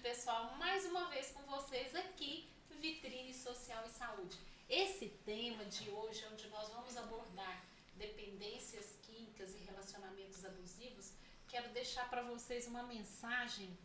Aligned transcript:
pessoal. 0.00 0.54
Mais 0.58 0.84
uma 0.86 1.06
vez 1.06 1.32
com 1.32 1.42
vocês 1.42 1.94
aqui, 1.94 2.48
Vitrine 2.80 3.34
Social 3.34 3.84
e 3.84 3.90
Saúde. 3.90 4.36
Esse 4.68 5.08
tema 5.24 5.64
de 5.64 5.90
hoje, 5.90 6.24
onde 6.32 6.46
nós 6.48 6.68
vamos 6.68 6.96
abordar 6.96 7.64
dependências 7.96 8.96
químicas 9.02 9.54
e 9.56 9.58
relacionamentos 9.64 10.44
abusivos, 10.44 11.12
quero 11.48 11.68
deixar 11.70 12.08
para 12.08 12.22
vocês 12.22 12.68
uma 12.68 12.84
mensagem 12.84 13.76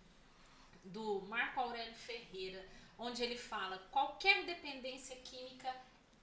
do 0.84 1.22
Marco 1.22 1.60
Aurélio 1.60 1.96
Ferreira, 1.96 2.64
onde 2.98 3.24
ele 3.24 3.38
fala: 3.38 3.80
qualquer 3.92 4.46
dependência 4.46 5.16
química 5.16 5.76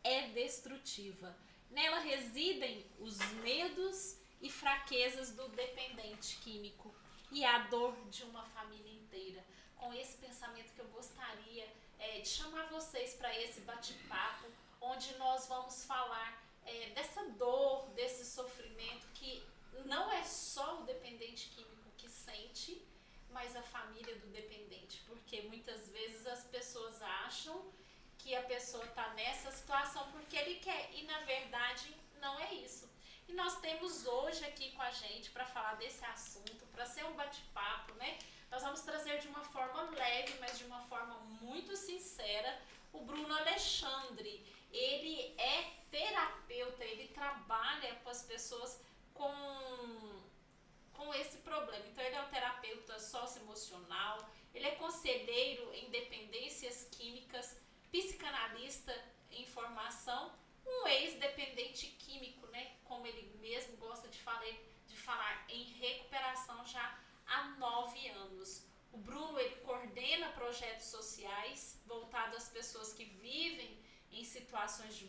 é 0.05 0.29
destrutiva. 0.29 1.37
Nela 1.69 1.99
residem 1.99 2.87
os 3.01 3.19
medos 3.43 4.17
e 4.41 4.51
fraquezas 4.51 5.33
do 5.33 5.49
dependente 5.49 6.37
químico 6.39 6.95
e 7.33 7.45
a 7.45 7.59
dor 7.69 7.97
de 8.09 8.23
uma 8.25 8.45
família 8.47 8.93
inteira. 8.93 9.45
Com 9.81 9.93
esse 9.95 10.17
pensamento 10.19 10.73
que 10.75 10.81
eu 10.81 10.89
gostaria 10.89 11.67
é, 11.99 12.21
de 12.21 12.29
chamar 12.29 12.67
vocês 12.69 13.15
para 13.15 13.37
esse 13.39 13.61
bate-papo, 13.63 14.47
onde 14.81 15.17
nós 15.17 15.47
vamos 15.49 15.85
falar 15.85 16.31
é, 16.65 16.91
dessa 16.91 17.23
dor, 17.31 17.89
desse 17.97 18.25
sofrimento 18.25 19.07
que 19.15 19.43
não 19.87 20.11
é 20.13 20.23
só 20.23 20.81
o 20.81 20.85
dependente 20.85 21.49
químico 21.49 21.91
que 21.97 22.09
sente, 22.09 22.87
mas 23.31 23.57
a 23.57 23.63
família 23.63 24.15
do 24.17 24.27
dependente, 24.29 25.03
porque 25.07 25.43
muitas 25.43 25.89
vezes 25.89 26.27
as 26.27 26.45
pessoas 26.45 27.01
acham 27.27 27.73
que 28.19 28.35
a 28.35 28.43
pessoa 28.43 28.85
está 28.85 29.09
nessa 29.15 29.51
situação 29.51 30.11
porque 30.13 30.37
ele 30.37 30.57
quer 30.57 30.91
e 30.93 31.05
na 31.05 31.21
verdade 31.21 31.95
não 32.21 32.39
é 32.39 32.55
isso. 32.55 32.89
E 33.29 33.33
nós 33.33 33.61
temos 33.61 34.07
hoje 34.07 34.45
aqui 34.45 34.73
com 34.73 34.83
a 34.83 34.91
gente 34.91 35.31
para 35.31 35.47
falar 35.47 35.75
desse 35.75 36.05
assunto, 36.05 36.67
para 36.73 36.85
ser 36.85 37.05
um 37.05 37.15
bate-papo, 37.15 37.95
né? 37.95 38.19
Nós 38.51 38.63
vamos 38.63 38.81
trazer 38.81 39.19
de 39.21 39.29
uma 39.29 39.45
forma 39.45 39.83
leve, 39.91 40.35
mas 40.41 40.59
de 40.59 40.65
uma 40.65 40.81
forma 40.83 41.15
muito 41.41 41.77
sincera, 41.77 42.61
o 42.93 43.01
Bruno 43.01 43.33
Alexandre. 43.33 44.45
Ele 44.73 45.35
é 45.39 45.71
terapeuta, 45.91 46.85
ele 46.85 47.09
trabalha 47.09 47.95
com 47.97 48.11
as 48.11 48.23
pessoas 48.23 48.81
com, 49.15 50.23
com 50.93 51.15
esse 51.15 51.39
problema. 51.39 51.87
Então, 51.87 52.03
ele 52.05 52.17
é 52.17 52.23
um 52.23 52.29
terapeuta 52.29 52.99
socioemocional, 52.99 54.29
ele 54.53 54.67
é 54.67 54.75
conselheiro 54.77 55.73
em 55.73 55.89
dependências 55.91 56.89
químicas, 56.91 57.57
psicanalista 57.93 58.93
em 59.31 59.47
formação 59.47 60.33
um 60.67 60.87
ex-dependente 60.89 61.87
químico, 61.99 62.47
né? 62.49 62.77
Como 62.85 63.07
ele 63.07 63.37
mesmo 63.41 63.77
gosta 63.77 64.09
de 64.09 64.19
falar, 64.19 64.45
de 64.87 64.97
falar 64.97 65.45
em 65.49 65.65
recuperação 65.65 66.65
já 66.65 66.99
há 67.31 67.49
nove 67.59 68.09
anos. 68.09 68.67
O 68.93 68.99
Bruno 68.99 69.39
ele 69.39 69.57
coordena 69.57 70.33
projetos 70.33 70.87
sociais 70.87 71.81
voltados 71.87 72.37
às 72.37 72.49
pessoas 72.49 72.93
que 72.93 73.05
vivem 73.05 73.79
em 74.11 74.25
situações 74.25 74.97
de 74.97 75.07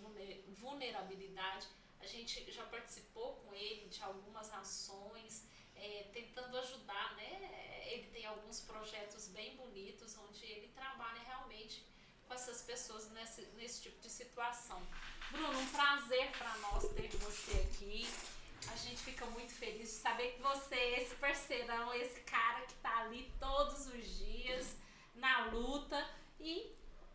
vulnerabilidade. 0.54 1.68
A 2.00 2.06
gente 2.06 2.50
já 2.52 2.64
participou 2.66 3.36
com 3.38 3.54
ele 3.54 3.88
de 3.90 4.02
algumas 4.04 4.54
ações, 4.54 5.46
é, 5.76 6.10
tentando 6.14 6.58
ajudar, 6.60 7.16
né? 7.16 7.88
Ele 7.92 8.08
tem 8.10 8.26
alguns 8.26 8.62
projetos 8.62 9.28
bem 9.30 9.56
bonitos 9.58 10.18
onde 10.18 10.46
ele 10.46 10.68
trabalha 10.70 11.22
realmente 11.24 11.84
com 12.28 12.34
essas 12.36 12.62
pessoas 12.62 13.10
nesse, 13.12 13.42
nesse 13.58 13.82
tipo 13.82 14.00
de 14.00 14.10
situação. 14.10 14.82
Bruno, 15.32 15.60
um 15.60 15.70
prazer 15.72 16.32
para 16.38 16.56
nós 16.58 16.88
ter 16.94 17.10
você 17.18 17.52
aqui. 17.62 18.08
A 18.70 18.76
gente 18.76 18.98
fica 18.98 19.26
muito 19.28 19.52
feliz 19.54 19.90
de 19.90 19.96
saber 19.96 20.34
que 20.34 20.42
você 20.42 20.76
é 20.76 21.02
esse 21.02 21.16
parceirão, 21.16 21.94
esse 21.94 22.20
cara 22.22 22.62
que 22.62 22.74
está 22.74 23.00
ali 23.00 23.32
todos 23.40 23.88
os 23.88 24.20
dias 24.20 24.76
na 25.16 25.46
luta 25.46 26.06
e 26.40 26.72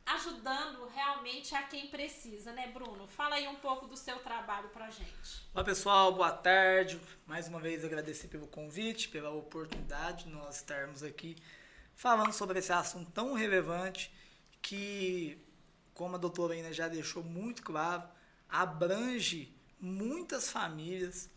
ajudando 0.06 0.86
realmente 0.86 1.54
a 1.54 1.64
quem 1.64 1.88
precisa, 1.88 2.52
né, 2.52 2.68
Bruno? 2.68 3.06
Fala 3.08 3.36
aí 3.36 3.48
um 3.48 3.56
pouco 3.56 3.86
do 3.86 3.96
seu 3.96 4.18
trabalho 4.20 4.68
pra 4.68 4.88
gente. 4.88 5.48
Olá, 5.52 5.64
pessoal, 5.64 6.12
boa 6.12 6.30
tarde. 6.30 7.00
Mais 7.26 7.48
uma 7.48 7.60
vez 7.60 7.84
agradecer 7.84 8.28
pelo 8.28 8.46
convite, 8.46 9.08
pela 9.08 9.30
oportunidade 9.30 10.24
de 10.24 10.30
nós 10.30 10.56
estarmos 10.56 11.02
aqui 11.02 11.36
falando 11.94 12.32
sobre 12.32 12.60
esse 12.60 12.72
assunto 12.72 13.10
tão 13.10 13.32
relevante 13.32 14.12
que, 14.62 15.38
como 15.94 16.14
a 16.14 16.18
doutora 16.18 16.54
ainda 16.54 16.72
já 16.72 16.86
deixou 16.86 17.24
muito 17.24 17.62
claro, 17.62 18.04
abrange 18.48 19.52
muitas 19.80 20.50
famílias, 20.50 21.28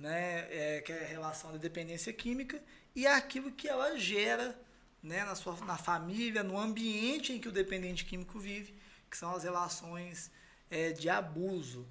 né, 0.00 0.48
é, 0.50 0.80
que 0.80 0.90
é 0.90 1.04
a 1.04 1.06
relação 1.06 1.52
da 1.52 1.58
dependência 1.58 2.10
química 2.10 2.60
e 2.96 3.06
aquilo 3.06 3.52
que 3.52 3.68
ela 3.68 3.98
gera 3.98 4.58
né, 5.02 5.24
na, 5.26 5.34
sua, 5.34 5.54
na 5.66 5.76
família, 5.76 6.42
no 6.42 6.58
ambiente 6.58 7.34
em 7.34 7.38
que 7.38 7.48
o 7.48 7.52
dependente 7.52 8.06
químico 8.06 8.40
vive, 8.40 8.74
que 9.10 9.16
são 9.16 9.34
as 9.34 9.44
relações 9.44 10.30
é, 10.70 10.90
de 10.92 11.10
abuso. 11.10 11.86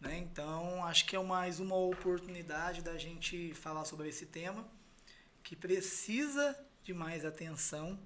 Né? 0.00 0.18
Então, 0.18 0.84
acho 0.84 1.06
que 1.06 1.14
é 1.14 1.22
mais 1.22 1.60
uma 1.60 1.76
oportunidade 1.76 2.82
da 2.82 2.98
gente 2.98 3.54
falar 3.54 3.84
sobre 3.84 4.08
esse 4.08 4.26
tema, 4.26 4.68
que 5.40 5.54
precisa 5.54 6.58
de 6.82 6.92
mais 6.92 7.24
atenção 7.24 7.96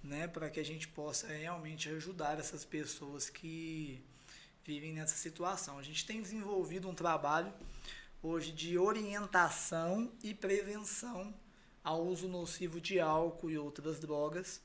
né, 0.00 0.28
para 0.28 0.48
que 0.48 0.60
a 0.60 0.64
gente 0.64 0.86
possa 0.86 1.26
realmente 1.26 1.88
ajudar 1.88 2.38
essas 2.38 2.64
pessoas 2.64 3.28
que 3.28 4.00
vivem 4.64 4.92
nessa 4.92 5.16
situação. 5.16 5.76
A 5.76 5.82
gente 5.82 6.06
tem 6.06 6.22
desenvolvido 6.22 6.88
um 6.88 6.94
trabalho 6.94 7.52
hoje 8.24 8.52
de 8.52 8.78
orientação 8.78 10.10
e 10.22 10.32
prevenção 10.32 11.34
ao 11.84 12.02
uso 12.02 12.26
nocivo 12.26 12.80
de 12.80 12.98
álcool 12.98 13.50
e 13.50 13.58
outras 13.58 14.00
drogas. 14.00 14.62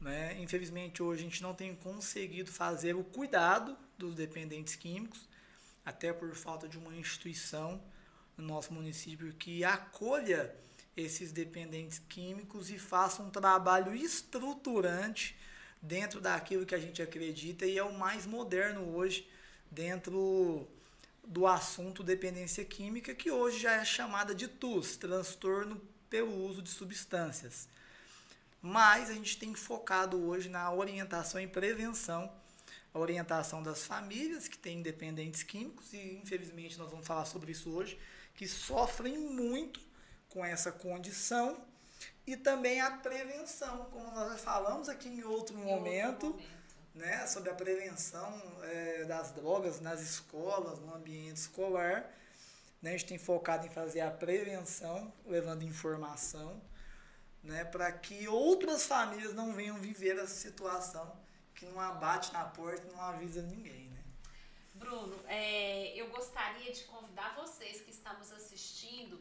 Né? 0.00 0.36
Infelizmente, 0.40 1.00
hoje 1.00 1.20
a 1.20 1.24
gente 1.24 1.40
não 1.40 1.54
tem 1.54 1.72
conseguido 1.76 2.50
fazer 2.50 2.96
o 2.96 3.04
cuidado 3.04 3.76
dos 3.96 4.16
dependentes 4.16 4.74
químicos, 4.74 5.28
até 5.86 6.12
por 6.12 6.34
falta 6.34 6.68
de 6.68 6.76
uma 6.76 6.92
instituição 6.96 7.80
no 8.36 8.44
nosso 8.44 8.74
município 8.74 9.32
que 9.34 9.62
acolha 9.62 10.52
esses 10.96 11.30
dependentes 11.30 12.00
químicos 12.08 12.70
e 12.70 12.78
faça 12.78 13.22
um 13.22 13.30
trabalho 13.30 13.94
estruturante 13.94 15.36
dentro 15.80 16.20
daquilo 16.20 16.66
que 16.66 16.74
a 16.74 16.80
gente 16.80 17.00
acredita 17.00 17.64
e 17.64 17.78
é 17.78 17.84
o 17.84 17.96
mais 17.96 18.26
moderno 18.26 18.96
hoje 18.96 19.28
dentro 19.70 20.68
do 21.28 21.46
assunto 21.46 22.02
dependência 22.02 22.64
química, 22.64 23.14
que 23.14 23.30
hoje 23.30 23.60
já 23.60 23.74
é 23.74 23.84
chamada 23.84 24.34
de 24.34 24.48
TUS, 24.48 24.96
transtorno 24.96 25.80
pelo 26.08 26.34
uso 26.46 26.62
de 26.62 26.70
substâncias. 26.70 27.68
Mas 28.62 29.10
a 29.10 29.12
gente 29.12 29.36
tem 29.38 29.54
focado 29.54 30.18
hoje 30.26 30.48
na 30.48 30.72
orientação 30.72 31.38
e 31.38 31.46
prevenção, 31.46 32.32
a 32.92 32.98
orientação 32.98 33.62
das 33.62 33.84
famílias 33.84 34.48
que 34.48 34.56
têm 34.56 34.80
dependentes 34.80 35.42
químicos, 35.42 35.92
e 35.92 36.18
infelizmente 36.22 36.78
nós 36.78 36.90
vamos 36.90 37.06
falar 37.06 37.26
sobre 37.26 37.52
isso 37.52 37.70
hoje, 37.70 37.98
que 38.34 38.48
sofrem 38.48 39.18
muito 39.18 39.80
com 40.30 40.42
essa 40.42 40.72
condição 40.72 41.62
e 42.26 42.36
também 42.36 42.80
a 42.80 42.90
prevenção, 42.90 43.86
como 43.90 44.10
nós 44.12 44.32
já 44.32 44.38
falamos 44.38 44.88
aqui 44.88 45.08
em 45.08 45.24
outro, 45.24 45.54
em 45.54 45.62
momento, 45.62 46.26
outro 46.26 46.42
momento, 46.42 46.57
né, 46.98 47.26
sobre 47.26 47.50
a 47.50 47.54
prevenção 47.54 48.42
é, 48.62 49.04
das 49.04 49.30
drogas 49.32 49.80
nas 49.80 50.00
escolas, 50.00 50.78
no 50.80 50.94
ambiente 50.94 51.36
escolar. 51.36 52.10
Né, 52.82 52.90
a 52.90 52.92
gente 52.92 53.06
tem 53.06 53.18
focado 53.18 53.66
em 53.66 53.70
fazer 53.70 54.00
a 54.00 54.10
prevenção, 54.10 55.12
levando 55.24 55.62
informação, 55.62 56.60
né, 57.42 57.64
para 57.64 57.90
que 57.92 58.28
outras 58.28 58.84
famílias 58.84 59.32
não 59.32 59.52
venham 59.52 59.76
viver 59.78 60.18
essa 60.18 60.34
situação 60.34 61.16
que 61.54 61.64
não 61.66 61.80
abate 61.80 62.32
na 62.32 62.44
porta 62.44 62.86
e 62.86 62.92
não 62.92 63.00
avisa 63.00 63.42
ninguém. 63.42 63.88
Né? 63.88 64.02
Bruno, 64.74 65.18
é, 65.26 65.96
eu 65.96 66.08
gostaria 66.10 66.72
de 66.72 66.84
convidar 66.84 67.34
vocês 67.36 67.80
que 67.80 67.90
estamos 67.90 68.30
assistindo 68.32 69.18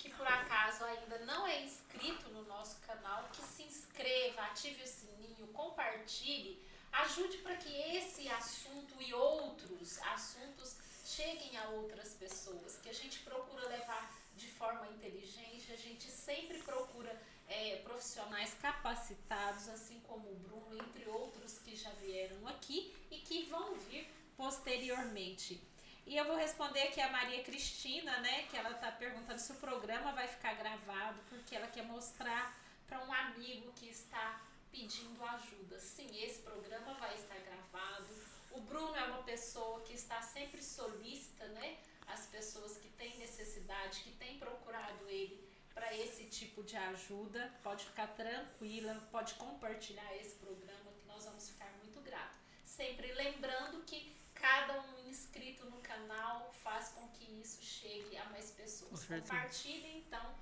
que 0.00 0.08
por 0.08 0.26
acaso 0.26 0.82
ainda 0.84 1.18
não 1.20 1.46
é 1.46 1.62
inscrito 1.62 2.30
no 2.30 2.42
nosso 2.44 2.80
canal, 2.80 3.28
que 3.32 3.42
se 3.42 3.62
inscreva, 3.64 4.40
ative 4.44 4.82
o 4.82 4.86
sininho, 4.86 5.46
compartilhe, 5.52 6.58
ajude 6.92 7.38
para 7.38 7.56
que 7.56 7.72
esse 7.96 8.28
assunto 8.28 9.00
e 9.00 9.12
outros 9.14 9.98
assuntos 10.02 10.76
cheguem 11.04 11.56
a 11.56 11.68
outras 11.70 12.14
pessoas, 12.14 12.78
que 12.78 12.88
a 12.88 12.94
gente 12.94 13.18
procura 13.20 13.68
levar 13.68 14.14
de 14.36 14.46
forma 14.46 14.86
inteligente, 14.88 15.72
a 15.72 15.76
gente 15.76 16.04
sempre 16.10 16.58
procura 16.62 17.20
é, 17.48 17.76
profissionais 17.84 18.54
capacitados, 18.54 19.68
assim 19.68 20.00
como 20.00 20.30
o 20.30 20.34
Bruno, 20.36 20.78
entre 20.86 21.08
outros 21.08 21.58
que 21.58 21.74
já 21.74 21.90
vieram 21.90 22.46
aqui 22.48 22.94
e 23.10 23.18
que 23.18 23.46
vão 23.46 23.74
vir 23.74 24.08
posteriormente. 24.36 25.60
E 26.06 26.16
eu 26.16 26.24
vou 26.24 26.36
responder 26.36 26.82
aqui 26.82 27.00
a 27.00 27.10
Maria 27.10 27.42
Cristina, 27.44 28.18
né? 28.20 28.44
Que 28.44 28.56
ela 28.56 28.74
tá 28.74 28.90
perguntando 28.90 29.38
se 29.38 29.52
o 29.52 29.56
programa 29.56 30.12
vai 30.12 30.26
ficar 30.26 30.54
gravado, 30.54 31.20
porque 31.28 31.54
ela 31.54 31.66
quer 31.66 31.84
mostrar 31.84 32.56
para 32.86 33.04
um 33.04 33.12
amigo 33.12 33.72
que 33.72 33.88
está 33.88 34.40
pedindo 34.70 35.22
ajuda. 35.24 35.78
Sim, 35.78 36.08
esse 36.22 36.40
programa 36.40 36.94
vai 36.94 37.14
estar 37.14 37.38
gravado. 37.38 38.08
O 38.52 38.60
Bruno 38.60 38.94
é 38.96 39.04
uma 39.04 39.22
pessoa 39.22 39.80
que 39.82 39.94
está 39.94 40.20
sempre 40.20 40.62
solícita, 40.62 41.46
né? 41.48 41.78
As 42.06 42.26
pessoas 42.26 42.76
que 42.78 42.88
têm 42.90 43.16
necessidade, 43.18 44.00
que 44.00 44.12
têm 44.12 44.38
procurado 44.38 45.08
ele 45.08 45.48
para 45.72 45.94
esse 45.96 46.24
tipo 46.24 46.62
de 46.64 46.76
ajuda, 46.76 47.52
pode 47.62 47.84
ficar 47.84 48.08
tranquila, 48.08 48.94
pode 49.12 49.34
compartilhar 49.34 50.16
esse 50.16 50.34
programa 50.36 50.90
que 50.98 51.06
nós 51.06 51.24
vamos 51.24 51.48
ficar 51.48 51.70
muito 51.82 52.00
gratos. 52.00 52.38
Sempre 52.64 53.12
lembrando 53.12 53.82
que 53.84 54.16
cada 54.34 54.80
um 54.80 55.08
inscrito 55.08 55.64
no 55.66 55.80
canal 55.80 56.52
faz 56.64 56.88
com 56.88 57.06
que 57.10 57.24
isso 57.40 57.62
chegue 57.62 58.16
a 58.16 58.24
mais 58.30 58.50
pessoas. 58.50 59.04
Compartilhe 59.04 59.98
então 59.98 60.34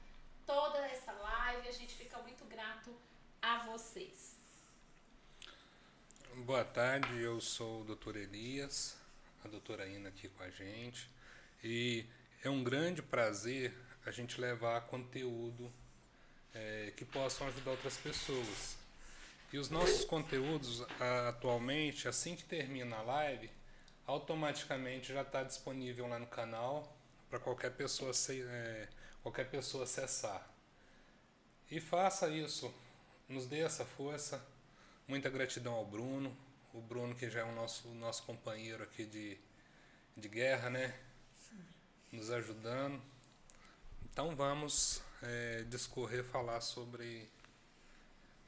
toda 0.47 0.79
essa 0.87 1.13
live, 1.13 1.69
a 1.69 1.73
gente 1.73 1.95
fica 1.95 2.17
muito 2.23 2.45
grato 2.47 2.97
a 3.43 3.67
vocês. 3.67 4.37
Boa 6.45 6.65
tarde, 6.65 7.21
eu 7.21 7.41
sou 7.41 7.81
o 7.81 7.85
doutor 7.85 8.17
Elias, 8.17 8.97
a 9.45 9.49
doutora 9.49 9.89
Ina 9.89 10.09
aqui 10.09 10.29
com 10.29 10.43
a 10.43 10.51
gente. 10.51 11.11
E 11.63 12.05
é 12.43 12.51
um 12.51 12.63
grande 12.63 13.03
prazer 13.03 13.75
a 14.05 14.11
gente 14.11 14.41
levar 14.41 14.81
conteúdo 14.83 15.73
é, 16.55 16.93
que 16.97 17.05
possam 17.05 17.47
ajudar 17.49 17.73
outras 17.73 17.97
pessoas. 17.97 18.77
E 19.53 19.59
os 19.59 19.71
nossos 19.71 20.05
conteúdos, 20.05 20.85
atualmente, 21.29 22.07
assim 22.07 22.37
que 22.37 22.45
termina 22.45 22.97
a 22.97 23.03
live, 23.03 23.51
automaticamente 24.07 25.13
já 25.13 25.23
está 25.23 25.43
disponível 25.43 26.07
lá 26.07 26.19
no 26.19 26.27
canal 26.27 26.97
para 27.31 27.39
qualquer 27.39 27.71
pessoa 27.73 28.13
é, 28.31 28.89
qualquer 29.23 29.51
pessoa 29.51 29.85
acessar. 29.85 30.49
E 31.71 31.81
faça 31.81 32.29
isso, 32.29 32.73
nos 33.29 33.47
dê 33.47 33.61
essa 33.61 33.85
força. 33.85 34.45
Muita 35.07 35.29
gratidão 35.29 35.75
ao 35.75 35.85
Bruno, 35.85 36.37
o 36.73 36.81
Bruno 36.81 37.15
que 37.15 37.31
já 37.31 37.41
é 37.41 37.45
o 37.45 37.55
nosso, 37.55 37.89
nosso 37.95 38.23
companheiro 38.25 38.83
aqui 38.83 39.05
de, 39.05 39.39
de 40.17 40.29
guerra, 40.29 40.71
né? 40.71 40.99
Nos 42.13 42.31
ajudando. 42.31 43.01
Então 44.05 44.35
vamos 44.35 45.03
é, 45.23 45.63
discorrer, 45.65 46.25
falar 46.25 46.61
sobre 46.61 47.29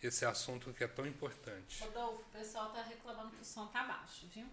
esse 0.03 0.25
assunto 0.25 0.73
que 0.73 0.85
é 0.85 0.89
tão 0.89 1.07
importante. 1.07 1.83
Rodolfo, 1.83 2.23
o 2.23 2.33
pessoal 2.33 2.69
está 2.69 2.83
reclamando 2.83 3.31
que 3.31 3.43
o 3.43 3.45
som 3.45 3.67
tá 3.69 3.85
baixo, 3.85 4.27
viu? 4.29 4.47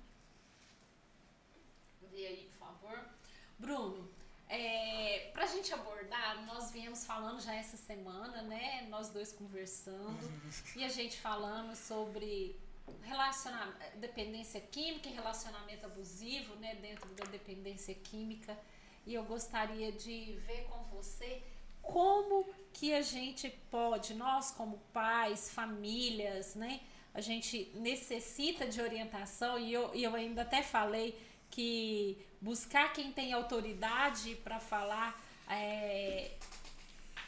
Vê 2.12 2.28
aí, 2.28 2.52
por 2.52 2.68
favor. 2.68 3.06
Bruno, 3.58 4.10
é, 4.50 5.30
para 5.34 5.44
a 5.44 5.48
gente 5.48 5.74
abordar, 5.74 6.46
nós 6.46 6.72
viemos 6.72 7.06
falando 7.06 7.42
já 7.42 7.54
essa 7.54 7.76
semana, 7.76 8.42
né? 8.44 8.88
Nós 8.90 9.10
dois 9.10 9.32
conversando 9.32 10.18
e 10.76 10.84
a 10.84 10.90
gente 10.90 11.20
falando 11.20 11.76
sobre 11.76 12.58
relacionamento, 13.02 13.98
dependência 13.98 14.62
química 14.62 15.10
e 15.10 15.14
relacionamento 15.14 15.86
abusivo, 15.86 16.56
né? 16.56 16.76
Dentro 16.76 17.10
da 17.16 17.26
dependência 17.26 17.94
química. 17.94 18.58
E 19.06 19.14
eu 19.14 19.24
gostaria 19.26 19.92
de 19.92 20.38
ver 20.46 20.66
com 20.70 20.84
você 20.96 21.44
como 21.82 22.46
que 22.74 22.94
a 22.94 23.02
gente 23.02 23.50
pode, 23.72 24.14
nós 24.14 24.52
como 24.52 24.78
pais, 24.94 25.50
famílias, 25.50 26.56
né? 26.56 26.82
A 27.14 27.20
gente 27.20 27.72
necessita 27.76 28.68
de 28.68 28.82
orientação 28.82 29.58
e 29.60 29.74
eu, 29.74 29.94
e 29.94 30.04
eu 30.04 30.14
ainda 30.16 30.44
até 30.44 30.62
falei 30.62 31.20
que 31.50 32.26
buscar 32.42 32.94
quem 32.94 33.12
tem 33.12 33.34
autoridade 33.34 34.36
para 34.44 34.60
falar, 34.60 35.20
é, 35.50 36.38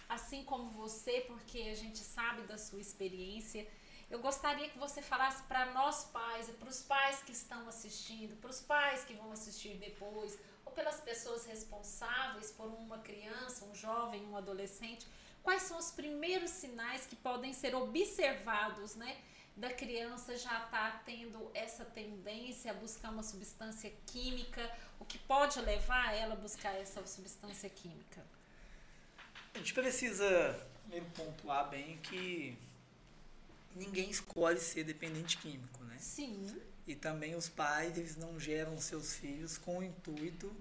assim 0.08 0.44
como 0.44 0.70
você, 0.72 1.22
porque 1.28 1.60
a 1.72 1.76
gente 1.76 2.00
sabe 2.00 2.44
da 2.44 2.58
sua 2.58 2.80
experiência. 2.80 3.68
Eu 4.10 4.20
gostaria 4.20 4.70
que 4.70 4.80
você 4.80 5.02
falasse 5.02 5.44
para 5.44 5.72
nós 5.72 6.06
pais, 6.06 6.50
para 6.50 6.70
os 6.70 6.82
pais 6.82 7.22
que 7.22 7.32
estão 7.32 7.68
assistindo, 7.68 8.36
para 8.38 8.50
os 8.50 8.60
pais 8.60 9.04
que 9.04 9.14
vão 9.14 9.32
assistir 9.32 9.76
depois, 9.78 10.38
ou 10.66 10.72
pelas 10.72 11.00
pessoas 11.00 11.46
responsáveis 11.46 12.52
por 12.52 12.68
uma 12.68 12.98
criança, 13.00 13.66
um 13.66 13.76
jovem, 13.76 14.26
um 14.26 14.36
adolescente, 14.36 15.06
quais 15.44 15.64
são 15.64 15.78
os 15.78 15.92
primeiros 15.92 16.50
sinais 16.50 17.06
que 17.06 17.16
podem 17.16 17.54
ser 17.54 17.76
observados, 17.76 18.96
né? 18.96 19.18
Da 19.56 19.74
criança 19.74 20.38
já 20.38 20.64
está 20.64 20.92
tendo 21.06 21.52
essa 21.54 21.84
tendência 21.84 22.72
a 22.72 22.74
buscar 22.74 23.10
uma 23.12 23.24
substância 23.24 23.92
química, 24.06 24.62
o 25.00 25.06
que 25.06 25.18
pode 25.18 25.60
levar 25.62 26.14
ela 26.14 26.34
a 26.34 26.38
buscar 26.38 26.74
essa 26.76 27.06
substância 27.06 27.70
química? 27.70 28.26
A 29.54 29.58
gente 29.58 29.74
precisa 29.74 30.68
primeiro 30.82 31.06
pontuar 31.12 31.70
bem 31.70 31.98
que 31.98 32.58
ninguém 33.76 34.10
escolhe 34.10 34.60
ser 34.60 34.84
dependente 34.84 35.38
químico, 35.38 35.84
né? 35.84 35.98
Sim. 36.00 36.60
E 36.88 36.96
também 36.96 37.36
os 37.36 37.50
pais, 37.50 37.98
eles 37.98 38.16
não 38.16 38.40
geram 38.40 38.80
seus 38.80 39.16
filhos 39.16 39.58
com 39.58 39.80
o 39.80 39.84
intuito, 39.84 40.56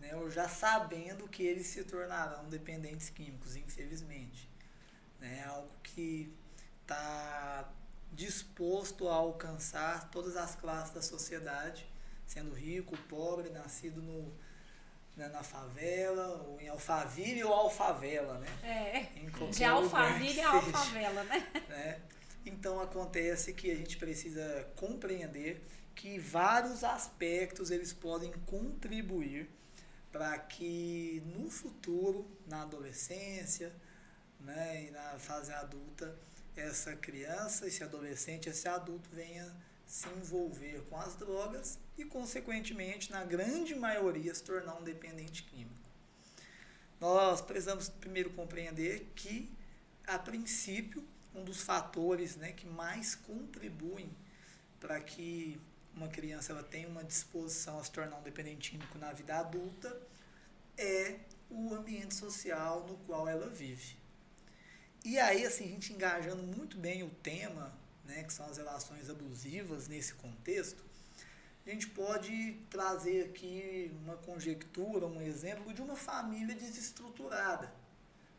né, 0.00 0.16
ou 0.16 0.30
já 0.30 0.48
sabendo 0.48 1.28
que 1.28 1.42
eles 1.42 1.66
se 1.66 1.84
tornarão 1.84 2.48
dependentes 2.48 3.10
químicos, 3.10 3.54
infelizmente. 3.54 4.48
Né? 5.20 5.44
Algo 5.44 5.70
que 5.82 6.32
está 6.82 7.70
disposto 8.12 9.08
a 9.08 9.14
alcançar 9.14 10.10
todas 10.10 10.36
as 10.36 10.54
classes 10.54 10.94
da 10.94 11.02
sociedade, 11.02 11.86
sendo 12.26 12.54
rico, 12.54 12.96
pobre, 13.08 13.50
nascido 13.50 14.02
no, 14.02 14.32
né, 15.16 15.28
na 15.28 15.42
favela, 15.42 16.42
ou 16.48 16.60
em 16.60 16.68
Alphaville 16.68 17.44
ou 17.44 17.52
Alfavela, 17.52 18.38
né? 18.38 18.48
É, 18.62 19.48
de 19.50 19.64
Alphaville 19.64 20.40
a 20.40 20.50
Alfavela, 20.50 21.24
né? 21.24 21.46
né? 21.68 22.00
Então 22.44 22.80
acontece 22.80 23.52
que 23.52 23.70
a 23.70 23.76
gente 23.76 23.96
precisa 23.96 24.66
compreender 24.76 25.62
que 25.94 26.18
vários 26.18 26.82
aspectos 26.82 27.70
eles 27.70 27.92
podem 27.92 28.32
contribuir 28.46 29.50
para 30.10 30.38
que 30.38 31.22
no 31.26 31.50
futuro, 31.50 32.26
na 32.46 32.62
adolescência, 32.62 33.72
né, 34.40 34.86
e 34.86 34.90
na 34.90 35.18
fase 35.18 35.52
adulta, 35.52 36.18
essa 36.60 36.94
criança, 36.94 37.66
esse 37.66 37.82
adolescente, 37.82 38.48
esse 38.48 38.68
adulto 38.68 39.08
venha 39.12 39.50
se 39.86 40.08
envolver 40.10 40.82
com 40.88 40.96
as 40.96 41.16
drogas 41.16 41.78
e, 41.98 42.04
consequentemente, 42.04 43.10
na 43.10 43.24
grande 43.24 43.74
maioria, 43.74 44.34
se 44.34 44.42
tornar 44.42 44.74
um 44.76 44.84
dependente 44.84 45.42
químico. 45.42 45.74
Nós 47.00 47.40
precisamos 47.40 47.88
primeiro 47.88 48.30
compreender 48.30 49.10
que, 49.16 49.50
a 50.06 50.18
princípio, 50.18 51.02
um 51.34 51.42
dos 51.42 51.62
fatores 51.62 52.36
né, 52.36 52.52
que 52.52 52.66
mais 52.66 53.14
contribuem 53.14 54.10
para 54.78 55.00
que 55.00 55.60
uma 55.94 56.08
criança 56.08 56.52
ela 56.52 56.62
tenha 56.62 56.88
uma 56.88 57.04
disposição 57.04 57.78
a 57.78 57.84
se 57.84 57.90
tornar 57.90 58.16
um 58.16 58.22
dependente 58.22 58.70
químico 58.70 58.98
na 58.98 59.12
vida 59.12 59.36
adulta 59.38 60.00
é 60.76 61.18
o 61.50 61.74
ambiente 61.74 62.14
social 62.14 62.86
no 62.86 62.96
qual 62.98 63.28
ela 63.28 63.48
vive. 63.48 63.99
E 65.04 65.18
aí, 65.18 65.46
assim, 65.46 65.64
a 65.64 65.68
gente 65.68 65.92
engajando 65.92 66.42
muito 66.42 66.76
bem 66.76 67.02
o 67.02 67.10
tema, 67.10 67.72
né, 68.04 68.22
que 68.24 68.32
são 68.32 68.46
as 68.46 68.58
relações 68.58 69.08
abusivas 69.08 69.88
nesse 69.88 70.14
contexto, 70.14 70.84
a 71.66 71.70
gente 71.70 71.88
pode 71.88 72.54
trazer 72.68 73.26
aqui 73.26 73.94
uma 74.02 74.16
conjectura, 74.16 75.06
um 75.06 75.20
exemplo 75.20 75.72
de 75.72 75.80
uma 75.80 75.96
família 75.96 76.54
desestruturada. 76.54 77.72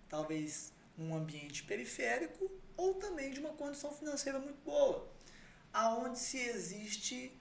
Talvez 0.10 0.74
num 0.98 1.16
ambiente 1.16 1.64
periférico 1.64 2.52
ou 2.76 2.96
também 2.96 3.32
de 3.32 3.40
uma 3.40 3.54
condição 3.54 3.92
financeira 3.92 4.40
muito 4.40 4.62
boa, 4.64 5.08
aonde 5.72 6.20
se 6.20 6.38
existe 6.38 7.32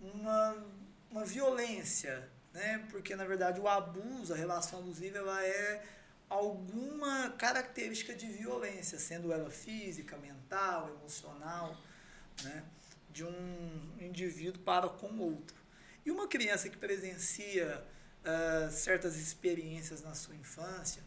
uma, 0.00 0.66
uma 1.10 1.24
violência, 1.24 2.28
né? 2.52 2.86
Porque 2.90 3.16
na 3.16 3.24
verdade 3.24 3.60
o 3.60 3.68
abuso, 3.68 4.34
a 4.34 4.36
relação 4.36 4.80
abusiva, 4.80 5.18
ela 5.18 5.44
é 5.44 5.82
alguma 6.30 7.30
característica 7.30 8.14
de 8.14 8.26
violência, 8.28 8.98
sendo 8.98 9.32
ela 9.32 9.50
física, 9.50 10.16
mental, 10.16 10.88
emocional, 10.90 11.76
né, 12.44 12.64
de 13.10 13.24
um 13.24 13.96
indivíduo 14.00 14.62
para 14.62 14.88
com 14.88 15.18
outro. 15.18 15.56
E 16.06 16.10
uma 16.10 16.28
criança 16.28 16.68
que 16.68 16.78
presencia 16.78 17.84
uh, 18.22 18.70
certas 18.70 19.16
experiências 19.16 20.02
na 20.02 20.14
sua 20.14 20.36
infância, 20.36 21.02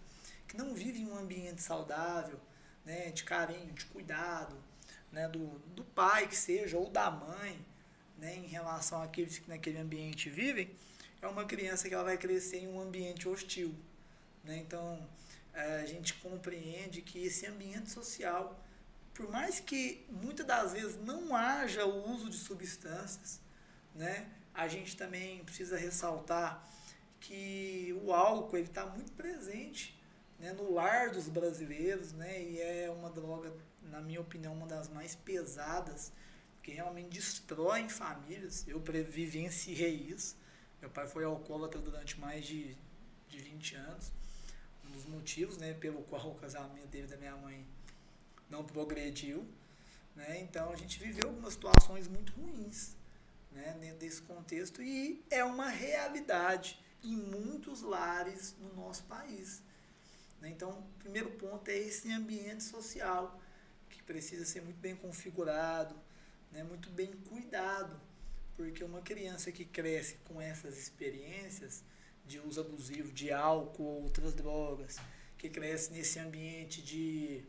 que 0.46 0.58
não 0.58 0.75
vive 0.75 1.00
em 1.00 1.08
um 1.08 1.18
ambiente 1.18 1.63
saudável, 1.63 2.39
né, 2.86 3.10
de 3.12 3.24
carinho, 3.24 3.72
de 3.72 3.86
cuidado, 3.86 4.62
né, 5.10 5.30
do, 5.30 5.48
do 5.70 5.86
pai 5.86 6.27
que 6.27 6.36
seja, 6.36 6.77
ou 6.77 6.89
da 6.89 7.10
mãe, 7.10 7.65
né, 8.18 8.36
em 8.36 8.48
relação 8.48 9.01
àqueles 9.01 9.39
que 9.39 9.50
naquele 9.50 9.77
ambiente 9.77 10.30
vivem, 10.30 10.70
é 11.22 11.27
uma 11.27 11.46
criança 11.46 11.88
que 11.88 11.94
ela 11.94 12.03
vai 12.03 12.18
crescer 12.18 12.58
em 12.58 12.68
um 12.68 12.82
ambiente 12.82 13.30
hostil, 13.30 13.74
né? 14.43 14.57
Então, 14.57 15.07
a 15.53 15.85
gente 15.85 16.15
compreende 16.15 17.01
que 17.01 17.23
esse 17.23 17.45
ambiente 17.45 17.89
social, 17.89 18.59
por 19.13 19.29
mais 19.29 19.59
que 19.59 20.05
muitas 20.09 20.45
das 20.45 20.73
vezes 20.73 20.97
não 20.97 21.35
haja 21.35 21.85
o 21.85 22.12
uso 22.12 22.29
de 22.29 22.38
substâncias, 22.38 23.39
né? 23.93 24.29
a 24.53 24.67
gente 24.67 24.95
também 24.95 25.43
precisa 25.43 25.77
ressaltar 25.77 26.67
que 27.19 27.97
o 28.03 28.13
álcool 28.13 28.57
está 28.57 28.85
muito 28.85 29.12
presente 29.13 30.00
né, 30.38 30.51
no 30.53 30.73
lar 30.73 31.09
dos 31.09 31.29
brasileiros, 31.29 32.12
né, 32.12 32.43
e 32.43 32.59
é 32.62 32.91
uma 32.91 33.09
droga, 33.09 33.53
na 33.81 34.01
minha 34.01 34.19
opinião, 34.19 34.53
uma 34.53 34.67
das 34.67 34.89
mais 34.89 35.15
pesadas, 35.15 36.12
que 36.62 36.71
realmente 36.71 37.09
destrói 37.09 37.88
famílias. 37.89 38.65
Eu 38.67 38.79
vivenciei 38.79 39.93
isso. 39.93 40.38
Meu 40.81 40.89
pai 40.89 41.07
foi 41.07 41.23
alcoólatra 41.23 41.79
durante 41.79 42.19
mais 42.19 42.45
de, 42.45 42.75
de 43.27 43.38
20 43.38 43.75
anos 43.75 44.12
dos 44.93 45.05
motivos, 45.05 45.57
né, 45.57 45.73
pelo 45.73 46.03
qual 46.03 46.31
o 46.31 46.35
casamento 46.35 46.88
dele 46.88 47.07
da 47.07 47.17
minha 47.17 47.35
mãe 47.35 47.65
não 48.50 48.63
progrediu, 48.63 49.45
né? 50.15 50.39
Então 50.41 50.71
a 50.71 50.75
gente 50.75 51.00
viveu 51.00 51.29
algumas 51.29 51.53
situações 51.53 52.07
muito 52.07 52.31
ruins, 52.33 52.95
né, 53.51 53.75
dentro 53.79 53.97
desse 53.97 54.21
contexto 54.21 54.81
e 54.81 55.23
é 55.29 55.43
uma 55.43 55.69
realidade 55.69 56.79
em 57.03 57.15
muitos 57.15 57.81
lares 57.81 58.55
no 58.59 58.73
nosso 58.75 59.03
país. 59.03 59.62
Né? 60.39 60.50
Então, 60.50 60.71
o 60.71 61.00
primeiro 61.00 61.31
ponto 61.31 61.69
é 61.69 61.77
esse 61.77 62.12
ambiente 62.12 62.63
social 62.63 63.39
que 63.89 64.01
precisa 64.03 64.45
ser 64.45 64.62
muito 64.62 64.79
bem 64.79 64.95
configurado, 64.95 65.95
né, 66.51 66.63
muito 66.63 66.89
bem 66.89 67.12
cuidado, 67.29 68.00
porque 68.55 68.83
uma 68.83 69.01
criança 69.01 69.51
que 69.51 69.65
cresce 69.65 70.15
com 70.25 70.41
essas 70.41 70.77
experiências 70.77 71.83
de 72.25 72.39
uso 72.39 72.62
abusivo 72.62 73.12
de 73.12 73.32
álcool 73.32 73.84
ou 73.84 74.03
outras 74.03 74.34
drogas, 74.34 74.98
que 75.38 75.50
cresce 75.50 75.92
nesse 75.92 76.20
ambiente 76.20 76.82
de 76.82 77.44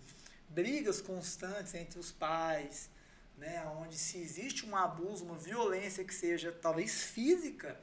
brigas 0.48 1.00
constantes 1.00 1.74
entre 1.74 1.98
os 1.98 2.10
pais, 2.10 2.90
né, 3.36 3.64
onde 3.80 3.96
se 3.96 4.18
existe 4.18 4.66
um 4.66 4.76
abuso, 4.76 5.24
uma 5.24 5.36
violência 5.36 6.04
que 6.04 6.14
seja 6.14 6.52
talvez 6.52 7.02
física 7.02 7.80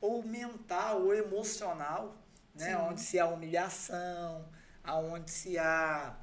ou 0.00 0.22
mental 0.22 1.02
ou 1.02 1.14
emocional, 1.14 2.16
né, 2.54 2.76
onde 2.76 3.00
se 3.00 3.18
há 3.18 3.26
humilhação, 3.26 4.48
aonde 4.82 5.30
se 5.30 5.58
há 5.58 6.16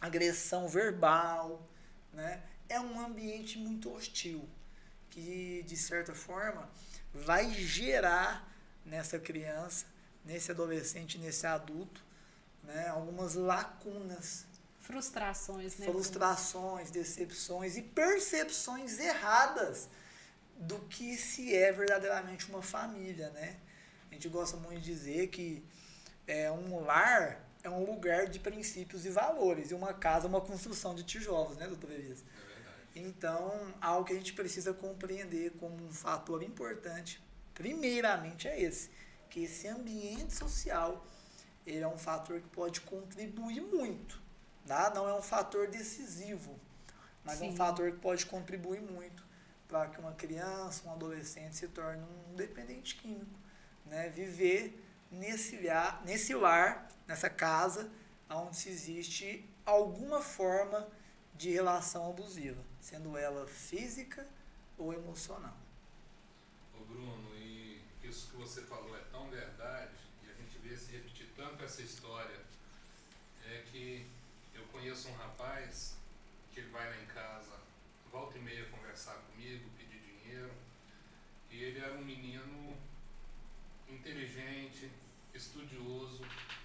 agressão 0.00 0.68
verbal, 0.68 1.68
né, 2.12 2.42
é 2.68 2.80
um 2.80 3.00
ambiente 3.00 3.58
muito 3.58 3.92
hostil 3.92 4.48
que 5.10 5.64
de 5.66 5.76
certa 5.76 6.14
forma 6.14 6.70
vai 7.12 7.50
gerar 7.50 8.48
nessa 8.88 9.18
criança, 9.18 9.86
nesse 10.24 10.50
adolescente, 10.50 11.18
nesse 11.18 11.46
adulto, 11.46 12.02
né, 12.64 12.88
algumas 12.88 13.34
lacunas 13.34 14.46
Frustrações, 14.88 15.76
né? 15.76 15.84
Frustrações, 15.84 16.90
decepções 16.90 17.76
e 17.76 17.82
percepções 17.82 18.98
erradas 18.98 19.86
do 20.56 20.78
que 20.88 21.14
se 21.14 21.54
é 21.54 21.70
verdadeiramente 21.70 22.48
uma 22.48 22.62
família, 22.62 23.28
né? 23.32 23.58
A 24.10 24.14
gente 24.14 24.30
gosta 24.30 24.56
muito 24.56 24.80
de 24.80 24.86
dizer 24.86 25.28
que 25.28 25.62
é, 26.26 26.50
um 26.50 26.82
lar 26.82 27.46
é 27.62 27.68
um 27.68 27.84
lugar 27.84 28.28
de 28.28 28.38
princípios 28.38 29.04
e 29.04 29.10
valores, 29.10 29.70
e 29.70 29.74
uma 29.74 29.92
casa 29.92 30.26
é 30.26 30.28
uma 30.28 30.40
construção 30.40 30.94
de 30.94 31.02
tijolos, 31.02 31.58
né, 31.58 31.66
doutor 31.66 31.90
Elisa? 31.90 32.24
É 32.96 33.00
então, 33.00 33.74
algo 33.82 34.06
que 34.06 34.14
a 34.14 34.16
gente 34.16 34.32
precisa 34.32 34.72
compreender 34.72 35.52
como 35.60 35.76
um 35.84 35.92
fator 35.92 36.42
importante, 36.42 37.22
primeiramente 37.58 38.48
é 38.48 38.58
esse, 38.58 38.90
que 39.28 39.44
esse 39.44 39.68
ambiente 39.68 40.32
social 40.32 41.06
ele 41.66 41.82
é 41.82 41.88
um 41.88 41.98
fator 41.98 42.40
que 42.40 42.48
pode 42.48 42.80
contribuir 42.80 43.60
muito 43.60 44.26
Tá? 44.68 44.92
Não 44.94 45.08
é 45.08 45.14
um 45.14 45.22
fator 45.22 45.66
decisivo, 45.66 46.60
mas 47.24 47.38
Sim. 47.38 47.46
é 47.46 47.50
um 47.50 47.56
fator 47.56 47.90
que 47.90 47.98
pode 47.98 48.26
contribuir 48.26 48.82
muito 48.82 49.24
para 49.66 49.88
que 49.88 49.98
uma 49.98 50.12
criança, 50.12 50.86
um 50.86 50.92
adolescente 50.92 51.56
se 51.56 51.68
torne 51.68 52.02
um 52.02 52.36
dependente 52.36 52.94
químico. 52.96 53.38
Né? 53.86 54.10
Viver 54.10 54.78
nesse 55.10 55.56
lar, 55.66 56.02
nesse 56.04 56.34
lar, 56.34 56.86
nessa 57.06 57.30
casa, 57.30 57.90
onde 58.28 58.58
se 58.58 58.68
existe 58.68 59.48
alguma 59.64 60.20
forma 60.20 60.86
de 61.34 61.50
relação 61.50 62.10
abusiva, 62.10 62.62
sendo 62.78 63.16
ela 63.16 63.46
física 63.46 64.26
ou 64.76 64.92
emocional. 64.92 65.56
Ô 66.78 66.84
Bruno, 66.84 67.27
isso 68.08 68.30
que 68.30 68.36
você 68.36 68.62
falou 68.62 68.96
é 68.96 69.02
tão 69.12 69.28
verdade, 69.30 69.94
e 70.24 70.30
a 70.30 70.34
gente 70.34 70.58
vê 70.58 70.76
se 70.76 70.92
repetir 70.92 71.28
tanto 71.36 71.64
essa 71.64 71.82
história, 71.82 72.40
é 73.44 73.64
que 73.70 74.06
conheço 74.78 75.08
um 75.08 75.16
rapaz 75.16 75.96
que 76.52 76.60
ele 76.60 76.70
vai 76.70 76.88
lá 76.88 77.02
em 77.02 77.06
casa, 77.06 77.60
volta 78.12 78.38
e 78.38 78.40
meia 78.40 78.64
conversar 78.66 79.14
comigo, 79.14 79.68
pedir 79.76 80.00
dinheiro. 80.00 80.52
E 81.50 81.64
ele 81.64 81.80
era 81.80 81.94
um 81.94 82.04
menino 82.04 82.76
inteligente, 83.88 84.88
estudioso, 85.34 86.22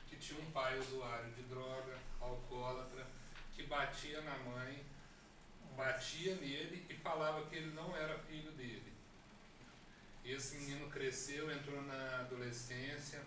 que 0.07 0.15
tinha 0.17 0.39
um 0.39 0.51
pai 0.51 0.77
usuário 0.77 1.31
de 1.31 1.41
droga, 1.43 1.97
alcoólatra, 2.21 3.07
que 3.55 3.63
batia 3.63 4.21
na 4.21 4.37
mãe, 4.37 4.85
batia 5.75 6.35
nele 6.35 6.85
e 6.87 6.93
falava 6.93 7.45
que 7.47 7.55
ele 7.55 7.73
não 7.73 7.97
era 7.97 8.19
filho 8.19 8.51
dele. 8.51 8.92
Esse 10.25 10.57
menino 10.57 10.89
cresceu, 10.89 11.51
entrou 11.51 11.81
na 11.83 12.19
adolescência, 12.19 13.21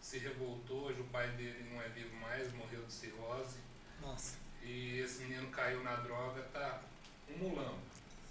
se 0.00 0.18
revoltou, 0.18 0.84
hoje 0.84 1.00
o 1.00 1.04
pai 1.04 1.28
dele 1.32 1.68
não 1.70 1.80
é 1.82 1.88
vivo 1.88 2.14
mais, 2.16 2.52
morreu 2.54 2.82
de 2.84 2.92
cirrose 2.92 3.58
nossa. 4.02 4.38
E 4.62 4.98
esse 4.98 5.22
menino 5.22 5.48
caiu 5.48 5.82
na 5.82 5.96
droga, 5.96 6.42
tá 6.52 6.82
um 7.28 7.38
mulambo. 7.38 7.78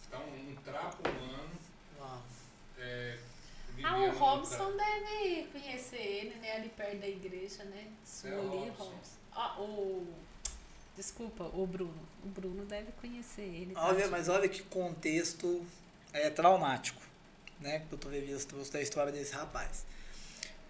Tá 0.09 0.19
um, 0.19 0.55
trapo 0.63 1.07
humano. 1.07 1.51
Uau. 1.99 2.23
É, 2.79 3.19
ah, 3.83 3.97
o 3.97 4.11
Robson 4.11 4.75
deve 4.75 5.47
conhecer 5.51 6.01
ele, 6.01 6.35
né? 6.39 6.55
Ali 6.55 6.69
perto 6.69 6.99
da 6.99 7.07
igreja, 7.07 7.63
né? 7.65 7.87
Sueli 8.03 8.35
é 8.35 8.69
Robson. 8.69 8.83
Robson. 8.83 9.17
Ah, 9.31 9.59
o... 9.59 10.07
Desculpa, 10.97 11.43
o 11.53 11.67
Bruno. 11.67 12.07
O 12.23 12.27
Bruno 12.27 12.65
deve 12.65 12.91
conhecer 12.93 13.43
ele. 13.43 13.73
Olha, 13.75 14.03
tá? 14.03 14.07
mas 14.09 14.27
olha 14.27 14.49
que 14.49 14.63
contexto 14.63 15.65
é, 16.11 16.29
traumático, 16.29 17.01
né? 17.59 17.79
Que 17.79 17.85
o 17.85 17.89
doutor 17.89 18.11
Levias 18.11 18.45
trouxe 18.45 18.71
da 18.71 18.81
história 18.81 19.11
desse 19.11 19.33
rapaz. 19.33 19.85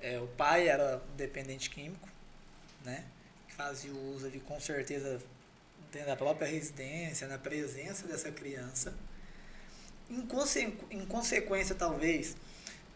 É, 0.02 0.20
o 0.20 0.28
pai 0.28 0.68
era 0.68 1.02
dependente 1.16 1.70
químico, 1.70 2.08
né? 2.84 3.04
fazia 3.60 3.92
o 3.92 4.16
uso 4.16 4.26
ali, 4.26 4.40
com 4.40 4.58
certeza, 4.58 5.22
dentro 5.92 6.08
da 6.08 6.16
própria 6.16 6.48
residência, 6.48 7.28
na 7.28 7.38
presença 7.38 8.08
dessa 8.08 8.32
criança. 8.32 8.94
Em, 10.10 10.22
conse 10.22 10.74
em 10.90 11.06
consequência, 11.06 11.76
talvez, 11.76 12.38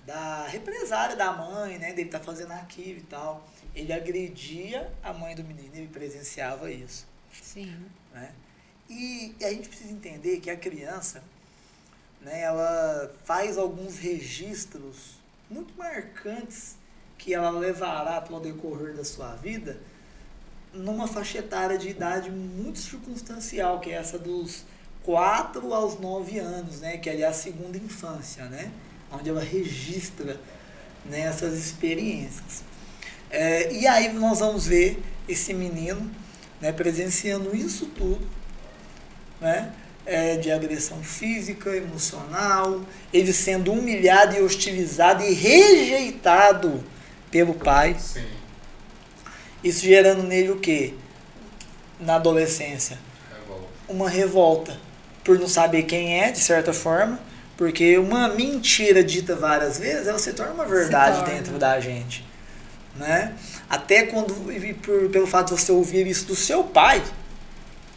da 0.06 0.48
represária 0.48 1.18
da 1.18 1.34
mãe, 1.34 1.78
né, 1.78 1.92
dele 1.92 2.08
estar 2.08 2.20
tá 2.20 2.24
fazendo 2.24 2.54
aquilo 2.54 3.00
e 3.00 3.04
tal, 3.04 3.46
ele 3.76 3.92
agredia 3.92 4.90
a 5.04 5.12
mãe 5.12 5.36
do 5.36 5.44
menino, 5.44 5.76
ele 5.76 5.90
presenciava 5.90 6.72
isso. 6.72 7.06
Sim. 7.42 7.86
Né? 8.14 8.32
E, 8.90 9.36
e 9.38 9.44
a 9.44 9.50
gente 9.50 9.68
precisa 9.68 9.92
entender 9.92 10.40
que 10.40 10.50
a 10.50 10.56
criança, 10.56 11.22
né, 12.24 12.42
ela 12.42 13.14
faz 13.26 13.58
alguns 13.58 13.98
registros 13.98 15.18
muito 15.50 15.74
marcantes 15.78 16.76
que 17.18 17.34
ela 17.34 17.52
levará 17.52 18.22
pelo 18.22 18.40
decorrer 18.40 18.94
da 18.96 19.04
sua 19.04 19.36
vida, 19.36 19.80
numa 20.74 21.08
faixa 21.08 21.38
etária 21.38 21.78
de 21.78 21.90
idade 21.90 22.32
muito 22.32 22.80
circunstancial, 22.80 23.80
que 23.80 23.92
é 23.92 23.94
essa 23.94 24.18
dos 24.18 24.64
4 25.04 25.74
aos 25.74 26.00
9 26.00 26.40
anos, 26.40 26.82
né? 26.82 26.98
Que 26.98 27.10
é 27.10 27.26
a 27.26 27.34
segunda 27.34 27.78
infância, 27.78 28.46
né? 28.46 28.72
Onde 29.12 29.30
ela 29.30 29.44
registra 29.44 30.40
né, 31.06 31.22
essas 31.22 31.54
experiências. 31.54 32.64
É, 33.30 33.72
e 33.72 33.86
aí 33.86 34.12
nós 34.14 34.40
vamos 34.40 34.66
ver 34.66 35.02
esse 35.28 35.54
menino 35.54 36.10
né, 36.60 36.72
presenciando 36.72 37.56
isso 37.56 37.86
tudo, 37.88 38.28
né? 39.40 39.74
É, 40.06 40.36
de 40.36 40.52
agressão 40.52 41.02
física, 41.02 41.70
emocional, 41.74 42.82
ele 43.14 43.32
sendo 43.32 43.72
humilhado 43.72 44.36
e 44.36 44.42
hostilizado 44.42 45.24
e 45.24 45.34
rejeitado 45.34 46.84
pelo 47.32 47.54
pai. 47.54 47.96
Sim 47.98 48.44
isso 49.64 49.86
gerando 49.86 50.24
nele 50.24 50.52
o 50.52 50.58
quê? 50.58 50.94
Na 52.00 52.16
adolescência? 52.16 53.00
Revolta. 53.32 53.68
Uma 53.88 54.10
revolta. 54.10 54.78
Por 55.24 55.40
não 55.40 55.48
saber 55.48 55.84
quem 55.84 56.22
é, 56.22 56.32
de 56.32 56.40
certa 56.40 56.74
forma. 56.74 57.18
Porque 57.56 57.98
uma 57.98 58.28
mentira 58.28 59.02
dita 59.02 59.36
várias 59.36 59.80
vezes, 59.80 60.08
ela 60.08 60.20
se 60.20 60.34
torna 60.34 60.54
uma 60.54 60.66
verdade 60.66 61.20
torna. 61.20 61.34
dentro 61.34 61.58
da 61.58 61.80
gente. 61.80 62.26
Né? 62.96 63.34
Até 63.70 64.04
quando, 64.04 64.34
por, 64.82 65.10
pelo 65.10 65.26
fato 65.26 65.54
de 65.54 65.62
você 65.62 65.72
ouvir 65.72 66.06
isso 66.08 66.26
do 66.26 66.36
seu 66.36 66.64
pai, 66.64 67.02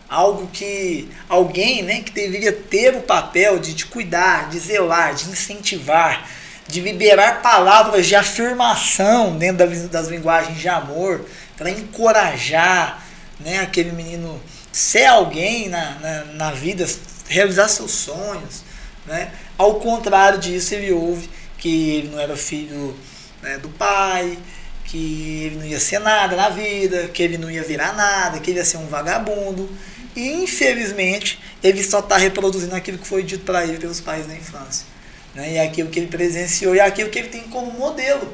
algo 0.08 0.48
que 0.52 1.08
alguém 1.28 1.82
né, 1.82 2.00
que 2.00 2.12
deveria 2.12 2.52
ter 2.52 2.94
o 2.94 3.00
papel 3.00 3.58
de 3.58 3.74
te 3.74 3.86
cuidar, 3.86 4.48
de 4.48 4.58
zelar, 4.58 5.14
de 5.14 5.28
incentivar, 5.28 6.28
de 6.68 6.80
liberar 6.80 7.42
palavras 7.42 8.06
de 8.06 8.14
afirmação 8.14 9.36
dentro 9.36 9.66
das, 9.66 9.88
das 9.88 10.08
linguagens 10.08 10.58
de 10.58 10.68
amor, 10.68 11.24
para 11.56 11.70
encorajar 11.70 13.02
né, 13.40 13.60
aquele 13.60 13.92
menino 13.92 14.40
ser 14.72 15.06
alguém 15.06 15.68
na, 15.68 15.98
na, 15.98 16.24
na, 16.24 16.50
vida, 16.50 16.86
realizar 17.28 17.68
seus 17.68 17.92
sonhos. 17.92 18.62
Né? 19.06 19.30
Ao 19.56 19.76
contrário 19.76 20.38
disso, 20.38 20.74
ele 20.74 20.92
ouve 20.92 21.30
que 21.56 21.90
ele 21.96 22.08
não 22.08 22.20
era 22.20 22.36
filho 22.36 22.94
né, 23.42 23.58
do 23.58 23.68
pai, 23.70 24.38
que 24.84 25.44
ele 25.44 25.56
não 25.56 25.66
ia 25.66 25.80
ser 25.80 25.98
nada 25.98 26.36
na 26.36 26.48
vida, 26.48 27.08
que 27.08 27.22
ele 27.22 27.38
não 27.38 27.50
ia 27.50 27.62
virar 27.62 27.94
nada, 27.94 28.38
que 28.38 28.50
ele 28.50 28.58
ia 28.58 28.64
ser 28.64 28.76
um 28.76 28.86
vagabundo. 28.86 29.68
E 30.16 30.42
infelizmente 30.42 31.38
ele 31.62 31.82
só 31.84 32.00
está 32.00 32.16
reproduzindo 32.16 32.74
aquilo 32.74 32.98
que 32.98 33.06
foi 33.06 33.22
dito 33.22 33.44
para 33.44 33.64
ele 33.64 33.78
pelos 33.78 34.00
pais 34.00 34.26
na 34.26 34.34
infância. 34.34 34.86
Né? 35.34 35.52
E 35.52 35.58
aquilo 35.58 35.90
que 35.90 35.98
ele 35.98 36.08
presenciou 36.08 36.74
e 36.74 36.80
aquilo 36.80 37.10
que 37.10 37.18
ele 37.18 37.28
tem 37.28 37.42
como 37.42 37.70
modelo 37.72 38.32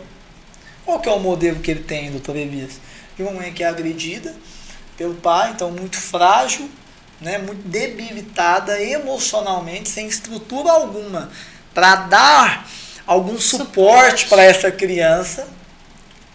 Qual 0.84 1.00
que 1.00 1.08
é 1.08 1.12
o 1.12 1.18
modelo 1.18 1.60
que 1.60 1.70
ele 1.70 1.82
tem, 1.82 2.10
doutor 2.10 2.36
Elias? 2.36 2.72
De 3.16 3.22
uma 3.22 3.32
mãe 3.32 3.52
que 3.52 3.62
é 3.62 3.68
agredida 3.68 4.34
pelo 4.96 5.14
pai, 5.14 5.50
então 5.50 5.70
muito 5.70 5.96
frágil, 5.96 6.68
né, 7.20 7.38
muito 7.38 7.66
debilitada 7.66 8.80
emocionalmente, 8.82 9.88
sem 9.88 10.06
estrutura 10.06 10.70
alguma, 10.70 11.30
para 11.72 11.96
dar 11.96 12.68
algum 13.06 13.38
suporte 13.38 14.26
para 14.26 14.42
essa 14.42 14.70
criança, 14.70 15.48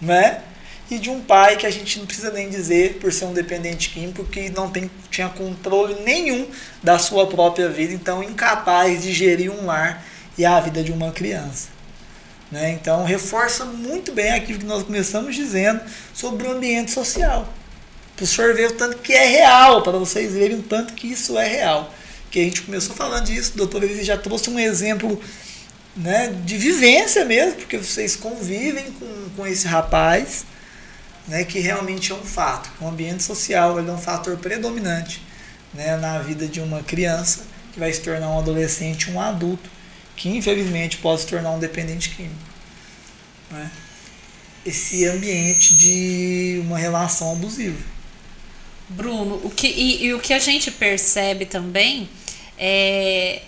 né? 0.02 0.42
E 0.90 0.98
de 0.98 1.10
um 1.10 1.20
pai 1.20 1.58
que 1.58 1.66
a 1.66 1.70
gente 1.70 2.00
não 2.00 2.06
precisa 2.06 2.32
nem 2.32 2.50
dizer, 2.50 2.96
por 3.00 3.12
ser 3.12 3.26
um 3.26 3.34
dependente 3.34 3.90
químico, 3.90 4.24
que 4.24 4.50
não 4.50 4.70
tem, 4.70 4.90
tinha 5.12 5.28
controle 5.28 5.96
nenhum 6.04 6.48
da 6.82 6.98
sua 6.98 7.28
própria 7.28 7.68
vida, 7.68 7.94
então 7.94 8.24
incapaz 8.24 9.02
de 9.02 9.12
gerir 9.12 9.52
um 9.52 9.66
lar 9.66 10.06
e 10.38 10.46
a 10.46 10.60
vida 10.60 10.82
de 10.82 10.92
uma 10.92 11.12
criança. 11.12 11.70
Né? 12.52 12.72
Então, 12.72 13.04
reforça 13.04 13.66
muito 13.66 14.14
bem 14.14 14.32
aquilo 14.32 14.60
que 14.60 14.66
nós 14.66 14.84
começamos 14.84 15.36
dizendo 15.36 15.82
sobre 16.14 16.48
o 16.48 16.52
ambiente 16.52 16.92
social. 16.92 17.52
Para 18.16 18.24
o 18.24 18.28
senhor 18.28 18.56
ver 18.56 18.72
o 18.72 18.74
tanto 18.74 18.98
que 18.98 19.14
é 19.14 19.26
real, 19.26 19.84
para 19.84 19.98
vocês 19.98 20.34
verem 20.34 20.60
o 20.60 20.64
tanto 20.64 20.94
que 20.94 21.08
isso 21.08 21.38
é 21.38 21.48
real. 21.48 21.94
Que 22.32 22.40
a 22.40 22.44
gente 22.44 22.62
começou 22.62 22.96
falando 22.96 23.26
disso, 23.26 23.52
o 23.54 23.58
doutor 23.58 23.84
Elise 23.84 24.04
já 24.04 24.18
trouxe 24.18 24.50
um 24.50 24.58
exemplo 24.58 25.22
né, 25.96 26.34
de 26.46 26.58
vivência 26.58 27.26
mesmo, 27.26 27.60
porque 27.60 27.78
vocês 27.78 28.16
convivem 28.16 28.92
com, 28.94 29.30
com 29.36 29.48
esse 29.48 29.68
rapaz, 29.68 30.46
né, 31.28 31.44
que 31.44 31.60
realmente 31.60 32.12
é 32.12 32.16
um 32.16 32.24
fato. 32.24 32.72
O 32.80 32.88
ambiente 32.88 33.24
social 33.24 33.78
é 33.78 33.82
um 33.82 33.98
fator 33.98 34.38
predominante 34.38 35.22
né, 35.74 35.98
na 35.98 36.20
vida 36.20 36.48
de 36.48 36.60
uma 36.60 36.82
criança 36.82 37.46
que 37.74 37.80
vai 37.80 37.92
se 37.92 38.02
tornar 38.02 38.30
um 38.30 38.40
adolescente, 38.40 39.12
um 39.12 39.20
adulto 39.20 39.70
que 40.16 40.30
infelizmente 40.30 40.98
pode 40.98 41.22
se 41.22 41.28
tornar 41.28 41.52
um 41.52 41.60
dependente 41.60 42.10
químico. 42.10 42.36
Né? 43.52 43.72
Esse 44.66 45.06
ambiente 45.06 45.76
de 45.76 46.60
uma 46.66 46.78
relação 46.78 47.32
abusiva. 47.32 47.78
Bruno, 48.90 49.40
o 49.44 49.50
que, 49.50 49.68
e, 49.68 50.06
e 50.06 50.14
o 50.14 50.20
que 50.20 50.34
a 50.34 50.40
gente 50.40 50.72
percebe 50.72 51.46
também 51.46 52.10
é 52.58 53.42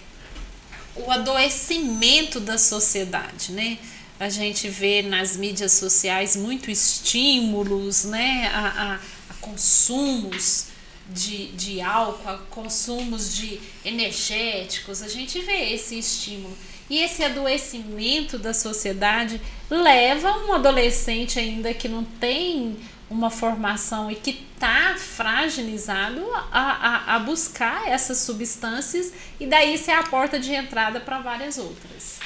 o 0.96 1.10
adoecimento 1.12 2.40
da 2.40 2.58
sociedade, 2.58 3.54
né? 3.54 3.78
A 4.20 4.28
gente 4.30 4.68
vê 4.68 5.02
nas 5.02 5.38
mídias 5.38 5.74
sociais 5.74 6.36
muito 6.36 6.70
estímulos, 6.70 8.04
né? 8.04 8.52
A, 8.54 8.60
a, 8.60 9.00
a 9.30 9.34
consumos 9.40 10.68
de, 11.10 11.48
de 11.54 11.82
álcool, 11.82 12.30
a 12.30 12.38
consumos 12.50 13.36
de 13.36 13.60
energéticos, 13.84 15.02
a 15.02 15.08
gente 15.08 15.40
vê 15.40 15.74
esse 15.74 15.98
estímulo. 15.98 16.56
E 16.90 16.98
esse 17.00 17.24
adoecimento 17.24 18.38
da 18.38 18.54
sociedade 18.54 19.40
leva 19.70 20.32
um 20.46 20.54
adolescente 20.54 21.40
ainda 21.40 21.74
que 21.74 21.88
não 21.88 22.04
tem 22.04 22.78
uma 23.10 23.30
formação 23.30 24.12
e 24.12 24.16
que 24.16 24.46
está 24.54 24.96
fragilizado 24.98 26.24
a, 26.52 26.60
a, 26.62 27.16
a, 27.16 27.20
buscar 27.20 27.88
essas 27.88 28.20
substâncias 28.20 29.12
e 29.40 29.48
daí 29.48 29.78
ser 29.78 29.92
a 29.92 30.04
porta 30.04 30.40
de 30.40 30.54
entrada 30.54 31.00
para 31.00 31.20
várias 31.20 31.58
outras. 31.58 32.19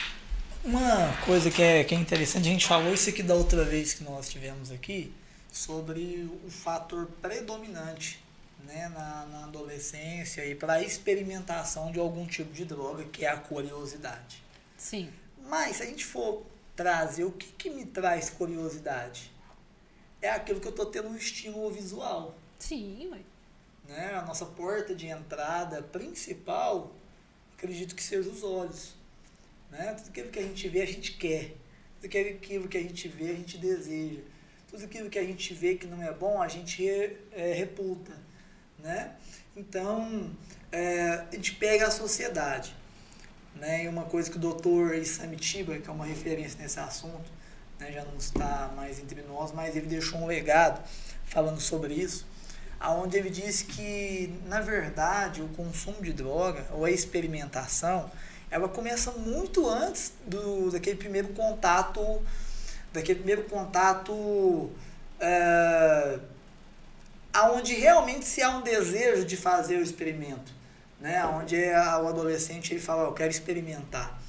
Uma 0.63 1.11
coisa 1.25 1.51
que 1.51 1.61
é, 1.61 1.83
que 1.83 1.93
é 1.93 1.97
interessante, 1.97 2.47
a 2.47 2.51
gente 2.51 2.65
falou 2.65 2.93
isso 2.93 3.09
aqui 3.09 3.21
da 3.21 3.33
outra 3.33 3.65
vez 3.65 3.93
que 3.93 4.01
nós 4.01 4.29
tivemos 4.29 4.71
aqui, 4.71 5.13
sobre 5.51 6.29
o 6.45 6.49
fator 6.49 7.05
predominante 7.21 8.23
né, 8.63 8.87
na, 8.87 9.25
na 9.25 9.43
adolescência 9.43 10.45
e 10.45 10.55
para 10.55 10.75
a 10.75 10.81
experimentação 10.81 11.91
de 11.91 11.99
algum 11.99 12.25
tipo 12.25 12.53
de 12.53 12.63
droga, 12.63 13.03
que 13.03 13.25
é 13.25 13.29
a 13.29 13.35
curiosidade. 13.35 14.41
Sim. 14.77 15.11
Mas 15.49 15.77
se 15.77 15.83
a 15.83 15.85
gente 15.85 16.05
for 16.05 16.45
trazer 16.77 17.25
o 17.25 17.31
que, 17.33 17.47
que 17.51 17.69
me 17.69 17.85
traz 17.85 18.29
curiosidade, 18.29 19.33
é 20.21 20.29
aquilo 20.29 20.61
que 20.61 20.67
eu 20.67 20.71
estou 20.71 20.85
tendo 20.85 21.09
um 21.09 21.17
estímulo 21.17 21.71
visual. 21.71 22.35
Sim, 22.57 23.09
mãe. 23.09 23.25
Né? 23.85 24.13
A 24.15 24.21
nossa 24.21 24.45
porta 24.45 24.95
de 24.95 25.07
entrada 25.07 25.81
principal, 25.81 26.89
acredito 27.57 27.93
que 27.93 28.01
seja 28.01 28.29
os 28.29 28.43
olhos. 28.43 29.02
Né? 29.73 29.95
Tudo 29.97 30.09
aquilo 30.09 30.29
que 30.29 30.39
a 30.39 30.43
gente 30.43 30.69
vê, 30.69 30.81
a 30.83 30.85
gente 30.85 31.13
quer. 31.13 31.55
Tudo 31.99 32.05
aquilo 32.05 32.67
que 32.67 32.77
a 32.77 32.81
gente 32.81 33.07
vê, 33.07 33.31
a 33.31 33.33
gente 33.33 33.57
deseja. 33.57 34.21
Tudo 34.69 34.85
aquilo 34.85 35.09
que 35.09 35.17
a 35.17 35.23
gente 35.23 35.53
vê 35.53 35.75
que 35.75 35.87
não 35.87 36.01
é 36.01 36.13
bom, 36.13 36.41
a 36.41 36.47
gente 36.47 36.87
é, 36.87 37.53
reputa. 37.53 38.13
Né? 38.77 39.15
Então, 39.57 40.31
é, 40.71 41.25
a 41.31 41.35
gente 41.35 41.55
pega 41.55 41.87
a 41.87 41.91
sociedade. 41.91 42.75
Né? 43.55 43.85
E 43.85 43.87
uma 43.87 44.03
coisa 44.03 44.29
que 44.29 44.37
o 44.37 44.39
doutor 44.39 44.93
Isamitiba, 44.93 45.79
que 45.79 45.89
é 45.89 45.91
uma 45.91 46.05
referência 46.05 46.61
nesse 46.61 46.79
assunto, 46.79 47.31
né, 47.79 47.91
já 47.91 48.03
não 48.05 48.17
está 48.17 48.71
mais 48.75 48.99
entre 48.99 49.23
nós, 49.23 49.51
mas 49.51 49.75
ele 49.75 49.87
deixou 49.87 50.19
um 50.19 50.27
legado 50.27 50.87
falando 51.25 51.59
sobre 51.59 51.95
isso, 51.95 52.27
aonde 52.79 53.17
ele 53.17 53.29
disse 53.29 53.65
que, 53.65 54.39
na 54.45 54.61
verdade, 54.61 55.41
o 55.41 55.47
consumo 55.49 56.01
de 56.01 56.13
droga 56.13 56.67
ou 56.71 56.85
a 56.85 56.91
experimentação, 56.91 58.11
ela 58.53 58.69
começa 58.69 59.11
muito 59.13 59.67
antes 59.67 60.13
do, 60.27 60.69
daquele 60.69 60.95
primeiro 60.95 61.29
contato, 61.29 62.21
daquele 62.93 63.15
primeiro 63.15 63.45
contato 63.45 64.69
é, 65.19 66.19
aonde 67.33 67.73
realmente 67.73 68.25
se 68.25 68.43
há 68.43 68.55
um 68.55 68.61
desejo 68.61 69.25
de 69.25 69.35
fazer 69.35 69.77
o 69.77 69.81
experimento, 69.81 70.53
né? 70.99 71.25
Onde 71.25 71.55
é 71.55 71.75
o 71.75 72.07
adolescente 72.07 72.75
ele 72.75 72.79
fala, 72.79 73.05
eu 73.05 73.13
quero 73.13 73.31
experimentar. 73.31 74.21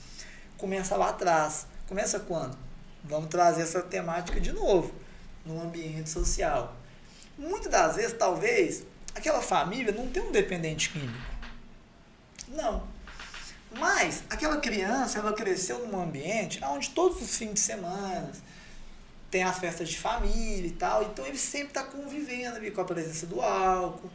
Começa 0.56 0.96
lá 0.96 1.10
atrás. 1.10 1.66
Começa 1.86 2.18
quando? 2.18 2.56
Vamos 3.04 3.28
trazer 3.28 3.60
essa 3.60 3.82
temática 3.82 4.40
de 4.40 4.52
novo 4.52 4.90
no 5.44 5.60
ambiente 5.60 6.08
social. 6.08 6.74
Muitas 7.36 7.70
das 7.70 7.96
vezes, 7.96 8.14
talvez, 8.14 8.84
aquela 9.14 9.42
família 9.42 9.92
não 9.92 10.08
tem 10.08 10.22
um 10.22 10.32
dependente 10.32 10.88
químico. 10.88 11.34
Não. 12.48 12.93
Mas 13.78 14.22
aquela 14.30 14.58
criança, 14.58 15.18
ela 15.18 15.32
cresceu 15.32 15.86
num 15.86 16.00
ambiente 16.00 16.60
onde 16.64 16.90
todos 16.90 17.20
os 17.20 17.36
fins 17.36 17.54
de 17.54 17.60
semana 17.60 18.30
tem 19.30 19.42
as 19.42 19.58
festas 19.58 19.88
de 19.88 19.98
família 19.98 20.66
e 20.66 20.70
tal, 20.70 21.02
então 21.02 21.26
ele 21.26 21.36
sempre 21.36 21.68
está 21.68 21.82
convivendo 21.82 22.56
ali 22.56 22.70
com 22.70 22.80
a 22.80 22.84
presença 22.84 23.26
do 23.26 23.40
álcool, 23.40 24.08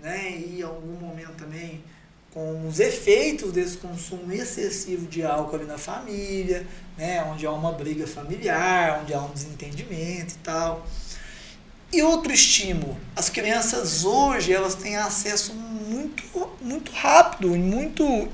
né? 0.00 0.30
E 0.30 0.60
em 0.60 0.62
algum 0.62 0.94
momento 0.94 1.32
também 1.32 1.84
com 2.32 2.66
os 2.66 2.80
efeitos 2.80 3.52
desse 3.52 3.76
consumo 3.76 4.32
excessivo 4.32 5.06
de 5.06 5.22
álcool 5.22 5.56
ali 5.56 5.66
na 5.66 5.76
família, 5.76 6.66
né? 6.96 7.22
Onde 7.24 7.46
há 7.46 7.52
uma 7.52 7.72
briga 7.72 8.06
familiar, 8.06 9.00
onde 9.02 9.12
há 9.12 9.20
um 9.20 9.30
desentendimento 9.30 10.34
e 10.34 10.38
tal. 10.38 10.86
E 11.92 12.02
outro 12.02 12.32
estímulo, 12.32 12.96
as 13.14 13.28
crianças 13.28 14.04
hoje 14.04 14.52
elas 14.52 14.74
têm 14.74 14.96
acesso 14.96 15.52
muito, 15.54 16.22
muito 16.60 16.90
rápido 16.90 17.54
e 17.54 17.58
muito 17.58 18.28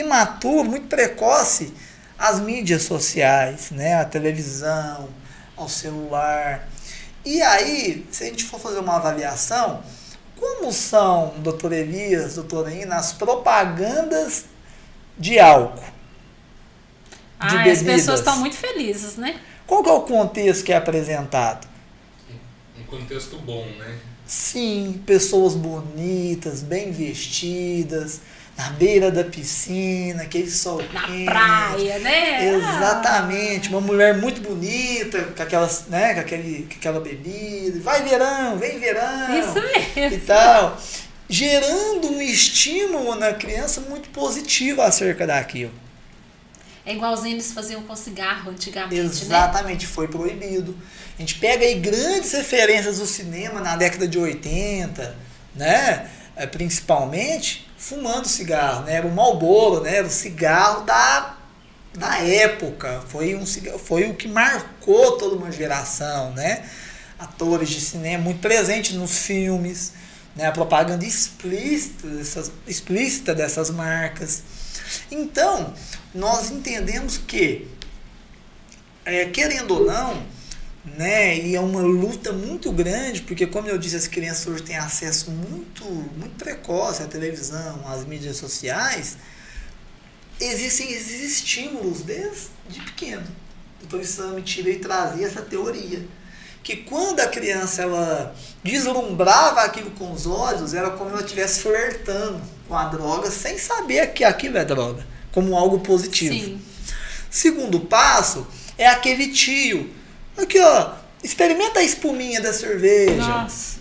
imaturo, 0.00 0.64
muito 0.64 0.86
precoce 0.86 1.72
às 2.18 2.40
mídias 2.40 2.82
sociais, 2.82 3.70
né? 3.70 3.94
A 3.94 4.04
televisão, 4.04 5.08
ao 5.56 5.68
celular. 5.68 6.68
E 7.24 7.40
aí, 7.40 8.06
se 8.10 8.24
a 8.24 8.26
gente 8.26 8.44
for 8.44 8.60
fazer 8.60 8.78
uma 8.78 8.96
avaliação, 8.96 9.82
como 10.36 10.72
são, 10.72 11.34
doutor 11.38 11.72
Elias, 11.72 12.34
doutora 12.34 12.72
Ina, 12.72 12.96
as 12.96 13.12
propagandas 13.12 14.44
de 15.16 15.38
álcool? 15.38 15.80
De 15.80 17.56
ah, 17.56 17.62
bebidas? 17.62 17.78
as 17.78 17.82
pessoas 17.82 18.20
estão 18.20 18.38
muito 18.38 18.56
felizes, 18.56 19.16
né? 19.16 19.40
Qual 19.66 19.84
é 19.84 19.92
o 19.92 20.02
contexto 20.02 20.64
que 20.64 20.72
é 20.72 20.76
apresentado? 20.76 21.66
Um 22.78 22.84
contexto 22.84 23.38
bom, 23.38 23.64
né? 23.78 23.98
Sim, 24.26 25.02
pessoas 25.06 25.54
bonitas, 25.54 26.62
bem 26.62 26.90
vestidas, 26.90 28.20
na 28.56 28.70
beira 28.70 29.10
da 29.10 29.24
piscina, 29.24 30.22
aquele 30.22 30.50
sol 30.50 30.80
na 30.92 31.06
quente. 31.06 31.24
praia, 31.24 31.98
né? 31.98 32.48
Exatamente, 32.54 33.68
uma 33.68 33.80
mulher 33.80 34.16
muito 34.16 34.40
bonita, 34.40 35.22
com 35.36 35.42
aquelas, 35.42 35.86
né, 35.88 36.14
com, 36.14 36.20
aquele, 36.20 36.66
com 36.70 36.76
aquela 36.76 37.00
bebida, 37.00 37.80
vai 37.80 38.02
verão, 38.02 38.56
vem 38.56 38.78
verão. 38.78 39.38
Isso 39.38 39.54
mesmo. 39.54 40.14
E 40.14 40.18
tal, 40.20 40.78
gerando 41.28 42.08
um 42.12 42.22
estímulo 42.22 43.16
na 43.16 43.32
criança 43.32 43.80
muito 43.80 44.08
positivo 44.10 44.82
acerca 44.82 45.26
daquilo. 45.26 45.72
É 46.86 46.92
igualzinho 46.92 47.36
eles 47.36 47.50
faziam 47.52 47.82
com 47.82 47.96
cigarro 47.96 48.50
antigamente, 48.50 48.94
né? 48.94 49.04
Exatamente, 49.04 49.86
né? 49.86 49.92
foi 49.92 50.06
proibido. 50.06 50.76
A 51.18 51.20
gente 51.20 51.36
pega 51.36 51.64
aí 51.64 51.76
grandes 51.76 52.32
referências 52.32 52.98
do 52.98 53.06
cinema 53.06 53.60
na 53.60 53.74
década 53.74 54.06
de 54.06 54.18
80, 54.18 55.16
né? 55.54 56.10
É, 56.36 56.46
principalmente, 56.46 57.66
fumando 57.86 58.26
cigarro, 58.26 58.84
né? 58.84 58.94
Era 58.94 59.06
o 59.06 59.14
Marlboro, 59.14 59.82
né? 59.82 59.96
Era 59.96 60.06
o 60.06 60.10
cigarro 60.10 60.84
da, 60.84 61.36
da 61.92 62.18
época. 62.18 63.02
Foi, 63.08 63.34
um, 63.34 63.44
foi 63.78 64.08
o 64.08 64.14
que 64.14 64.26
marcou 64.26 65.18
toda 65.18 65.36
uma 65.36 65.52
geração, 65.52 66.32
né? 66.32 66.66
Atores 67.18 67.68
de 67.68 67.80
cinema 67.80 68.24
muito 68.24 68.40
presentes 68.40 68.94
nos 68.94 69.18
filmes, 69.18 69.92
né? 70.34 70.46
A 70.46 70.52
propaganda 70.52 71.04
explícita 71.04 72.08
dessas, 72.08 72.50
explícita 72.66 73.34
dessas 73.34 73.68
marcas. 73.68 74.42
Então, 75.10 75.74
nós 76.14 76.50
entendemos 76.50 77.18
que, 77.18 77.68
é, 79.04 79.26
querendo 79.26 79.74
ou 79.74 79.84
não, 79.84 80.22
né? 80.84 81.38
E 81.38 81.56
é 81.56 81.60
uma 81.60 81.80
luta 81.80 82.32
muito 82.32 82.70
grande, 82.70 83.22
porque 83.22 83.46
como 83.46 83.68
eu 83.68 83.78
disse, 83.78 83.96
as 83.96 84.06
crianças 84.06 84.46
hoje 84.46 84.62
têm 84.62 84.76
acesso 84.76 85.30
muito, 85.30 85.84
muito 85.84 86.36
precoce 86.36 87.02
à 87.02 87.06
televisão, 87.06 87.80
às 87.86 88.04
mídias 88.04 88.36
sociais. 88.36 89.16
Existem 90.38 90.92
esses 90.92 91.38
estímulos 91.38 92.02
desde 92.02 92.80
pequeno. 92.84 93.26
O 93.82 93.86
professor 93.86 94.32
Mitira 94.34 94.70
e 94.70 94.78
trazia 94.78 95.26
essa 95.26 95.42
teoria. 95.42 96.06
Que 96.62 96.76
quando 96.76 97.20
a 97.20 97.28
criança 97.28 97.82
ela 97.82 98.34
deslumbrava 98.62 99.60
aquilo 99.60 99.90
com 99.92 100.12
os 100.12 100.26
olhos, 100.26 100.72
era 100.72 100.90
como 100.90 101.10
se 101.10 101.16
ela 101.16 101.24
estivesse 101.24 101.60
flertando 101.60 102.40
com 102.66 102.74
a 102.74 102.86
droga 102.86 103.30
sem 103.30 103.58
saber 103.58 104.12
que 104.14 104.24
aquilo 104.24 104.56
é 104.56 104.64
droga, 104.64 105.06
como 105.30 105.56
algo 105.56 105.80
positivo. 105.80 106.32
Sim. 106.34 106.62
Segundo 107.30 107.80
passo 107.80 108.46
é 108.78 108.86
aquele 108.86 109.28
tio. 109.28 109.90
Aqui, 110.36 110.58
ó, 110.58 110.92
experimenta 111.22 111.80
a 111.80 111.82
espuminha 111.82 112.40
da 112.40 112.52
cerveja. 112.52 113.16
Nossa. 113.16 113.78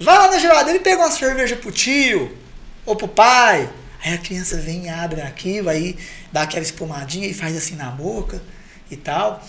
Vai 0.00 0.18
lá 0.18 0.30
na 0.30 0.38
geladeira 0.38 0.78
e 0.78 0.82
pega 0.82 1.02
uma 1.02 1.10
cerveja 1.10 1.56
pro 1.56 1.70
tio 1.70 2.36
ou 2.84 2.96
pro 2.96 3.08
pai. 3.08 3.68
Aí 4.04 4.14
a 4.14 4.18
criança 4.18 4.56
vem, 4.56 4.90
abre 4.90 5.22
aquilo, 5.22 5.68
aí 5.70 5.96
dá 6.30 6.42
aquela 6.42 6.62
espumadinha 6.62 7.26
e 7.26 7.32
faz 7.32 7.56
assim 7.56 7.76
na 7.76 7.90
boca 7.90 8.42
e 8.90 8.96
tal. 8.96 9.42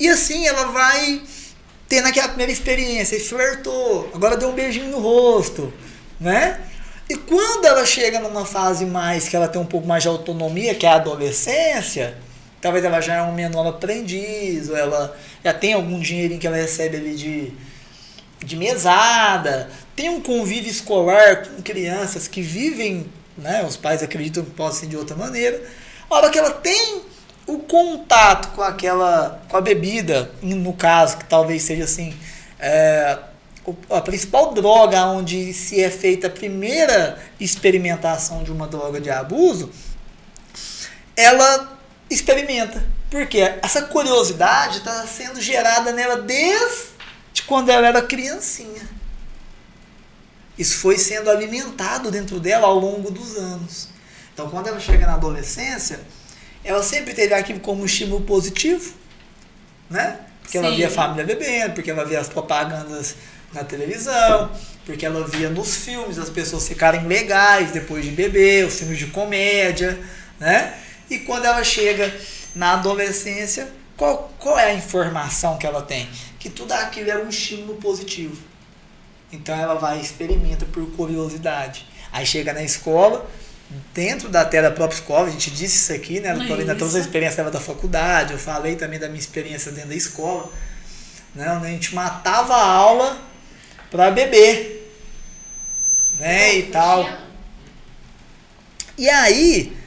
E 0.00 0.08
assim 0.08 0.46
ela 0.46 0.66
vai 0.66 1.22
tendo 1.88 2.06
aquela 2.06 2.28
primeira 2.28 2.52
experiência, 2.52 3.16
e 3.16 3.20
flertou, 3.20 4.10
agora 4.14 4.36
deu 4.36 4.50
um 4.50 4.52
beijinho 4.52 4.90
no 4.90 5.00
rosto, 5.00 5.72
né? 6.20 6.60
E 7.08 7.16
quando 7.16 7.64
ela 7.64 7.86
chega 7.86 8.20
numa 8.20 8.44
fase 8.44 8.84
mais 8.84 9.26
que 9.26 9.34
ela 9.34 9.48
tem 9.48 9.60
um 9.60 9.66
pouco 9.66 9.86
mais 9.86 10.02
de 10.02 10.08
autonomia, 10.10 10.74
que 10.74 10.84
é 10.84 10.90
a 10.90 10.96
adolescência, 10.96 12.14
talvez 12.60 12.84
ela 12.84 13.00
já 13.00 13.16
é 13.16 13.22
um 13.22 13.32
menor 13.32 13.66
aprendiz, 13.66 14.68
ou 14.68 14.76
ela 14.76 15.16
já 15.44 15.52
tem 15.52 15.72
algum 15.72 15.98
dinheirinho 16.00 16.40
que 16.40 16.46
ela 16.46 16.56
recebe 16.56 16.96
ali 16.96 17.14
de, 17.14 17.52
de 18.44 18.56
mesada, 18.56 19.70
tem 19.94 20.08
um 20.08 20.20
convívio 20.20 20.70
escolar 20.70 21.46
com 21.46 21.62
crianças 21.62 22.28
que 22.28 22.40
vivem, 22.40 23.06
né, 23.36 23.64
os 23.64 23.76
pais 23.76 24.02
acreditam 24.02 24.44
que 24.44 24.50
possa 24.50 24.80
ser 24.80 24.86
de 24.86 24.96
outra 24.96 25.16
maneira. 25.16 25.62
A 26.10 26.14
hora 26.16 26.30
que 26.30 26.38
ela 26.38 26.50
tem 26.50 27.02
o 27.46 27.58
contato 27.58 28.54
com 28.54 28.62
aquela, 28.62 29.42
com 29.48 29.56
a 29.56 29.60
bebida, 29.60 30.30
no 30.42 30.72
caso, 30.72 31.18
que 31.18 31.24
talvez 31.24 31.62
seja 31.62 31.84
assim, 31.84 32.14
é, 32.58 33.18
a 33.90 34.00
principal 34.00 34.52
droga 34.52 35.06
onde 35.06 35.52
se 35.52 35.82
é 35.82 35.90
feita 35.90 36.26
a 36.26 36.30
primeira 36.30 37.18
experimentação 37.38 38.42
de 38.42 38.52
uma 38.52 38.66
droga 38.66 39.00
de 39.00 39.10
abuso, 39.10 39.70
ela 41.16 41.77
experimenta. 42.10 42.84
Porque 43.10 43.38
essa 43.62 43.82
curiosidade 43.82 44.78
está 44.78 45.06
sendo 45.06 45.40
gerada 45.40 45.92
nela 45.92 46.16
desde 46.18 47.42
quando 47.46 47.70
ela 47.70 47.86
era 47.86 48.02
criancinha. 48.02 48.88
Isso 50.58 50.78
foi 50.78 50.98
sendo 50.98 51.30
alimentado 51.30 52.10
dentro 52.10 52.40
dela 52.40 52.66
ao 52.66 52.78
longo 52.78 53.10
dos 53.10 53.36
anos. 53.36 53.88
Então, 54.34 54.50
quando 54.50 54.66
ela 54.66 54.80
chega 54.80 55.06
na 55.06 55.14
adolescência, 55.14 56.00
ela 56.64 56.82
sempre 56.82 57.14
teve 57.14 57.32
aquilo 57.32 57.60
como 57.60 57.82
um 57.82 57.86
estímulo 57.86 58.22
positivo, 58.22 58.92
né? 59.88 60.18
Porque 60.42 60.58
Sim. 60.58 60.64
ela 60.64 60.74
via 60.74 60.88
a 60.88 60.90
família 60.90 61.24
bebendo, 61.24 61.74
porque 61.74 61.90
ela 61.90 62.04
via 62.04 62.20
as 62.20 62.28
propagandas 62.28 63.14
na 63.52 63.64
televisão, 63.64 64.50
porque 64.84 65.06
ela 65.06 65.26
via 65.26 65.48
nos 65.48 65.76
filmes 65.76 66.18
as 66.18 66.28
pessoas 66.28 66.66
ficarem 66.66 67.06
legais 67.06 67.70
depois 67.70 68.04
de 68.04 68.10
beber, 68.10 68.66
os 68.66 68.78
filmes 68.78 68.98
de 68.98 69.06
comédia, 69.06 69.98
né? 70.38 70.74
E 71.10 71.20
quando 71.20 71.44
ela 71.44 71.64
chega 71.64 72.14
na 72.54 72.74
adolescência, 72.74 73.72
qual, 73.96 74.32
qual 74.38 74.58
é 74.58 74.66
a 74.66 74.74
informação 74.74 75.58
que 75.58 75.66
ela 75.66 75.82
tem? 75.82 76.08
Que 76.38 76.48
tudo 76.48 76.72
aquilo 76.72 77.10
é 77.10 77.18
um 77.18 77.28
estímulo 77.28 77.74
positivo. 77.76 78.36
Então 79.32 79.54
ela 79.54 79.74
vai 79.74 79.98
e 79.98 80.02
experimenta 80.02 80.64
por 80.66 80.86
curiosidade. 80.92 81.86
Aí 82.12 82.24
chega 82.24 82.52
na 82.52 82.62
escola, 82.62 83.28
dentro 83.92 84.28
da 84.28 84.42
até 84.42 84.62
da 84.62 84.70
própria 84.70 84.96
escola, 84.96 85.28
a 85.28 85.30
gente 85.30 85.50
disse 85.50 85.76
isso 85.76 85.92
aqui, 85.92 86.20
né? 86.20 86.30
Eu 86.48 86.54
ainda 86.54 86.74
toda 86.74 86.96
a 86.96 87.00
experiência 87.00 87.38
dela 87.38 87.50
da 87.50 87.60
faculdade, 87.60 88.32
eu 88.32 88.38
falei 88.38 88.76
também 88.76 88.98
da 88.98 89.08
minha 89.08 89.20
experiência 89.20 89.70
dentro 89.72 89.90
da 89.90 89.94
escola. 89.94 90.50
Né? 91.34 91.46
A 91.46 91.66
gente 91.66 91.94
matava 91.94 92.54
a 92.54 92.66
aula 92.66 93.18
para 93.90 94.10
beber. 94.10 94.76
Né? 96.18 96.56
E 96.56 96.62
tal. 96.64 97.08
E 98.96 99.08
aí, 99.08 99.77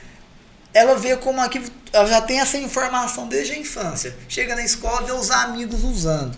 ela 0.73 0.95
vê 0.95 1.15
como 1.17 1.41
aquilo. 1.41 1.65
Ela 1.91 2.07
já 2.07 2.21
tem 2.21 2.39
essa 2.39 2.57
informação 2.57 3.27
desde 3.27 3.53
a 3.53 3.57
infância. 3.57 4.15
Chega 4.29 4.55
na 4.55 4.63
escola, 4.63 5.05
vê 5.05 5.11
os 5.11 5.29
amigos 5.29 5.83
usando, 5.83 6.37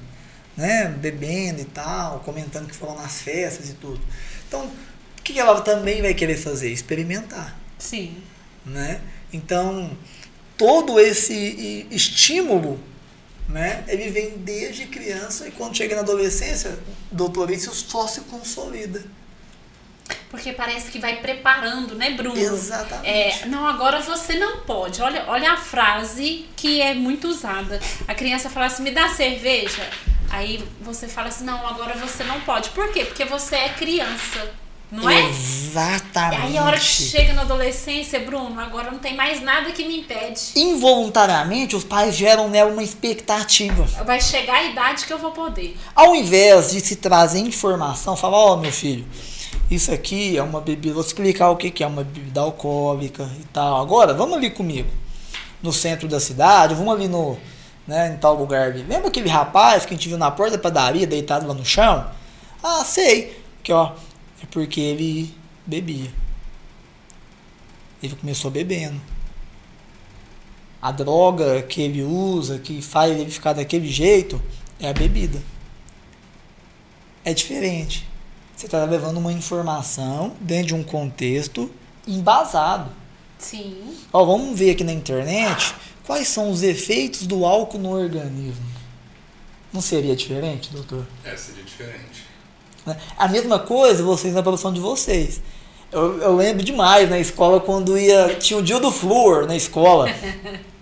né? 0.57 0.87
Bebendo 0.87 1.61
e 1.61 1.65
tal, 1.65 2.19
comentando 2.21 2.67
que 2.67 2.75
foram 2.75 2.95
nas 2.95 3.21
festas 3.21 3.69
e 3.69 3.73
tudo. 3.73 4.01
Então, 4.47 4.65
o 5.19 5.21
que 5.23 5.39
ela 5.39 5.61
também 5.61 6.01
vai 6.01 6.13
querer 6.13 6.37
fazer? 6.37 6.71
Experimentar. 6.71 7.57
Sim. 7.77 8.17
Né? 8.65 9.01
Então, 9.31 9.95
todo 10.57 10.99
esse 10.99 11.87
estímulo, 11.91 12.79
né, 13.49 13.83
ele 13.87 14.09
vem 14.09 14.37
desde 14.37 14.85
criança 14.85 15.47
e 15.47 15.51
quando 15.51 15.75
chega 15.75 15.95
na 15.95 16.01
adolescência, 16.01 16.77
doutor, 17.11 17.51
isso 17.51 17.73
só 17.73 18.07
se 18.07 18.21
consolida. 18.21 19.03
Porque 20.29 20.51
parece 20.51 20.89
que 20.89 20.97
vai 20.97 21.17
preparando, 21.17 21.95
né, 21.95 22.11
Bruno? 22.11 22.35
Exatamente. 22.35 23.07
É, 23.07 23.45
não, 23.45 23.67
agora 23.67 24.01
você 24.01 24.33
não 24.35 24.61
pode. 24.61 25.01
Olha, 25.01 25.25
olha 25.27 25.51
a 25.51 25.57
frase 25.57 26.47
que 26.55 26.81
é 26.81 26.93
muito 26.93 27.27
usada. 27.27 27.79
A 28.07 28.15
criança 28.15 28.49
fala 28.49 28.65
assim: 28.65 28.83
me 28.83 28.91
dá 28.91 29.09
cerveja. 29.09 29.87
Aí 30.31 30.63
você 30.81 31.07
fala 31.07 31.27
assim: 31.27 31.43
não, 31.43 31.65
agora 31.67 31.93
você 31.95 32.23
não 32.23 32.41
pode. 32.41 32.69
Por 32.69 32.91
quê? 32.91 33.05
Porque 33.05 33.23
você 33.25 33.55
é 33.55 33.69
criança. 33.69 34.51
Não 34.93 35.09
é? 35.09 35.27
Exatamente. 35.27 36.41
Aí 36.43 36.57
a 36.57 36.63
hora 36.63 36.77
que 36.77 36.85
chega 36.85 37.33
na 37.33 37.41
adolescência, 37.41 38.19
Bruno, 38.19 38.59
agora 38.59 38.91
não 38.91 38.99
tem 38.99 39.15
mais 39.15 39.41
nada 39.41 39.71
que 39.71 39.83
me 39.85 39.99
impede. 40.01 40.51
Involuntariamente, 40.55 41.75
os 41.75 41.83
pais 41.83 42.15
geram 42.15 42.47
nela 42.47 42.71
uma 42.71 42.83
expectativa. 42.83 43.83
Vai 44.05 44.21
chegar 44.21 44.55
a 44.55 44.63
idade 44.63 45.05
que 45.05 45.13
eu 45.13 45.17
vou 45.17 45.31
poder. 45.31 45.75
Ao 45.95 46.15
invés 46.15 46.71
de 46.71 46.79
se 46.79 46.97
trazer 46.97 47.39
informação, 47.39 48.15
falar, 48.15 48.37
ó, 48.37 48.53
oh, 48.53 48.57
meu 48.57 48.71
filho, 48.71 49.03
isso 49.75 49.91
aqui 49.91 50.37
é 50.37 50.43
uma 50.43 50.61
bebida, 50.61 50.93
vou 50.93 51.03
explicar 51.03 51.49
o 51.49 51.55
que, 51.55 51.83
é 51.83 51.87
uma 51.87 52.03
bebida 52.03 52.41
alcoólica 52.41 53.29
e 53.39 53.43
tal. 53.45 53.81
Agora, 53.81 54.13
vamos 54.13 54.37
ali 54.37 54.49
comigo. 54.49 54.89
No 55.61 55.71
centro 55.71 56.07
da 56.07 56.19
cidade, 56.19 56.75
vamos 56.75 56.93
ali 56.93 57.07
no, 57.07 57.37
né, 57.87 58.13
em 58.13 58.17
tal 58.17 58.35
lugar 58.35 58.71
ali. 58.71 58.83
Lembra 58.83 59.07
aquele 59.07 59.29
rapaz 59.29 59.85
que 59.85 59.93
a 59.93 59.97
gente 59.97 60.09
viu 60.09 60.17
na 60.17 60.31
porta 60.31 60.57
da 60.57 60.61
padaria, 60.61 61.07
deitado 61.07 61.47
lá 61.47 61.53
no 61.53 61.65
chão? 61.65 62.09
Ah, 62.61 62.83
sei. 62.83 63.41
Que 63.61 63.71
ó, 63.71 63.93
é 64.41 64.45
porque 64.51 64.81
ele 64.81 65.33
bebia. 65.65 66.11
Ele 68.01 68.15
começou 68.15 68.51
bebendo. 68.51 68.99
A 70.81 70.91
droga 70.91 71.61
que 71.61 71.81
ele 71.81 72.03
usa, 72.03 72.59
que 72.59 72.81
faz 72.81 73.17
ele 73.17 73.31
ficar 73.31 73.53
daquele 73.53 73.87
jeito, 73.87 74.41
é 74.79 74.89
a 74.89 74.93
bebida. 74.93 75.41
É 77.23 77.33
diferente. 77.33 78.05
Você 78.63 78.67
está 78.67 78.85
levando 78.85 79.17
uma 79.17 79.33
informação 79.33 80.31
dentro 80.39 80.67
de 80.67 80.73
um 80.73 80.83
contexto 80.83 81.69
embasado. 82.07 82.89
Sim. 83.37 83.93
Ó, 84.13 84.23
vamos 84.23 84.57
ver 84.57 84.71
aqui 84.71 84.85
na 84.85 84.93
internet 84.93 85.75
quais 86.07 86.29
são 86.29 86.49
os 86.49 86.63
efeitos 86.63 87.27
do 87.27 87.45
álcool 87.45 87.77
no 87.77 87.91
organismo. 87.91 88.65
Não 89.73 89.81
seria 89.81 90.15
diferente, 90.15 90.71
doutor? 90.71 91.05
É, 91.25 91.35
seria 91.35 91.61
diferente. 91.61 92.23
Né? 92.85 92.95
A 93.17 93.27
mesma 93.27 93.59
coisa 93.59 94.01
vocês 94.01 94.33
na 94.33 94.41
produção 94.41 94.71
de 94.71 94.79
vocês. 94.79 95.41
Eu, 95.91 96.21
eu 96.21 96.33
lembro 96.33 96.63
demais 96.63 97.09
na 97.09 97.19
escola 97.19 97.59
quando 97.59 97.97
ia. 97.97 98.35
Tinha 98.35 98.57
o 98.57 98.63
dia 98.63 98.79
do 98.79 98.93
flúor 98.93 99.45
na 99.45 99.57
escola. 99.57 100.07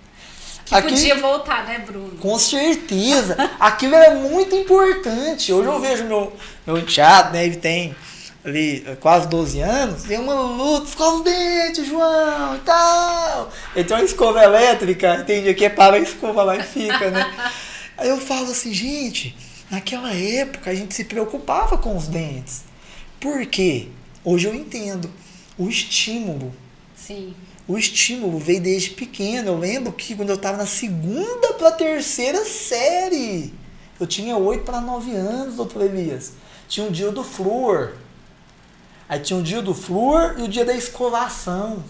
que 0.71 0.87
Aqui, 0.87 0.89
podia 0.89 1.15
voltar, 1.15 1.65
né, 1.65 1.79
Bruno? 1.79 2.17
Com 2.17 2.37
certeza. 2.39 3.37
Aquilo 3.59 3.95
era 3.95 4.15
muito 4.15 4.55
importante. 4.55 5.51
Hoje 5.51 5.67
eu 5.67 5.79
vejo 5.79 6.03
meu, 6.05 6.33
meu 6.65 6.77
enteado, 6.77 7.33
né? 7.33 7.45
Ele 7.45 7.57
tem 7.57 7.95
ali 8.43 8.83
quase 8.99 9.27
12 9.27 9.59
anos, 9.61 10.03
tem 10.03 10.17
uma 10.17 10.33
luta, 10.33 10.87
escova 10.87 11.17
os 11.17 11.23
dentes, 11.23 11.85
João, 11.85 12.55
e 12.55 12.59
tal. 12.59 13.51
Ele 13.75 13.87
tem 13.87 13.97
uma 13.97 14.03
escova 14.03 14.43
elétrica, 14.43 15.23
tem 15.25 15.43
dia 15.43 15.53
que 15.53 15.65
é 15.65 15.69
para 15.69 15.97
a 15.97 15.99
escova 15.99 16.41
lá 16.43 16.57
e 16.57 16.63
fica, 16.63 17.11
né? 17.11 17.51
Aí 17.97 18.09
eu 18.09 18.17
falo 18.17 18.49
assim, 18.49 18.73
gente, 18.73 19.35
Naquela 19.71 20.13
época 20.13 20.69
a 20.69 20.75
gente 20.75 20.93
se 20.93 21.05
preocupava 21.05 21.77
com 21.77 21.95
os 21.95 22.05
dentes. 22.09 22.65
Por 23.21 23.45
quê? 23.45 23.87
Hoje 24.21 24.49
eu 24.49 24.53
entendo. 24.53 25.09
O 25.57 25.69
estímulo. 25.69 26.53
Sim. 26.93 27.33
O 27.67 27.77
estímulo 27.77 28.39
veio 28.39 28.61
desde 28.61 28.91
pequeno. 28.91 29.49
Eu 29.49 29.57
lembro 29.57 29.93
que 29.93 30.15
quando 30.15 30.29
eu 30.29 30.35
estava 30.35 30.57
na 30.57 30.65
segunda 30.65 31.53
para 31.53 31.71
terceira 31.71 32.43
série, 32.43 33.53
eu 33.99 34.07
tinha 34.07 34.35
8 34.37 34.63
para 34.63 34.81
9 34.81 35.11
anos, 35.15 35.55
doutor 35.55 35.83
Elias. 35.83 36.33
Tinha 36.67 36.87
o 36.87 36.91
dia 36.91 37.11
do 37.11 37.23
flúor. 37.23 37.93
Aí 39.07 39.19
tinha 39.19 39.37
o 39.37 39.43
dia 39.43 39.61
do 39.61 39.75
flúor 39.75 40.35
e 40.37 40.43
o 40.43 40.47
dia 40.47 40.65
da 40.65 40.73
escovação. 40.73 41.83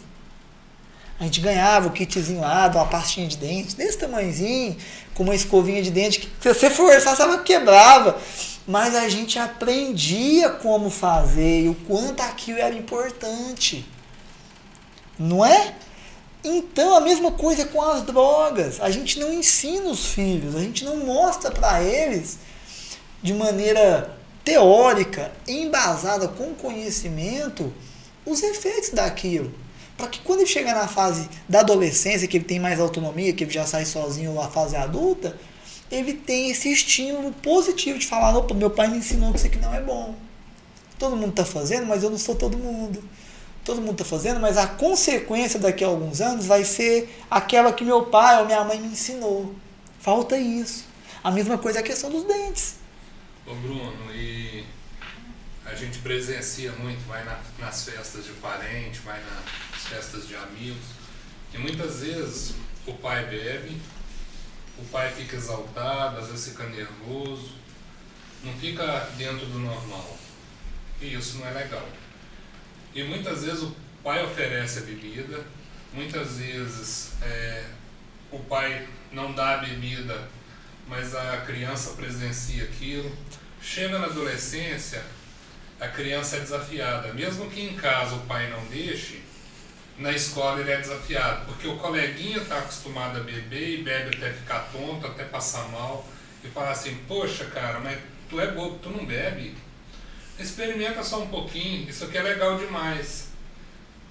A 1.19 1.23
gente 1.23 1.39
ganhava 1.39 1.87
o 1.87 1.91
kitzinho 1.91 2.41
lá, 2.41 2.67
uma 2.73 2.87
pastinha 2.87 3.27
de 3.27 3.37
dente, 3.37 3.75
desse 3.75 3.95
tamanhozinho, 3.99 4.75
com 5.13 5.21
uma 5.21 5.35
escovinha 5.35 5.83
de 5.83 5.91
dente, 5.91 6.19
que 6.19 6.27
se 6.39 6.51
você 6.51 6.67
forçasse, 6.67 7.21
ela 7.21 7.37
quebrava. 7.43 8.19
Mas 8.67 8.95
a 8.95 9.07
gente 9.07 9.37
aprendia 9.37 10.49
como 10.49 10.89
fazer 10.89 11.65
e 11.65 11.69
o 11.69 11.75
quanto 11.75 12.21
aquilo 12.21 12.57
era 12.57 12.73
importante. 12.73 13.85
Não 15.21 15.45
é? 15.45 15.75
Então, 16.43 16.95
a 16.95 17.01
mesma 17.01 17.31
coisa 17.31 17.65
com 17.65 17.81
as 17.81 18.01
drogas. 18.01 18.81
A 18.81 18.89
gente 18.89 19.19
não 19.19 19.31
ensina 19.31 19.89
os 19.89 20.07
filhos, 20.07 20.55
a 20.55 20.59
gente 20.59 20.83
não 20.83 20.97
mostra 20.97 21.51
para 21.51 21.83
eles 21.83 22.39
de 23.21 23.33
maneira 23.33 24.17
teórica, 24.43 25.31
embasada 25.47 26.27
com 26.27 26.55
conhecimento, 26.55 27.71
os 28.25 28.41
efeitos 28.41 28.89
daquilo. 28.89 29.53
Para 29.95 30.07
que 30.07 30.19
quando 30.21 30.39
ele 30.39 30.49
chegar 30.49 30.73
na 30.73 30.87
fase 30.87 31.29
da 31.47 31.59
adolescência, 31.59 32.27
que 32.27 32.37
ele 32.37 32.45
tem 32.45 32.59
mais 32.59 32.79
autonomia, 32.79 33.33
que 33.33 33.43
ele 33.43 33.51
já 33.51 33.67
sai 33.67 33.85
sozinho 33.85 34.33
na 34.33 34.49
fase 34.49 34.75
adulta, 34.75 35.37
ele 35.91 36.13
tem 36.13 36.49
esse 36.49 36.71
estímulo 36.71 37.31
positivo 37.33 37.99
de 37.99 38.07
falar: 38.07 38.35
opa, 38.35 38.55
meu 38.55 38.71
pai 38.71 38.87
me 38.87 38.97
ensinou 38.97 39.31
que 39.31 39.37
isso 39.37 39.47
aqui 39.47 39.59
não 39.59 39.75
é 39.75 39.81
bom. 39.81 40.15
Todo 40.97 41.15
mundo 41.15 41.31
está 41.31 41.45
fazendo, 41.45 41.85
mas 41.85 42.01
eu 42.01 42.09
não 42.09 42.17
sou 42.17 42.33
todo 42.33 42.57
mundo. 42.57 43.03
Todo 43.63 43.81
mundo 43.81 43.93
está 43.93 44.05
fazendo, 44.05 44.39
mas 44.39 44.57
a 44.57 44.67
consequência 44.67 45.59
daqui 45.59 45.83
a 45.83 45.87
alguns 45.87 46.19
anos 46.19 46.45
vai 46.45 46.63
ser 46.63 47.15
aquela 47.29 47.71
que 47.71 47.83
meu 47.83 48.05
pai 48.05 48.39
ou 48.39 48.45
minha 48.45 48.63
mãe 48.63 48.79
me 48.79 48.87
ensinou. 48.87 49.53
Falta 49.99 50.37
isso. 50.37 50.85
A 51.23 51.29
mesma 51.29 51.57
coisa 51.57 51.79
é 51.79 51.81
a 51.81 51.85
questão 51.85 52.09
dos 52.09 52.23
dentes. 52.23 52.75
Ô 53.45 53.53
Bruno, 53.53 54.11
e 54.13 54.65
a 55.65 55.75
gente 55.75 55.99
presencia 55.99 56.71
muito, 56.73 57.07
vai 57.07 57.23
na, 57.23 57.39
nas 57.59 57.83
festas 57.83 58.25
de 58.25 58.31
parente, 58.33 58.99
vai 58.99 59.19
nas 59.23 59.83
festas 59.87 60.27
de 60.27 60.35
amigos, 60.35 60.83
e 61.53 61.57
muitas 61.57 61.99
vezes 61.99 62.55
o 62.87 62.93
pai 62.93 63.25
bebe, 63.25 63.79
o 64.77 64.83
pai 64.85 65.11
fica 65.11 65.35
exaltado, 65.35 66.19
às 66.19 66.27
vezes 66.27 66.49
fica 66.49 66.65
nervoso, 66.67 67.51
não 68.43 68.53
fica 68.53 69.09
dentro 69.17 69.45
do 69.45 69.59
normal. 69.59 70.17
E 70.99 71.13
isso 71.13 71.37
não 71.37 71.47
é 71.47 71.51
legal. 71.51 71.87
E 72.93 73.03
muitas 73.03 73.43
vezes 73.43 73.63
o 73.63 73.75
pai 74.03 74.23
oferece 74.23 74.79
a 74.79 74.81
bebida, 74.81 75.43
muitas 75.93 76.37
vezes 76.37 77.13
é, 77.21 77.65
o 78.31 78.39
pai 78.39 78.87
não 79.11 79.33
dá 79.33 79.55
a 79.55 79.57
bebida, 79.57 80.27
mas 80.87 81.15
a 81.15 81.37
criança 81.37 81.91
presencia 81.91 82.63
aquilo. 82.63 83.15
Chega 83.61 83.99
na 83.99 84.07
adolescência, 84.07 85.03
a 85.79 85.87
criança 85.87 86.37
é 86.37 86.39
desafiada. 86.39 87.13
Mesmo 87.13 87.49
que 87.49 87.61
em 87.61 87.75
casa 87.75 88.15
o 88.15 88.21
pai 88.21 88.49
não 88.49 88.63
deixe, 88.65 89.21
na 89.97 90.11
escola 90.11 90.59
ele 90.59 90.71
é 90.71 90.77
desafiado. 90.77 91.45
Porque 91.45 91.67
o 91.67 91.77
coleguinha 91.77 92.39
está 92.39 92.57
acostumado 92.57 93.19
a 93.19 93.23
beber 93.23 93.79
e 93.79 93.83
bebe 93.83 94.17
até 94.17 94.31
ficar 94.33 94.59
tonto, 94.71 95.05
até 95.07 95.23
passar 95.23 95.69
mal. 95.69 96.07
E 96.43 96.47
fala 96.47 96.71
assim, 96.71 96.95
poxa 97.07 97.45
cara, 97.45 97.79
mas 97.79 97.99
tu 98.29 98.39
é 98.39 98.51
bobo, 98.51 98.79
tu 98.79 98.89
não 98.89 99.05
bebe? 99.05 99.55
Experimenta 100.41 101.03
só 101.03 101.21
um 101.21 101.27
pouquinho, 101.27 101.87
isso 101.89 102.05
aqui 102.05 102.17
é 102.17 102.21
legal 102.23 102.57
demais. 102.57 103.29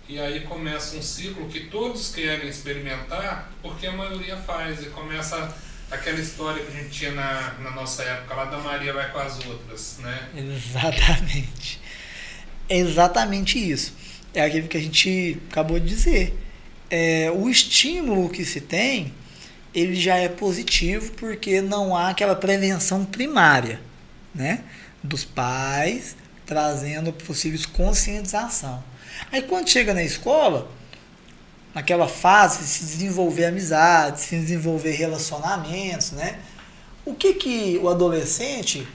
E 0.08 0.18
aí 0.18 0.40
começa 0.40 0.96
um 0.96 1.02
ciclo 1.02 1.48
que 1.48 1.66
todos 1.66 2.12
querem 2.12 2.48
experimentar, 2.48 3.52
porque 3.62 3.86
a 3.86 3.92
maioria 3.92 4.36
faz. 4.36 4.82
E 4.82 4.86
começa 4.86 5.54
aquela 5.90 6.18
história 6.20 6.62
que 6.62 6.76
a 6.76 6.82
gente 6.82 6.90
tinha 6.90 7.12
na, 7.12 7.54
na 7.60 7.70
nossa 7.72 8.02
época 8.02 8.34
lá 8.34 8.44
da 8.44 8.58
Maria 8.58 8.92
vai 8.92 9.10
com 9.10 9.18
as 9.18 9.44
outras, 9.44 9.98
né? 10.00 10.28
Exatamente. 10.36 11.80
É 12.68 12.78
exatamente 12.78 13.58
isso. 13.58 13.94
É 14.32 14.42
aquilo 14.42 14.68
que 14.68 14.76
a 14.76 14.80
gente 14.80 15.38
acabou 15.50 15.78
de 15.80 15.86
dizer. 15.86 16.38
É, 16.88 17.30
o 17.32 17.48
estímulo 17.48 18.28
que 18.28 18.44
se 18.44 18.60
tem, 18.60 19.12
ele 19.74 19.94
já 19.94 20.16
é 20.16 20.28
positivo 20.28 21.12
porque 21.12 21.60
não 21.60 21.96
há 21.96 22.10
aquela 22.10 22.34
prevenção 22.34 23.04
primária, 23.04 23.80
né? 24.34 24.64
Dos 25.02 25.24
pais 25.24 26.16
trazendo 26.46 27.12
possíveis 27.12 27.64
conscientização. 27.64 28.82
Aí 29.30 29.42
quando 29.42 29.68
chega 29.68 29.94
na 29.94 30.02
escola, 30.02 30.68
naquela 31.74 32.08
fase 32.08 32.58
de 32.58 32.64
se 32.64 32.84
desenvolver 32.84 33.44
amizade, 33.46 34.20
se 34.20 34.36
desenvolver 34.36 34.92
relacionamentos, 34.92 36.10
né? 36.12 36.38
O 37.04 37.14
que 37.14 37.34
que 37.34 37.78
o 37.82 37.88
adolescente 37.88 38.86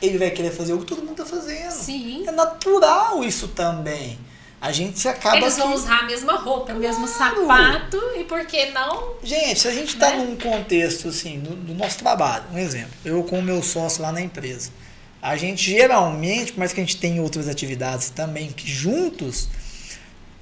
ele 0.00 0.18
vai 0.18 0.30
querer 0.30 0.50
fazer 0.52 0.74
o 0.74 0.78
que 0.78 0.84
todo 0.86 0.98
mundo 1.02 1.22
está 1.22 1.24
fazendo? 1.24 1.70
Sim. 1.72 2.24
É 2.28 2.30
natural 2.30 3.24
isso 3.24 3.48
também. 3.48 4.18
A 4.60 4.72
gente 4.72 5.06
acaba 5.08 5.36
Eles 5.36 5.56
vão 5.56 5.68
que... 5.68 5.74
usar 5.74 6.00
a 6.00 6.02
mesma 6.04 6.34
roupa, 6.36 6.72
o 6.72 6.76
mesmo 6.76 7.06
Claro. 7.06 7.42
sapato, 7.42 7.96
e 8.16 8.24
por 8.24 8.44
que 8.44 8.66
não? 8.70 9.14
Gente, 9.22 9.60
se 9.60 9.68
a 9.68 9.72
gente 9.72 9.94
está 9.94 10.10
Né? 10.10 10.16
num 10.18 10.36
contexto 10.36 11.08
assim, 11.08 11.38
do, 11.40 11.54
do 11.54 11.74
nosso 11.74 11.98
trabalho, 11.98 12.44
um 12.52 12.58
exemplo, 12.58 12.90
eu 13.04 13.22
com 13.22 13.38
o 13.38 13.42
meu 13.42 13.62
sócio 13.62 14.02
lá 14.02 14.10
na 14.12 14.20
empresa, 14.20 14.70
a 15.20 15.36
gente 15.36 15.70
geralmente, 15.70 16.52
por 16.52 16.60
mais 16.60 16.72
que 16.72 16.80
a 16.80 16.84
gente 16.84 16.96
tenha 16.96 17.20
outras 17.20 17.48
atividades 17.48 18.10
também, 18.10 18.50
que 18.50 18.70
juntos, 18.70 19.48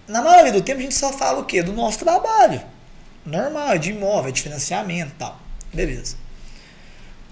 na 0.06 0.22
maioria 0.22 0.52
do 0.52 0.60
tempo 0.60 0.80
a 0.80 0.82
gente 0.82 0.94
só 0.94 1.12
fala 1.12 1.40
o 1.40 1.44
quê? 1.44 1.62
Do 1.62 1.72
nosso 1.72 1.98
trabalho. 1.98 2.62
Normal, 3.24 3.72
é 3.72 3.78
de 3.78 3.90
imóvel, 3.90 4.28
é 4.28 4.32
de 4.32 4.42
financiamento 4.42 5.10
e 5.10 5.18
tal. 5.18 5.40
Beleza. 5.72 6.16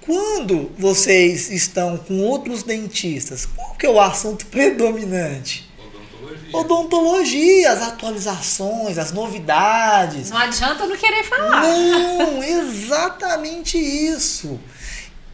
Quando 0.00 0.70
vocês 0.78 1.50
estão 1.50 1.96
com 1.96 2.20
outros 2.20 2.62
dentistas, 2.62 3.46
qual 3.46 3.74
que 3.74 3.86
é 3.86 3.90
o 3.90 4.00
assunto 4.00 4.44
predominante? 4.52 5.70
Odontologia. 5.78 6.58
Odontologia, 6.58 7.72
as 7.72 7.82
atualizações, 7.82 8.98
as 8.98 9.12
novidades. 9.12 10.30
Não 10.30 10.36
adianta 10.36 10.86
não 10.86 10.96
querer 10.96 11.24
falar. 11.24 11.62
Não, 11.62 12.42
exatamente 12.42 13.78
isso. 13.78 14.58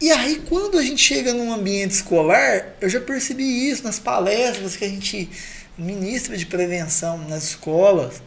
E 0.01 0.11
aí, 0.11 0.41
quando 0.49 0.79
a 0.79 0.81
gente 0.81 1.01
chega 1.01 1.31
num 1.31 1.53
ambiente 1.53 1.91
escolar, 1.91 2.69
eu 2.81 2.89
já 2.89 2.99
percebi 2.99 3.69
isso 3.69 3.83
nas 3.83 3.99
palestras 3.99 4.75
que 4.75 4.83
a 4.83 4.89
gente 4.89 5.29
ministra 5.77 6.35
de 6.35 6.45
prevenção 6.47 7.19
nas 7.29 7.43
escolas. 7.43 8.21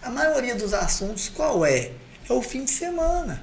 A 0.00 0.10
maioria 0.10 0.54
dos 0.54 0.72
assuntos 0.72 1.28
qual 1.28 1.66
é? 1.66 1.90
É 2.28 2.32
o 2.32 2.40
fim 2.40 2.64
de 2.64 2.70
semana. 2.70 3.42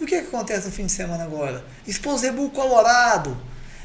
E 0.00 0.04
o 0.04 0.06
que, 0.06 0.18
que 0.22 0.26
acontece 0.28 0.66
no 0.66 0.72
fim 0.72 0.86
de 0.86 0.92
semana 0.92 1.24
agora? 1.24 1.62
Exposebu 1.86 2.48
Colorado 2.50 3.36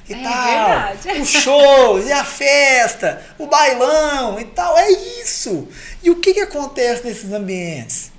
e 0.07 0.13
É 0.13 0.23
tal. 0.23 0.45
verdade. 0.45 1.21
Os 1.21 1.29
shows, 1.29 2.05
e 2.07 2.11
a 2.13 2.23
festa, 2.23 3.21
o 3.37 3.47
bailão 3.47 4.39
e 4.39 4.45
tal. 4.45 4.77
É 4.77 4.89
isso. 5.21 5.67
E 6.01 6.09
o 6.09 6.15
que, 6.15 6.33
que 6.33 6.39
acontece 6.41 7.05
nesses 7.05 7.31
ambientes? 7.33 8.11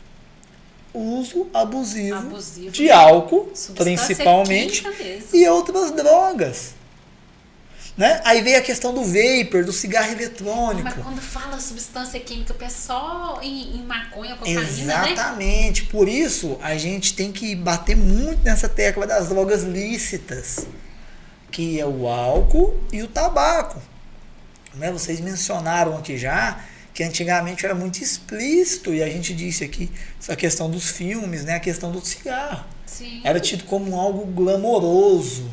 Uso 0.93 1.49
abusivo, 1.55 2.17
Abusivo. 2.17 2.71
de 2.71 2.91
álcool, 2.91 3.53
principalmente, 3.77 4.85
e 5.33 5.49
outras 5.49 5.93
drogas. 5.93 6.75
Né? 7.97 8.21
Aí 8.25 8.41
veio 8.41 8.59
a 8.59 8.63
questão 8.63 8.95
do 8.95 9.05
vapor, 9.05 9.65
do 9.65 9.73
cigarro 9.73 10.11
eletrônico. 10.11 10.85
Mas 10.85 10.95
quando 10.95 11.21
fala 11.21 11.61
substância 11.61 12.19
química, 12.19 12.55
é 12.61 12.69
só 12.69 13.39
em, 13.43 13.77
em 13.77 13.83
maconha, 13.83 14.37
cocaína, 14.37 14.61
né? 14.61 15.13
Exatamente. 15.13 15.85
Por 15.85 16.09
isso, 16.09 16.59
a 16.63 16.77
gente 16.77 17.15
tem 17.15 17.31
que 17.31 17.55
bater 17.55 17.97
muito 17.97 18.43
nessa 18.43 18.69
tecla 18.69 19.07
das 19.07 19.29
drogas 19.29 19.65
lícitas, 19.65 20.67
que 21.51 21.79
é 21.79 21.87
o 21.87 22.09
álcool 22.09 22.81
e 22.91 23.03
o 23.03 23.07
tabaco. 23.07 23.81
Né? 24.75 24.91
Vocês 24.91 25.21
mencionaram 25.21 25.97
aqui 25.99 26.17
já 26.17 26.65
que 27.01 27.05
antigamente 27.05 27.65
era 27.65 27.75
muito 27.75 28.03
explícito, 28.03 28.93
e 28.93 29.03
a 29.03 29.09
gente 29.09 29.33
disse 29.33 29.65
aqui 29.65 29.91
essa 30.21 30.37
questão 30.37 30.71
dos 30.71 30.91
filmes, 30.91 31.47
né? 31.47 31.55
a 31.55 31.61
questão 31.61 31.91
do 31.91 32.05
cigarro. 32.05 32.67
Sim. 32.85 33.23
Era 33.25 33.41
tido 33.41 33.65
como 33.65 33.99
algo 33.99 34.27
glamouroso. 34.27 35.51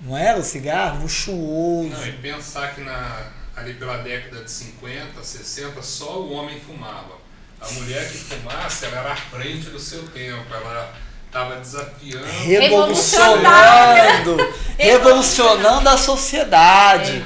Não 0.00 0.16
era 0.16 0.36
o 0.36 0.42
cigarro? 0.42 1.02
Luxuoso. 1.02 1.90
Não, 1.90 2.08
e 2.08 2.12
pensar 2.14 2.74
que 2.74 2.80
na, 2.80 3.30
ali 3.54 3.74
pela 3.74 3.98
década 3.98 4.42
de 4.42 4.50
50, 4.50 5.22
60, 5.22 5.80
só 5.80 6.22
o 6.22 6.32
homem 6.32 6.58
fumava. 6.58 7.18
A 7.60 7.70
mulher 7.70 8.10
que 8.10 8.18
fumasse, 8.18 8.86
ela 8.86 8.98
era 8.98 9.12
à 9.12 9.16
frente 9.16 9.70
do 9.70 9.78
seu 9.78 10.02
tempo, 10.08 10.52
ela 10.52 10.92
estava 11.24 11.54
desafiando. 11.60 12.26
Revolucionando! 12.26 14.36
revolucionando 14.76 15.88
a 15.88 15.96
sociedade. 15.96 17.24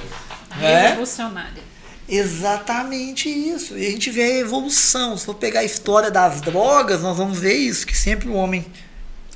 né? 0.58 0.88
Revolucionária. 0.88 1.67
Exatamente 2.08 3.28
isso. 3.28 3.76
E 3.76 3.86
a 3.86 3.90
gente 3.90 4.10
vê 4.10 4.22
a 4.22 4.38
evolução. 4.38 5.16
Se 5.16 5.26
for 5.26 5.34
pegar 5.34 5.60
a 5.60 5.64
história 5.64 6.10
das 6.10 6.40
drogas, 6.40 7.02
nós 7.02 7.16
vamos 7.16 7.38
ver 7.38 7.54
isso, 7.54 7.86
que 7.86 7.96
sempre 7.96 8.28
o 8.28 8.34
homem 8.34 8.64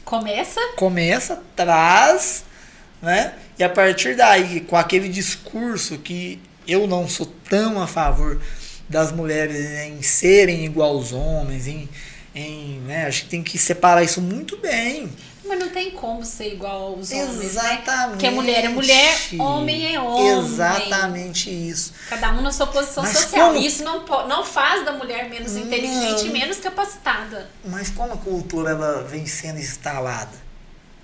Começa 0.05 0.61
começa, 0.77 1.43
traz, 1.55 2.45
né? 3.01 3.35
E 3.59 3.63
a 3.63 3.69
partir 3.69 4.17
daí, 4.17 4.61
com 4.61 4.77
aquele 4.77 5.09
discurso 5.09 5.99
que 5.99 6.41
eu 6.67 6.87
não 6.87 7.09
sou 7.09 7.27
tão 7.49 7.81
a 7.81 7.87
favor 7.87 8.41
das 8.89 9.13
mulheres 9.13 9.57
em 9.87 10.03
serem 10.03 10.65
igual 10.65 10.91
aos 10.91 11.13
homens, 11.13 11.67
em, 11.67 11.89
em 12.35 12.81
né? 12.81 13.07
acho 13.07 13.23
que 13.23 13.29
tem 13.31 13.43
que 13.43 13.57
separar 13.59 14.03
isso 14.03 14.21
muito 14.21 14.57
bem. 14.59 15.09
Mas 15.45 15.59
não 15.59 15.69
tem 15.71 15.91
como 15.91 16.25
ser 16.25 16.53
igual 16.53 16.95
aos 16.95 17.11
homens, 17.11 17.37
né? 17.37 17.45
Exatamente. 17.45 18.11
Porque 18.11 18.31
mulher 18.31 18.65
é 18.65 18.69
mulher, 18.69 19.19
homem 19.41 19.95
é 19.95 20.01
homem. 20.01 20.39
Exatamente 20.39 21.51
isso. 21.51 21.93
Cada 22.09 22.31
um 22.33 22.41
na 22.43 22.53
sua 22.53 22.69
posição 22.69 23.03
Mas 23.03 23.17
social. 23.19 23.49
como- 23.49 23.61
E 23.61 23.67
isso 23.67 23.83
não, 23.83 24.05
não 24.29 24.45
faz 24.45 24.85
da 24.85 24.93
mulher 24.93 25.29
menos 25.29 25.57
inteligente 25.57 26.23
e 26.23 26.25
Não. 26.27 26.33
menos 26.33 26.59
capacitada. 26.59 27.51
Mas 27.65 27.91
como 27.91 28.13
a 28.13 28.17
cultura 28.17 28.71
ela 28.71 29.03
vem 29.03 29.27
sendo 29.27 29.59
instalada? 29.59 30.31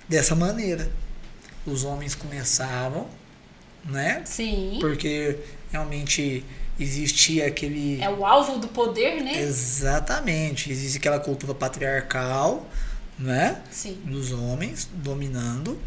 Dessa 0.07 0.35
maneira. 0.35 0.89
Os 1.65 1.83
homens 1.83 2.15
começavam, 2.15 3.07
né? 3.85 4.21
Sim. 4.25 4.77
Porque 4.79 5.37
realmente 5.71 6.43
existia 6.79 7.45
aquele. 7.47 8.01
É 8.01 8.09
o 8.09 8.25
alvo 8.25 8.57
do 8.57 8.69
poder, 8.69 9.21
né? 9.21 9.39
Exatamente. 9.41 10.71
Existe 10.71 10.97
aquela 10.97 11.19
cultura 11.19 11.53
patriarcal, 11.53 12.65
né? 13.19 13.57
Sim. 13.69 13.99
Dos 14.05 14.31
homens 14.31 14.87
dominando. 14.91 15.77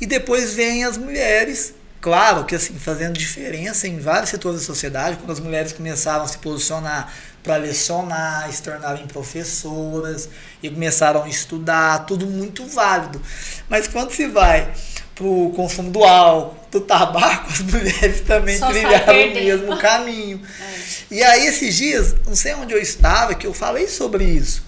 E 0.00 0.06
depois 0.06 0.54
vem 0.54 0.84
as 0.84 0.96
mulheres. 0.96 1.74
Claro 2.00 2.46
que 2.46 2.54
assim, 2.54 2.78
fazendo 2.78 3.18
diferença 3.18 3.86
em 3.86 3.98
vários 3.98 4.30
setores 4.30 4.60
da 4.60 4.66
sociedade, 4.66 5.18
quando 5.18 5.32
as 5.32 5.40
mulheres 5.40 5.72
começaram 5.72 6.24
a 6.24 6.28
se 6.28 6.38
posicionar 6.38 7.12
para 7.42 7.56
lecionar, 7.56 8.50
se 8.50 8.62
tornarem 8.62 9.06
professoras 9.06 10.28
e 10.62 10.70
começaram 10.70 11.24
a 11.24 11.28
estudar, 11.28 12.06
tudo 12.06 12.26
muito 12.26 12.66
válido. 12.66 13.20
Mas 13.68 13.86
quando 13.86 14.12
se 14.12 14.26
vai 14.26 14.72
para 15.14 15.26
o 15.26 15.52
consumo 15.54 15.90
do 15.90 16.02
álcool, 16.02 16.58
do 16.70 16.80
tabaco, 16.80 17.50
as 17.50 17.60
mulheres 17.60 18.20
também 18.22 18.56
Só 18.58 18.70
trilharam 18.70 19.12
o 19.12 19.34
mesmo 19.34 19.76
caminho. 19.78 20.40
É. 20.60 21.14
E 21.14 21.22
aí, 21.24 21.46
esses 21.46 21.74
dias, 21.74 22.14
não 22.24 22.36
sei 22.36 22.54
onde 22.54 22.72
eu 22.72 22.80
estava, 22.80 23.34
que 23.34 23.44
eu 23.44 23.52
falei 23.52 23.88
sobre 23.88 24.22
isso. 24.22 24.62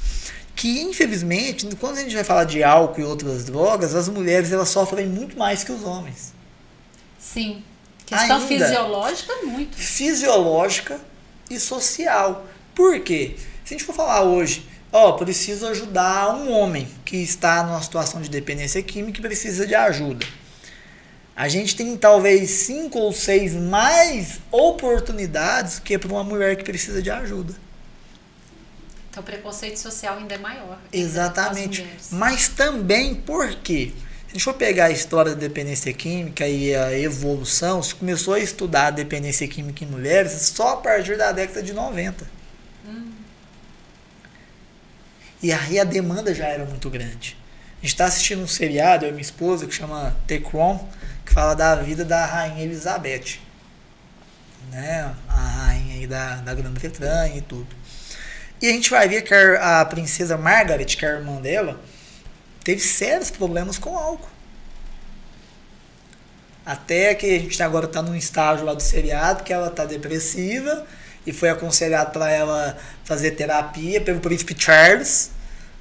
Que, 0.55 0.83
infelizmente, 0.83 1.67
quando 1.77 1.99
a 1.99 2.03
gente 2.03 2.15
vai 2.15 2.25
falar 2.25 2.45
de 2.45 2.63
álcool 2.63 3.01
e 3.01 3.05
outras 3.05 3.45
drogas, 3.45 3.95
as 3.95 4.09
mulheres 4.09 4.53
elas 4.53 4.69
sofrem 4.69 5.07
muito 5.07 5.37
mais 5.37 5.65
que 5.65 5.73
os 5.73 5.83
homens. 5.83 6.33
Sim. 7.19 7.63
Questão 8.05 8.37
Ainda. 8.37 8.47
fisiológica, 8.47 9.33
muito. 9.45 9.77
Fisiológica 9.77 11.01
e 11.49 11.59
social. 11.59 12.47
Por 12.75 13.01
quê? 13.01 13.37
Se 13.65 13.75
a 13.75 13.79
gente 13.79 13.85
for 13.85 13.95
falar 13.95 14.23
hoje, 14.23 14.67
ó, 14.93 15.13
preciso 15.13 15.67
ajudar 15.69 16.35
um 16.35 16.51
homem 16.51 16.87
que 17.05 17.17
está 17.17 17.63
numa 17.63 17.81
situação 17.81 18.21
de 18.21 18.29
dependência 18.29 18.83
química 18.83 19.19
e 19.19 19.23
precisa 19.23 19.67
de 19.67 19.75
ajuda. 19.75 20.27
A 21.35 21.49
gente 21.49 21.75
tem 21.75 21.97
talvez 21.97 22.51
cinco 22.51 22.99
ou 22.99 23.13
seis 23.13 23.55
mais 23.55 24.41
oportunidades 24.51 25.79
que 25.79 25.97
para 25.97 26.13
uma 26.13 26.23
mulher 26.23 26.57
que 26.57 26.65
precisa 26.65 27.01
de 27.01 27.11
ajuda. 27.11 27.55
Então 29.13 29.23
o 29.23 29.27
preconceito 29.27 29.77
social 29.77 30.17
ainda 30.17 30.35
é 30.35 30.39
maior. 30.39 30.79
entre 31.59 31.83
Exatamente. 31.83 31.87
Mas 32.13 32.49
também 32.49 33.15
porque, 33.15 33.93
se 33.95 34.29
a 34.29 34.33
gente 34.33 34.45
for 34.45 34.55
pegar 34.55 34.87
a 34.87 34.91
história 34.91 35.33
da 35.33 35.39
dependência 35.39 35.93
química 35.93 36.49
e 36.49 36.75
a 36.75 36.99
evolução, 36.99 37.83
se 37.83 37.95
começou 37.95 38.33
a 38.33 38.39
estudar 38.39 38.87
a 38.87 38.91
dependência 38.91 39.47
química 39.47 39.85
em 39.85 39.87
mulheres 39.87 40.33
só 40.33 40.71
a 40.71 40.77
partir 40.79 41.19
da 41.19 41.31
década 41.31 41.63
de 41.63 41.75
90. 41.75 42.27
E 45.43 45.53
aí 45.53 45.79
a 45.79 45.85
demanda 45.85 46.35
já 46.35 46.47
era 46.47 46.65
muito 46.65 46.89
grande. 46.89 47.37
A 47.81 47.83
gente 47.83 47.93
está 47.93 48.07
assistindo 48.07 48.43
um 48.43 48.49
seriado, 48.49 49.05
eu 49.05 49.11
e 49.11 49.13
minha 49.13 49.21
esposa, 49.21 49.67
que 49.67 49.75
chama 49.75 50.17
The 50.27 50.39
Crown, 50.39 50.89
que 51.27 51.35
fala 51.35 51.53
da 51.53 51.75
vida 51.75 52.03
da 52.03 52.25
rainha 52.25 52.65
Elizabeth. 52.65 53.41
Né? 54.71 55.15
A 55.29 55.37
rainha 55.37 55.97
aí 55.97 56.07
da, 56.07 56.37
da 56.37 56.55
Grã-Bretanha 56.55 57.37
e 57.37 57.43
tudo. 57.43 57.82
E 58.63 58.69
a 58.69 58.73
gente 58.73 58.89
vai 58.89 59.09
ver 59.09 59.23
que 59.23 59.35
a, 59.35 59.85
princesa 59.85 60.39
Margaret, 60.39 60.85
que 60.85 61.05
é 61.05 61.09
a 61.09 61.15
irmã 61.15 61.41
dela, 61.41 61.81
teve 62.63 62.81
sérios 62.81 63.29
problemas 63.29 63.77
com 63.77 63.99
álcool. 63.99 64.31
Até 66.65 67.13
que 67.17 67.27
a 67.27 67.39
gente 67.41 67.61
agora 67.61 67.87
está 67.87 68.01
num 68.01 68.15
estágio 68.15 68.65
lá 68.65 68.73
do 68.73 68.81
seriado 68.81 69.43
que 69.43 69.53
ela 69.53 69.67
está 69.67 69.85
depressiva 69.85 70.87
e 71.27 71.33
foi 71.33 71.51
aconselhado 71.51 72.13
para 72.13 72.31
ela 72.31 72.79
fazer 73.03 73.33
terapia 73.33 74.01
pelo 74.01 74.21
príncipe 74.21 74.55
Charles, 74.57 75.33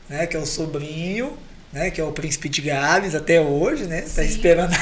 né, 0.09 0.25
que 0.25 0.35
é 0.35 0.39
o 0.39 0.45
sobrinho, 0.47 1.37
né, 1.71 1.91
que 1.91 2.01
é 2.01 2.03
o 2.03 2.11
príncipe 2.11 2.49
de 2.49 2.63
Gales 2.63 3.13
até 3.13 3.39
hoje, 3.39 3.85
né? 3.85 4.01
Tá 4.01 4.23
Sim. 4.23 4.23
esperando 4.23 4.73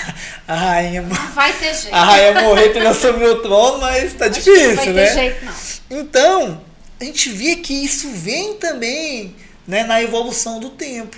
a, 0.48 0.54
a 0.54 0.56
rainha 0.56 1.02
vai 1.36 1.52
ter 1.52 1.74
jeito. 1.74 1.94
a 1.94 2.04
rainha 2.04 2.42
morrer 2.44 2.70
para 2.70 2.80
ele 2.80 2.88
assumir 2.88 3.26
o 3.26 3.42
trono, 3.42 3.80
mas 3.80 4.14
tá 4.14 4.28
Acho 4.28 4.36
difícil, 4.36 4.70
não 4.70 4.76
vai 4.76 4.94
né? 4.94 5.06
ter 5.06 5.14
jeito, 5.14 5.46
não. 5.46 6.00
Então, 6.00 6.69
a 7.00 7.04
gente 7.04 7.30
vê 7.30 7.56
que 7.56 7.74
isso 7.74 8.10
vem 8.12 8.56
também 8.56 9.36
né, 9.68 9.84
na 9.84 10.02
evolução 10.02 10.60
do 10.60 10.70
tempo. 10.70 11.18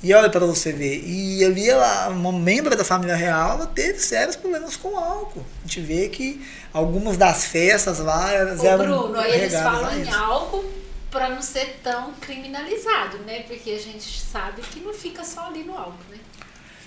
E 0.00 0.14
olha 0.14 0.30
para 0.30 0.46
você 0.46 0.70
ver, 0.70 1.02
e 1.04 1.44
ali 1.44 1.68
ela, 1.68 2.08
uma 2.10 2.30
membro 2.32 2.76
da 2.76 2.84
família 2.84 3.16
real, 3.16 3.56
ela 3.56 3.66
teve 3.66 3.98
sérios 3.98 4.36
problemas 4.36 4.76
com 4.76 4.96
álcool. 4.96 5.44
A 5.64 5.66
gente 5.66 5.80
vê 5.80 6.08
que 6.08 6.40
algumas 6.72 7.16
das 7.16 7.46
festas 7.46 7.98
lá, 7.98 8.32
elas 8.32 8.60
Ô, 8.60 8.66
eram 8.66 8.84
Bruno, 8.84 9.18
aí 9.18 9.40
eles 9.40 9.54
falam 9.54 9.98
em 9.98 10.08
álcool 10.08 10.64
pra 11.10 11.30
não 11.30 11.42
ser 11.42 11.80
tão 11.82 12.12
criminalizado, 12.20 13.18
né? 13.26 13.40
Porque 13.40 13.72
a 13.72 13.78
gente 13.78 14.20
sabe 14.20 14.62
que 14.62 14.78
não 14.78 14.94
fica 14.94 15.24
só 15.24 15.46
ali 15.46 15.64
no 15.64 15.76
álcool, 15.76 16.04
né? 16.10 16.18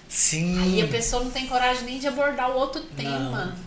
Sim. 0.07 0.62
Aí 0.62 0.81
a 0.81 0.88
pessoa 0.88 1.23
não 1.23 1.31
tem 1.31 1.47
coragem 1.47 1.84
nem 1.84 1.99
de 1.99 2.07
abordar 2.07 2.51
o 2.51 2.55
outro 2.55 2.81
tema. 2.95 3.57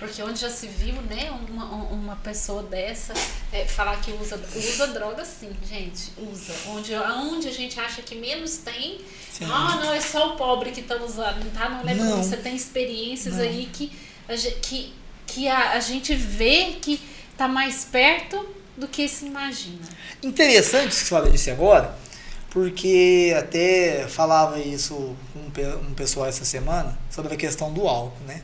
Porque 0.00 0.22
onde 0.22 0.40
já 0.40 0.48
se 0.48 0.66
viu, 0.66 0.94
né, 1.02 1.30
uma, 1.50 1.66
uma 1.66 2.16
pessoa 2.16 2.62
dessa 2.62 3.12
é, 3.52 3.66
falar 3.66 4.00
que 4.00 4.10
usa, 4.12 4.40
usa 4.56 4.86
droga 4.86 5.22
sim, 5.26 5.50
gente, 5.68 6.10
usa. 6.16 6.54
Onde, 6.68 6.94
onde 6.94 7.48
a 7.48 7.52
gente 7.52 7.78
acha 7.78 8.00
que 8.00 8.14
menos 8.14 8.56
tem, 8.56 8.98
ah, 9.42 9.78
não, 9.84 9.92
é 9.92 10.00
só 10.00 10.32
o 10.32 10.36
pobre 10.38 10.70
que 10.70 10.80
tá 10.80 10.96
usando, 10.96 11.52
tá? 11.52 11.68
Não 11.68 11.84
lembra 11.84 12.06
Não. 12.06 12.22
você 12.22 12.38
tem 12.38 12.56
experiências 12.56 13.36
Não. 13.36 13.44
aí 13.44 13.68
que, 13.70 13.92
que, 14.62 14.94
que 15.26 15.48
a, 15.48 15.72
a 15.72 15.80
gente 15.80 16.14
vê 16.14 16.78
que 16.80 16.98
tá 17.36 17.46
mais 17.46 17.84
perto 17.84 18.42
do 18.78 18.88
que 18.88 19.06
se 19.06 19.26
imagina. 19.26 19.86
Interessante 20.22 20.92
isso 20.92 21.00
que 21.00 21.04
você 21.08 21.14
fala 21.14 21.30
disso 21.30 21.50
agora, 21.50 21.94
porque 22.48 23.34
até 23.38 24.08
falava 24.08 24.58
isso 24.58 25.14
com 25.34 25.40
um 25.40 25.90
um 25.90 25.92
pessoal 25.92 26.26
essa 26.26 26.46
semana 26.46 26.98
sobre 27.10 27.34
a 27.34 27.36
questão 27.36 27.70
do 27.70 27.86
álcool, 27.86 28.24
né? 28.26 28.42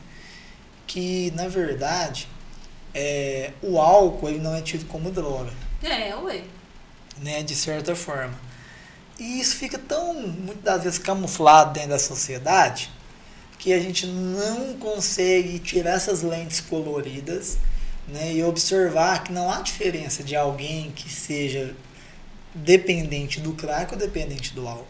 Que 0.87 1.31
na 1.35 1.47
verdade 1.47 2.27
é, 2.93 3.51
o 3.61 3.79
álcool 3.79 4.29
ele 4.29 4.39
não 4.39 4.55
é 4.55 4.61
tido 4.61 4.85
como 4.87 5.11
droga, 5.11 5.51
É, 5.83 6.15
ué. 6.15 6.43
né? 7.19 7.43
De 7.43 7.55
certa 7.55 7.95
forma. 7.95 8.33
E 9.19 9.39
isso 9.39 9.55
fica 9.55 9.77
tão, 9.77 10.13
muitas 10.13 10.63
das 10.63 10.83
vezes, 10.83 10.99
camuflado 10.99 11.73
dentro 11.73 11.89
da 11.89 11.99
sociedade 11.99 12.89
que 13.59 13.73
a 13.73 13.79
gente 13.79 14.05
não 14.05 14.77
consegue 14.77 15.57
tirar 15.59 15.93
essas 15.95 16.21
lentes 16.21 16.61
coloridas 16.61 17.57
né, 18.07 18.31
e 18.33 18.43
observar 18.43 19.23
que 19.23 19.33
não 19.33 19.51
há 19.51 19.61
diferença 19.61 20.23
de 20.23 20.35
alguém 20.35 20.91
que 20.91 21.09
seja 21.09 21.75
dependente 22.53 23.39
do 23.41 23.53
crack 23.53 23.93
ou 23.93 23.99
dependente 23.99 24.53
do 24.53 24.67
álcool. 24.67 24.85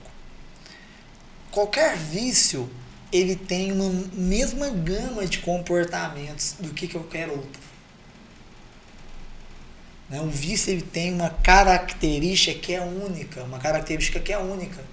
Qualquer 1.49 1.95
vício, 1.97 2.69
ele 3.11 3.35
tem 3.35 3.71
uma 3.71 3.89
mesma 4.13 4.69
gama 4.69 5.25
de 5.25 5.39
comportamentos 5.39 6.55
do 6.59 6.73
que 6.73 6.87
qualquer 6.87 7.29
outro. 7.29 7.61
Né? 10.09 10.21
O 10.21 10.29
vício 10.29 10.71
ele 10.71 10.81
tem 10.81 11.13
uma 11.13 11.29
característica 11.29 12.57
que 12.59 12.73
é 12.73 12.81
única, 12.81 13.43
uma 13.43 13.59
característica 13.59 14.19
que 14.19 14.31
é 14.33 14.37
única. 14.37 14.83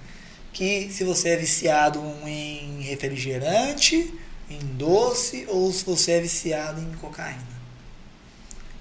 Que 0.53 0.89
se 0.89 1.03
você 1.03 1.29
é 1.29 1.37
viciado 1.37 2.01
em 2.25 2.81
refrigerante, 2.81 4.13
em 4.49 4.59
doce, 4.59 5.45
ou 5.49 5.71
se 5.71 5.83
você 5.83 6.13
é 6.13 6.21
viciado 6.21 6.79
em 6.79 6.91
cocaína. 6.93 7.55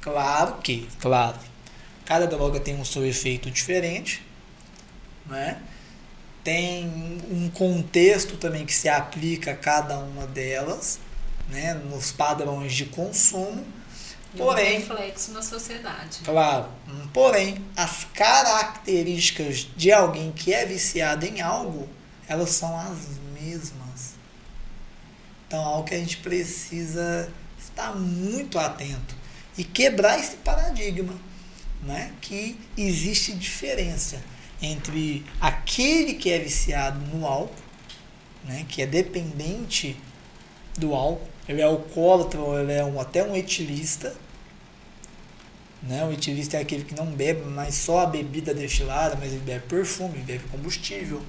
Claro 0.00 0.58
que, 0.58 0.86
claro, 1.00 1.38
cada 2.04 2.26
droga 2.26 2.60
tem 2.60 2.76
um 2.76 2.84
seu 2.84 3.04
efeito 3.04 3.50
diferente, 3.50 4.22
né? 5.26 5.60
Tem 6.44 6.86
um 7.30 7.48
contexto 7.48 8.36
também 8.36 8.66
que 8.66 8.74
se 8.74 8.86
aplica 8.86 9.52
a 9.52 9.56
cada 9.56 9.98
uma 9.98 10.26
delas, 10.26 11.00
né? 11.48 11.72
nos 11.72 12.12
padrões 12.12 12.74
de 12.74 12.84
consumo. 12.84 13.64
E 14.34 14.42
um 14.42 14.44
Porém, 14.44 14.80
reflexo 14.80 15.32
na 15.32 15.40
sociedade. 15.40 16.20
Claro. 16.22 16.68
Porém, 17.12 17.64
as 17.74 18.04
características 18.12 19.66
de 19.74 19.90
alguém 19.90 20.32
que 20.32 20.52
é 20.52 20.66
viciado 20.66 21.24
em 21.24 21.40
algo, 21.40 21.88
elas 22.28 22.50
são 22.50 22.78
as 22.78 22.98
mesmas. 23.40 24.14
Então, 25.46 25.60
é 25.60 25.64
algo 25.64 25.84
que 25.84 25.94
a 25.94 25.98
gente 25.98 26.18
precisa 26.18 27.32
estar 27.58 27.94
muito 27.94 28.58
atento 28.58 29.14
e 29.56 29.64
quebrar 29.64 30.18
esse 30.18 30.36
paradigma, 30.36 31.14
né? 31.82 32.12
Que 32.20 32.58
existe 32.76 33.32
diferença 33.32 34.20
entre 34.60 35.24
aquele 35.40 36.14
que 36.14 36.30
é 36.30 36.38
viciado 36.38 36.98
no 37.14 37.26
álcool, 37.26 37.54
né? 38.44 38.64
Que 38.68 38.82
é 38.82 38.86
dependente 38.86 39.96
do 40.78 40.94
álcool, 40.94 41.28
ele 41.48 41.60
é 41.60 41.64
alcoólatra 41.64 42.40
ou 42.40 42.58
ele 42.58 42.72
é 42.72 42.84
um, 42.84 43.00
até 43.00 43.22
um 43.22 43.36
etilista, 43.36 44.14
né? 45.82 46.04
O 46.04 46.12
etilista 46.12 46.56
é 46.56 46.60
aquele 46.60 46.84
que 46.84 46.94
não 46.94 47.06
bebe, 47.06 47.42
mas 47.44 47.74
só 47.74 48.00
a 48.00 48.06
bebida 48.06 48.54
destilada, 48.54 49.16
mas 49.16 49.32
ele 49.32 49.42
bebe 49.42 49.66
perfume, 49.66 50.14
ele 50.14 50.24
bebe 50.24 50.44
combustível, 50.50 51.22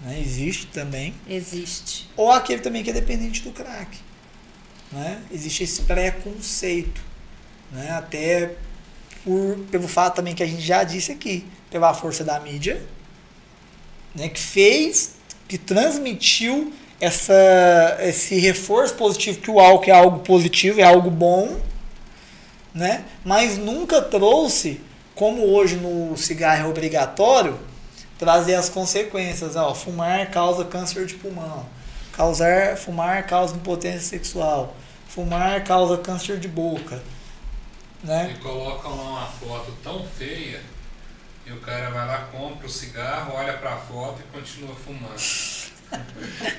né? 0.00 0.20
existe 0.20 0.66
também. 0.66 1.14
Existe. 1.28 2.08
Ou 2.16 2.30
aquele 2.30 2.60
também 2.60 2.82
que 2.82 2.90
é 2.90 2.92
dependente 2.92 3.42
do 3.42 3.50
crack. 3.50 3.98
Né? 4.92 5.22
Existe 5.32 5.64
esse 5.64 5.82
preconceito. 5.82 7.00
Né? 7.72 7.90
Até 7.90 8.54
por, 9.24 9.58
pelo 9.70 9.88
fato 9.88 10.16
também 10.16 10.34
que 10.34 10.42
a 10.42 10.46
gente 10.46 10.62
já 10.62 10.84
disse 10.84 11.10
aqui, 11.10 11.46
pela 11.74 11.92
força 11.92 12.22
da 12.22 12.38
mídia, 12.38 12.80
né? 14.14 14.28
que 14.28 14.38
fez, 14.38 15.16
que 15.48 15.58
transmitiu 15.58 16.72
essa, 17.00 17.98
esse 17.98 18.38
reforço 18.38 18.94
positivo 18.94 19.40
que 19.40 19.50
o 19.50 19.58
álcool 19.58 19.90
é 19.90 19.92
algo 19.92 20.20
positivo, 20.20 20.80
é 20.80 20.84
algo 20.84 21.10
bom, 21.10 21.58
né? 22.72 23.04
mas 23.24 23.58
nunca 23.58 24.00
trouxe, 24.00 24.80
como 25.16 25.42
hoje 25.46 25.74
no 25.74 26.16
cigarro 26.16 26.64
é 26.64 26.68
obrigatório, 26.68 27.58
trazer 28.20 28.54
as 28.54 28.68
consequências. 28.68 29.56
Ó, 29.56 29.74
fumar 29.74 30.30
causa 30.30 30.64
câncer 30.64 31.06
de 31.06 31.14
pulmão, 31.14 31.66
causar, 32.12 32.76
fumar 32.76 33.26
causa 33.26 33.56
impotência 33.56 33.98
sexual, 33.98 34.76
fumar 35.08 35.64
causa 35.64 35.98
câncer 35.98 36.38
de 36.38 36.46
boca. 36.46 37.02
Né? 38.04 38.32
E 38.32 38.38
colocam 38.40 38.96
lá 38.96 39.10
uma 39.10 39.26
foto 39.26 39.72
tão 39.82 40.06
feia 40.16 40.60
e 41.46 41.52
o 41.52 41.60
cara 41.60 41.90
vai 41.90 42.06
lá, 42.06 42.28
compra 42.32 42.66
o 42.66 42.70
cigarro, 42.70 43.34
olha 43.34 43.54
para 43.58 43.74
a 43.74 43.78
foto 43.78 44.20
e 44.20 44.32
continua 44.32 44.74
fumando. 44.74 45.14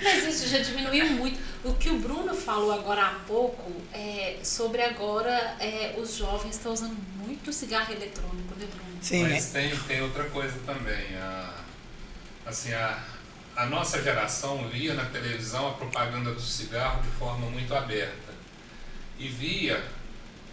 Mas 0.03 0.23
isso 0.27 0.47
já 0.47 0.59
diminuiu 0.59 1.11
muito. 1.11 1.39
O 1.63 1.73
que 1.73 1.89
o 1.89 1.97
Bruno 1.97 2.33
falou 2.35 2.71
agora 2.71 3.07
há 3.07 3.13
pouco 3.27 3.71
é 3.91 4.39
sobre 4.43 4.81
agora 4.81 5.55
é, 5.59 5.95
os 5.97 6.15
jovens 6.15 6.55
estão 6.55 6.71
usando 6.71 6.95
muito 7.17 7.51
cigarro 7.51 7.91
eletrônico, 7.91 8.55
né, 8.55 8.67
Bruno? 8.67 8.97
Sim. 9.01 9.23
Mas 9.23 9.51
tem, 9.51 9.75
tem 9.79 10.01
outra 10.01 10.25
coisa 10.25 10.57
também. 10.65 11.15
A, 11.17 11.53
assim, 12.45 12.73
a, 12.73 13.03
a 13.55 13.65
nossa 13.65 14.01
geração 14.01 14.67
via 14.69 14.93
na 14.93 15.05
televisão 15.05 15.67
a 15.69 15.73
propaganda 15.73 16.31
do 16.31 16.41
cigarro 16.41 17.01
de 17.01 17.09
forma 17.09 17.47
muito 17.49 17.73
aberta. 17.73 18.33
E 19.17 19.27
via, 19.27 19.83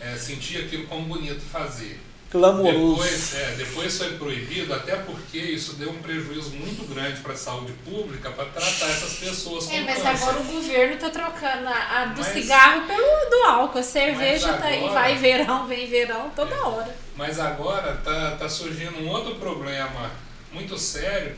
é, 0.00 0.16
sentia 0.16 0.64
aquilo 0.64 0.86
como 0.86 1.06
bonito 1.06 1.40
fazer. 1.40 2.00
Clamoroso. 2.32 2.94
Depois, 3.02 3.34
é, 3.34 3.50
depois 3.58 3.98
foi 3.98 4.10
proibido, 4.16 4.72
até 4.74 4.96
porque 4.96 5.38
isso 5.38 5.74
deu 5.74 5.90
um 5.90 5.98
prejuízo 6.02 6.50
muito 6.50 6.82
grande 6.92 7.20
para 7.20 7.34
a 7.34 7.36
saúde 7.36 7.72
pública 7.84 8.30
para 8.30 8.46
tratar 8.46 8.88
essas 8.88 9.12
pessoas 9.18 9.66
com 9.66 9.72
É, 9.74 9.80
mas 9.82 10.02
câncer. 10.02 10.08
agora 10.24 10.40
o 10.40 10.44
governo 10.44 10.96
tá 10.96 11.10
trocando 11.10 11.68
a, 11.68 12.00
a 12.02 12.04
do 12.06 12.20
Mas- 12.20 12.32
cigarro 12.32 12.86
pelo 12.86 13.30
do 13.30 13.42
álcool. 13.46 13.78
A 13.78 13.82
cerveja 13.82 14.48
Mas 14.52 14.60
tá 14.60 14.66
aí, 14.66 14.88
vai 14.88 15.14
verão, 15.16 15.66
vem 15.68 15.86
verão, 15.86 16.30
toda 16.34 16.54
É. 16.54 16.60
hora. 16.60 16.96
Mas 17.14 17.38
agora 17.38 17.94
tá, 18.02 18.36
tá 18.36 18.48
surgindo 18.48 18.98
um 19.00 19.08
outro 19.10 19.34
problema 19.34 20.10
muito 20.50 20.78
sério, 20.78 21.36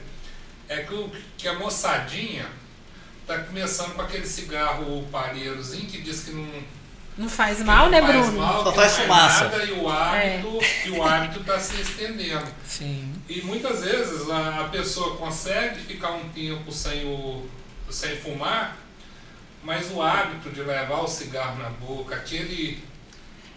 é 0.69 0.79
que, 0.79 0.95
o, 0.95 1.11
que 1.37 1.49
a 1.49 1.55
moçadinha 1.59 2.47
tá 3.27 3.39
começando 3.39 3.95
com 3.95 4.03
aquele 4.03 4.27
cigarro 4.27 5.07
palheirozinho 5.11 5.87
que 5.87 6.01
diz 6.01 6.21
que 6.25 6.31
não, 6.31 6.47
Não 7.17 7.29
faz 7.29 7.63
mal, 7.63 7.85
não 7.85 7.91
né, 7.93 8.01
faz 8.03 8.13
Bruno? 8.27 8.39
mal, 8.41 8.65
Só 8.65 8.73
faz 8.73 8.97
fumaça. 8.97 9.45
nada, 9.45 9.65
e 9.65 9.71
o 9.73 9.89
hábito 9.89 10.59
e 10.87 10.91
o 10.91 11.03
hábito 11.03 11.41
está 11.41 11.59
se 11.61 11.81
estendendo. 11.81 12.47
Sim. 12.67 13.15
E 13.29 13.41
muitas 13.43 13.83
vezes 13.85 14.29
a, 14.29 14.61
a 14.63 14.65
pessoa 14.65 15.17
consegue 15.17 15.79
ficar 15.81 16.11
um 16.11 16.29
tempo 16.31 16.73
sem, 16.73 17.05
o, 17.07 17.49
sem 17.89 18.17
fumar, 18.17 18.77
mas 19.63 19.91
o 19.93 20.03
hábito 20.03 20.51
de 20.51 20.61
levar 20.63 21.01
o 21.03 21.07
cigarro 21.09 21.57
na 21.63 21.71
boca, 21.71 22.17
aquele. 22.17 22.83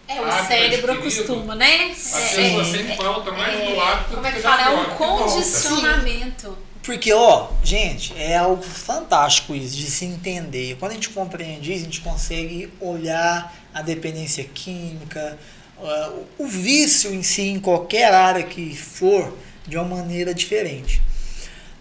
É, 0.08 0.22
o 0.22 0.32
cérebro 0.45 0.91
acostuma, 0.93 1.55
né? 1.55 1.66
A 1.66 1.80
É, 1.89 1.91
pessoa 1.93 2.62
é, 2.62 2.64
sente 2.64 2.95
falta 2.95 3.32
mais 3.32 3.60
é, 3.60 3.66
do 3.74 3.82
hábito 3.82 4.10
Como 4.12 4.22
do 4.22 4.28
é 4.28 4.32
que 4.32 4.38
que 4.38 4.41
fala? 4.43 4.62
É 4.62 4.70
um 4.70 4.86
condicionamento. 4.95 6.58
Porque, 6.84 7.12
ó, 7.12 7.50
gente, 7.64 8.14
é 8.18 8.38
algo 8.38 8.64
fantástico 8.64 9.54
isso 9.54 9.76
de 9.76 9.92
se 9.92 10.06
entender. 10.06 10.78
Quando 10.80 10.92
a 10.92 10.96
gente 10.96 11.10
compreende 11.10 11.74
isso, 11.74 11.82
a 11.82 11.86
gente 11.86 12.02
consegue 12.02 12.72
olhar 12.80 13.54
a 13.74 13.82
dependência 13.82 14.44
química, 14.44 15.38
o 16.38 16.48
vício 16.48 17.14
em 17.14 17.22
si, 17.22 17.44
em 17.44 17.60
qualquer 17.60 18.14
área 18.14 18.44
que 18.44 18.76
for, 18.76 19.38
de 19.68 19.78
uma 19.78 19.98
maneira 19.98 20.34
diferente. 20.34 21.02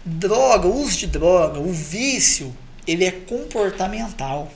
Droga, 0.05 0.67
o 0.67 0.81
uso 0.81 0.97
de 0.97 1.07
droga, 1.07 1.59
o 1.59 1.71
vício, 1.71 2.55
ele 2.85 3.05
é 3.05 3.11
comportamental. 3.11 4.51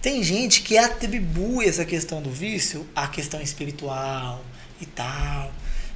Tem 0.00 0.22
gente 0.22 0.62
que 0.62 0.78
atribui 0.78 1.68
essa 1.68 1.84
questão 1.84 2.22
do 2.22 2.30
vício 2.30 2.88
à 2.96 3.06
questão 3.06 3.40
espiritual 3.40 4.42
e 4.80 4.86
tal. 4.86 5.52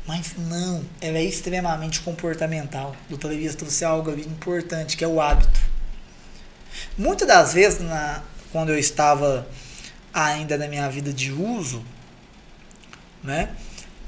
Mas 0.06 0.34
não, 0.36 0.84
ela 1.00 1.18
é 1.18 1.24
extremamente 1.24 2.00
comportamental. 2.00 2.94
O 3.06 3.10
doutor 3.10 3.32
Elias 3.32 3.54
trouxe 3.54 3.84
algo 3.84 4.10
ali 4.10 4.22
importante, 4.22 4.96
que 4.96 5.04
é 5.04 5.08
o 5.08 5.20
hábito. 5.20 5.60
Muitas 6.98 7.26
das 7.26 7.54
vezes, 7.54 7.80
na, 7.80 8.22
quando 8.52 8.70
eu 8.70 8.78
estava 8.78 9.48
ainda 10.12 10.58
na 10.58 10.68
minha 10.68 10.88
vida 10.90 11.12
de 11.12 11.32
uso, 11.32 11.82
né, 13.22 13.50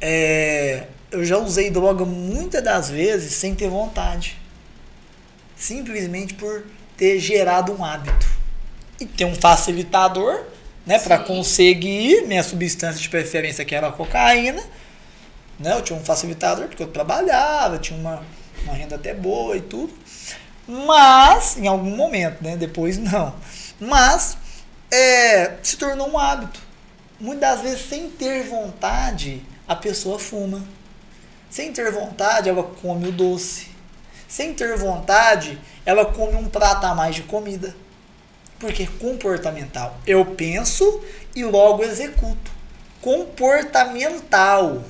é, 0.01 0.87
eu 1.11 1.25
já 1.25 1.39
usei 1.39 1.71
droga 1.71 2.05
muitas 2.05 2.63
das 2.63 2.91
vezes 2.91 3.33
sem 3.33 3.55
ter 3.55 3.69
vontade. 3.69 4.39
Simplesmente 5.57 6.35
por 6.35 6.65
ter 6.97 7.19
gerado 7.19 7.73
um 7.73 7.83
hábito. 7.83 8.27
E 9.01 9.07
ter 9.07 9.25
um 9.25 9.35
facilitador, 9.35 10.45
né, 10.85 10.99
para 10.99 11.19
conseguir 11.19 12.27
minha 12.27 12.43
substância 12.43 13.01
de 13.01 13.09
preferência, 13.09 13.65
que 13.65 13.75
era 13.75 13.89
a 13.89 13.93
cocaína, 13.93 14.63
né? 15.59 15.73
Eu 15.73 15.83
tinha 15.83 15.99
um 15.99 16.05
facilitador 16.05 16.67
porque 16.69 16.83
eu 16.83 16.89
trabalhava, 16.89 17.79
tinha 17.79 17.99
uma, 17.99 18.23
uma 18.65 18.75
renda 18.75 18.97
até 18.97 19.15
boa 19.15 19.57
e 19.57 19.61
tudo. 19.61 19.93
Mas, 20.67 21.57
em 21.57 21.67
algum 21.67 21.97
momento, 21.97 22.43
né? 22.43 22.57
Depois 22.57 22.99
não. 22.99 23.35
Mas 23.81 24.37
é, 24.91 25.55
se 25.63 25.77
tornou 25.77 26.11
um 26.11 26.19
hábito. 26.19 26.61
Muitas 27.19 27.61
vezes, 27.61 27.89
sem 27.89 28.11
ter 28.11 28.45
vontade, 28.45 29.43
a 29.67 29.75
pessoa 29.75 30.19
fuma. 30.19 30.63
Sem 31.49 31.73
ter 31.73 31.91
vontade, 31.91 32.49
ela 32.49 32.63
come 32.63 33.09
o 33.09 33.13
doce. 33.13 33.69
Sem 34.29 34.53
ter 34.53 34.77
vontade, 34.77 35.59
ela 35.85 36.05
come 36.05 36.35
um 36.35 36.49
prato 36.49 36.85
a 36.85 36.95
mais 36.95 37.15
de 37.15 37.23
comida. 37.23 37.75
Porque 38.59 38.83
é 38.83 38.89
comportamental. 38.99 39.97
Eu 40.07 40.25
penso 40.25 41.03
e 41.35 41.45
logo 41.45 41.85
executo. 41.85 42.51
Comportamental. 43.01 44.83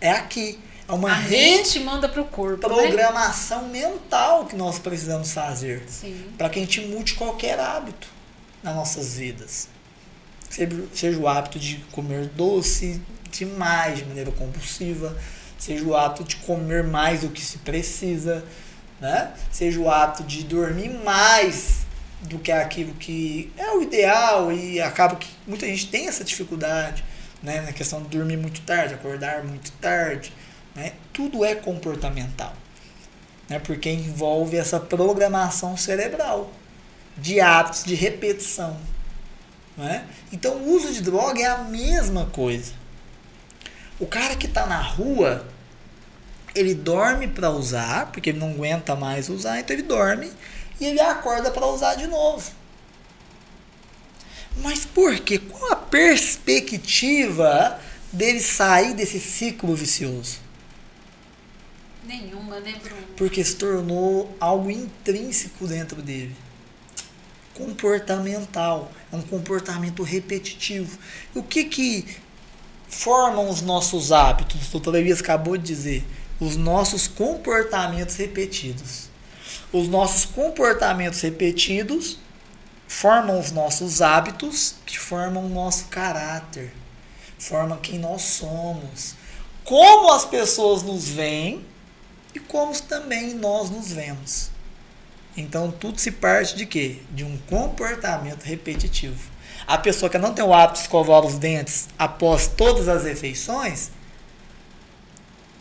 É 0.00 0.10
aqui. 0.10 0.58
É 0.88 0.92
uma 0.92 1.12
A 1.12 1.20
mente 1.20 1.78
manda 1.80 2.08
pro 2.08 2.24
corpo, 2.24 2.68
né? 2.68 2.74
reprogramação 2.74 3.68
mental 3.68 4.46
que 4.46 4.56
nós 4.56 4.78
precisamos 4.78 5.32
fazer 5.32 5.84
para 6.36 6.48
que 6.48 6.58
a 6.58 6.62
gente 6.62 6.80
mude 6.80 7.14
qualquer 7.14 7.60
hábito 7.60 8.08
nas 8.60 8.74
nossas 8.74 9.14
vidas. 9.14 9.68
Seja, 10.48 10.84
seja 10.92 11.18
o 11.18 11.28
hábito 11.28 11.60
de 11.60 11.76
comer 11.92 12.26
doce 12.26 13.00
demais, 13.30 13.98
de 13.98 14.04
maneira 14.04 14.32
compulsiva, 14.32 15.16
seja 15.56 15.84
o 15.84 15.94
hábito 15.94 16.24
de 16.24 16.36
comer 16.36 16.82
mais 16.82 17.20
do 17.20 17.28
que 17.28 17.40
se 17.40 17.58
precisa, 17.58 18.44
né? 19.00 19.32
seja 19.52 19.78
o 19.78 19.88
hábito 19.88 20.24
de 20.24 20.42
dormir 20.42 20.90
mais 21.04 21.86
do 22.22 22.38
que 22.38 22.50
aquilo 22.50 22.92
que 22.94 23.52
é 23.56 23.70
o 23.70 23.82
ideal 23.82 24.52
e 24.52 24.80
acaba 24.80 25.14
que 25.14 25.28
muita 25.46 25.66
gente 25.66 25.88
tem 25.88 26.08
essa 26.08 26.24
dificuldade 26.24 27.04
né? 27.42 27.60
na 27.62 27.72
questão 27.72 28.02
de 28.02 28.08
dormir 28.08 28.36
muito 28.36 28.60
tarde, 28.62 28.94
acordar 28.94 29.44
muito 29.44 29.72
tarde. 29.72 30.32
Né? 30.74 30.92
Tudo 31.12 31.44
é 31.44 31.54
comportamental 31.54 32.54
né? 33.50 33.58
porque 33.58 33.90
envolve 33.90 34.56
essa 34.56 34.78
programação 34.78 35.76
cerebral 35.76 36.52
de 37.18 37.40
hábitos, 37.40 37.82
de 37.84 37.96
repetição. 37.96 38.78
Né? 39.76 40.06
Então, 40.32 40.54
o 40.54 40.76
uso 40.76 40.92
de 40.94 41.02
droga 41.02 41.40
é 41.42 41.46
a 41.46 41.58
mesma 41.58 42.26
coisa. 42.26 42.72
O 43.98 44.06
cara 44.06 44.36
que 44.36 44.46
está 44.46 44.64
na 44.66 44.80
rua, 44.80 45.44
ele 46.54 46.74
dorme 46.74 47.26
para 47.26 47.50
usar, 47.50 48.06
porque 48.12 48.30
ele 48.30 48.38
não 48.38 48.52
aguenta 48.52 48.94
mais 48.94 49.28
usar, 49.28 49.58
então 49.58 49.74
ele 49.74 49.82
dorme 49.82 50.32
e 50.80 50.86
ele 50.86 51.00
acorda 51.00 51.50
para 51.50 51.66
usar 51.66 51.96
de 51.96 52.06
novo. 52.06 52.50
Mas 54.56 54.84
por 54.84 55.18
quê? 55.20 55.38
Qual 55.38 55.72
a 55.72 55.76
perspectiva 55.76 57.80
dele 58.12 58.40
sair 58.40 58.94
desse 58.94 59.20
ciclo 59.20 59.74
vicioso? 59.74 60.38
Nenhuma, 62.04 62.58
né, 62.60 62.74
Bruno? 62.82 63.00
porque 63.20 63.44
se 63.44 63.56
tornou 63.56 64.34
algo 64.40 64.70
intrínseco 64.70 65.66
dentro 65.66 66.00
dele. 66.00 66.34
Comportamental, 67.52 68.90
é 69.12 69.16
um 69.16 69.20
comportamento 69.20 70.02
repetitivo. 70.02 70.98
E 71.36 71.38
o 71.38 71.42
que 71.42 71.64
que 71.64 72.06
formam 72.88 73.50
os 73.50 73.60
nossos 73.60 74.10
hábitos? 74.10 74.68
O 74.68 74.72
doutor 74.72 74.94
Elias 74.94 75.20
acabou 75.20 75.58
de 75.58 75.64
dizer, 75.64 76.02
os 76.40 76.56
nossos 76.56 77.06
comportamentos 77.06 78.16
repetidos. 78.16 79.10
Os 79.70 79.86
nossos 79.86 80.24
comportamentos 80.24 81.20
repetidos 81.20 82.16
formam 82.90 83.38
os 83.38 83.52
nossos 83.52 84.02
hábitos, 84.02 84.74
que 84.84 84.98
formam 84.98 85.46
o 85.46 85.48
nosso 85.48 85.84
caráter, 85.84 86.72
formam 87.38 87.78
quem 87.78 88.00
nós 88.00 88.20
somos. 88.20 89.14
Como 89.62 90.12
as 90.12 90.24
pessoas 90.24 90.82
nos 90.82 91.08
veem, 91.08 91.64
e 92.34 92.40
como 92.40 92.76
também 92.82 93.32
nós 93.32 93.70
nos 93.70 93.92
vemos. 93.92 94.50
Então 95.36 95.70
tudo 95.70 96.00
se 96.00 96.10
parte 96.10 96.56
de 96.56 96.66
quê? 96.66 96.98
De 97.12 97.22
um 97.22 97.38
comportamento 97.48 98.42
repetitivo. 98.42 99.30
A 99.68 99.78
pessoa 99.78 100.10
que 100.10 100.18
não 100.18 100.34
tem 100.34 100.44
o 100.44 100.52
hábito 100.52 100.80
de 100.80 100.80
escovar 100.80 101.24
os 101.24 101.38
dentes 101.38 101.88
após 101.96 102.48
todas 102.48 102.88
as 102.88 103.04
refeições, 103.04 103.90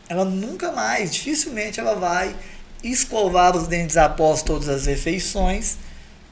ela 0.09 0.25
nunca 0.25 0.71
mais, 0.71 1.13
dificilmente 1.13 1.80
ela 1.80 1.93
vai 1.93 2.36
escovar 2.84 3.55
os 3.55 3.67
dentes 3.67 3.97
após 3.97 4.41
todas 4.41 4.67
as 4.67 4.88
refeições 4.88 5.77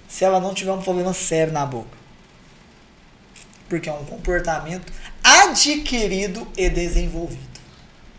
se 0.07 0.23
ela 0.23 0.39
não 0.39 0.53
tiver 0.53 0.71
um 0.71 0.81
problema 0.81 1.13
sério 1.13 1.53
na 1.53 1.65
boca. 1.65 1.97
Porque 3.67 3.89
é 3.89 3.93
um 3.93 4.05
comportamento 4.05 4.91
adquirido 5.23 6.47
e 6.55 6.69
desenvolvido. 6.69 7.59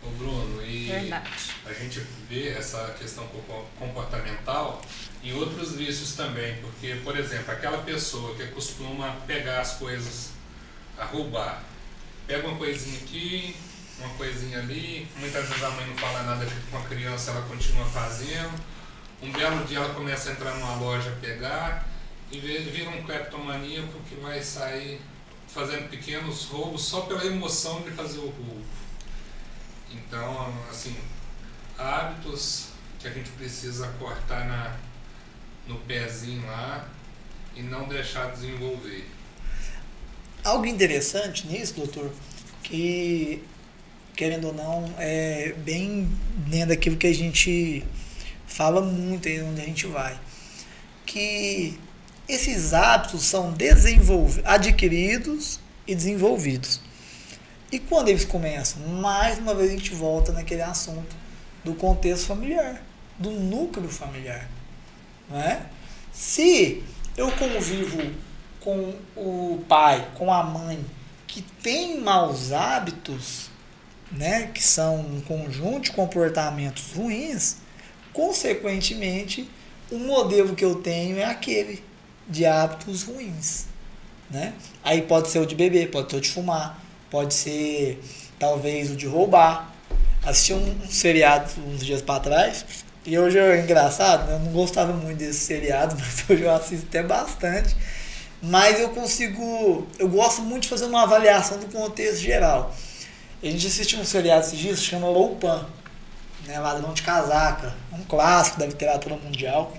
Ô 0.03 0.09
Bruno, 0.11 0.63
e 0.63 0.87
Verdade. 0.87 1.29
a 1.65 1.73
gente 1.73 2.01
vê 2.29 2.49
essa 2.49 2.95
questão 2.99 3.27
comportamental 3.79 4.81
em 5.23 5.33
outros 5.33 5.75
vícios 5.75 6.13
também, 6.13 6.55
porque, 6.61 6.95
por 7.03 7.17
exemplo, 7.17 7.51
aquela 7.51 7.79
pessoa 7.79 8.35
que 8.35 8.45
costuma 8.47 9.11
pegar 9.27 9.59
as 9.59 9.73
coisas, 9.73 10.29
a 10.97 11.05
roubar, 11.05 11.63
pega 12.27 12.47
uma 12.47 12.57
coisinha 12.57 12.99
aqui, 12.99 13.55
uma 13.99 14.09
coisinha 14.09 14.59
ali, 14.59 15.07
muitas 15.17 15.47
vezes 15.47 15.63
a 15.63 15.69
mãe 15.71 15.87
não 15.87 15.97
fala 15.97 16.23
nada 16.23 16.47
com 16.71 16.77
a 16.77 16.81
criança, 16.83 17.31
ela 17.31 17.41
continua 17.41 17.85
fazendo. 17.85 18.53
Um 19.21 19.31
belo 19.31 19.65
dia 19.65 19.79
ela 19.79 19.93
começa 19.93 20.29
a 20.29 20.31
entrar 20.33 20.53
numa 20.55 20.75
loja 20.75 21.17
pegar 21.21 21.85
e 22.31 22.39
vira 22.39 22.89
um 22.89 23.03
cleptomaníaco 23.03 23.99
que 24.07 24.15
vai 24.15 24.41
sair 24.41 25.01
fazendo 25.47 25.89
pequenos 25.89 26.45
roubos 26.45 26.83
só 26.83 27.01
pela 27.01 27.25
emoção 27.25 27.81
de 27.81 27.91
fazer 27.91 28.19
o 28.19 28.29
roubo. 28.29 28.63
Então, 29.91 30.53
assim, 30.69 30.95
hábitos 31.77 32.67
que 32.99 33.07
a 33.07 33.11
gente 33.11 33.29
precisa 33.31 33.87
cortar 33.99 34.45
na, 34.45 34.77
no 35.67 35.79
pezinho 35.79 36.45
lá 36.45 36.87
e 37.55 37.61
não 37.61 37.87
deixar 37.87 38.31
desenvolver. 38.31 39.05
Algo 40.43 40.65
interessante 40.65 41.47
nisso, 41.47 41.73
doutor, 41.73 42.11
que 42.63 43.43
querendo 44.19 44.47
ou 44.47 44.53
não, 44.53 44.93
é 44.97 45.53
bem 45.59 46.05
dentro 46.49 46.69
daquilo 46.69 46.97
que 46.97 47.07
a 47.07 47.13
gente 47.13 47.85
fala 48.49 48.81
muito 48.81 49.27
aí 49.27 49.41
onde 49.41 49.61
a 49.61 49.65
gente 49.65 49.87
vai. 49.87 50.19
Que 51.05 51.79
esses 52.27 52.73
hábitos 52.73 53.23
são 53.23 53.55
adquiridos 54.43 55.59
e 55.87 55.95
desenvolvidos. 55.95 56.81
E 57.71 57.79
quando 57.79 58.09
eles 58.09 58.25
começam? 58.25 58.81
Mais 58.81 59.37
uma 59.37 59.53
vez 59.53 59.69
a 59.69 59.73
gente 59.73 59.93
volta 59.93 60.31
naquele 60.31 60.63
assunto 60.63 61.15
do 61.63 61.73
contexto 61.75 62.25
familiar, 62.25 62.81
do 63.17 63.31
núcleo 63.31 63.87
familiar. 63.87 64.49
Não 65.29 65.39
é? 65.39 65.61
Se 66.11 66.83
eu 67.15 67.31
convivo 67.31 68.01
com 68.59 68.93
o 69.15 69.63
pai, 69.67 70.07
com 70.15 70.33
a 70.33 70.43
mãe, 70.43 70.83
que 71.27 71.41
tem 71.41 72.01
maus 72.01 72.51
hábitos, 72.51 73.49
né, 74.11 74.47
que 74.53 74.63
são 74.63 74.99
um 74.99 75.21
conjunto 75.21 75.81
de 75.81 75.91
comportamentos 75.91 76.93
ruins, 76.93 77.57
consequentemente, 78.19 79.49
o 79.89 79.97
modelo 79.97 80.53
que 80.53 80.65
eu 80.65 80.75
tenho 80.75 81.17
é 81.17 81.23
aquele 81.23 81.81
de 82.27 82.45
hábitos 82.45 83.03
ruins. 83.03 83.67
Né? 84.29 84.53
Aí 84.83 85.03
pode 85.03 85.29
ser 85.29 85.39
o 85.39 85.45
de 85.45 85.55
beber, 85.55 85.89
pode 85.89 86.11
ser 86.11 86.17
o 86.17 86.21
de 86.21 86.29
fumar, 86.29 86.83
pode 87.09 87.33
ser 87.33 87.97
talvez 88.37 88.91
o 88.91 88.95
de 88.97 89.07
roubar. 89.07 89.73
Assisti 90.21 90.53
um, 90.53 90.81
seriado 90.89 91.49
uns 91.65 91.83
dias 91.83 92.01
para 92.01 92.19
trás, 92.19 92.65
e 93.05 93.17
hoje 93.17 93.39
é 93.39 93.61
engraçado, 93.61 94.27
né? 94.27 94.35
eu 94.35 94.39
não 94.39 94.51
gostava 94.51 94.91
muito 94.91 95.17
desse 95.17 95.39
seriado, 95.39 95.95
mas 95.97 96.29
hoje 96.29 96.43
eu 96.43 96.53
assisto 96.53 96.87
até 96.89 97.01
bastante. 97.01 97.73
Mas 98.41 98.81
eu 98.81 98.89
consigo, 98.89 99.87
eu 99.97 100.09
gosto 100.09 100.41
muito 100.41 100.63
de 100.63 100.69
fazer 100.69 100.85
uma 100.85 101.03
avaliação 101.03 101.57
do 101.57 101.67
contexto 101.67 102.21
geral. 102.21 102.75
A 103.41 103.45
gente 103.45 103.65
assistiu 103.65 103.99
um 103.99 104.03
seriado 104.03 104.45
esses 104.45 104.59
dias, 104.59 104.83
chama 104.83 105.07
Loupan, 105.07 105.65
né, 106.49 106.59
Ladrão 106.59 106.93
de 106.93 107.03
Casaca, 107.03 107.75
um 107.93 108.03
clássico 108.03 108.59
da 108.59 108.65
literatura 108.65 109.15
mundial. 109.15 109.71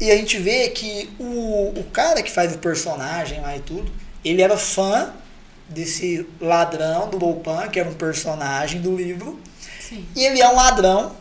E 0.00 0.10
a 0.10 0.16
gente 0.16 0.36
vê 0.38 0.68
que 0.70 1.08
o, 1.18 1.78
o 1.78 1.84
cara 1.92 2.22
que 2.22 2.30
faz 2.30 2.52
o 2.52 2.58
personagem 2.58 3.40
lá 3.40 3.56
e 3.56 3.60
tudo, 3.60 3.90
ele 4.24 4.42
era 4.42 4.56
fã 4.56 5.12
desse 5.68 6.26
ladrão 6.40 7.08
do 7.08 7.18
Loupan, 7.18 7.68
que 7.68 7.78
era 7.78 7.88
um 7.88 7.94
personagem 7.94 8.80
do 8.80 8.96
livro. 8.96 9.38
Sim. 9.78 10.04
E 10.16 10.24
ele 10.24 10.40
é 10.40 10.48
um 10.48 10.56
ladrão, 10.56 11.14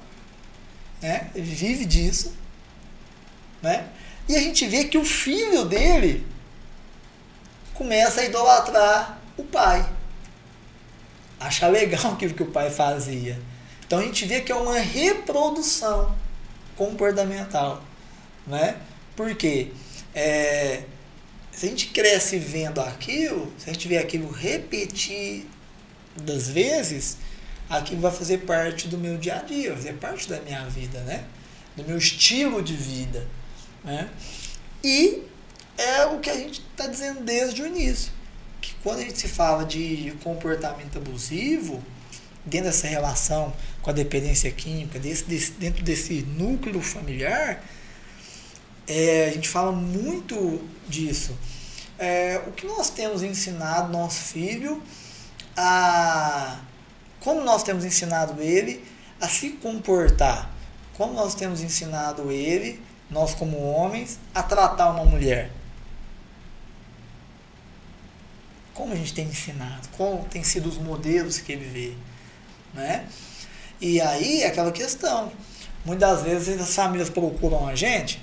né? 1.00 1.30
Ele 1.36 1.46
vive 1.46 1.86
disso, 1.86 2.34
né? 3.62 3.86
E 4.28 4.36
a 4.36 4.40
gente 4.40 4.66
vê 4.66 4.86
que 4.86 4.98
o 4.98 5.06
filho 5.06 5.66
dele 5.66 6.26
começa 7.76 8.22
a 8.22 8.26
idolatrar 8.26 9.20
o 9.38 9.44
pai. 9.44 9.88
Achar 11.40 11.68
legal 11.68 12.14
aquilo 12.14 12.34
que 12.34 12.44
o 12.44 12.52
pai 12.52 12.72
fazia. 12.72 13.40
Então 13.90 13.98
a 13.98 14.04
gente 14.04 14.24
vê 14.26 14.42
que 14.42 14.52
é 14.52 14.56
uma 14.56 14.78
reprodução 14.78 16.16
comportamental. 16.78 17.84
Né? 18.46 18.78
Porque 19.16 19.72
é, 20.14 20.84
se 21.52 21.66
a 21.66 21.70
gente 21.70 21.88
cresce 21.88 22.38
vendo 22.38 22.80
aquilo, 22.82 23.52
se 23.58 23.68
a 23.68 23.74
gente 23.74 23.88
vê 23.88 23.98
aquilo 23.98 24.30
repetir 24.30 25.48
das 26.16 26.48
vezes, 26.48 27.18
aquilo 27.68 28.00
vai 28.00 28.12
fazer 28.12 28.42
parte 28.46 28.88
do 28.88 28.96
meu 28.96 29.18
dia 29.18 29.38
a 29.38 29.42
dia, 29.42 29.70
vai 29.70 29.78
fazer 29.78 29.94
parte 29.94 30.30
da 30.30 30.40
minha 30.42 30.64
vida, 30.66 31.00
né? 31.00 31.26
Do 31.76 31.84
meu 31.84 31.98
estilo 31.98 32.62
de 32.62 32.76
vida. 32.76 33.26
Né? 33.84 34.08
E 34.84 35.24
é 35.80 36.06
o 36.06 36.20
que 36.20 36.30
a 36.30 36.36
gente 36.36 36.62
está 36.62 36.86
dizendo 36.86 37.22
desde 37.22 37.64
o 37.64 37.66
início. 37.66 38.12
Que 38.62 38.76
quando 38.84 39.00
a 39.00 39.02
gente 39.02 39.18
se 39.18 39.28
fala 39.28 39.66
de 39.66 40.14
comportamento 40.24 41.00
abusivo, 41.00 41.84
dentro 42.50 42.68
dessa 42.68 42.88
relação 42.88 43.54
com 43.82 43.90
a 43.90 43.94
dependência 43.94 44.52
química, 44.52 45.00
desse, 45.00 45.24
desse, 45.24 45.52
dentro 45.54 45.84
desse 45.84 46.24
núcleo 46.24 46.82
familiar, 46.82 47.64
é, 48.88 49.28
a 49.30 49.32
gente 49.32 49.48
fala 49.48 49.72
muito 49.72 50.62
disso. 50.88 51.38
É, 51.98 52.42
o 52.48 52.52
que 52.52 52.66
nós 52.66 52.90
temos 52.90 53.22
ensinado 53.24 53.92
nosso 53.92 54.22
filho 54.34 54.82
a. 55.56 56.60
Como 57.20 57.42
nós 57.42 57.64
temos 57.64 57.84
ensinado 57.84 58.42
ele 58.42 58.84
a 59.20 59.28
se 59.28 59.52
comportar? 59.52 60.50
Como 60.96 61.14
nós 61.14 61.36
temos 61.36 61.62
ensinado 61.62 62.32
ele, 62.32 62.82
nós 63.10 63.36
como 63.36 63.58
homens, 63.58 64.18
a 64.34 64.42
tratar 64.42 64.90
uma 64.92 65.04
mulher? 65.04 65.52
Como 68.74 68.94
a 68.94 68.96
gente 68.96 69.14
tem 69.14 69.26
ensinado? 69.26 69.90
Como 69.98 70.24
tem 70.26 70.44
sido 70.44 70.70
os 70.70 70.78
modelos 70.78 71.38
que 71.40 71.52
ele 71.52 71.66
vê? 71.66 72.09
Né? 72.74 73.06
E 73.82 74.00
aí 74.02 74.42
é 74.42 74.48
aquela 74.48 74.72
questão. 74.72 75.32
Muitas 75.86 76.22
vezes 76.24 76.62
as 76.62 76.76
famílias 76.76 77.10
procuram 77.10 77.68
a 77.68 77.76
gente 77.76 78.22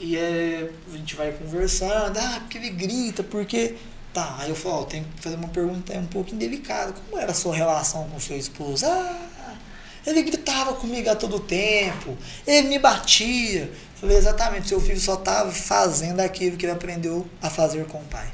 e 0.00 0.16
é, 0.16 0.70
a 0.92 0.96
gente 0.96 1.16
vai 1.16 1.32
conversando, 1.32 2.16
ah, 2.18 2.40
porque 2.40 2.58
ele 2.58 2.70
grita, 2.70 3.22
porque. 3.22 3.76
Tá, 4.12 4.36
aí 4.38 4.48
eu 4.48 4.56
falo, 4.56 4.80
ó, 4.80 4.84
tem 4.84 5.04
que 5.04 5.20
fazer 5.20 5.36
uma 5.36 5.48
pergunta 5.48 5.92
um 5.92 6.06
pouco 6.06 6.34
indelicada. 6.34 6.92
Como 6.92 7.20
era 7.20 7.32
a 7.32 7.34
sua 7.34 7.54
relação 7.54 8.08
com 8.08 8.18
seu 8.18 8.36
esposo? 8.38 8.86
Ah, 8.86 9.28
ele 10.06 10.22
gritava 10.22 10.72
comigo 10.74 11.10
a 11.10 11.16
todo 11.16 11.38
tempo, 11.40 12.16
ele 12.46 12.68
me 12.68 12.78
batia. 12.78 13.70
Falei, 13.96 14.16
exatamente, 14.16 14.68
seu 14.68 14.80
filho 14.80 15.00
só 15.00 15.14
estava 15.14 15.50
fazendo 15.50 16.20
aquilo 16.20 16.56
que 16.56 16.64
ele 16.64 16.72
aprendeu 16.72 17.28
a 17.42 17.50
fazer 17.50 17.84
com 17.86 17.98
o 17.98 18.04
pai. 18.04 18.32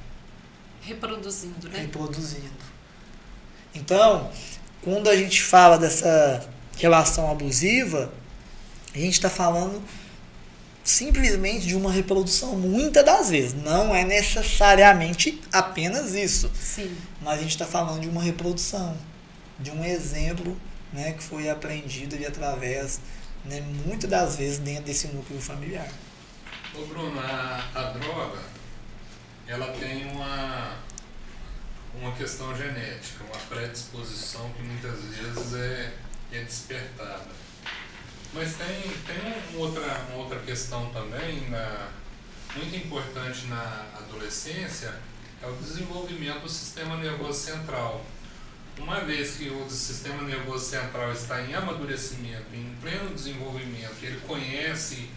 Reproduzindo, 0.83 1.69
né? 1.71 1.81
Reproduzindo. 1.81 2.65
Então, 3.75 4.31
quando 4.85 5.09
a 5.09 5.17
gente 5.17 5.43
fala 5.43 5.79
dessa 5.79 6.47
relação 6.77 7.31
abusiva, 7.31 8.13
a 8.95 8.99
gente 8.99 9.15
está 9.15 9.31
falando 9.31 9.83
simplesmente 10.85 11.67
de 11.67 11.75
uma 11.75 11.91
reprodução, 11.91 12.55
muitas 12.55 13.03
das 13.03 13.31
vezes. 13.31 13.55
Não 13.55 13.95
é 13.95 14.05
necessariamente 14.05 15.41
apenas 15.51 16.15
isso. 16.15 16.51
Sim. 16.55 16.95
Mas 17.23 17.39
a 17.39 17.43
gente 17.43 17.53
está 17.53 17.65
falando 17.65 18.03
de 18.03 18.09
uma 18.09 18.23
reprodução, 18.23 18.95
de 19.59 19.71
um 19.71 19.83
exemplo 19.83 20.55
né, 20.93 21.13
que 21.13 21.23
foi 21.23 21.49
aprendido 21.49 22.15
ali 22.15 22.27
através, 22.27 23.01
né, 23.47 23.63
muitas 23.87 24.09
das 24.09 24.37
vezes, 24.37 24.59
dentro 24.59 24.85
desse 24.85 25.09
núcleo 25.09 25.41
familiar. 25.41 25.89
Ô 26.75 26.85
Bruno, 26.85 27.19
a, 27.19 27.65
a 27.75 27.83
droga, 27.93 28.43
ela 29.47 29.69
tem 29.69 30.05
uma, 30.11 30.77
uma 32.01 32.13
questão 32.13 32.57
genética, 32.57 33.25
uma 33.25 33.39
predisposição 33.49 34.51
que 34.53 34.63
muitas 34.63 35.01
vezes 35.03 35.55
é, 35.55 35.95
é 36.33 36.43
despertada. 36.43 37.31
Mas 38.33 38.57
tem, 38.57 38.83
tem 39.07 39.33
uma, 39.53 39.65
outra, 39.65 40.07
uma 40.09 40.23
outra 40.23 40.41
questão 40.41 40.91
também, 40.91 41.49
na, 41.51 41.89
muito 42.57 42.77
importante 42.77 43.47
na 43.47 43.87
adolescência, 43.97 44.95
é 45.43 45.47
o 45.47 45.55
desenvolvimento 45.57 46.41
do 46.41 46.49
sistema 46.49 46.97
nervoso 46.97 47.39
central. 47.39 48.05
uma 48.79 49.01
vez 49.01 49.37
que 49.37 49.51
o 49.51 49.71
sistema 49.71 50.23
nervoso 50.23 50.65
central 50.65 51.13
está 51.13 51.43
em 51.43 51.55
amadurecimento, 51.55 52.47
em 52.53 52.77
pleno 52.81 53.15
desenvolvimento, 53.15 54.03
ele 54.03 54.21
conhece 54.27 55.11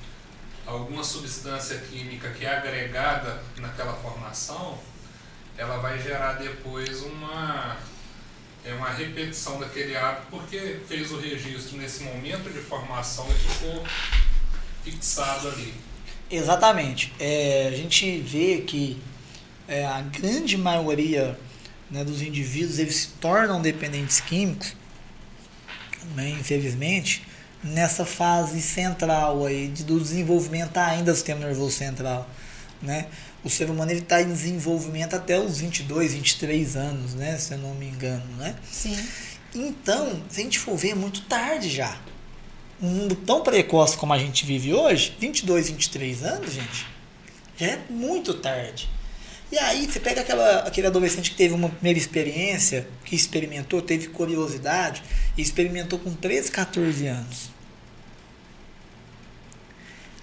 alguma 0.65 1.03
substância 1.03 1.79
química 1.79 2.29
que 2.31 2.45
é 2.45 2.55
agregada 2.55 3.41
naquela 3.57 3.93
formação, 3.93 4.77
ela 5.57 5.77
vai 5.77 5.99
gerar 6.01 6.33
depois 6.33 7.01
uma 7.01 7.77
é 8.63 8.73
uma 8.73 8.89
repetição 8.89 9.59
daquele 9.59 9.95
hábito 9.95 10.27
porque 10.29 10.79
fez 10.87 11.11
o 11.11 11.19
registro 11.19 11.77
nesse 11.77 12.03
momento 12.03 12.51
de 12.51 12.59
formação 12.59 13.25
e 13.29 13.33
ficou 13.33 13.83
fixado 14.83 15.47
ali. 15.47 15.73
Exatamente. 16.29 17.13
É, 17.17 17.69
a 17.71 17.75
gente 17.75 18.19
vê 18.19 18.61
que 18.61 19.01
é, 19.67 19.85
a 19.85 20.01
grande 20.01 20.57
maioria 20.57 21.39
né, 21.89 22.03
dos 22.03 22.21
indivíduos 22.21 22.77
eles 22.79 22.95
se 22.95 23.07
tornam 23.21 23.61
dependentes 23.61 24.19
químicos, 24.19 24.75
né, 26.13 26.29
infelizmente, 26.29 27.25
nessa 27.63 28.05
fase 28.05 28.61
central 28.61 29.45
aí 29.45 29.69
do 29.69 29.99
desenvolvimento 29.99 30.77
ainda 30.77 31.11
do 31.11 31.15
sistema 31.15 31.39
nervoso 31.39 31.71
central, 31.71 32.29
né? 32.81 33.07
O 33.43 33.49
ser 33.49 33.69
humano 33.69 33.91
está 33.91 34.21
em 34.21 34.27
desenvolvimento 34.27 35.15
até 35.15 35.39
os 35.39 35.59
22, 35.59 36.13
23 36.13 36.75
anos, 36.75 37.13
né? 37.13 37.37
Se 37.37 37.53
eu 37.53 37.57
não 37.59 37.73
me 37.75 37.87
engano, 37.87 38.25
né? 38.37 38.55
Sim. 38.69 38.97
Então, 39.55 40.21
se 40.29 40.41
a 40.41 40.43
gente 40.43 40.59
for 40.59 40.75
ver, 40.75 40.89
é 40.89 40.95
muito 40.95 41.21
tarde 41.21 41.69
já. 41.69 41.97
Um 42.81 42.89
mundo 42.89 43.15
tão 43.15 43.41
precoce 43.41 43.97
como 43.97 44.13
a 44.13 44.19
gente 44.19 44.45
vive 44.45 44.73
hoje, 44.73 45.15
22, 45.19 45.69
23 45.69 46.23
anos, 46.23 46.53
gente, 46.53 46.85
já 47.57 47.67
é 47.67 47.79
muito 47.89 48.33
tarde. 48.35 48.89
E 49.51 49.57
aí 49.57 49.85
você 49.85 49.99
pega 49.99 50.21
aquela, 50.21 50.59
aquele 50.59 50.87
adolescente 50.87 51.31
que 51.31 51.37
teve 51.37 51.53
uma 51.53 51.69
primeira 51.69 51.97
experiência, 51.97 52.87
que 53.05 53.15
experimentou, 53.15 53.81
teve 53.81 54.07
curiosidade, 54.07 55.01
e 55.37 55.41
experimentou 55.41 55.97
com 55.97 56.13
13, 56.13 56.51
14 56.51 57.07
anos. 57.07 57.49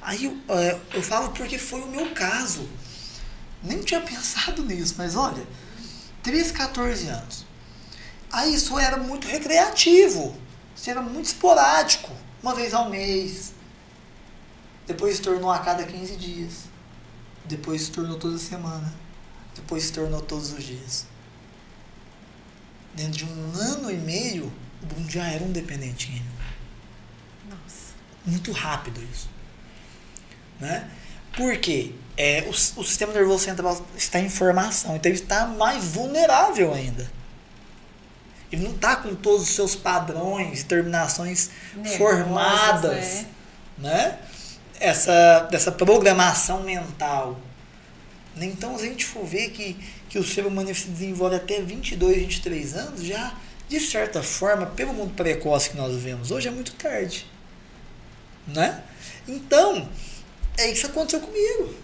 Aí 0.02 0.26
eu, 0.26 0.36
é, 0.50 0.78
eu 0.92 1.02
falo 1.02 1.30
porque 1.30 1.56
foi 1.58 1.80
o 1.80 1.86
meu 1.86 2.10
caso. 2.10 2.68
Nem 3.64 3.80
tinha 3.80 4.00
pensado 4.00 4.62
nisso, 4.62 4.94
mas 4.98 5.16
olha, 5.16 5.46
13, 6.22 6.52
14 6.52 7.08
anos. 7.08 7.46
Aí 8.30 8.54
isso 8.54 8.78
era 8.78 8.96
muito 8.96 9.26
recreativo. 9.26 10.36
Isso 10.76 10.90
era 10.90 11.00
muito 11.00 11.26
esporádico. 11.26 12.12
Uma 12.42 12.54
vez 12.54 12.74
ao 12.74 12.90
mês. 12.90 13.52
Depois 14.86 15.16
se 15.16 15.22
tornou 15.22 15.50
a 15.50 15.60
cada 15.60 15.84
15 15.84 16.16
dias. 16.16 16.52
Depois 17.44 17.82
se 17.82 17.90
tornou 17.90 18.18
toda 18.18 18.38
semana 18.38 18.92
depois 19.54 19.84
se 19.84 19.92
tornou 19.92 20.20
todos 20.20 20.52
os 20.52 20.64
dias. 20.64 21.06
Dentro 22.94 23.12
de 23.12 23.24
um 23.24 23.52
ano 23.54 23.90
e 23.90 23.96
meio, 23.96 24.52
o 24.82 24.86
Bruno 24.86 25.08
já 25.10 25.26
era 25.26 25.42
um 25.42 25.52
dependente 25.52 26.06
químico. 26.06 26.24
Nossa. 27.48 27.94
Muito 28.26 28.52
rápido 28.52 29.00
isso. 29.12 29.28
Né? 30.60 30.90
Por 31.36 31.56
quê? 31.58 31.94
É, 32.16 32.44
o, 32.46 32.50
o 32.50 32.84
sistema 32.84 33.12
nervoso 33.12 33.44
central 33.44 33.84
está 33.96 34.20
em 34.20 34.28
formação, 34.28 34.94
então 34.94 35.10
ele 35.10 35.18
está 35.20 35.46
mais 35.46 35.84
vulnerável 35.84 36.72
ainda. 36.72 37.10
Ele 38.52 38.62
não 38.62 38.70
está 38.70 38.94
com 38.94 39.14
todos 39.16 39.42
os 39.42 39.48
seus 39.48 39.74
padrões 39.74 40.60
e 40.60 40.64
terminações 40.64 41.50
Nervosas, 41.74 41.96
formadas. 41.96 43.04
É. 43.04 43.26
Né? 43.78 44.18
Essa, 44.78 45.48
dessa 45.50 45.72
programação 45.72 46.62
mental. 46.62 47.40
Então, 48.36 48.78
se 48.78 48.84
a 48.84 48.88
gente 48.88 49.04
for 49.04 49.24
ver 49.24 49.50
que, 49.50 49.76
que 50.08 50.18
o 50.18 50.24
ser 50.24 50.46
humano 50.46 50.72
se 50.74 50.88
desenvolve 50.88 51.36
até 51.36 51.60
22, 51.60 52.16
23 52.18 52.74
anos, 52.76 53.02
já, 53.02 53.34
de 53.68 53.80
certa 53.80 54.22
forma, 54.22 54.66
pelo 54.66 54.92
mundo 54.92 55.14
precoce 55.14 55.70
que 55.70 55.76
nós 55.76 55.92
vivemos 55.92 56.30
hoje, 56.30 56.46
é 56.48 56.50
muito 56.50 56.72
tarde. 56.74 57.26
Né? 58.46 58.82
Então, 59.26 59.88
é 60.58 60.70
isso 60.70 60.82
que 60.82 60.86
aconteceu 60.86 61.20
comigo. 61.20 61.74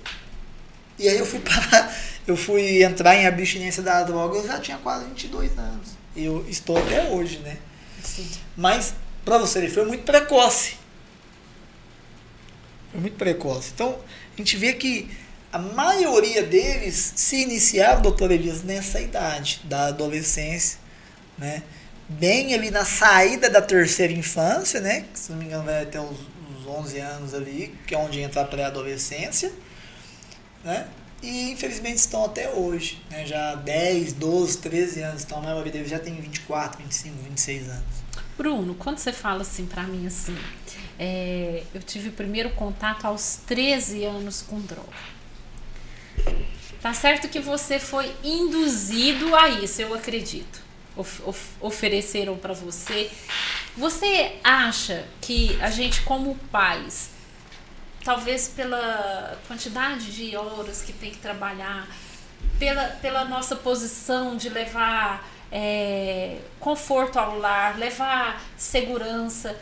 E 1.01 1.09
aí 1.09 1.19
eu 1.19 1.27
fui 1.27 1.41
para, 1.41 1.93
eu 2.27 2.37
fui 2.37 2.83
entrar 2.83 3.17
em 3.17 3.27
abstinência 3.27 3.83
da 3.83 4.03
droga, 4.03 4.37
eu 4.37 4.47
já 4.47 4.61
tinha 4.61 4.77
quase 4.79 5.07
22 5.07 5.59
anos. 5.59 5.89
E 6.15 6.25
eu 6.25 6.45
estou 6.49 6.77
até 6.77 7.09
hoje, 7.09 7.39
né? 7.39 7.57
Sim. 8.05 8.29
Mas, 8.57 8.95
para 9.25 9.39
você 9.39 9.61
ver, 9.61 9.71
foi 9.71 9.87
muito 9.87 10.05
precoce. 10.05 10.77
Foi 12.91 13.01
muito 13.01 13.17
precoce. 13.17 13.71
Então, 13.75 13.99
a 14.35 14.37
gente 14.37 14.57
vê 14.57 14.75
que 14.75 15.11
a 15.53 15.59
maioria 15.59 16.43
deles 16.43 17.13
se 17.17 17.37
iniciaram, 17.43 18.03
doutor 18.03 18.31
Elias, 18.31 18.63
nessa 18.63 19.01
idade 19.01 19.61
da 19.65 19.87
adolescência, 19.87 20.79
né? 21.39 21.63
Bem 22.09 22.53
ali 22.55 22.71
na 22.71 22.85
saída 22.85 23.49
da 23.49 23.63
terceira 23.63 24.13
infância, 24.13 24.81
né? 24.81 25.07
Se 25.15 25.31
não 25.31 25.39
me 25.39 25.47
engano 25.47 25.65
vai 25.65 25.83
até 25.83 26.01
os, 26.01 26.19
os 26.59 26.67
11 26.67 26.99
anos 26.99 27.35
ali, 27.35 27.75
que 27.87 27.95
é 27.95 27.99
onde 27.99 28.21
entra 28.21 28.43
a 28.43 28.45
pré-adolescência, 28.45 29.53
né? 30.65 30.89
E 31.23 31.51
infelizmente 31.51 31.99
estão 31.99 32.25
até 32.25 32.51
hoje, 32.51 33.03
né? 33.11 33.27
Já 33.27 33.55
10, 33.55 34.15
12, 34.15 34.59
13 34.59 35.03
anos, 35.03 35.23
então 35.25 35.39
a 35.39 35.43
maioria 35.43 35.73
deles 35.73 35.91
já 35.91 35.99
tem 35.99 36.15
24, 36.15 36.83
25, 36.83 37.17
26 37.25 37.69
anos. 37.69 37.85
Bruno, 38.37 38.75
quando 38.75 38.99
você 38.99 39.13
fala 39.13 39.43
assim 39.43 39.67
para 39.67 39.83
mim 39.83 40.07
assim, 40.07 40.37
é, 40.99 41.63
eu 41.75 41.83
tive 41.83 42.09
o 42.09 42.13
primeiro 42.13 42.51
contato 42.51 43.07
aos 43.07 43.41
13 43.47 44.05
anos 44.05 44.43
com 44.43 44.59
droga. 44.61 44.89
Tá 46.81 46.95
certo 46.95 47.29
que 47.29 47.39
você 47.39 47.79
foi 47.79 48.11
induzido 48.25 49.37
a 49.37 49.49
isso, 49.51 49.83
eu 49.83 49.95
acredito. 49.95 50.61
Of, 50.97 51.23
of, 51.25 51.41
ofereceram 51.61 52.37
para 52.37 52.55
você. 52.55 53.11
Você 53.77 54.37
acha 54.43 55.07
que 55.21 55.57
a 55.61 55.71
gente, 55.71 56.01
como 56.03 56.35
pais, 56.51 57.10
talvez 58.05 58.49
pela 58.49 59.39
quantidade 59.47 60.13
de 60.13 60.37
horas 60.37 60.83
que 60.83 60.93
tem 60.93 61.11
que 61.11 61.19
trabalhar, 61.19 61.89
pela, 62.59 62.85
pela 63.03 63.25
nossa 63.25 63.57
posição 63.57 64.37
de 64.37 64.49
levar 64.49 65.29
é, 65.53 66.39
conforto 66.59 67.19
ao 67.19 67.39
lar, 67.39 67.79
levar 67.79 68.43
segurança, 68.57 69.59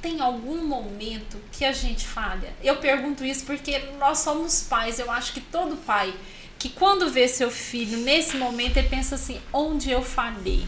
tem 0.00 0.20
algum 0.20 0.64
momento 0.66 1.38
que 1.52 1.64
a 1.64 1.72
gente 1.72 2.06
falha? 2.06 2.52
Eu 2.62 2.76
pergunto 2.76 3.24
isso 3.24 3.44
porque 3.44 3.78
nós 3.98 4.20
somos 4.20 4.62
pais. 4.62 4.98
Eu 4.98 5.10
acho 5.10 5.32
que 5.32 5.40
todo 5.40 5.76
pai 5.76 6.14
que 6.58 6.68
quando 6.68 7.10
vê 7.10 7.26
seu 7.26 7.50
filho 7.50 7.98
nesse 7.98 8.36
momento 8.36 8.76
ele 8.76 8.88
pensa 8.88 9.14
assim: 9.14 9.40
onde 9.52 9.90
eu 9.90 10.02
falhei? 10.02 10.66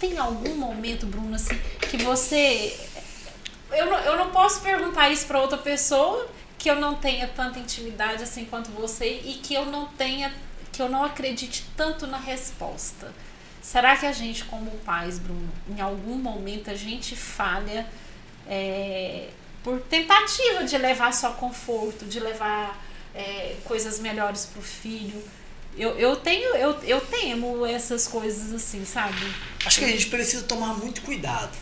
Tem 0.00 0.18
algum 0.18 0.54
momento, 0.56 1.06
Bruno, 1.06 1.34
assim, 1.34 1.56
que 1.90 1.98
você. 1.98 2.76
Eu 3.76 3.86
não, 3.86 3.98
eu 4.00 4.16
não 4.16 4.30
posso 4.30 4.60
perguntar 4.60 5.10
isso 5.10 5.26
para 5.26 5.40
outra 5.40 5.58
pessoa 5.58 6.28
que 6.58 6.70
eu 6.70 6.76
não 6.76 6.94
tenha 6.94 7.28
tanta 7.28 7.58
intimidade 7.58 8.22
assim 8.22 8.44
quanto 8.44 8.70
você 8.70 9.20
e 9.24 9.34
que 9.42 9.54
eu 9.54 9.66
não 9.66 9.86
tenha, 9.86 10.32
que 10.72 10.80
eu 10.80 10.88
não 10.88 11.04
acredite 11.04 11.66
tanto 11.76 12.06
na 12.06 12.18
resposta. 12.18 13.12
Será 13.60 13.96
que 13.96 14.06
a 14.06 14.12
gente, 14.12 14.44
como 14.44 14.70
pais, 14.78 15.18
Bruno, 15.18 15.50
em 15.68 15.80
algum 15.80 16.16
momento 16.16 16.70
a 16.70 16.74
gente 16.74 17.16
falha? 17.16 17.86
é, 18.48 19.28
por 19.62 19.80
tentativa 19.80 20.64
de 20.64 20.76
levar 20.76 21.12
só 21.12 21.32
conforto, 21.32 22.04
de 22.04 22.20
levar 22.20 22.82
é, 23.14 23.56
coisas 23.64 23.98
melhores 23.98 24.46
para 24.46 24.60
o 24.60 24.62
filho. 24.62 25.22
Eu, 25.76 25.98
eu 25.98 26.16
tenho, 26.16 26.54
eu, 26.54 26.78
eu 26.84 27.00
temo 27.00 27.66
essas 27.66 28.06
coisas 28.06 28.52
assim, 28.52 28.84
sabe? 28.84 29.18
Acho 29.64 29.78
que 29.78 29.84
a 29.84 29.88
gente 29.88 30.06
precisa 30.06 30.44
tomar 30.44 30.74
muito 30.74 31.02
cuidado. 31.02 31.56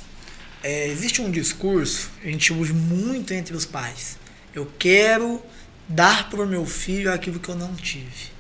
É, 0.63 0.89
existe 0.89 1.21
um 1.21 1.31
discurso, 1.31 2.11
a 2.23 2.27
gente 2.27 2.53
usa 2.53 2.73
muito 2.73 3.33
entre 3.35 3.55
os 3.55 3.65
pais. 3.65 4.17
Eu 4.55 4.71
quero 4.79 5.43
dar 5.89 6.31
para 6.31 6.43
o 6.43 6.47
meu 6.47 6.65
filho 6.65 7.13
aquilo 7.13 7.41
que 7.41 7.49
eu 7.49 7.57
não 7.57 7.75
tive. 7.75 8.31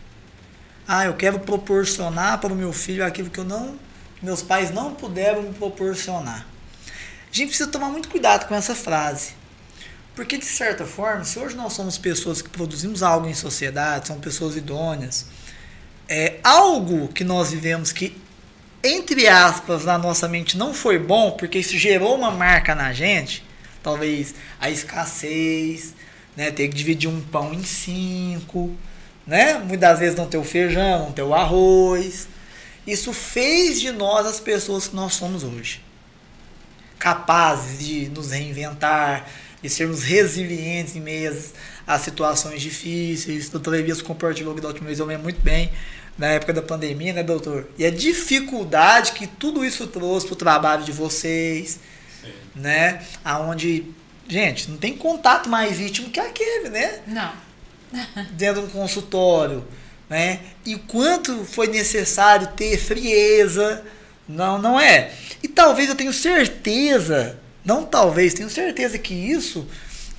Ah, 0.86 1.06
eu 1.06 1.14
quero 1.14 1.40
proporcionar 1.40 2.38
para 2.38 2.52
o 2.52 2.56
meu 2.56 2.72
filho 2.72 3.04
aquilo 3.04 3.30
que 3.30 3.38
eu 3.38 3.44
não, 3.44 3.78
meus 4.22 4.42
pais 4.42 4.70
não 4.70 4.94
puderam 4.94 5.42
me 5.42 5.52
proporcionar. 5.52 6.46
A 7.32 7.34
gente 7.34 7.48
precisa 7.48 7.70
tomar 7.70 7.88
muito 7.88 8.08
cuidado 8.08 8.46
com 8.46 8.54
essa 8.54 8.74
frase. 8.74 9.32
Porque, 10.14 10.36
de 10.36 10.44
certa 10.44 10.84
forma, 10.84 11.24
se 11.24 11.38
hoje 11.38 11.56
nós 11.56 11.72
somos 11.72 11.96
pessoas 11.96 12.42
que 12.42 12.50
produzimos 12.50 13.02
algo 13.02 13.26
em 13.26 13.34
sociedade, 13.34 14.08
são 14.08 14.20
pessoas 14.20 14.56
idôneas, 14.56 15.26
é 16.08 16.38
algo 16.44 17.08
que 17.08 17.24
nós 17.24 17.50
vivemos 17.50 17.90
que, 17.92 18.14
entre 18.82 19.28
aspas, 19.28 19.84
na 19.84 19.96
nossa 19.96 20.28
mente 20.28 20.56
não 20.56 20.74
foi 20.74 20.98
bom, 20.98 21.32
porque 21.32 21.58
isso 21.58 21.76
gerou 21.76 22.14
uma 22.16 22.30
marca 22.30 22.74
na 22.74 22.92
gente, 22.92 23.44
talvez 23.82 24.34
a 24.60 24.70
escassez, 24.70 25.94
né, 26.36 26.50
ter 26.50 26.68
que 26.68 26.74
dividir 26.74 27.08
um 27.08 27.20
pão 27.20 27.52
em 27.52 27.62
cinco, 27.62 28.74
né, 29.26 29.58
muitas 29.58 29.98
vezes 29.98 30.16
não 30.16 30.26
ter 30.26 30.38
o 30.38 30.44
feijão, 30.44 31.06
não 31.06 31.12
ter 31.12 31.22
o 31.22 31.34
arroz. 31.34 32.28
Isso 32.86 33.12
fez 33.12 33.80
de 33.80 33.92
nós 33.92 34.26
as 34.26 34.40
pessoas 34.40 34.88
que 34.88 34.96
nós 34.96 35.14
somos 35.14 35.44
hoje 35.44 35.80
capazes 37.02 37.80
de 37.80 38.08
nos 38.10 38.30
reinventar, 38.30 39.28
de 39.60 39.68
sermos 39.68 40.04
resilientes 40.04 40.94
em 40.94 41.00
meio 41.00 41.36
às 41.84 42.00
situações 42.02 42.62
difíceis. 42.62 43.48
Doutor 43.48 43.74
Elias 43.74 44.00
compartilhou 44.00 44.54
que 44.54 44.60
da 44.60 44.68
última 44.68 44.86
vez 44.86 45.00
eu 45.00 45.06
lembro 45.06 45.24
muito 45.24 45.40
bem 45.40 45.72
na 46.16 46.28
época 46.28 46.52
da 46.52 46.62
pandemia, 46.62 47.12
né, 47.12 47.22
doutor? 47.22 47.68
E 47.78 47.84
a 47.84 47.90
dificuldade 47.90 49.12
que 49.12 49.26
tudo 49.26 49.64
isso 49.64 49.86
trouxe 49.86 50.26
para 50.26 50.34
o 50.34 50.36
trabalho 50.36 50.84
de 50.84 50.92
vocês, 50.92 51.78
Sim. 52.22 52.32
né? 52.54 53.02
Aonde, 53.24 53.86
gente, 54.28 54.70
não 54.70 54.76
tem 54.76 54.96
contato 54.96 55.48
mais 55.48 55.80
íntimo 55.80 56.10
que 56.10 56.20
aquele, 56.20 56.68
né? 56.68 57.00
Não. 57.06 57.32
Dentro 58.32 58.62
do 58.62 58.68
consultório, 58.68 59.64
né? 60.08 60.40
E 60.64 60.76
quanto 60.76 61.44
foi 61.44 61.66
necessário 61.66 62.48
ter 62.48 62.78
frieza, 62.78 63.84
não, 64.28 64.60
não 64.60 64.78
é. 64.78 65.12
E 65.42 65.48
talvez 65.48 65.88
eu 65.88 65.94
tenho 65.94 66.12
certeza, 66.12 67.38
não 67.64 67.84
talvez, 67.84 68.34
tenho 68.34 68.50
certeza 68.50 68.98
que 68.98 69.14
isso 69.14 69.66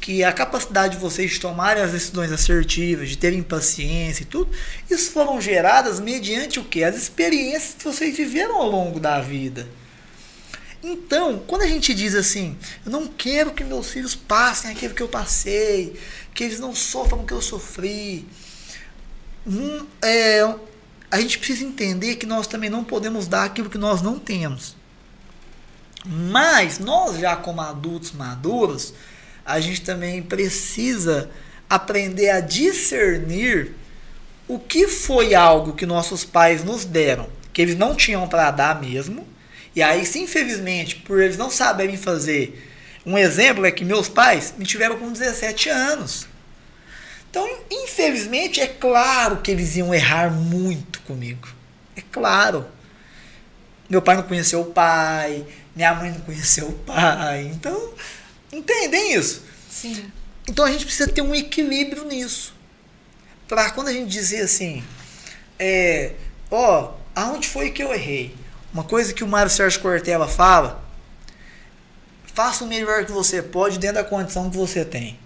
que 0.03 0.21
a 0.21 0.33
capacidade 0.33 0.97
de 0.97 1.01
vocês 1.01 1.39
tomarem 1.39 1.81
as 1.81 1.93
decisões 1.93 2.29
assertivas, 2.29 3.07
de 3.07 3.17
terem 3.17 3.41
paciência 3.41 4.23
e 4.23 4.25
tudo, 4.25 4.51
isso 4.89 5.11
foram 5.11 5.39
geradas 5.39 6.01
mediante 6.01 6.59
o 6.59 6.65
que? 6.65 6.83
As 6.83 6.97
experiências 6.97 7.75
que 7.75 7.85
vocês 7.85 8.17
viveram 8.17 8.57
ao 8.57 8.69
longo 8.69 8.99
da 8.99 9.21
vida. 9.21 9.65
Então, 10.83 11.41
quando 11.47 11.61
a 11.61 11.67
gente 11.67 11.93
diz 11.93 12.15
assim, 12.15 12.57
eu 12.85 12.91
não 12.91 13.07
quero 13.07 13.53
que 13.53 13.63
meus 13.63 13.91
filhos 13.91 14.13
passem 14.13 14.71
aquilo 14.71 14.93
que 14.93 15.01
eu 15.01 15.07
passei, 15.07 15.97
que 16.33 16.43
eles 16.43 16.59
não 16.59 16.75
sofram 16.75 17.21
o 17.21 17.25
que 17.25 17.33
eu 17.33 17.41
sofri, 17.41 18.27
hum, 19.47 19.87
é, 20.01 20.41
a 21.09 21.21
gente 21.21 21.37
precisa 21.37 21.63
entender 21.63 22.17
que 22.17 22.25
nós 22.25 22.45
também 22.45 22.69
não 22.69 22.83
podemos 22.83 23.25
dar 23.25 23.45
aquilo 23.45 23.69
que 23.69 23.77
nós 23.77 24.01
não 24.01 24.19
temos. 24.19 24.75
Mas 26.05 26.77
nós 26.77 27.17
já 27.17 27.37
como 27.37 27.61
adultos 27.61 28.11
maduros, 28.11 28.93
a 29.45 29.59
gente 29.59 29.81
também 29.81 30.21
precisa 30.21 31.29
aprender 31.69 32.29
a 32.29 32.39
discernir 32.39 33.73
o 34.47 34.59
que 34.59 34.87
foi 34.87 35.33
algo 35.33 35.73
que 35.73 35.85
nossos 35.85 36.23
pais 36.23 36.63
nos 36.63 36.85
deram, 36.85 37.27
que 37.51 37.61
eles 37.61 37.75
não 37.75 37.95
tinham 37.95 38.27
para 38.27 38.51
dar 38.51 38.79
mesmo. 38.81 39.27
E 39.75 39.81
aí, 39.81 40.05
se 40.05 40.19
infelizmente, 40.19 40.97
por 40.97 41.21
eles 41.21 41.37
não 41.37 41.49
saberem 41.49 41.97
fazer, 41.97 42.69
um 43.05 43.17
exemplo 43.17 43.65
é 43.65 43.71
que 43.71 43.83
meus 43.83 44.07
pais 44.07 44.53
me 44.57 44.65
tiveram 44.65 44.97
com 44.97 45.11
17 45.11 45.69
anos. 45.69 46.27
Então, 47.29 47.49
infelizmente, 47.71 48.61
é 48.61 48.67
claro 48.67 49.37
que 49.37 49.49
eles 49.49 49.75
iam 49.75 49.93
errar 49.93 50.31
muito 50.31 51.01
comigo. 51.01 51.47
É 51.95 52.01
claro. 52.01 52.65
Meu 53.89 54.01
pai 54.01 54.15
não 54.15 54.23
conheceu 54.23 54.61
o 54.61 54.65
pai, 54.65 55.43
minha 55.75 55.93
mãe 55.95 56.11
não 56.11 56.21
conheceu 56.21 56.67
o 56.67 56.73
pai. 56.73 57.49
Então, 57.53 57.93
Entendem 58.53 59.15
isso? 59.15 59.41
Sim. 59.67 60.11
Então 60.47 60.63
a 60.63 60.71
gente 60.71 60.85
precisa 60.85 61.09
ter 61.09 61.21
um 61.21 61.33
equilíbrio 61.33 62.05
nisso. 62.05 62.53
Para 63.47 63.71
quando 63.71 63.87
a 63.87 63.93
gente 63.93 64.09
dizer 64.09 64.41
assim, 64.41 64.83
é, 65.57 66.13
ó, 66.51 66.93
aonde 67.15 67.47
foi 67.47 67.71
que 67.71 67.81
eu 67.81 67.91
errei? 67.91 68.35
Uma 68.71 68.83
coisa 68.83 69.11
que 69.11 69.23
o 69.23 69.27
Mário 69.27 69.51
Sérgio 69.51 69.81
Cortella 69.81 70.27
fala, 70.27 70.83
faça 72.25 72.63
o 72.63 72.67
melhor 72.67 73.05
que 73.05 73.11
você 73.11 73.41
pode 73.41 73.79
dentro 73.79 73.95
da 73.95 74.03
condição 74.03 74.49
que 74.49 74.57
você 74.57 74.85
tem. 74.85 75.19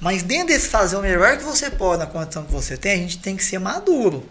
Mas 0.00 0.22
dentro 0.22 0.48
desse 0.48 0.68
fazer 0.68 0.96
o 0.96 1.02
melhor 1.02 1.36
que 1.36 1.44
você 1.44 1.70
pode 1.70 1.98
na 1.98 2.06
condição 2.06 2.44
que 2.44 2.52
você 2.52 2.76
tem, 2.76 2.92
a 2.92 2.96
gente 2.96 3.18
tem 3.18 3.36
que 3.36 3.44
ser 3.44 3.58
maduro. 3.58 4.26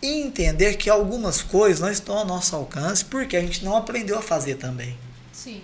E 0.00 0.20
entender 0.20 0.76
que 0.76 0.90
algumas 0.90 1.42
coisas 1.42 1.80
não 1.80 1.90
estão 1.90 2.18
ao 2.18 2.24
nosso 2.24 2.54
alcance 2.54 3.04
porque 3.04 3.36
a 3.36 3.40
gente 3.40 3.64
não 3.64 3.76
aprendeu 3.76 4.18
a 4.18 4.22
fazer 4.22 4.56
também. 4.56 4.96
Sim. 5.32 5.62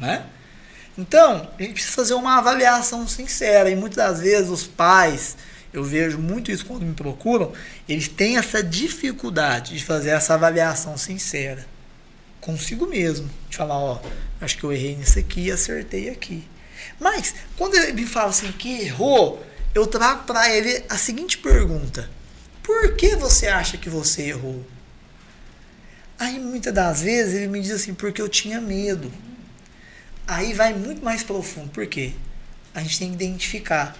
Né? 0.00 0.24
Então, 0.96 1.48
a 1.58 1.62
gente 1.62 1.74
precisa 1.74 1.94
fazer 1.94 2.14
uma 2.14 2.38
avaliação 2.38 3.06
sincera. 3.06 3.70
E 3.70 3.76
muitas 3.76 3.96
das 3.96 4.20
vezes 4.20 4.50
os 4.50 4.66
pais, 4.66 5.36
eu 5.72 5.84
vejo 5.84 6.18
muito 6.18 6.50
isso 6.50 6.66
quando 6.66 6.84
me 6.84 6.94
procuram, 6.94 7.52
eles 7.88 8.08
têm 8.08 8.38
essa 8.38 8.62
dificuldade 8.62 9.76
de 9.76 9.84
fazer 9.84 10.10
essa 10.10 10.34
avaliação 10.34 10.96
sincera 10.96 11.66
consigo 12.40 12.86
mesmo. 12.86 13.30
De 13.48 13.56
falar, 13.56 13.78
ó, 13.78 14.00
acho 14.40 14.56
que 14.56 14.64
eu 14.64 14.72
errei 14.72 14.96
nisso 14.96 15.18
aqui 15.18 15.42
e 15.42 15.52
acertei 15.52 16.08
aqui. 16.08 16.42
Mas, 16.98 17.34
quando 17.56 17.74
ele 17.74 17.92
me 17.92 18.06
fala 18.06 18.30
assim 18.30 18.50
que 18.52 18.82
errou, 18.82 19.44
eu 19.74 19.86
trago 19.86 20.24
para 20.24 20.50
ele 20.50 20.82
a 20.88 20.96
seguinte 20.96 21.38
pergunta: 21.38 22.10
Por 22.62 22.96
que 22.96 23.14
você 23.16 23.46
acha 23.46 23.76
que 23.76 23.90
você 23.90 24.22
errou? 24.28 24.64
Aí 26.18 26.38
muitas 26.38 26.72
das 26.72 27.02
vezes 27.02 27.34
ele 27.34 27.48
me 27.48 27.60
diz 27.60 27.72
assim: 27.72 27.94
Porque 27.94 28.20
eu 28.20 28.28
tinha 28.28 28.60
medo. 28.60 29.12
Aí 30.30 30.52
vai 30.52 30.72
muito 30.72 31.04
mais 31.04 31.24
profundo. 31.24 31.70
Por 31.70 31.84
quê? 31.88 32.12
A 32.72 32.80
gente 32.84 33.00
tem 33.00 33.08
que 33.08 33.14
identificar. 33.16 33.96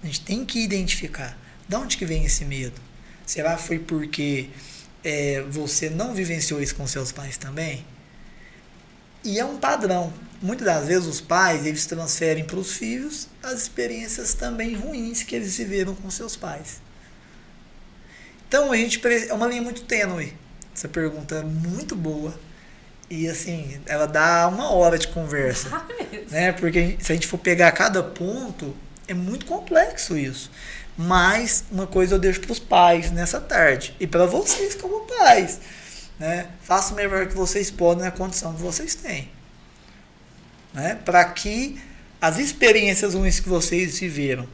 A 0.00 0.06
gente 0.06 0.20
tem 0.20 0.44
que 0.44 0.60
identificar. 0.60 1.36
De 1.68 1.74
onde 1.74 1.96
que 1.96 2.06
vem 2.06 2.24
esse 2.24 2.44
medo? 2.44 2.80
Será 3.26 3.56
que 3.56 3.64
foi 3.64 3.80
porque 3.80 4.48
é, 5.02 5.42
você 5.50 5.90
não 5.90 6.14
vivenciou 6.14 6.62
isso 6.62 6.76
com 6.76 6.86
seus 6.86 7.10
pais 7.10 7.36
também? 7.36 7.84
E 9.24 9.40
é 9.40 9.44
um 9.44 9.56
padrão. 9.56 10.12
Muitas 10.40 10.66
das 10.66 10.86
vezes 10.86 11.08
os 11.08 11.20
pais 11.20 11.66
eles 11.66 11.84
transferem 11.84 12.44
para 12.44 12.56
os 12.56 12.74
filhos 12.74 13.26
as 13.42 13.62
experiências 13.62 14.34
também 14.34 14.76
ruins 14.76 15.24
que 15.24 15.34
eles 15.34 15.56
viveram 15.56 15.96
com 15.96 16.08
seus 16.12 16.36
pais. 16.36 16.80
Então 18.46 18.70
a 18.70 18.76
gente 18.76 19.00
é 19.04 19.34
uma 19.34 19.48
linha 19.48 19.62
muito 19.62 19.82
tênue. 19.82 20.32
Essa 20.72 20.86
pergunta 20.86 21.34
é 21.34 21.42
muito 21.42 21.96
boa 21.96 22.38
e 23.10 23.28
assim, 23.28 23.80
ela 23.86 24.06
dá 24.06 24.46
uma 24.46 24.70
hora 24.70 24.96
de 24.96 25.08
conversa. 25.08 25.68
né? 26.30 26.52
Porque 26.52 26.96
se 27.00 27.10
a 27.10 27.14
gente 27.16 27.26
for 27.26 27.38
pegar 27.38 27.72
cada 27.72 28.04
ponto, 28.04 28.74
é 29.08 29.12
muito 29.12 29.44
complexo 29.46 30.16
isso. 30.16 30.48
Mas 30.96 31.64
uma 31.72 31.88
coisa 31.88 32.14
eu 32.14 32.18
deixo 32.20 32.40
para 32.40 32.52
os 32.52 32.60
pais 32.60 33.10
nessa 33.10 33.40
tarde. 33.40 33.96
E 33.98 34.06
para 34.06 34.26
vocês 34.26 34.76
como 34.76 35.06
pais. 35.06 35.58
Né? 36.20 36.46
Faça 36.62 36.92
o 36.92 36.96
melhor 36.96 37.26
que 37.26 37.34
vocês 37.34 37.68
podem 37.68 38.04
na 38.04 38.12
condição 38.12 38.54
que 38.54 38.62
vocês 38.62 38.94
têm. 38.94 39.28
Né? 40.72 40.94
Para 41.04 41.24
que 41.24 41.80
as 42.20 42.38
experiências 42.38 43.14
ruins 43.14 43.40
que 43.40 43.48
vocês 43.48 43.98
viveram, 43.98 44.46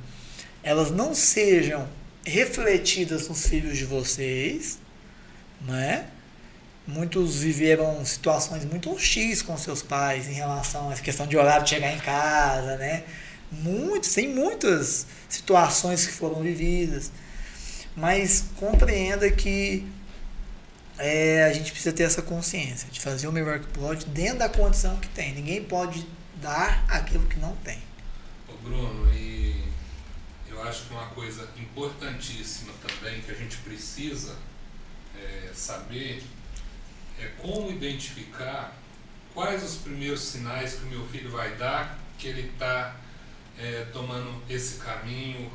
elas 0.63 0.91
não 0.91 1.15
sejam 1.15 1.87
refletidas 2.25 3.29
nos 3.29 3.47
filhos 3.47 3.77
de 3.77 3.85
vocês, 3.85 4.79
né? 5.61 6.07
Muitos 6.87 7.41
viveram 7.41 8.05
situações 8.05 8.65
muito 8.65 8.93
hostis 8.93 9.43
com 9.43 9.57
seus 9.57 9.83
pais 9.83 10.29
em 10.29 10.33
relação 10.33 10.89
a 10.89 10.93
essa 10.93 11.03
questão 11.03 11.27
de 11.27 11.37
horário 11.37 11.65
de 11.65 11.71
chegar 11.71 11.93
em 11.93 11.99
casa, 11.99 12.77
né? 12.77 13.05
Muitos, 13.51 14.13
tem 14.13 14.29
muitas 14.29 15.07
situações 15.29 16.07
que 16.07 16.13
foram 16.13 16.43
vividas, 16.43 17.11
mas 17.97 18.45
compreenda 18.57 19.31
que 19.31 19.87
é, 20.99 21.45
a 21.45 21.53
gente 21.53 21.71
precisa 21.71 21.95
ter 21.95 22.05
essa 22.05 22.23
consciência 22.23 22.89
de 22.91 23.01
fazer 23.01 23.27
o 23.29 23.33
melhor 23.33 23.61
que 23.61 23.67
pode 23.69 24.07
dentro 24.07 24.39
da 24.39 24.49
condição 24.49 24.97
que 24.97 25.09
tem. 25.09 25.35
Ninguém 25.35 25.63
pode 25.63 26.07
dar 26.37 26.85
aquilo 26.89 27.27
que 27.27 27.39
não 27.39 27.55
tem. 27.57 27.79
Ô 28.49 28.53
Bruno, 28.57 29.13
e 29.13 29.65
eu 30.49 30.63
acho 30.63 30.87
que 30.87 30.93
uma 30.93 31.07
coisa 31.09 31.49
importantíssima 31.57 32.73
também 32.87 33.21
que 33.21 33.31
a 33.31 33.35
gente 33.35 33.57
precisa 33.59 34.35
é, 35.17 35.51
saber 35.55 36.23
é 37.21 37.27
como 37.39 37.71
identificar 37.71 38.77
quais 39.35 39.63
os 39.63 39.77
primeiros 39.77 40.21
sinais 40.21 40.75
que 40.75 40.85
o 40.85 40.89
meu 40.89 41.07
filho 41.09 41.31
vai 41.31 41.55
dar 41.57 41.99
que 42.19 42.29
ele 42.29 42.51
está 42.53 42.97
é, 43.59 43.87
tomando 43.93 44.43
esse 44.49 44.79
caminho, 44.79 45.51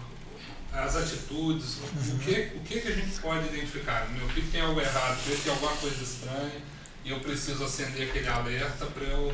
as 0.72 0.96
atitudes, 0.96 1.78
o, 1.78 2.20
que, 2.20 2.52
o 2.56 2.60
que, 2.62 2.80
que 2.80 2.88
a 2.88 2.96
gente 2.96 3.20
pode 3.20 3.48
identificar? 3.48 4.08
Meu 4.10 4.28
filho 4.30 4.48
tem 4.52 4.62
algo 4.62 4.80
errado, 4.80 5.18
tem 5.44 5.52
alguma 5.52 5.76
coisa 5.76 6.02
estranha 6.02 6.62
e 7.04 7.12
eu 7.12 7.20
preciso 7.20 7.64
acender 7.64 8.10
aquele 8.10 8.28
alerta 8.28 8.86
para 8.86 9.04
eu 9.04 9.34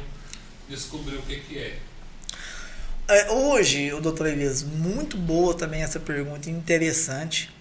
descobrir 0.68 1.18
o 1.18 1.22
que, 1.22 1.40
que 1.42 1.58
é. 1.60 1.80
é 3.08 3.32
hoje, 3.32 3.94
o 3.94 4.02
doutor 4.02 4.28
Elias, 4.28 4.64
muito 4.64 5.18
boa 5.18 5.54
também 5.54 5.84
essa 5.84 6.00
pergunta, 6.00 6.50
interessante 6.50 7.52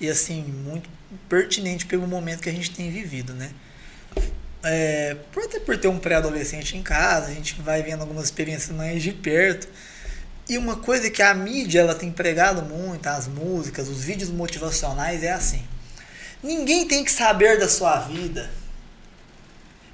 e 0.00 0.08
assim, 0.08 0.42
muito 0.42 0.88
pertinente 1.28 1.86
pelo 1.86 2.06
momento 2.06 2.42
que 2.42 2.48
a 2.48 2.52
gente 2.52 2.70
tem 2.70 2.90
vivido, 2.90 3.32
né? 3.34 3.52
É, 4.62 5.16
por, 5.32 5.44
até 5.44 5.60
por 5.60 5.78
ter 5.78 5.88
um 5.88 5.98
pré-adolescente 5.98 6.76
em 6.76 6.82
casa, 6.82 7.28
a 7.28 7.34
gente 7.34 7.60
vai 7.62 7.82
vendo 7.82 8.00
algumas 8.00 8.24
experiências 8.24 8.76
mais 8.76 9.02
de 9.02 9.12
perto. 9.12 9.68
E 10.48 10.58
uma 10.58 10.76
coisa 10.76 11.10
que 11.10 11.22
a 11.22 11.34
mídia 11.34 11.80
ela 11.80 11.94
tem 11.94 12.10
pregado 12.10 12.62
muito, 12.62 13.06
as 13.06 13.26
músicas, 13.26 13.88
os 13.88 14.04
vídeos 14.04 14.30
motivacionais, 14.30 15.22
é 15.22 15.32
assim. 15.32 15.64
Ninguém 16.42 16.86
tem 16.86 17.04
que 17.04 17.10
saber 17.10 17.58
da 17.58 17.68
sua 17.68 18.00
vida. 18.00 18.50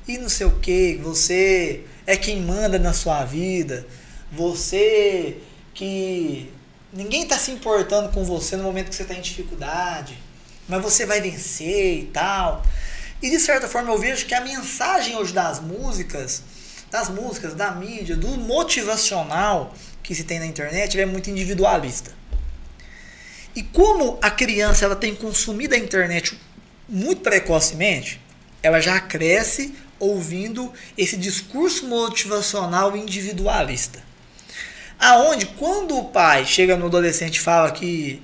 E 0.07 0.19
não 0.19 0.29
sei 0.29 0.47
o 0.47 0.59
que, 0.59 0.99
você 1.03 1.85
é 2.07 2.17
quem 2.17 2.41
manda 2.41 2.79
na 2.79 2.93
sua 2.93 3.25
vida. 3.25 3.87
Você 4.31 5.39
que. 5.75 6.53
Ninguém 6.93 7.23
está 7.23 7.39
se 7.39 7.51
importando 7.51 8.11
com 8.11 8.23
você 8.23 8.55
no 8.55 8.65
momento 8.65 8.91
que 8.91 8.95
você 8.95 9.03
está 9.03 9.15
em 9.15 9.21
dificuldade. 9.21 10.19
Mas 10.69 10.83
você 10.83 11.07
vai 11.07 11.21
vencer 11.21 12.01
e 12.01 12.05
tal. 12.07 12.63
E 13.23 13.31
de 13.31 13.39
certa 13.39 13.69
forma 13.69 13.93
eu 13.93 13.99
vejo 13.99 14.27
que 14.27 14.35
a 14.35 14.41
mensagem 14.41 15.17
hoje 15.17 15.33
das 15.33 15.61
músicas, 15.61 16.43
das 16.91 17.09
músicas, 17.09 17.55
da 17.55 17.71
mídia, 17.71 18.17
do 18.17 18.29
motivacional 18.29 19.73
que 20.03 20.15
se 20.15 20.25
tem 20.25 20.41
na 20.41 20.47
internet, 20.47 21.01
é 21.01 21.07
muito 21.07 21.31
individualista. 21.31 22.11
E 23.55 23.63
como 23.63 24.19
a 24.21 24.31
criança 24.31 24.85
ela 24.85 24.97
tem 24.97 25.15
consumido 25.15 25.75
a 25.75 25.79
internet 25.79 26.37
muito 26.89 27.21
precocemente, 27.21 28.21
ela 28.63 28.81
já 28.81 28.99
cresce 28.99 29.75
ouvindo 29.99 30.73
esse 30.99 31.17
discurso 31.17 31.87
motivacional 31.87 32.97
individualista. 32.97 34.03
Aonde, 34.99 35.47
quando 35.47 35.97
o 35.97 36.05
pai 36.05 36.45
chega 36.45 36.77
no 36.77 36.87
adolescente 36.87 37.37
e 37.37 37.41
fala 37.41 37.71
que, 37.71 38.21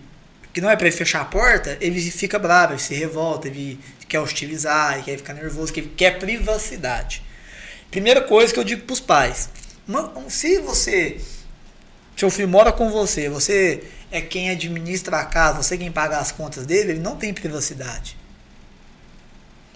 que 0.53 0.61
não 0.61 0.71
é 0.71 0.77
para 0.77 0.87
ele 0.89 0.97
fechar 0.97 1.21
a 1.21 1.25
porta, 1.25 1.77
ele 1.81 2.01
fica 2.11 2.39
bravo, 2.39 2.73
ele 2.73 2.81
se 2.81 2.95
revolta, 2.95 3.49
ele 3.49 3.79
quer 4.09 4.21
hostilizar, 4.21 5.05
quer 5.05 5.17
ficar 5.19 5.35
nervoso, 5.35 5.73
ele 5.77 5.93
quer 5.97 6.19
privacidade. 6.19 7.23
Primeira 7.91 8.23
coisa 8.23 8.53
que 8.53 8.59
eu 8.59 8.65
digo 8.65 8.83
para 8.83 8.93
os 8.93 9.01
pais: 9.01 9.51
se 10.29 10.59
você, 10.61 11.21
seu 12.17 12.31
filho 12.31 12.49
mora 12.49 12.73
com 12.73 12.91
você, 12.91 13.29
você 13.29 13.85
é 14.11 14.21
quem 14.21 14.51
administra 14.51 15.19
a 15.19 15.25
casa, 15.25 15.63
você 15.63 15.75
é 15.75 15.79
quem 15.79 15.93
paga 15.93 16.19
as 16.19 16.33
contas 16.33 16.67
dele, 16.67 16.93
ele 16.93 17.01
não 17.01 17.17
tem 17.17 17.33
privacidade. 17.33 18.17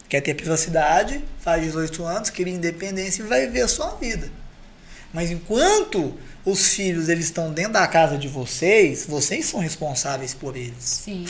Quer 0.09 0.21
ter 0.21 0.35
privacidade, 0.35 1.25
faz 1.41 1.63
18 1.63 2.05
anos, 2.05 2.31
cria 2.31 2.53
independência 2.53 3.23
e 3.23 3.27
vai 3.27 3.47
viver 3.47 3.63
a 3.63 3.69
sua 3.69 3.95
vida. 3.95 4.31
Mas 5.13 5.31
enquanto 5.31 6.19
os 6.45 6.69
filhos 6.69 7.09
eles 7.09 7.27
estão 7.27 7.53
dentro 7.53 7.75
da 7.75 7.87
casa 7.87 8.19
de 8.19 8.29
vocês, 8.29 9.07
vocês 9.07 9.47
são 9.47 9.61
responsáveis 9.61 10.35
por 10.35 10.57
eles. 10.57 10.85
Sim. 10.85 11.25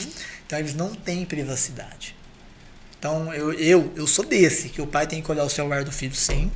Então 0.46 0.58
eles 0.58 0.74
não 0.74 0.94
têm 0.94 1.24
privacidade. 1.24 2.16
Então 3.02 3.34
eu, 3.34 3.52
eu, 3.54 3.92
eu 3.96 4.06
sou 4.06 4.24
desse, 4.24 4.68
que 4.68 4.80
o 4.80 4.86
pai 4.86 5.08
tem 5.08 5.20
que 5.20 5.28
olhar 5.28 5.42
o 5.42 5.50
celular 5.50 5.82
do 5.82 5.90
filho, 5.90 6.14
sim. 6.14 6.52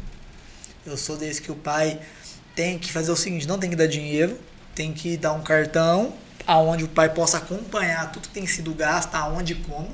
Eu 0.86 0.97
sou 0.97 1.16
desse 1.16 1.42
que 1.42 1.51
o 1.51 1.57
pai 1.57 1.99
tem 2.55 2.78
que 2.78 2.92
fazer 2.92 3.11
o 3.11 3.16
seguinte, 3.16 3.49
não 3.49 3.59
tem 3.59 3.68
que 3.68 3.74
dar 3.74 3.88
dinheiro, 3.88 4.38
tem 4.72 4.92
que 4.92 5.16
dar 5.16 5.32
um 5.32 5.42
cartão 5.42 6.14
aonde 6.47 6.84
o 6.84 6.88
pai 6.88 7.12
possa 7.12 7.38
acompanhar 7.38 8.12
tudo 8.12 8.28
que 8.28 8.34
tem 8.34 8.47
sido 8.47 8.72
gasto, 8.72 9.12
aonde 9.16 9.55
e 9.55 9.57
como. 9.57 9.90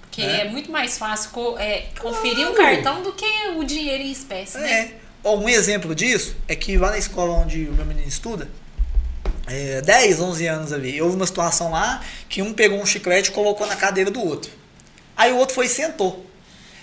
Porque 0.00 0.22
é, 0.22 0.46
é 0.46 0.48
muito 0.48 0.72
mais 0.72 0.96
fácil 0.96 1.58
é, 1.58 1.88
conferir 2.00 2.36
claro. 2.36 2.52
um 2.52 2.56
cartão 2.56 3.02
do 3.02 3.12
que 3.12 3.48
o 3.58 3.64
dinheiro 3.64 4.02
em 4.02 4.10
espécie, 4.10 4.56
né? 4.56 4.70
é. 4.70 4.84
né? 4.84 4.92
Um 5.22 5.50
exemplo 5.50 5.94
disso 5.94 6.34
é 6.48 6.56
que 6.56 6.78
lá 6.78 6.92
na 6.92 6.98
escola 6.98 7.34
onde 7.34 7.66
o 7.66 7.74
meu 7.74 7.84
menino 7.84 8.08
estuda, 8.08 8.48
é, 9.46 9.82
10, 9.82 10.18
11 10.18 10.46
anos 10.46 10.72
ali, 10.72 10.98
houve 11.02 11.14
uma 11.14 11.26
situação 11.26 11.72
lá 11.72 12.02
que 12.26 12.40
um 12.40 12.54
pegou 12.54 12.80
um 12.80 12.86
chiclete 12.86 13.28
e 13.28 13.34
colocou 13.34 13.66
na 13.66 13.76
cadeira 13.76 14.10
do 14.10 14.18
outro. 14.18 14.61
Aí 15.16 15.32
o 15.32 15.36
outro 15.36 15.54
foi 15.54 15.66
e 15.66 15.68
sentou. 15.68 16.26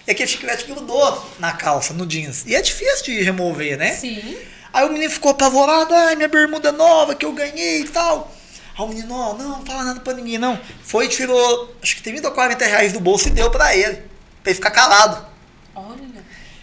E 0.07 0.11
aquele 0.11 0.29
chiclete 0.29 0.65
grudou 0.65 1.29
na 1.39 1.51
calça, 1.53 1.93
no 1.93 2.05
jeans. 2.05 2.43
E 2.45 2.55
é 2.55 2.61
difícil 2.61 3.05
de 3.05 3.21
remover, 3.21 3.77
né? 3.77 3.93
Sim. 3.93 4.37
Aí 4.73 4.85
o 4.85 4.91
menino 4.91 5.11
ficou 5.11 5.31
apavorado, 5.31 5.93
ai, 5.93 6.15
minha 6.15 6.27
bermuda 6.27 6.71
nova 6.71 7.15
que 7.15 7.25
eu 7.25 7.33
ganhei 7.33 7.81
e 7.81 7.87
tal. 7.89 8.33
Aí 8.77 8.85
o 8.85 8.87
menino, 8.87 9.13
ó, 9.13 9.33
não, 9.33 9.49
não 9.49 9.65
fala 9.65 9.83
nada 9.83 9.99
pra 9.99 10.13
ninguém, 10.13 10.37
não. 10.37 10.59
Foi 10.83 11.05
e 11.05 11.09
tirou, 11.09 11.75
acho 11.81 11.95
que 11.95 12.03
30 12.03 12.27
ou 12.27 12.33
40 12.33 12.65
reais 12.65 12.93
do 12.93 12.99
bolso 12.99 13.27
e 13.27 13.31
deu 13.31 13.49
pra 13.51 13.75
ele. 13.75 13.97
Pra 14.41 14.51
ele 14.51 14.55
ficar 14.55 14.71
calado. 14.71 15.27
Olha. 15.75 16.09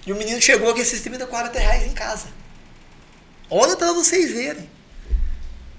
E 0.07 0.13
o 0.13 0.17
menino 0.17 0.41
chegou 0.41 0.73
com 0.73 0.81
esses 0.81 1.01
30, 1.01 1.27
40 1.27 1.59
reais 1.59 1.85
em 1.85 1.93
casa. 1.93 2.27
Olha 3.51 3.77
pra 3.77 3.93
vocês 3.93 4.31
verem. 4.31 4.69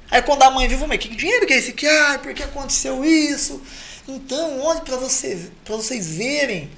Aí 0.10 0.22
quando 0.22 0.44
a 0.44 0.52
mãe 0.52 0.68
viu, 0.68 0.86
mas 0.88 1.00
que 1.00 1.10
dinheiro 1.10 1.46
que 1.46 1.54
é 1.54 1.58
esse 1.58 1.72
aqui? 1.72 1.88
Ah, 1.88 2.20
por 2.22 2.34
que 2.34 2.44
aconteceu 2.44 3.04
isso? 3.04 3.62
Então, 4.08 4.62
olhe 4.62 4.82
para 4.82 4.96
vocês, 4.96 5.52
vocês 5.66 6.08
verem 6.08 6.70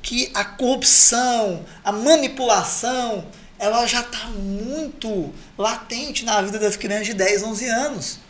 que 0.00 0.30
a 0.34 0.44
corrupção, 0.44 1.64
a 1.82 1.92
manipulação, 1.92 3.26
ela 3.58 3.86
já 3.86 4.00
está 4.00 4.26
muito 4.28 5.32
latente 5.56 6.24
na 6.24 6.40
vida 6.42 6.58
das 6.58 6.76
crianças 6.76 7.06
de 7.06 7.14
10, 7.14 7.42
11 7.42 7.68
anos. 7.68 8.20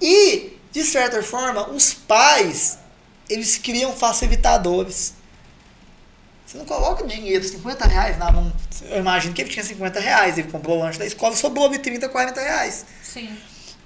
E, 0.00 0.52
de 0.72 0.84
certa 0.84 1.22
forma, 1.22 1.68
os 1.70 1.92
pais, 1.92 2.78
eles 3.28 3.58
criam 3.58 3.92
facilitadores. 3.94 5.14
Você 6.46 6.58
não 6.58 6.64
coloca 6.64 7.06
dinheiro, 7.06 7.44
50 7.44 7.86
reais 7.86 8.18
na 8.18 8.32
mão. 8.32 8.52
Eu 8.82 8.98
imagino 8.98 9.32
que 9.32 9.42
ele 9.42 9.50
tinha 9.50 9.64
50 9.64 10.00
reais, 10.00 10.36
ele 10.36 10.50
comprou 10.50 10.78
o 10.78 10.80
lanche 10.80 10.98
da 10.98 11.06
escola 11.06 11.36
sobrou 11.36 11.68
de 11.68 11.78
30, 11.78 12.08
40 12.08 12.40
reais. 12.40 12.84
Sim. 13.02 13.36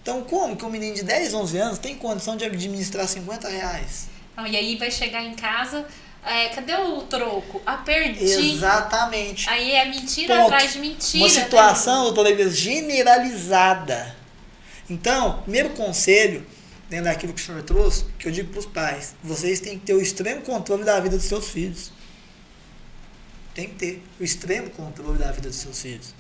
Então, 0.05 0.23
como 0.23 0.55
que 0.55 0.63
um 0.67 0.69
menino 0.69 0.95
de 0.95 1.03
10, 1.03 1.33
11 1.33 1.57
anos 1.57 1.79
tem 1.79 1.97
condição 1.97 2.37
de 2.37 2.45
administrar 2.45 3.09
50 3.09 3.49
reais? 3.49 4.09
Não, 4.37 4.47
e 4.47 4.55
aí 4.55 4.77
vai 4.77 4.91
chegar 4.91 5.25
em 5.25 5.35
casa, 5.35 5.87
é, 6.23 6.51
cadê 6.51 6.75
o 6.75 7.01
troco? 7.05 7.63
Ah, 7.65 7.79
perdi. 7.79 8.23
Exatamente. 8.23 9.49
Aí 9.49 9.73
é 9.73 9.87
mentira 9.87 10.37
Ponto. 10.37 10.47
atrás 10.49 10.75
de 10.75 10.79
mentira. 10.81 11.25
Uma 11.25 11.35
né? 11.35 11.43
situação, 11.43 11.97
né? 11.97 12.03
doutora 12.03 12.29
Elias, 12.29 12.55
generalizada. 12.55 14.15
Então, 14.91 15.41
primeiro 15.41 15.71
conselho, 15.71 16.45
dentro 16.91 17.07
daquilo 17.07 17.33
que 17.33 17.41
o 17.41 17.45
senhor 17.47 17.63
trouxe, 17.63 18.05
que 18.19 18.29
eu 18.29 18.33
digo 18.33 18.51
para 18.51 18.61
os 18.61 18.67
pais, 18.67 19.15
vocês 19.25 19.59
têm 19.59 19.79
que 19.79 19.87
ter 19.87 19.95
o 19.95 20.03
extremo 20.03 20.43
controle 20.43 20.85
da 20.85 21.01
vida 21.01 21.17
dos 21.17 21.25
seus 21.25 21.49
filhos. 21.49 21.91
Tem 23.55 23.71
que 23.71 23.77
ter 23.77 24.03
o 24.21 24.23
extremo 24.23 24.69
controle 24.69 25.17
da 25.17 25.33
vida 25.33 25.49
dos 25.49 25.57
seus 25.57 25.81
filhos. 25.81 26.15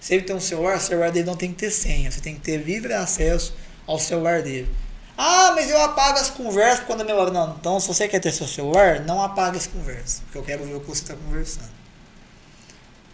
Se 0.00 0.14
ele 0.14 0.22
tem 0.22 0.34
um 0.34 0.40
celular, 0.40 0.76
o 0.76 0.80
celular 0.80 1.10
dele 1.10 1.26
não 1.26 1.36
tem 1.36 1.50
que 1.50 1.58
ter 1.58 1.70
senha. 1.70 2.10
Você 2.10 2.20
tem 2.20 2.34
que 2.34 2.40
ter 2.40 2.58
livre 2.58 2.92
acesso 2.92 3.54
ao 3.86 3.98
celular 3.98 4.42
dele. 4.42 4.68
Ah, 5.16 5.52
mas 5.54 5.68
eu 5.68 5.80
apago 5.82 6.18
as 6.18 6.30
conversas 6.30 6.84
quando 6.86 7.04
minha 7.04 7.16
hora. 7.16 7.30
Não, 7.30 7.56
então 7.58 7.80
se 7.80 7.88
você 7.88 8.06
quer 8.06 8.20
ter 8.20 8.30
seu 8.30 8.46
celular, 8.46 9.00
não 9.00 9.20
apague 9.20 9.56
as 9.56 9.66
conversas. 9.66 10.20
Porque 10.20 10.38
eu 10.38 10.42
quero 10.42 10.64
ver 10.64 10.74
o 10.74 10.80
que 10.80 10.86
você 10.86 11.02
está 11.02 11.14
conversando. 11.14 11.70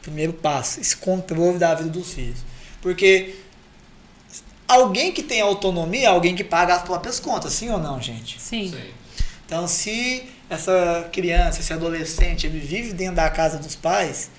Primeiro 0.03 0.35
passo, 0.35 0.81
esse 0.81 0.97
controle 0.97 1.59
da 1.59 1.75
vida 1.75 1.89
dos 1.89 2.13
filhos. 2.13 2.41
Porque 2.83 3.37
alguém 4.69 5.13
que 5.13 5.23
tem 5.23 5.41
autonomia 5.41 6.09
é 6.09 6.11
alguém 6.11 6.35
que 6.35 6.45
paga 6.45 6.75
as 6.75 6.83
próprias 6.83 7.19
contas, 7.19 7.55
sim 7.55 7.71
ou 7.71 7.79
não, 7.79 7.99
gente? 8.03 8.39
Sim. 8.39 8.71
sim. 8.71 8.93
Então, 9.47 9.67
se 9.67 10.29
essa 10.51 11.09
criança, 11.11 11.61
esse 11.61 11.73
adolescente, 11.73 12.47
ele 12.47 12.59
vive 12.59 12.93
dentro 12.93 13.17
da 13.17 13.31
casa 13.31 13.59
dos 13.59 13.75
pais, 13.75 14.31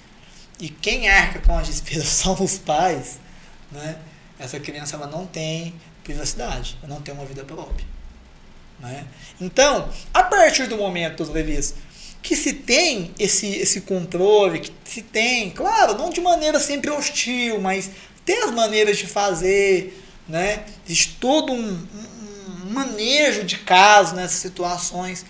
e 0.60 0.70
quem 0.70 1.10
arca 1.10 1.40
com 1.40 1.58
as 1.58 1.68
despesas 1.68 2.08
são 2.08 2.34
os 2.42 2.58
pais, 2.58 3.20
né? 3.72 3.98
Essa 4.38 4.60
criança 4.60 4.96
ela 4.96 5.08
não 5.08 5.26
tem 5.26 5.74
privacidade, 6.04 6.78
não 6.88 7.02
tem 7.02 7.14
uma 7.14 7.26
vida 7.26 7.44
própria. 7.44 7.86
Né? 8.80 9.06
Então, 9.40 9.90
a 10.14 10.24
partir 10.24 10.68
do 10.68 10.78
momento, 10.78 11.24
Levis, 11.32 11.74
que 12.22 12.36
se 12.36 12.54
tem 12.54 13.14
esse, 13.18 13.48
esse 13.48 13.82
controle, 13.82 14.60
que 14.60 14.72
se 14.84 15.02
tem, 15.02 15.52
claro, 15.52 15.98
não 15.98 16.10
de 16.10 16.20
maneira 16.20 16.60
sempre 16.60 16.90
hostil, 16.90 17.62
mas 17.62 17.92
tem 18.26 18.44
as 18.44 18.52
maneiras 18.52 18.98
de 18.98 19.06
fazer, 19.06 20.04
né? 20.28 20.66
Existe 20.86 21.18
todo 21.20 21.54
um, 21.54 21.88
um 22.66 22.70
manejo 22.72 23.44
de 23.44 23.60
casos 23.60 24.14
nessas 24.14 24.40
situações, 24.40 25.24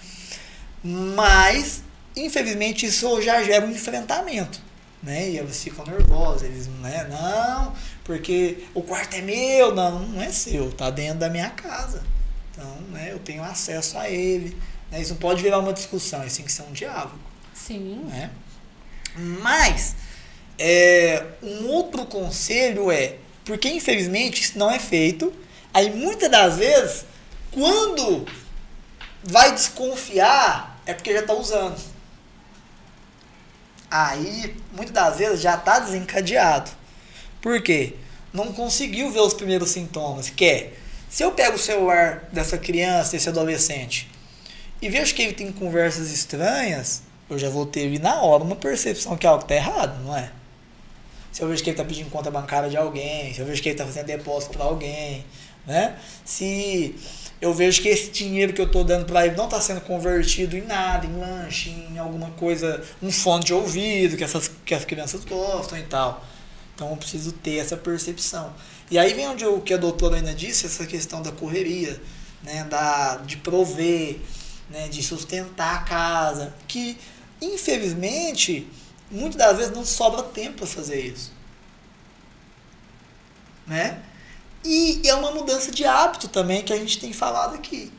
mas, 0.82 1.84
infelizmente, 2.16 2.86
isso 2.86 3.22
já 3.22 3.44
gera 3.44 3.66
um 3.66 3.72
enfrentamento, 3.72 4.62
né? 5.06 5.30
E 5.30 5.38
eles 5.38 5.64
ficam 5.64 5.86
nervosos, 5.86 6.42
eles, 6.42 6.68
né? 6.82 7.08
Não, 7.10 7.74
porque 8.04 8.66
o 8.74 8.82
quarto 8.82 9.16
é 9.16 9.22
meu, 9.22 9.74
não, 9.74 10.00
não 10.00 10.22
é 10.22 10.32
seu, 10.32 10.72
tá 10.72 10.90
dentro 10.90 11.20
da 11.20 11.30
minha 11.30 11.52
casa. 11.52 12.04
Então, 12.52 12.76
né, 12.92 13.12
eu 13.12 13.20
tenho 13.20 13.44
acesso 13.44 13.98
a 13.98 14.10
ele. 14.10 14.58
Né, 14.92 15.02
isso 15.02 15.12
não 15.12 15.20
pode 15.20 15.44
virar 15.44 15.60
uma 15.60 15.74
discussão, 15.74 16.26
isso 16.26 16.38
tem 16.38 16.46
que 16.46 16.52
ser 16.52 16.64
um 16.64 16.72
diálogo. 16.72 17.20
Sim. 17.54 18.02
Né? 18.06 18.32
Mas, 19.16 19.96
é, 20.58 21.24
um 21.44 21.68
outro 21.68 22.06
conselho 22.06 22.90
é, 22.92 23.18
porque 23.44 23.70
infelizmente 23.70 24.42
isso 24.42 24.58
não 24.58 24.72
é 24.72 24.80
feito, 24.80 25.32
aí 25.74 25.94
muitas 25.94 26.30
das 26.32 26.58
vezes, 26.58 27.06
quando 27.52 28.26
vai 29.24 29.54
desconfiar, 29.54 30.82
é 30.86 30.94
porque 30.94 31.14
já 31.14 31.20
está 31.20 31.34
usando. 31.34 31.95
Aí, 33.98 34.54
muitas 34.74 34.94
das 34.94 35.18
vezes, 35.18 35.40
já 35.40 35.56
está 35.56 35.80
desencadeado. 35.80 36.70
Por 37.42 37.62
quê? 37.62 37.94
Não 38.34 38.52
conseguiu 38.52 39.10
ver 39.10 39.22
os 39.22 39.34
primeiros 39.34 39.70
sintomas, 39.70 40.30
que 40.30 40.44
é, 40.44 40.74
se 41.10 41.24
eu 41.24 41.32
pego 41.32 41.56
o 41.56 41.60
celular 41.60 42.28
dessa 42.30 42.58
criança, 42.58 43.14
desse 43.14 43.30
adolescente, 43.30 44.10
e 44.82 44.90
vejo 44.90 45.16
que 45.16 45.22
ele 45.22 45.32
tem 45.32 45.50
conversas 45.50 46.12
estranhas, 46.12 47.04
eu 47.30 47.40
já 47.40 47.50
vou 47.50 47.66
ter 47.66 47.98
na 48.02 48.22
hora 48.22 48.44
uma 48.44 48.58
percepção 48.58 49.16
que 49.16 49.26
algo 49.26 49.44
está 49.44 49.56
errado, 49.56 50.04
não 50.04 50.14
é? 50.14 50.30
Se 51.32 51.42
eu 51.42 51.48
vejo 51.48 51.64
que 51.64 51.70
ele 51.70 51.76
está 51.76 51.86
pedindo 51.86 52.10
conta 52.10 52.30
bancária 52.30 52.70
de 52.70 52.76
alguém, 52.76 53.34
se 53.34 53.40
eu 53.40 53.46
vejo 53.46 53.62
que 53.62 53.70
ele 53.70 53.76
está 53.76 53.86
fazendo 53.86 54.08
depósito 54.08 54.58
para 54.58 54.66
alguém, 54.66 55.26
né? 55.66 55.96
Se 56.26 56.94
eu 57.42 57.54
vejo 57.54 57.82
que 57.82 57.90
esse 57.90 58.10
dinheiro 58.12 58.54
que 58.54 58.62
eu 58.62 58.66
estou 58.66 58.84
dando 58.84 59.06
para 59.06 59.26
ele 59.26 59.36
não 59.36 59.46
está 59.46 59.60
sendo 59.60 59.82
convertido 59.82 60.56
em 60.56 60.62
nada, 60.62 61.06
em 61.06 61.18
lanche, 61.18 61.70
em 61.70 61.98
alguma 61.98 62.32
coisa, 62.32 62.82
um 63.02 63.12
fone 63.12 63.44
de 63.44 63.54
ouvido 63.54 64.16
que, 64.16 64.24
essas, 64.24 64.50
que 64.66 64.74
as 64.74 64.86
crianças 64.86 65.26
gostam 65.26 65.78
e 65.78 65.84
tal. 65.84 66.26
Então 66.74 66.90
eu 66.90 66.98
preciso 66.98 67.32
ter 67.34 67.58
essa 67.58 67.76
percepção. 67.76 68.54
E 68.90 68.98
aí 68.98 69.14
vem 69.14 69.28
onde 69.28 69.46
o 69.46 69.62
que 69.62 69.74
a 69.74 69.78
doutora 69.78 70.18
ainda 70.18 70.34
disse, 70.34 70.66
essa 70.66 70.86
questão 70.86 71.22
da 71.22 71.32
correria, 71.32 72.02
né, 72.44 72.64
da, 72.66 73.18
de 73.18 73.38
prover, 73.38 74.20
né, 74.70 74.88
de 74.88 75.04
sustentar 75.04 75.76
a 75.76 75.80
casa, 75.80 76.54
que 76.68 76.98
infelizmente 77.42 78.68
muitas 79.12 79.38
das 79.38 79.58
vezes 79.58 79.74
não 79.74 79.86
sobra 79.86 80.24
tempo 80.24 80.58
para 80.58 80.68
fazer 80.68 81.00
isso. 81.00 81.34
Né? 83.68 84.00
E 84.66 85.02
é 85.08 85.14
uma 85.16 85.32
mudança 85.32 85.72
de 85.72 85.86
hábito 85.86 86.28
também 86.28 86.64
que 86.64 86.74
a 86.74 86.78
gente 86.78 87.00
tem 87.00 87.14
falado 87.14 87.56
aqui. 87.56 87.92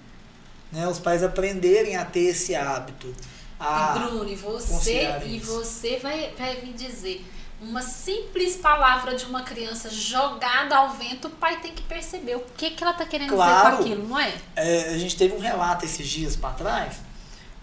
Né? 0.73 0.87
Os 0.89 0.99
pais 0.99 1.23
aprenderem 1.23 1.97
a 1.97 2.05
ter 2.05 2.25
esse 2.31 2.55
hábito. 2.55 3.15
E 3.59 3.99
Bruno, 3.99 4.29
e 4.29 4.35
você, 4.35 5.09
e 5.25 5.39
você 5.39 5.99
vai, 5.99 6.33
vai 6.37 6.61
me 6.61 6.73
dizer, 6.75 7.25
uma 7.61 7.81
simples 7.81 8.57
palavra 8.57 9.15
de 9.15 9.25
uma 9.25 9.43
criança 9.43 9.89
jogada 9.89 10.77
ao 10.77 10.91
vento, 10.91 11.29
o 11.29 11.31
pai 11.31 11.59
tem 11.61 11.73
que 11.73 11.83
perceber 11.83 12.37
o 12.37 12.41
que, 12.57 12.71
que 12.73 12.85
ela 12.85 12.93
tá 12.93 13.07
querendo 13.07 13.31
dizer 13.31 13.37
Claro. 13.43 13.77
com 13.79 13.83
aquilo, 13.83 14.09
não 14.09 14.19
é? 14.19 14.35
É, 14.57 14.91
a 14.91 14.99
gente 14.99 15.17
teve 15.17 15.35
um 15.35 15.39
relato 15.41 15.85
esses 15.87 16.07
dias 16.07 16.37
para 16.37 16.51
trás. 16.55 16.97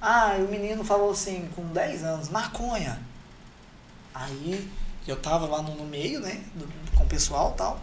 Ah, 0.02 0.36
o 0.40 0.50
menino 0.50 0.84
falou 0.84 1.12
assim, 1.12 1.48
com 1.56 1.64
10 1.68 2.04
anos, 2.04 2.30
maconha. 2.30 3.00
Aí 4.14 4.68
eu 5.08 5.16
tava 5.18 5.46
lá 5.48 5.62
no, 5.62 5.76
no 5.76 5.86
meio, 5.86 6.20
né, 6.20 6.42
do- 6.56 6.68
com 6.98 7.04
o 7.04 7.08
pessoal 7.08 7.52
e 7.54 7.58
tal. 7.58 7.80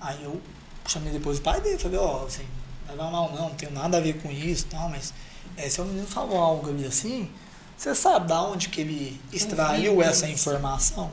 Aí 0.00 0.22
eu 0.22 0.40
chamei 0.88 1.12
depois 1.12 1.38
o 1.38 1.42
pai 1.42 1.60
dele, 1.60 1.78
falei, 1.78 1.98
ó, 1.98 2.24
assim, 2.24 2.46
não 2.88 2.96
vai 2.96 3.10
mal 3.10 3.32
não, 3.32 3.48
não 3.48 3.54
tem 3.54 3.70
nada 3.70 3.98
a 3.98 4.00
ver 4.00 4.20
com 4.20 4.30
isso 4.30 4.66
tal, 4.66 4.88
mas 4.88 5.12
é, 5.56 5.68
se 5.68 5.80
o 5.80 5.84
menino 5.84 6.06
falou 6.06 6.38
algo 6.38 6.68
ali 6.68 6.86
assim, 6.86 7.30
você 7.76 7.94
sabe 7.94 8.28
da 8.28 8.42
onde 8.42 8.68
que 8.68 8.80
ele 8.80 9.20
extraiu 9.32 10.00
essa 10.02 10.28
informação? 10.28 11.10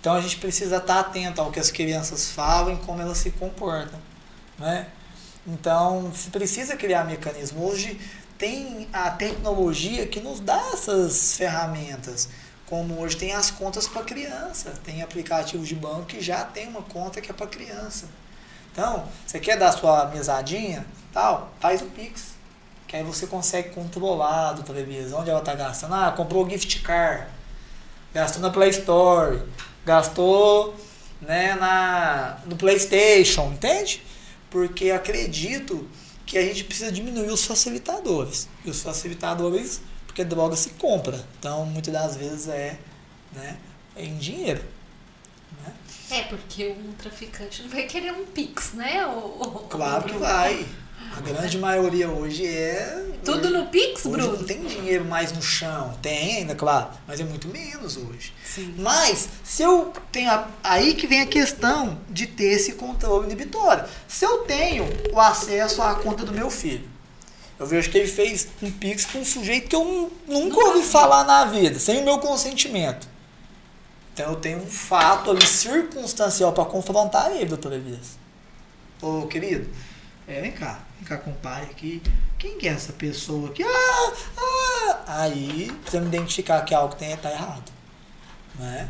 Então 0.00 0.14
a 0.14 0.20
gente 0.20 0.36
precisa 0.36 0.76
estar 0.76 1.00
atento 1.00 1.40
ao 1.40 1.50
que 1.50 1.58
as 1.58 1.70
crianças 1.70 2.30
falam 2.30 2.74
e 2.74 2.76
como 2.78 3.00
elas 3.00 3.18
se 3.18 3.30
comportam, 3.30 3.98
né? 4.58 4.86
Então 5.46 6.12
se 6.14 6.28
precisa 6.30 6.76
criar 6.76 7.04
mecanismo. 7.04 7.66
Hoje 7.66 7.98
tem 8.36 8.86
a 8.92 9.10
tecnologia 9.10 10.06
que 10.06 10.20
nos 10.20 10.40
dá 10.40 10.60
essas 10.72 11.36
ferramentas. 11.36 12.28
Como 12.66 13.00
hoje 13.00 13.16
tem 13.16 13.32
as 13.32 13.50
contas 13.50 13.86
para 13.86 14.02
criança, 14.02 14.72
tem 14.84 15.02
aplicativos 15.02 15.68
de 15.68 15.74
banco 15.74 16.06
que 16.06 16.20
já 16.20 16.44
tem 16.44 16.66
uma 16.66 16.82
conta 16.82 17.20
que 17.20 17.30
é 17.30 17.34
para 17.34 17.46
criança. 17.46 18.08
Então, 18.72 19.06
você 19.26 19.38
quer 19.38 19.58
dar 19.58 19.70
sua 19.72 20.06
mesadinha, 20.06 20.84
tal, 21.12 21.52
faz 21.60 21.82
o 21.82 21.86
Pix. 21.86 22.34
Que 22.88 22.96
aí 22.96 23.04
você 23.04 23.26
consegue 23.26 23.70
controlar 23.70 24.52
do 24.52 24.62
televisão 24.62 25.20
onde 25.20 25.30
ela 25.30 25.40
está 25.40 25.54
gastando. 25.54 25.94
Ah, 25.94 26.12
comprou 26.12 26.48
gift 26.48 26.80
card, 26.82 27.26
gastou 28.12 28.42
na 28.42 28.50
Play 28.50 28.70
Store, 28.70 29.42
gastou 29.84 30.74
né, 31.20 31.54
na, 31.54 32.38
no 32.46 32.56
PlayStation, 32.56 33.52
entende? 33.52 34.02
Porque 34.50 34.90
acredito 34.90 35.88
que 36.26 36.38
a 36.38 36.42
gente 36.42 36.64
precisa 36.64 36.90
diminuir 36.90 37.30
os 37.30 37.44
facilitadores. 37.44 38.48
E 38.64 38.70
os 38.70 38.82
facilitadores, 38.82 39.80
porque 40.14 40.24
droga 40.24 40.54
se 40.54 40.70
compra. 40.70 41.18
Então, 41.40 41.66
muitas 41.66 41.92
das 41.92 42.16
vezes 42.16 42.46
é 42.46 42.78
né, 43.32 43.56
em 43.96 44.16
dinheiro. 44.16 44.62
né? 45.60 45.72
É, 46.12 46.22
porque 46.22 46.68
um 46.68 46.92
traficante 46.92 47.62
não 47.62 47.68
vai 47.68 47.82
querer 47.82 48.12
um 48.12 48.24
pix, 48.24 48.74
né? 48.74 49.04
O, 49.08 49.66
Claro 49.68 50.04
que 50.04 50.16
vai. 50.16 50.64
A 51.16 51.20
grande 51.20 51.58
maioria 51.58 52.08
hoje 52.08 52.46
é. 52.46 53.06
Tudo 53.24 53.48
hoje, 53.48 53.56
no 53.56 53.66
pix, 53.66 54.06
hoje 54.06 54.16
Bruno? 54.16 54.36
não 54.38 54.44
tem 54.44 54.64
dinheiro 54.64 55.04
mais 55.04 55.32
no 55.32 55.42
chão. 55.42 55.92
Tem 56.00 56.36
ainda, 56.38 56.54
claro, 56.54 56.90
mas 57.08 57.18
é 57.18 57.24
muito 57.24 57.48
menos 57.48 57.96
hoje. 57.96 58.32
Sim. 58.44 58.72
Mas, 58.78 59.28
se 59.42 59.62
eu 59.64 59.92
tenho. 60.12 60.30
a- 60.30 60.48
aí 60.62 60.94
que 60.94 61.08
vem 61.08 61.22
a 61.22 61.26
questão 61.26 61.98
de 62.08 62.26
ter 62.28 62.52
esse 62.52 62.74
controle 62.74 63.26
inibitório. 63.26 63.84
Se 64.06 64.24
eu 64.24 64.38
tenho 64.44 64.86
o 65.12 65.20
acesso 65.20 65.82
à 65.82 65.96
conta 65.96 66.24
do 66.24 66.32
meu 66.32 66.50
filho, 66.50 66.88
eu 67.58 67.66
vejo 67.66 67.90
que 67.90 67.98
ele 67.98 68.08
fez 68.08 68.48
um 68.62 68.70
Pix 68.70 69.04
com 69.06 69.18
um 69.18 69.24
sujeito 69.24 69.68
que 69.68 69.76
eu 69.76 69.84
nu- 69.84 70.12
nunca 70.26 70.58
ouvi 70.66 70.80
vi. 70.80 70.86
falar 70.86 71.24
na 71.24 71.44
vida, 71.46 71.78
sem 71.78 72.00
o 72.00 72.04
meu 72.04 72.18
consentimento. 72.18 73.06
Então 74.12 74.30
eu 74.30 74.36
tenho 74.36 74.58
um 74.58 74.66
fato 74.66 75.30
ali 75.30 75.44
circunstancial 75.46 76.52
para 76.52 76.64
confrontar 76.64 77.32
ele, 77.32 77.46
doutora 77.46 77.74
Elias. 77.76 78.16
Ô, 79.02 79.26
querido, 79.26 79.68
é, 80.26 80.40
vem 80.40 80.52
cá, 80.52 80.80
vem 80.98 81.04
cá 81.08 81.16
com 81.18 81.30
o 81.30 81.34
pai 81.34 81.62
aqui. 81.64 82.00
Quem 82.38 82.56
que 82.58 82.68
é 82.68 82.72
essa 82.72 82.92
pessoa 82.92 83.48
aqui? 83.50 83.62
Ah, 83.64 84.12
ah. 84.38 84.98
Aí 85.22 85.70
precisa 85.82 86.00
me 86.00 86.08
identificar 86.08 86.62
que 86.62 86.74
algo 86.74 86.94
tem, 86.94 87.16
tá 87.16 87.30
errado. 87.30 87.72
Né? 88.58 88.88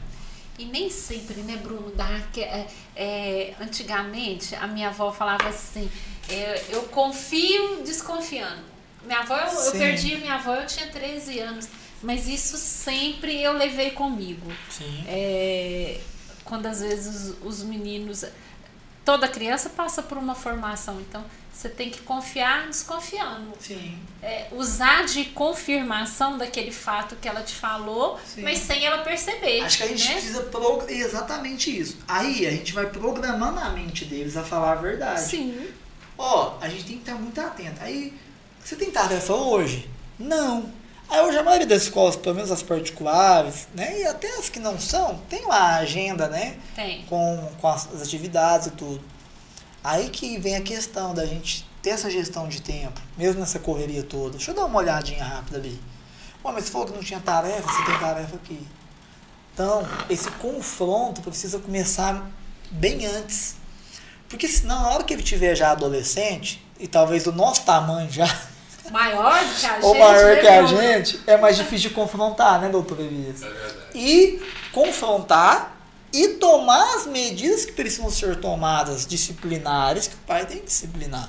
E 0.58 0.64
nem 0.66 0.88
sempre, 0.88 1.42
né, 1.42 1.56
Bruno? 1.56 1.90
Dá, 1.94 2.20
que, 2.32 2.40
é, 2.40 2.66
é, 2.94 3.54
antigamente, 3.60 4.54
a 4.54 4.66
minha 4.66 4.88
avó 4.88 5.10
falava 5.12 5.48
assim: 5.48 5.90
é, 6.28 6.62
eu 6.70 6.82
confio 6.84 7.82
desconfiando. 7.82 8.62
Minha 9.04 9.20
avó, 9.20 9.36
eu, 9.36 9.52
eu 9.52 9.72
perdi 9.72 10.16
minha 10.16 10.34
avó, 10.34 10.54
eu 10.54 10.66
tinha 10.66 10.86
13 10.88 11.40
anos. 11.40 11.68
Mas 12.02 12.28
isso 12.28 12.56
sempre 12.56 13.42
eu 13.42 13.52
levei 13.52 13.90
comigo. 13.90 14.52
Sim. 14.70 15.04
É, 15.06 16.00
quando 16.44 16.66
às 16.66 16.80
vezes 16.80 17.36
os, 17.42 17.60
os 17.60 17.64
meninos. 17.64 18.24
Toda 19.04 19.28
criança 19.28 19.68
passa 19.70 20.02
por 20.02 20.16
uma 20.16 20.34
formação, 20.34 21.00
então 21.00 21.24
você 21.52 21.68
tem 21.68 21.90
que 21.90 22.00
confiar 22.00 22.66
desconfiando. 22.66 23.52
Sim. 23.60 23.98
É, 24.22 24.48
usar 24.52 25.04
de 25.04 25.26
confirmação 25.26 26.36
daquele 26.36 26.72
fato 26.72 27.14
que 27.16 27.28
ela 27.28 27.42
te 27.42 27.54
falou, 27.54 28.18
Sim. 28.26 28.42
mas 28.42 28.58
sem 28.58 28.84
ela 28.84 28.98
perceber. 28.98 29.60
Acho 29.60 29.78
que 29.78 29.82
a 29.84 29.88
gente 29.88 30.06
né? 30.06 30.12
precisa 30.14 30.42
pro... 30.44 30.84
exatamente 30.88 31.78
isso. 31.78 31.98
Aí 32.08 32.46
a 32.46 32.50
gente 32.50 32.72
vai 32.72 32.86
programando 32.86 33.60
a 33.60 33.70
mente 33.70 34.04
deles 34.04 34.36
a 34.36 34.42
falar 34.42 34.72
a 34.72 34.76
verdade. 34.76 35.20
Sim. 35.20 35.68
Ó, 36.18 36.56
a 36.60 36.68
gente 36.68 36.84
tem 36.84 36.96
que 36.96 37.02
estar 37.02 37.14
muito 37.14 37.40
atento. 37.40 37.82
Aí, 37.82 38.12
você 38.62 38.76
tem 38.76 38.90
tarefa 38.90 39.34
hoje? 39.34 39.88
Não. 40.18 40.70
Aí 41.08 41.20
hoje 41.20 41.38
a 41.38 41.42
maioria 41.42 41.66
das 41.66 41.82
escolas, 41.82 42.16
pelo 42.16 42.34
menos 42.34 42.50
as 42.50 42.62
particulares, 42.62 43.68
né? 43.74 44.00
E 44.00 44.06
até 44.06 44.38
as 44.38 44.48
que 44.48 44.58
não 44.58 44.78
são, 44.78 45.18
tem 45.28 45.44
lá 45.46 45.58
a 45.58 45.76
agenda, 45.76 46.28
né? 46.28 46.56
Tem. 46.74 47.04
Com, 47.04 47.50
com 47.60 47.68
as, 47.68 47.92
as 47.94 48.02
atividades 48.02 48.68
e 48.68 48.70
tudo. 48.70 49.02
Aí 49.82 50.08
que 50.08 50.38
vem 50.38 50.56
a 50.56 50.62
questão 50.62 51.14
da 51.14 51.26
gente 51.26 51.68
ter 51.82 51.90
essa 51.90 52.10
gestão 52.10 52.48
de 52.48 52.62
tempo, 52.62 52.98
mesmo 53.18 53.40
nessa 53.40 53.58
correria 53.58 54.02
toda. 54.02 54.38
Deixa 54.38 54.50
eu 54.50 54.54
dar 54.54 54.64
uma 54.64 54.78
olhadinha 54.78 55.22
rápida 55.22 55.58
ali. 55.58 55.78
Ué, 56.42 56.52
mas 56.52 56.64
você 56.64 56.70
falou 56.72 56.86
que 56.86 56.94
não 56.94 57.02
tinha 57.02 57.20
tarefa, 57.20 57.62
você 57.62 57.84
tem 57.84 57.98
tarefa 57.98 58.36
aqui. 58.36 58.66
Então, 59.52 59.86
esse 60.08 60.30
confronto 60.32 61.20
precisa 61.20 61.58
começar 61.58 62.30
bem 62.70 63.04
antes. 63.06 63.56
Porque 64.28 64.48
senão, 64.48 64.82
na 64.82 64.90
hora 64.90 65.04
que 65.04 65.12
ele 65.12 65.22
tiver 65.22 65.54
já 65.54 65.70
adolescente, 65.70 66.64
e 66.78 66.88
talvez 66.88 67.24
do 67.24 67.32
nosso 67.32 67.62
tamanho 67.62 68.10
já, 68.10 68.26
Maior 68.90 69.44
do 69.44 69.54
que 69.54 69.66
a 69.66 69.74
gente. 69.74 69.84
ou 69.84 69.94
maior 69.94 70.34
né, 70.34 70.40
que 70.40 70.46
a 70.46 70.66
gente, 70.66 71.20
é 71.26 71.36
mais 71.36 71.56
difícil 71.56 71.88
de 71.88 71.94
confrontar, 71.94 72.60
né, 72.60 72.68
doutor 72.68 73.00
Elias? 73.00 73.42
É 73.42 73.48
verdade. 73.48 73.74
E 73.94 74.42
confrontar 74.72 75.74
e 76.12 76.28
tomar 76.34 76.94
as 76.94 77.06
medidas 77.06 77.64
que 77.64 77.72
precisam 77.72 78.08
ser 78.08 78.36
tomadas 78.36 79.04
disciplinares 79.04 80.06
que 80.06 80.14
o 80.14 80.18
pai 80.18 80.46
tem 80.46 80.58
que 80.58 80.66
disciplinar. 80.66 81.28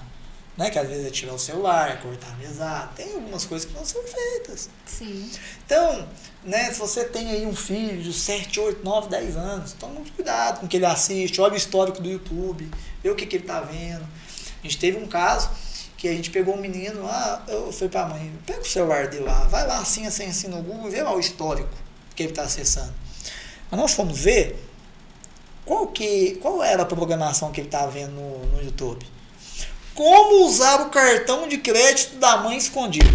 Né? 0.55 0.69
Que 0.69 0.79
às 0.79 0.87
vezes 0.87 1.07
é 1.07 1.09
tirar 1.09 1.33
o 1.33 1.39
celular, 1.39 1.91
é 1.91 1.95
cortar 1.95 2.31
a 2.31 2.35
mesada, 2.35 2.89
tem 2.95 3.13
algumas 3.13 3.45
coisas 3.45 3.67
que 3.67 3.73
não 3.73 3.83
são 3.83 4.01
feitas. 4.03 4.69
Sim. 4.85 5.29
Então, 5.65 6.07
né, 6.43 6.71
se 6.71 6.79
você 6.79 7.03
tem 7.03 7.31
aí 7.31 7.45
um 7.45 7.55
filho 7.55 8.01
de 8.01 8.13
7, 8.13 8.59
8, 8.59 8.83
9, 8.83 9.09
10 9.09 9.35
anos, 9.35 9.73
toma 9.73 9.95
muito 9.95 10.13
cuidado 10.13 10.59
com 10.59 10.67
o 10.67 10.69
que 10.69 10.77
ele 10.77 10.85
assiste, 10.85 11.41
olha 11.41 11.53
o 11.53 11.57
histórico 11.57 11.99
do 11.99 12.07
YouTube, 12.07 12.69
vê 13.03 13.09
o 13.09 13.15
que, 13.15 13.25
que 13.25 13.37
ele 13.37 13.45
tá 13.45 13.61
vendo. 13.61 14.03
A 14.03 14.67
gente 14.67 14.77
teve 14.77 14.97
um 14.97 15.07
caso 15.07 15.49
que 16.05 16.09
a 16.09 16.13
gente 16.13 16.29
pegou 16.29 16.53
um 16.53 16.61
menino, 16.61 17.03
ah, 17.07 17.41
eu 17.47 17.71
fui 17.71 17.89
pra 17.89 18.05
mãe, 18.05 18.31
pega 18.45 18.61
o 18.61 18.65
celular 18.65 19.07
dele 19.07 19.23
lá, 19.23 19.45
vai 19.45 19.65
lá 19.65 19.79
assim, 19.79 20.05
assim, 20.05 20.25
assim 20.25 20.47
no 20.47 20.61
Google, 20.61 20.91
vê 20.91 21.01
lá 21.01 21.11
o 21.15 21.19
histórico 21.19 21.73
que 22.15 22.21
ele 22.21 22.31
tá 22.31 22.43
acessando. 22.43 22.93
Mas 23.71 23.79
nós 23.79 23.93
fomos 23.93 24.19
ver 24.19 24.63
qual, 25.65 25.87
que, 25.87 26.35
qual 26.35 26.61
era 26.61 26.83
a 26.83 26.85
programação 26.85 27.51
que 27.51 27.59
ele 27.59 27.67
estava 27.67 27.89
vendo 27.89 28.11
no, 28.11 28.45
no 28.45 28.63
YouTube. 28.63 29.03
Como 29.95 30.45
usar 30.45 30.81
o 30.81 30.91
cartão 30.91 31.47
de 31.47 31.57
crédito 31.57 32.17
da 32.17 32.37
mãe 32.37 32.55
escondido. 32.55 33.09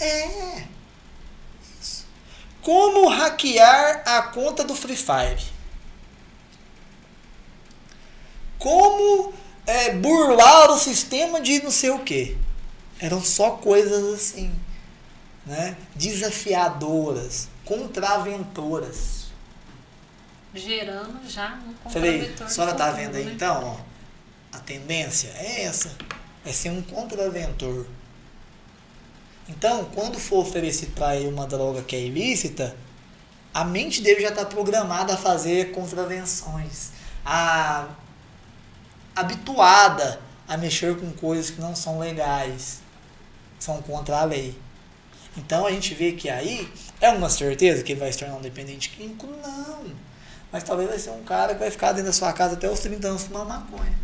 É. 0.00 0.64
Isso. 1.80 2.08
Como 2.60 3.08
hackear 3.08 4.02
a 4.04 4.22
conta 4.22 4.64
do 4.64 4.74
Free 4.74 4.96
Fire. 4.96 5.44
Como 8.58 9.32
é, 9.66 9.92
burlar 9.92 10.70
o 10.70 10.78
sistema 10.78 11.40
de 11.40 11.62
não 11.62 11.70
sei 11.70 11.90
o 11.90 11.98
que. 11.98 12.36
Eram 12.98 13.22
só 13.22 13.50
coisas 13.52 14.14
assim, 14.14 14.54
né? 15.44 15.76
Desafiadoras, 15.94 17.48
contraventoras. 17.64 19.26
Gerando 20.54 21.28
já 21.28 21.58
um 21.66 21.90
Falei, 21.90 22.12
comprometor 22.12 22.46
a 22.46 22.50
senhora 22.50 22.74
tá 22.74 22.86
futuro, 22.86 23.02
vendo 23.04 23.16
aí 23.16 23.24
né? 23.24 23.32
então, 23.34 23.62
ó, 23.64 24.56
a 24.56 24.60
tendência 24.60 25.28
é 25.36 25.64
essa, 25.64 25.94
é 26.46 26.52
ser 26.52 26.70
um 26.70 26.80
contraventor. 26.80 27.86
Então, 29.48 29.84
quando 29.94 30.18
for 30.18 30.38
oferecido 30.38 30.94
para 30.94 31.16
ele 31.16 31.28
uma 31.28 31.46
droga 31.46 31.82
que 31.82 31.94
é 31.94 32.00
ilícita, 32.00 32.74
a 33.52 33.64
mente 33.64 34.00
dele 34.00 34.22
já 34.22 34.30
está 34.30 34.44
programada 34.44 35.14
a 35.14 35.16
fazer 35.16 35.72
contravenções, 35.72 36.90
a 37.24 37.88
habituada 39.16 40.20
a 40.46 40.56
mexer 40.56 40.96
com 40.96 41.10
coisas 41.12 41.50
que 41.50 41.60
não 41.60 41.74
são 41.74 41.98
legais, 41.98 42.80
são 43.58 43.80
contra 43.82 44.18
a 44.18 44.24
lei. 44.24 44.56
Então 45.36 45.66
a 45.66 45.70
gente 45.70 45.94
vê 45.94 46.12
que 46.12 46.28
aí 46.28 46.70
é 47.00 47.10
uma 47.10 47.28
certeza 47.28 47.82
que 47.82 47.92
ele 47.92 48.00
vai 48.00 48.12
se 48.12 48.18
tornar 48.18 48.36
um 48.36 48.40
dependente 48.40 48.90
químico? 48.90 49.26
Não. 49.26 49.84
mas 50.52 50.62
talvez 50.62 50.88
vai 50.88 50.98
ser 50.98 51.10
um 51.10 51.24
cara 51.24 51.54
que 51.54 51.60
vai 51.60 51.70
ficar 51.70 51.92
dentro 51.92 52.06
da 52.06 52.12
sua 52.12 52.32
casa 52.32 52.54
até 52.54 52.70
os 52.70 52.80
30 52.80 53.08
anos 53.08 53.24
fumando 53.24 53.48
maconha. 53.48 53.98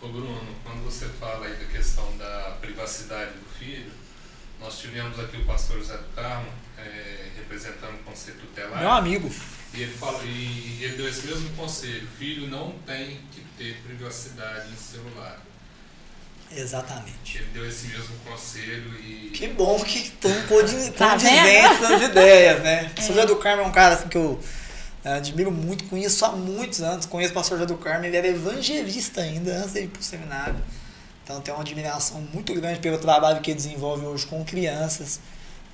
Ô 0.00 0.08
Bruno, 0.08 0.54
quando 0.64 0.84
você 0.84 1.06
fala 1.06 1.46
aí 1.46 1.56
da 1.56 1.66
questão 1.66 2.16
da 2.16 2.56
privacidade 2.60 3.32
do 3.32 3.48
filho, 3.58 3.90
nós 4.60 4.78
tivemos 4.78 5.18
aqui 5.18 5.36
o 5.36 5.44
pastor 5.44 5.82
Zé 5.82 5.96
do 5.96 6.14
Carmo, 6.14 6.48
é, 6.76 7.30
representando 7.36 7.94
o 7.94 8.04
conceito 8.04 8.40
tutelar. 8.40 8.78
Meu 8.78 8.90
amigo. 8.90 9.30
E 9.74 9.82
ele, 9.82 9.92
fala, 9.92 10.22
e 10.24 10.78
ele 10.82 10.96
deu 10.96 11.08
esse 11.08 11.26
mesmo 11.26 11.50
conselho: 11.50 12.08
filho 12.18 12.48
não 12.48 12.72
tem 12.86 13.20
que 13.32 13.40
ter 13.56 13.76
privacidade 13.82 14.70
em 14.72 14.76
celular. 14.76 15.40
Exatamente. 16.50 17.38
Ele 17.38 17.48
deu 17.52 17.68
esse 17.68 17.88
mesmo 17.88 18.16
conselho 18.26 18.94
e. 19.00 19.30
Que 19.34 19.48
bom 19.48 19.78
que 19.84 19.98
estão 19.98 20.32
condizentes 20.46 20.96
Tá 20.96 21.16
nas 21.16 22.02
ideias, 22.02 22.62
né? 22.62 22.84
O 22.84 22.94
pastor 22.94 23.16
Zé 23.16 23.26
do 23.26 23.36
Carmo 23.36 23.62
é 23.62 23.66
um 23.66 23.72
cara 23.72 23.94
assim, 23.94 24.08
que 24.08 24.16
eu 24.16 24.40
é, 25.04 25.12
admiro 25.12 25.50
muito, 25.50 25.84
conheço 25.84 26.24
há 26.24 26.32
muitos 26.32 26.80
anos. 26.80 27.04
Conheço 27.04 27.32
o 27.32 27.34
pastor 27.34 27.58
Zé 27.58 27.66
do 27.66 27.76
Carmo, 27.76 28.06
ele 28.06 28.16
era 28.16 28.26
evangelista 28.26 29.20
ainda 29.20 29.58
antes 29.58 29.74
de 29.74 29.80
ir 29.80 29.88
para 29.88 30.00
o 30.00 30.02
seminário. 30.02 30.56
Então 31.22 31.40
tenho 31.42 31.58
uma 31.58 31.62
admiração 31.62 32.22
muito 32.32 32.54
grande 32.54 32.80
pelo 32.80 32.96
trabalho 32.96 33.42
que 33.42 33.50
ele 33.50 33.56
desenvolve 33.56 34.06
hoje 34.06 34.24
com 34.26 34.42
crianças, 34.42 35.20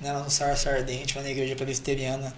né, 0.01 0.11
lá 0.11 0.19
no 0.21 0.29
Sarça 0.29 0.69
Ardente, 0.69 1.15
lá 1.17 1.23
na 1.23 1.29
igreja 1.29 1.55
presbiteriana, 1.55 2.33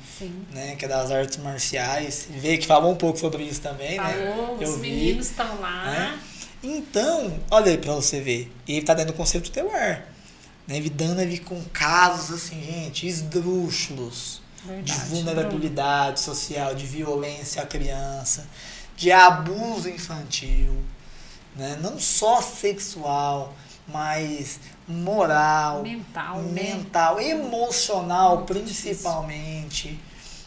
né, 0.54 0.76
que 0.76 0.86
é 0.86 0.88
das 0.88 1.12
artes 1.12 1.38
marciais. 1.38 2.28
Vê 2.30 2.58
que 2.58 2.68
falou 2.68 2.92
um 2.92 2.96
pouco 2.96 3.18
sobre 3.20 3.44
isso 3.44 3.62
também, 3.62 3.98
Falou, 3.98 4.14
né? 4.14 4.56
os 4.56 4.62
Eu 4.62 4.78
vi, 4.80 4.90
meninos 4.92 5.28
estão 5.28 5.60
lá. 5.60 5.86
né? 5.86 6.20
Então, 6.64 7.40
olha 7.52 7.72
aí 7.72 7.78
pra 7.78 7.94
você 7.94 8.20
ver. 8.20 8.52
Ele 8.68 8.82
tá 8.82 8.94
dando 8.94 9.12
o 9.12 9.14
conceito 9.14 9.52
telar. 9.52 10.06
Né? 10.68 10.80
Vidando 10.82 11.22
ali 11.22 11.38
com 11.40 11.62
casos 11.72 12.36
assim, 12.36 12.62
gente, 12.62 13.08
esdrúxulos 13.08 14.42
de 14.66 14.74
Verdade, 14.74 15.10
vulnerabilidade 15.10 16.20
social, 16.20 16.76
de 16.76 16.86
violência 16.86 17.62
à 17.62 17.66
criança, 17.66 18.46
de 18.98 19.12
abuso 19.12 19.88
infantil, 19.88 20.76
né? 21.56 21.78
não 21.82 21.98
só 22.00 22.42
sexual, 22.42 23.56
mas 23.88 24.60
moral, 24.88 25.82
Mental, 25.82 26.42
né? 26.42 26.64
mental, 26.64 27.20
emocional 27.20 28.38
Muito 28.38 28.54
principalmente, 28.54 30.00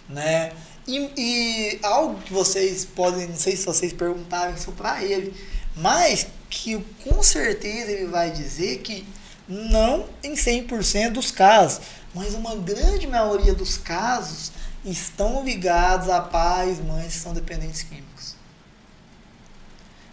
né? 0.09 0.53
E, 0.87 1.11
e 1.17 1.79
algo 1.83 2.21
que 2.23 2.33
vocês 2.33 2.85
podem, 2.85 3.29
não 3.29 3.37
sei 3.37 3.57
se 3.57 3.65
vocês 3.65 3.93
perguntaram 3.93 4.55
isso 4.55 4.73
para 4.73 5.03
ele, 5.03 5.35
mas 5.77 6.27
que 6.49 6.85
com 7.05 7.23
certeza 7.23 7.93
ele 7.93 8.07
vai 8.07 8.31
dizer 8.31 8.79
que 8.79 9.07
não 9.49 10.07
em 10.23 10.35
100% 10.35 11.11
dos 11.13 11.31
casos, 11.31 11.81
mas 12.15 12.35
uma 12.35 12.57
grande 12.57 13.07
maioria 13.07 13.55
dos 13.55 13.77
casos 13.77 14.53
estão 14.85 15.45
ligados 15.45 16.09
a 16.09 16.21
pais, 16.21 16.81
mães 16.81 17.15
que 17.15 17.21
são 17.21 17.33
dependentes 17.33 17.83
químicos. 17.83 18.10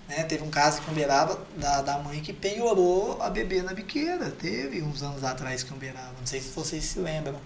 Né? 0.08 0.24
Teve 0.24 0.44
um 0.44 0.50
caso 0.50 0.82
que 0.82 0.90
Umberaba, 0.90 1.40
da, 1.58 1.82
da 1.82 1.98
mãe 2.00 2.22
que 2.22 2.32
penhorou 2.32 3.22
a 3.22 3.30
bebê 3.30 3.62
na 3.62 3.74
biqueira. 3.74 4.32
Teve 4.32 4.82
uns 4.82 5.04
anos 5.04 5.24
atrás 5.24 5.64
que 5.64 5.74
Umberaba. 5.74 6.14
Não 6.20 6.26
sei 6.26 6.42
se 6.42 6.50
vocês 6.50 6.84
se 6.84 7.00
lembram. 7.00 7.40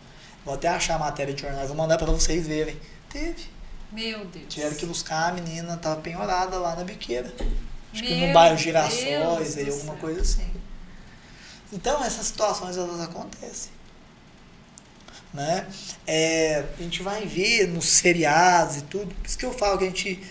Vou 0.46 0.54
até 0.54 0.68
achar 0.68 0.96
a 0.96 1.00
matéria 1.00 1.34
de 1.34 1.42
jornal, 1.42 1.68
vou 1.68 1.76
mandar 1.76 1.98
para 1.98 2.12
vocês 2.12 2.48
verem. 2.48 2.78
Teve. 3.10 3.46
Meu 3.92 4.26
Deus. 4.26 4.46
Tiveram 4.48 4.76
que 4.76 4.86
buscar 4.86 5.30
a 5.30 5.34
menina, 5.34 5.78
tava 5.78 6.02
penhorada 6.02 6.58
lá 6.58 6.76
na 6.76 6.84
biqueira. 6.84 7.32
Acho 7.94 8.04
que 8.04 8.16
Meu 8.16 8.28
no 8.28 8.34
bairro 8.34 8.58
Girassóis, 8.58 9.58
aí 9.58 9.70
alguma 9.70 9.96
coisa 9.98 10.22
assim. 10.22 10.50
Então 11.74 12.04
essas 12.04 12.28
situações 12.28 12.78
elas 12.78 13.00
acontecem. 13.02 13.72
Né? 15.34 15.68
É, 16.06 16.66
a 16.78 16.82
gente 16.82 17.04
vai 17.04 17.26
ver 17.26 17.68
nos 17.68 17.86
seriados 17.86 18.78
e 18.78 18.82
tudo. 18.84 19.14
Por 19.14 19.26
isso 19.26 19.38
que 19.38 19.46
eu 19.46 19.54
falo 19.54 19.78
que 19.78 19.86
a 19.86 19.88
gente 19.88 20.22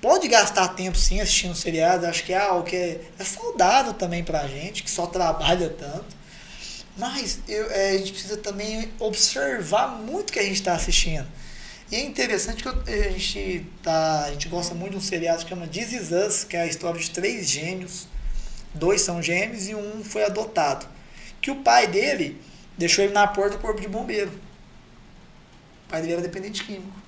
pode 0.00 0.28
gastar 0.28 0.68
tempo 0.68 0.96
sim 0.98 1.20
assistindo 1.20 1.54
seriados. 1.54 2.04
Acho 2.06 2.24
que 2.24 2.32
é 2.32 2.38
algo 2.38 2.64
que 2.64 2.76
é, 2.76 3.00
é 3.18 3.24
saudável 3.24 3.94
também 3.94 4.24
pra 4.24 4.46
gente, 4.46 4.82
que 4.82 4.90
só 4.90 5.06
trabalha 5.06 5.68
tanto. 5.70 6.16
Mas 6.96 7.38
eu, 7.48 7.70
é, 7.70 7.90
a 7.90 7.98
gente 7.98 8.12
precisa 8.12 8.36
também 8.36 8.90
observar 8.98 9.88
muito 9.88 10.30
o 10.30 10.32
que 10.32 10.38
a 10.38 10.42
gente 10.44 10.54
está 10.56 10.74
assistindo. 10.74 11.26
E 11.90 11.96
é 11.96 12.00
interessante 12.04 12.62
que 12.62 12.68
eu- 12.68 12.82
a 12.86 13.10
gente, 13.10 13.66
tá, 13.82 14.24
a 14.26 14.30
gente 14.32 14.48
gosta 14.48 14.74
muito 14.74 14.92
de 14.92 14.98
um 14.98 15.00
seriado 15.00 15.42
que 15.42 15.48
chama 15.48 15.66
This 15.66 15.92
Is 15.92 16.10
Us, 16.12 16.44
que 16.44 16.56
é 16.56 16.62
a 16.62 16.66
história 16.66 17.00
de 17.00 17.10
três 17.10 17.48
gêmeos. 17.48 18.06
Dois 18.74 19.00
são 19.02 19.22
gêmeos 19.22 19.68
e 19.68 19.74
um 19.74 20.04
foi 20.04 20.24
adotado. 20.24 20.86
Que 21.40 21.50
o 21.50 21.56
pai 21.56 21.86
dele 21.88 22.40
deixou 22.78 23.04
ele 23.04 23.12
na 23.14 23.26
porta 23.26 23.56
do 23.56 23.62
corpo 23.62 23.80
de 23.80 23.88
bombeiro. 23.88 24.30
O 25.86 25.90
pai 25.90 26.00
dele 26.02 26.14
era 26.14 26.22
dependente 26.22 26.64
químico. 26.64 26.99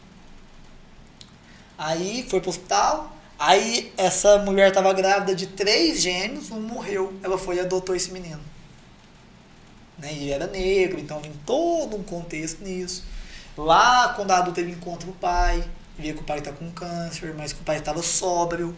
Aí 1.82 2.24
foi 2.28 2.40
pro 2.40 2.50
hospital. 2.50 3.12
Aí 3.36 3.92
essa 3.96 4.38
mulher 4.38 4.68
estava 4.68 4.92
grávida 4.92 5.34
de 5.34 5.48
três 5.48 6.00
gêmeos, 6.00 6.48
um 6.52 6.60
morreu. 6.60 7.12
Ela 7.24 7.36
foi 7.36 7.56
e 7.56 7.60
adotou 7.60 7.96
esse 7.96 8.12
menino. 8.12 8.40
Né? 9.98 10.14
E 10.14 10.30
era 10.30 10.46
negro, 10.46 11.00
então 11.00 11.20
tem 11.20 11.32
todo 11.44 11.96
um 11.96 12.04
contexto 12.04 12.62
nisso. 12.62 13.02
Lá, 13.58 14.14
quando 14.14 14.30
a 14.30 14.38
adulta 14.38 14.60
ele 14.60 14.70
encontra 14.70 15.10
o 15.10 15.12
pai, 15.12 15.64
via 15.98 16.14
que 16.14 16.20
o 16.20 16.24
pai 16.24 16.38
está 16.38 16.52
com 16.52 16.70
câncer, 16.70 17.34
mas 17.36 17.52
que 17.52 17.60
o 17.60 17.64
pai 17.64 17.78
estava 17.78 18.00
sóbrio, 18.00 18.76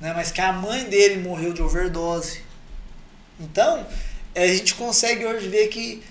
né? 0.00 0.12
mas 0.14 0.30
que 0.30 0.40
a 0.40 0.52
mãe 0.52 0.84
dele 0.84 1.20
morreu 1.20 1.52
de 1.52 1.60
overdose. 1.60 2.42
Então, 3.40 3.84
eh, 4.32 4.44
a 4.44 4.54
gente 4.54 4.76
consegue 4.76 5.26
hoje 5.26 5.48
ver 5.48 5.66
que, 5.68 6.04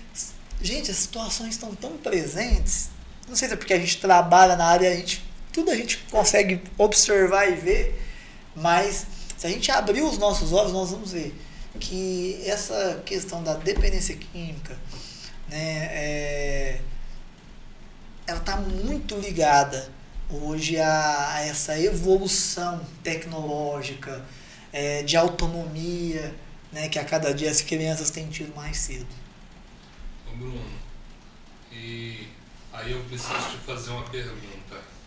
gente, 0.60 0.90
as 0.90 0.98
situações 0.98 1.54
estão 1.54 1.74
tão 1.74 1.96
presentes. 1.96 2.90
Não 3.26 3.34
sei 3.34 3.48
se 3.48 3.54
é 3.54 3.56
porque 3.56 3.72
a 3.72 3.78
gente 3.78 3.98
trabalha 3.98 4.56
na 4.56 4.66
área, 4.66 4.90
a 4.90 4.94
gente, 4.94 5.26
tudo 5.58 5.72
a 5.72 5.76
gente 5.76 5.98
consegue 6.08 6.62
observar 6.76 7.50
e 7.50 7.56
ver, 7.56 8.00
mas 8.54 9.06
se 9.36 9.44
a 9.44 9.50
gente 9.50 9.68
abrir 9.72 10.02
os 10.02 10.16
nossos 10.16 10.52
olhos, 10.52 10.72
nós 10.72 10.90
vamos 10.90 11.10
ver 11.10 11.34
que 11.80 12.40
essa 12.44 13.02
questão 13.04 13.42
da 13.42 13.54
dependência 13.54 14.16
química, 14.16 14.78
né, 15.48 15.88
é, 15.90 16.80
ela 18.24 18.38
está 18.38 18.56
muito 18.56 19.16
ligada 19.16 19.90
hoje 20.30 20.78
a, 20.78 21.34
a 21.34 21.40
essa 21.40 21.76
evolução 21.80 22.80
tecnológica, 23.02 24.24
é, 24.72 25.02
de 25.02 25.16
autonomia, 25.16 26.34
né, 26.70 26.88
que 26.88 27.00
a 27.00 27.04
cada 27.04 27.34
dia 27.34 27.50
as 27.50 27.60
crianças 27.62 28.10
têm 28.10 28.28
tido 28.28 28.54
mais 28.54 28.76
cedo. 28.76 29.08
Ô 30.30 30.36
Bruno, 30.36 30.70
e 31.72 32.28
aí 32.72 32.92
eu 32.92 33.02
preciso 33.04 33.50
te 33.50 33.56
fazer 33.66 33.90
uma 33.90 34.04
pergunta. 34.04 34.97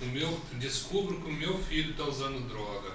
O 0.00 0.06
meu, 0.06 0.40
descubro 0.54 1.20
que 1.20 1.28
o 1.28 1.32
meu 1.32 1.58
filho 1.64 1.92
está 1.92 2.04
usando 2.04 2.48
droga. 2.48 2.92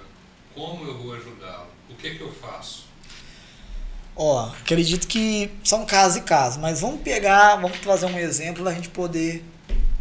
Como 0.54 0.84
eu 0.84 0.98
vou 0.98 1.14
ajudá-lo? 1.14 1.68
O 1.88 1.94
que, 1.94 2.14
que 2.14 2.20
eu 2.20 2.32
faço? 2.32 2.90
Ó, 4.16 4.50
acredito 4.60 5.06
que 5.06 5.50
são 5.64 5.86
casos 5.86 6.18
e 6.18 6.20
casos, 6.22 6.58
mas 6.58 6.80
vamos 6.80 7.00
pegar, 7.00 7.56
vamos 7.56 7.78
trazer 7.78 8.06
um 8.06 8.18
exemplo 8.18 8.62
para 8.62 8.72
a 8.72 8.74
gente 8.74 8.90
poder 8.90 9.42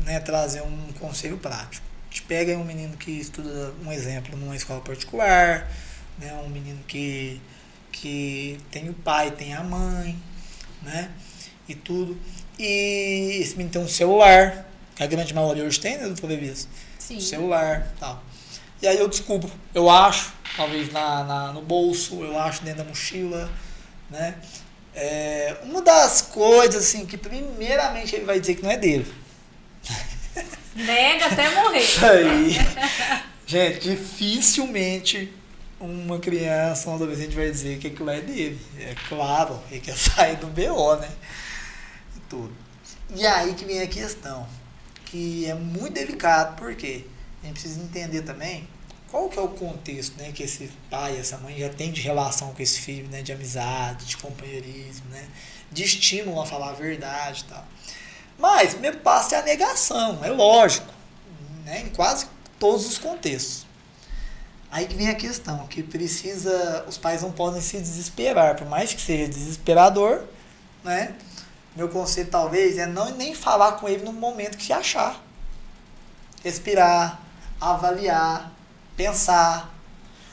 né, 0.04 0.20
trazer 0.20 0.62
um 0.62 0.92
conselho 1.00 1.38
prático. 1.38 1.86
A 2.10 2.12
gente 2.12 2.24
pega 2.24 2.58
um 2.58 2.64
menino 2.64 2.98
que 2.98 3.12
estuda, 3.12 3.74
um 3.86 3.92
exemplo, 3.92 4.36
numa 4.36 4.56
escola 4.56 4.82
particular, 4.82 5.72
né, 6.18 6.34
um 6.46 6.50
menino 6.50 6.84
que, 6.88 7.40
que 7.92 8.58
tem 8.72 8.90
o 8.90 8.94
pai, 8.94 9.32
tem 9.32 9.54
a 9.54 9.64
mãe, 9.64 10.18
né, 10.82 11.12
e 11.68 11.76
tudo. 11.76 12.20
E 12.58 13.40
esse 13.42 13.56
menino 13.56 13.72
tem 13.72 13.82
um 13.82 13.88
celular, 13.88 14.68
que 14.96 15.04
a 15.04 15.08
grande 15.08 15.34
maioria 15.34 15.64
hoje 15.64 15.80
tem, 15.80 15.98
né, 15.98 16.06
doutor 16.06 16.28
Levis? 16.28 16.68
Sim. 17.16 17.22
celular 17.22 17.88
tal. 18.00 18.24
E 18.82 18.88
aí 18.88 18.98
eu 18.98 19.08
descubro, 19.08 19.52
eu 19.74 19.90
acho, 19.90 20.32
talvez 20.56 20.92
na, 20.92 21.24
na- 21.24 21.54
no 21.54 21.62
bolso, 21.62 22.24
eu 22.24 22.40
acho 22.40 22.64
dentro 22.64 22.84
da 22.84 22.90
mochila, 22.90 23.50
né? 24.10 24.36
É, 24.96 25.58
uma 25.64 25.82
das 25.82 26.22
coisas 26.22 26.84
assim 26.86 27.06
que 27.06 27.18
primeiramente 27.18 28.16
ele 28.16 28.26
vai 28.26 28.40
dizer 28.40 28.56
que 28.56 28.64
não 28.64 28.72
é 28.72 28.78
dele. 28.78 29.06
Nega 30.76 31.26
até 31.28 31.50
morrer. 31.56 31.80
Isso 31.80 32.06
aí. 32.06 32.56
Gente, 33.46 33.80
dificilmente 33.90 35.34
uma 35.80 36.20
criança, 36.20 36.90
um 36.90 36.96
adolescente 36.96 37.36
vai 37.36 37.50
dizer 37.50 37.80
que 37.80 37.88
aquilo 37.88 38.10
é 38.10 38.22
dele. 38.22 38.60
É 38.80 38.96
claro, 39.08 39.62
ele 39.72 39.80
quer 39.80 39.98
sair 39.98 40.36
do 40.38 40.48
BO, 40.48 40.96
né? 40.98 41.10
E 42.16 42.20
tudo. 42.30 42.54
E 43.16 43.26
aí 43.26 43.54
que 43.54 43.66
vem 43.66 43.82
a 43.82 43.88
questão, 43.88 44.48
que 45.10 45.46
é 45.46 45.54
muito 45.54 45.94
delicado, 45.94 46.56
porque 46.56 47.06
a 47.42 47.48
gente 47.48 47.54
precisa 47.54 47.82
entender 47.82 48.22
também 48.22 48.68
qual 49.10 49.28
que 49.28 49.40
é 49.40 49.42
o 49.42 49.48
contexto 49.48 50.18
né, 50.18 50.32
que 50.32 50.44
esse 50.44 50.70
pai, 50.90 51.18
essa 51.18 51.38
mãe 51.38 51.58
já 51.58 51.70
tem 51.70 51.92
de 51.92 52.02
relação 52.02 52.54
com 52.54 52.62
esse 52.62 52.80
filho, 52.80 53.08
né, 53.10 53.22
de 53.22 53.32
amizade, 53.32 54.06
de 54.06 54.18
companheirismo, 54.18 55.10
né, 55.10 55.28
de 55.72 55.84
estímulo 55.84 56.40
a 56.42 56.46
falar 56.46 56.70
a 56.70 56.74
verdade 56.74 57.44
e 57.46 57.52
tal. 57.52 57.66
Mas 58.38 58.70
o 58.70 58.74
primeiro 58.74 58.98
passo 59.00 59.34
é 59.34 59.40
a 59.40 59.44
negação, 59.44 60.24
é 60.24 60.30
lógico, 60.30 60.94
né, 61.66 61.82
em 61.82 61.90
quase 61.90 62.28
todos 62.60 62.86
os 62.86 62.98
contextos. 62.98 63.66
Aí 64.72 64.86
que 64.86 64.96
vem 64.96 65.10
a 65.10 65.16
questão, 65.16 65.66
que 65.66 65.82
precisa, 65.82 66.86
os 66.88 66.98
pais 66.98 67.24
não 67.24 67.32
podem 67.32 67.60
se 67.60 67.80
desesperar, 67.80 68.56
por 68.56 68.68
mais 68.68 68.94
que 68.94 69.02
seja 69.02 69.28
desesperador, 69.28 70.24
né? 70.84 71.16
Meu 71.80 71.88
conselho 71.88 72.28
talvez 72.30 72.78
é 72.78 72.86
não 72.86 73.16
nem 73.16 73.34
falar 73.34 73.72
com 73.78 73.88
ele 73.88 74.04
no 74.04 74.12
momento 74.12 74.58
que 74.58 74.66
se 74.66 74.74
achar. 74.74 75.24
respirar, 76.44 77.22
avaliar, 77.60 78.52
pensar. 78.98 79.74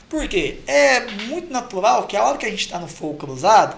Por 0.09 0.27
quê? 0.27 0.59
É 0.67 0.99
muito 1.09 1.49
natural 1.49 2.05
que 2.05 2.17
a 2.17 2.23
hora 2.25 2.37
que 2.37 2.45
a 2.45 2.49
gente 2.49 2.65
está 2.65 2.77
no 2.77 2.87
fogo 2.89 3.13
cruzado, 3.17 3.75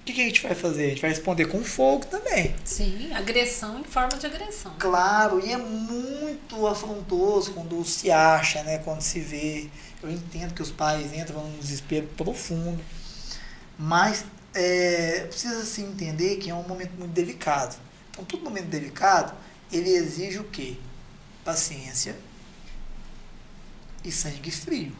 o 0.00 0.04
que, 0.06 0.14
que 0.14 0.22
a 0.22 0.24
gente 0.24 0.42
vai 0.42 0.54
fazer? 0.54 0.86
A 0.86 0.88
gente 0.88 1.02
vai 1.02 1.10
responder 1.10 1.44
com 1.44 1.62
fogo 1.62 2.06
também. 2.06 2.54
Sim, 2.64 3.12
agressão 3.12 3.78
em 3.80 3.84
forma 3.84 4.16
de 4.18 4.24
agressão. 4.24 4.72
Claro, 4.78 5.46
e 5.46 5.52
é 5.52 5.58
muito 5.58 6.66
afrontoso 6.66 7.52
quando 7.52 7.84
se 7.84 8.10
acha, 8.10 8.62
né? 8.62 8.78
Quando 8.78 9.02
se 9.02 9.20
vê. 9.20 9.68
Eu 10.02 10.10
entendo 10.10 10.54
que 10.54 10.62
os 10.62 10.70
pais 10.70 11.12
entram 11.12 11.42
num 11.42 11.58
desespero 11.58 12.06
profundo, 12.16 12.82
mas 13.78 14.24
é, 14.54 15.26
precisa 15.28 15.64
se 15.64 15.82
entender 15.82 16.36
que 16.36 16.50
é 16.50 16.54
um 16.54 16.66
momento 16.66 16.92
muito 16.92 17.12
delicado. 17.12 17.78
Então, 18.10 18.24
todo 18.24 18.42
momento 18.42 18.66
delicado, 18.66 19.34
ele 19.70 19.90
exige 19.90 20.38
o 20.38 20.44
quê? 20.44 20.76
Paciência 21.44 22.16
e 24.04 24.10
sangue 24.10 24.50
frio. 24.50 24.96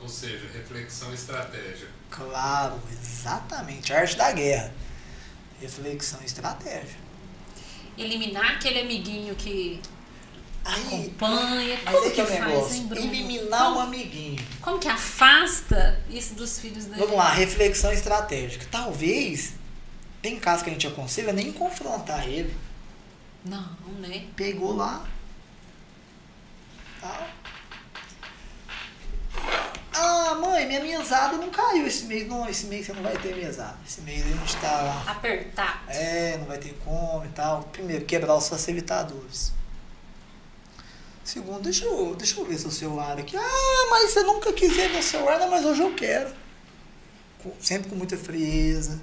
Ou 0.00 0.08
seja, 0.08 0.46
reflexão 0.52 1.10
e 1.10 1.14
estratégia. 1.14 1.88
Claro, 2.10 2.80
exatamente. 2.92 3.92
A 3.92 4.00
arte 4.00 4.16
da 4.16 4.30
guerra. 4.32 4.72
Reflexão 5.60 6.20
e 6.22 6.26
estratégia. 6.26 6.96
Eliminar 7.96 8.56
aquele 8.56 8.80
amiguinho 8.80 9.34
que 9.34 9.80
Aí, 10.66 10.82
acompanha. 10.82 11.78
mas 11.84 11.94
Como 11.94 12.04
aí 12.04 12.10
que 12.10 12.14
que 12.16 12.20
é 12.20 12.24
o 12.24 12.30
negócio. 12.46 12.76
hein? 12.76 12.88
Eliminar 12.96 13.64
como, 13.66 13.76
um 13.76 13.80
amiguinho. 13.80 14.44
como 14.60 14.78
que 14.78 14.88
afasta 14.88 16.02
isso 16.10 16.34
dos 16.34 16.58
filhos 16.58 16.86
dele? 16.86 16.98
Vamos 17.00 17.16
lá, 17.16 17.30
reflexão 17.32 17.92
estratégica. 17.92 18.66
Talvez, 18.70 19.54
tem 20.20 20.38
casos 20.40 20.62
que 20.64 20.70
a 20.70 20.72
gente 20.72 20.86
aconselha 20.86 21.32
nem 21.32 21.52
confrontar 21.52 22.26
ele. 22.28 22.54
Não, 23.44 23.68
né? 24.00 24.24
Pegou 24.34 24.74
lá. 24.74 25.04
Tal. 27.00 27.28
Ah, 29.98 30.34
mãe, 30.34 30.66
minha 30.66 30.80
mesada 30.80 31.36
não 31.38 31.48
caiu 31.48 31.86
esse 31.86 32.04
mês. 32.04 32.26
Não, 32.28 32.46
esse 32.48 32.66
mês 32.66 32.84
você 32.86 32.92
não 32.92 33.02
vai 33.02 33.16
ter 33.16 33.34
mesada. 33.36 33.78
Esse 33.86 34.00
mês 34.02 34.24
a 34.26 34.28
gente 34.28 34.56
tá. 34.56 35.02
Apertar. 35.06 35.84
É, 35.88 36.36
não 36.38 36.46
vai 36.46 36.58
ter 36.58 36.74
como 36.84 37.24
e 37.24 37.28
tal. 37.28 37.62
Primeiro, 37.72 38.04
quebrar 38.04 38.34
os 38.34 38.48
facilitadores. 38.48 39.52
Segundo, 41.26 41.60
deixa 41.60 41.84
eu, 41.84 42.14
deixa 42.14 42.38
eu 42.40 42.44
ver 42.46 42.56
seu 42.56 42.70
celular 42.70 43.18
aqui. 43.18 43.36
Ah, 43.36 43.86
mas 43.90 44.12
você 44.12 44.22
nunca 44.22 44.52
quis 44.52 44.72
ver 44.76 44.90
meu 44.90 45.02
celular, 45.02 45.40
não, 45.40 45.50
mas 45.50 45.64
hoje 45.64 45.82
eu 45.82 45.92
quero. 45.92 46.32
Com- 47.42 47.52
sempre 47.60 47.90
com 47.90 47.96
muita 47.96 48.16
frieza, 48.16 49.00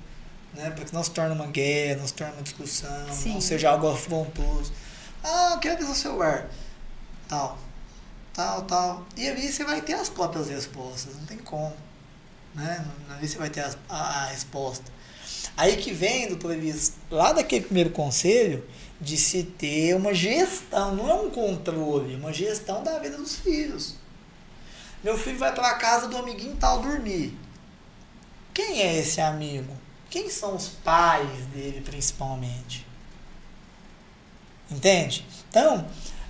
né? 0.53 0.69
Para 0.69 0.85
que 0.85 0.93
não 0.93 1.03
se 1.03 1.11
torne 1.11 1.35
uma 1.35 1.47
guerra, 1.47 1.99
não 1.99 2.07
se 2.07 2.13
torne 2.13 2.31
uma 2.33 2.41
discussão, 2.41 3.11
Sim. 3.13 3.33
não 3.33 3.41
seja 3.41 3.69
algo 3.69 3.89
afrontoso. 3.91 4.71
Ah, 5.21 5.51
eu 5.55 5.59
quero 5.59 5.79
ver 5.79 5.85
seu 5.87 5.95
celular. 5.95 6.49
Tal, 7.27 7.57
tal, 8.33 8.61
tal. 8.61 9.05
E 9.17 9.27
ali 9.27 9.51
você 9.51 9.65
vai 9.65 9.81
ter 9.81 9.93
as 9.95 10.07
próprias 10.07 10.47
respostas, 10.47 11.15
não 11.17 11.25
tem 11.25 11.37
como. 11.39 11.75
Né? 12.55 12.85
Ali 13.09 13.27
você 13.27 13.37
vai 13.37 13.49
ter 13.49 13.61
as- 13.61 13.77
a, 13.89 13.97
a 13.97 14.25
resposta. 14.27 14.85
Aí 15.57 15.75
que 15.75 15.91
vem, 15.91 16.29
doutor 16.29 16.53
Elias, 16.53 16.93
lá 17.11 17.33
daquele 17.33 17.65
primeiro 17.65 17.89
conselho, 17.89 18.65
de 19.03 19.17
se 19.17 19.43
ter 19.43 19.95
uma 19.95 20.13
gestão, 20.13 20.95
não 20.95 21.09
é 21.09 21.13
um 21.13 21.29
controle, 21.29 22.15
uma 22.15 22.31
gestão 22.31 22.83
da 22.83 22.97
vida 22.99 23.17
dos 23.17 23.35
filhos. 23.35 23.95
Meu 25.03 25.17
filho 25.17 25.37
vai 25.37 25.53
para 25.53 25.73
casa 25.73 26.07
do 26.07 26.17
amiguinho 26.17 26.55
tal 26.55 26.81
dormir. 26.81 27.37
Quem 28.53 28.81
é 28.81 28.99
esse 28.99 29.19
amigo? 29.19 29.75
Quem 30.09 30.29
são 30.29 30.55
os 30.55 30.69
pais 30.69 31.45
dele, 31.47 31.81
principalmente? 31.81 32.87
Entende? 34.71 35.25
Então, 35.49 35.85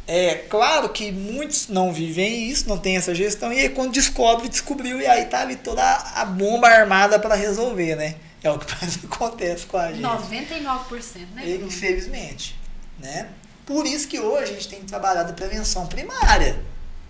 é 0.07 0.35
claro 0.35 0.89
que 0.89 1.11
muitos 1.11 1.67
não 1.67 1.93
vivem 1.93 2.49
isso, 2.49 2.67
não 2.67 2.79
tem 2.79 2.97
essa 2.97 3.13
gestão, 3.13 3.53
e 3.53 3.59
aí 3.59 3.69
quando 3.69 3.91
descobre, 3.91 4.49
descobriu, 4.49 4.99
e 4.99 5.05
aí 5.05 5.25
tá 5.25 5.41
ali 5.41 5.57
toda 5.57 5.83
a 5.83 6.25
bomba 6.25 6.67
armada 6.67 7.19
para 7.19 7.35
resolver, 7.35 7.95
né? 7.95 8.15
É 8.41 8.49
o 8.49 8.57
que 8.57 8.65
acontece 9.05 9.67
com 9.67 9.77
a 9.77 9.93
gente. 9.93 10.01
99%, 10.01 11.27
né? 11.35 11.43
Bruno? 11.45 11.67
Infelizmente. 11.67 12.62
Né? 12.99 13.29
Por 13.65 13.85
isso 13.85 14.07
que 14.07 14.19
hoje 14.19 14.51
a 14.51 14.55
gente 14.55 14.67
tem 14.67 14.83
trabalhado 14.83 15.31
a 15.31 15.33
prevenção 15.33 15.87
primária. 15.87 16.63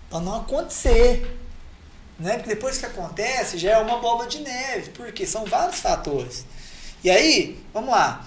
Para 0.08 0.20
não 0.20 0.36
acontecer. 0.36 1.38
Né? 2.18 2.34
Porque 2.34 2.54
depois 2.54 2.78
que 2.78 2.86
acontece, 2.86 3.58
já 3.58 3.72
é 3.72 3.78
uma 3.78 3.98
bola 3.98 4.26
de 4.26 4.40
neve. 4.40 4.90
Porque 4.90 5.26
são 5.26 5.44
vários 5.44 5.80
fatores. 5.80 6.44
E 7.02 7.10
aí, 7.10 7.62
vamos 7.72 7.90
lá. 7.90 8.24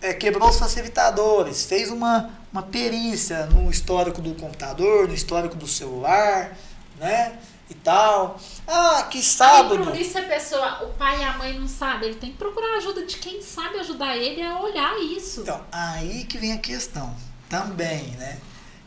É, 0.00 0.14
quebrou 0.14 0.48
os 0.48 0.58
facilitadores, 0.58 1.64
fez 1.64 1.90
uma, 1.90 2.30
uma 2.50 2.62
perícia 2.62 3.46
no 3.46 3.70
histórico 3.70 4.22
do 4.22 4.34
computador, 4.34 5.06
no 5.06 5.14
histórico 5.14 5.56
do 5.56 5.66
celular, 5.66 6.56
né? 6.98 7.38
E 7.70 7.74
tal. 7.74 8.36
Ah, 8.66 9.06
que 9.08 9.18
Aí, 9.18 9.24
sábado. 9.24 9.76
Bruno, 9.76 9.94
e 9.96 10.04
se 10.04 10.18
a 10.18 10.24
pessoa, 10.26 10.82
o 10.82 10.92
pai 10.94 11.20
e 11.20 11.24
a 11.24 11.38
mãe 11.38 11.56
não 11.58 11.68
sabem? 11.68 12.08
Ele 12.10 12.18
tem 12.18 12.32
que 12.32 12.36
procurar 12.36 12.74
a 12.74 12.76
ajuda 12.78 13.06
de 13.06 13.16
quem 13.18 13.40
sabe 13.40 13.78
ajudar 13.78 14.16
ele 14.16 14.42
a 14.42 14.58
olhar 14.58 14.98
isso. 14.98 15.42
Então, 15.42 15.64
aí 15.70 16.24
que 16.24 16.36
vem 16.36 16.52
a 16.52 16.58
questão 16.58 17.14
também, 17.48 18.08
né? 18.16 18.38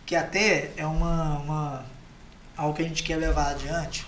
Que 0.05 0.15
até 0.17 0.73
é 0.75 0.85
uma, 0.85 1.37
uma 1.39 1.85
algo 2.57 2.75
que 2.75 2.81
a 2.83 2.87
gente 2.87 3.03
quer 3.03 3.15
levar 3.15 3.51
adiante, 3.51 4.05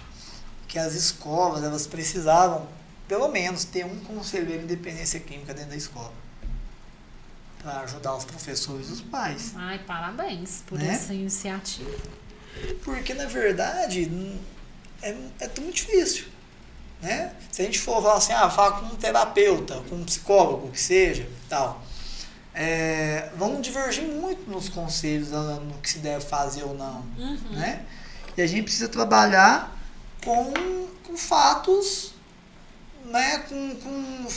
que 0.68 0.78
as 0.78 0.94
escolas 0.94 1.64
elas 1.64 1.88
precisavam, 1.88 2.68
pelo 3.08 3.30
menos, 3.30 3.64
ter 3.64 3.86
um 3.86 4.00
conselheiro 4.02 4.60
de 4.60 4.74
independência 4.74 5.22
química 5.22 5.54
dentro 5.54 5.70
da 5.70 5.78
escola. 5.78 6.12
Para 7.64 7.80
ajudar 7.80 8.14
os 8.16 8.26
professores 8.26 8.90
e 8.90 8.92
os 8.92 9.02
pais. 9.02 9.54
Ai, 9.56 9.80
parabéns 9.80 10.64
por 10.68 10.78
Né? 10.78 10.90
essa 10.94 11.14
iniciativa. 11.14 11.90
Porque, 12.84 13.14
na 13.14 13.26
verdade, 13.26 14.10
é, 15.06 15.16
é 15.40 15.48
tudo 15.48 15.66
muito 15.66 15.76
difícil. 15.76 16.26
Né? 17.02 17.34
Se 17.52 17.62
a 17.62 17.66
gente 17.66 17.80
for 17.80 18.02
falar 18.02 18.16
assim, 18.16 18.34
ah, 18.34 18.50
fala 18.50 18.80
com 18.80 18.86
um 18.88 18.96
terapeuta, 18.96 19.82
com 19.90 19.96
um 19.96 20.04
psicólogo, 20.04 20.72
que 20.72 20.82
seja, 20.82 21.30
tal, 21.48 21.84
é, 22.54 23.30
vão 23.36 23.62
divergir 23.62 24.06
muito 24.06 24.50
nos 24.50 24.70
conselhos 24.70 25.32
ah, 25.32 25.60
no 25.60 25.76
que 25.76 25.90
se 25.90 26.00
deve 26.00 26.26
fazer 26.26 26.64
ou 26.64 26.74
não. 26.74 27.06
Uhum. 27.18 27.52
Né? 27.52 27.86
E 28.36 28.42
a 28.42 28.48
gente 28.48 28.64
precisa 28.64 28.90
trabalhar 28.90 29.78
com, 30.24 30.52
com 31.04 31.16
fatos, 31.16 32.14
né? 33.06 33.40
com, 33.48 33.76
com 33.76 34.28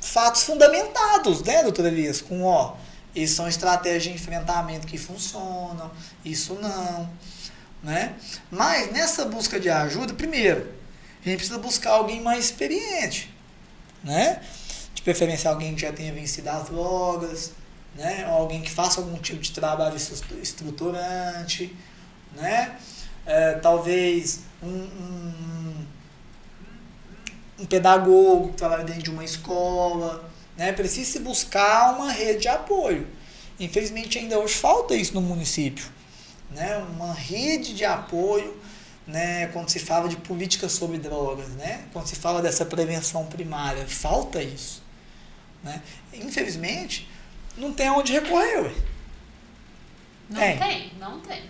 fatos 0.00 0.42
fundamentados, 0.42 1.42
né, 1.42 1.62
doutora 1.62 1.88
Elias? 1.88 2.20
Com, 2.20 2.42
ó, 2.42 2.74
isso 3.14 3.36
são 3.36 3.48
estratégias 3.48 4.02
de 4.02 4.10
enfrentamento 4.10 4.86
que 4.86 4.98
funcionam, 4.98 5.90
isso 6.24 6.54
não, 6.54 7.08
né? 7.82 8.14
Mas 8.50 8.92
nessa 8.92 9.24
busca 9.24 9.58
de 9.58 9.68
ajuda, 9.68 10.14
primeiro, 10.14 10.72
a 11.24 11.28
gente 11.28 11.38
precisa 11.38 11.58
buscar 11.58 11.90
alguém 11.92 12.20
mais 12.20 12.44
experiente, 12.46 13.32
né? 14.02 14.40
De 14.94 15.02
preferência 15.02 15.50
alguém 15.50 15.74
que 15.74 15.80
já 15.82 15.92
tenha 15.92 16.12
vencido 16.12 16.48
as 16.50 16.68
drogas, 16.68 17.52
né? 17.94 18.26
Ou 18.28 18.34
alguém 18.34 18.62
que 18.62 18.70
faça 18.70 19.00
algum 19.00 19.16
tipo 19.18 19.40
de 19.40 19.52
trabalho 19.52 19.96
estru- 19.96 20.38
estruturante, 20.40 21.76
né? 22.36 22.76
É, 23.24 23.52
talvez 23.54 24.40
um, 24.62 24.68
um, 24.68 25.86
um 27.60 27.66
pedagogo 27.66 28.48
que 28.48 28.56
trabalha 28.56 28.84
dentro 28.84 29.02
de 29.02 29.10
uma 29.10 29.24
escola, 29.24 30.28
né? 30.56 30.72
Precisa 30.72 31.10
se 31.12 31.18
buscar 31.20 31.94
uma 31.96 32.10
rede 32.10 32.40
de 32.42 32.48
apoio. 32.48 33.06
Infelizmente 33.60 34.18
ainda 34.18 34.38
hoje 34.38 34.54
falta 34.54 34.94
isso 34.94 35.14
no 35.14 35.20
município, 35.20 35.84
né? 36.54 36.78
Uma 36.94 37.12
rede 37.12 37.74
de 37.74 37.84
apoio, 37.84 38.56
né? 39.06 39.46
Quando 39.48 39.68
se 39.68 39.78
fala 39.78 40.08
de 40.08 40.16
política 40.16 40.68
sobre 40.68 40.98
drogas, 40.98 41.48
né? 41.50 41.84
Quando 41.92 42.06
se 42.06 42.16
fala 42.16 42.40
dessa 42.40 42.64
prevenção 42.64 43.26
primária, 43.26 43.86
falta 43.86 44.42
isso, 44.42 44.82
né? 45.62 45.82
Infelizmente 46.12 47.08
não 47.56 47.72
tem 47.72 47.90
onde 47.90 48.12
recorrer. 48.12 48.62
Ué. 48.62 48.72
Não 50.30 50.40
Tem. 50.40 50.58
tem, 50.58 50.92
não 50.98 51.20
tem. 51.20 51.42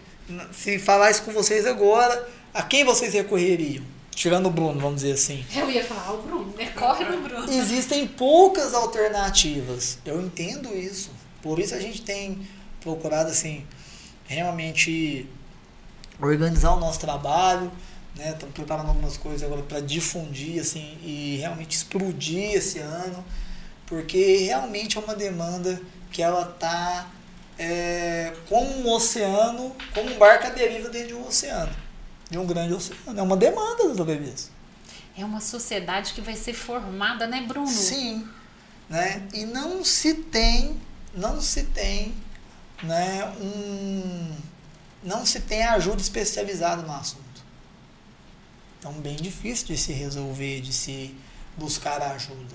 Se 0.52 0.78
falar 0.78 1.10
isso 1.10 1.22
com 1.22 1.32
vocês 1.32 1.66
agora, 1.66 2.28
a 2.52 2.62
quem 2.62 2.84
vocês 2.84 3.12
recorreriam? 3.14 3.84
Tirando 4.10 4.46
o 4.46 4.50
Bruno, 4.50 4.78
vamos 4.80 5.02
dizer 5.02 5.12
assim. 5.12 5.44
Eu 5.54 5.70
ia 5.70 5.84
falar, 5.84 6.06
ah, 6.08 6.12
o 6.12 6.22
Bruno, 6.22 6.54
né? 6.56 6.66
Corre 6.76 7.04
no 7.04 7.22
Bruno. 7.22 7.50
Existem 7.50 8.06
poucas 8.06 8.74
alternativas. 8.74 9.98
Eu 10.04 10.20
entendo 10.20 10.76
isso. 10.76 11.10
Por 11.40 11.58
isso 11.58 11.74
a 11.74 11.80
gente 11.80 12.02
tem 12.02 12.46
procurado 12.80 13.30
assim 13.30 13.64
realmente 14.32 15.28
organizar 16.20 16.72
o 16.72 16.80
nosso 16.80 17.00
trabalho, 17.00 17.70
né? 18.16 18.30
Estamos 18.30 18.54
preparando 18.54 18.88
algumas 18.88 19.16
coisas 19.16 19.42
agora 19.42 19.62
para 19.62 19.80
difundir 19.80 20.60
assim 20.60 20.98
e 21.02 21.36
realmente 21.38 21.76
explodir 21.76 22.54
esse 22.54 22.78
ano, 22.78 23.24
porque 23.86 24.38
realmente 24.38 24.98
é 24.98 25.00
uma 25.00 25.14
demanda 25.14 25.80
que 26.10 26.22
ela 26.22 26.44
tá 26.44 27.10
é, 27.58 28.34
como 28.48 28.70
um 28.80 28.92
oceano, 28.92 29.74
como 29.94 30.14
um 30.14 30.18
barco 30.18 30.46
à 30.46 30.50
deriva 30.50 30.88
dentro 30.88 31.08
de 31.08 31.14
um 31.14 31.26
oceano, 31.26 31.72
de 32.30 32.38
um 32.38 32.46
grande 32.46 32.74
oceano. 32.74 33.18
É 33.18 33.22
uma 33.22 33.36
demanda, 33.36 33.84
doutor 33.84 34.06
Bebias. 34.06 34.50
É 35.16 35.24
uma 35.24 35.40
sociedade 35.40 36.14
que 36.14 36.20
vai 36.20 36.36
ser 36.36 36.54
formada, 36.54 37.26
né, 37.26 37.44
Bruno? 37.46 37.66
Sim, 37.68 38.26
né? 38.88 39.22
E 39.32 39.44
não 39.44 39.84
se 39.84 40.14
tem, 40.14 40.80
não 41.14 41.40
se 41.40 41.64
tem, 41.64 42.14
né, 42.82 43.32
um, 43.40 44.36
não 45.02 45.24
se 45.24 45.40
tem 45.40 45.62
ajuda 45.62 46.00
especializada 46.00 46.82
no 46.82 46.92
assunto. 46.92 47.22
Então, 48.78 48.92
bem 48.94 49.16
difícil 49.16 49.68
de 49.68 49.76
se 49.76 49.92
resolver, 49.92 50.60
de 50.60 50.72
se 50.72 51.14
buscar 51.56 52.02
ajuda. 52.02 52.54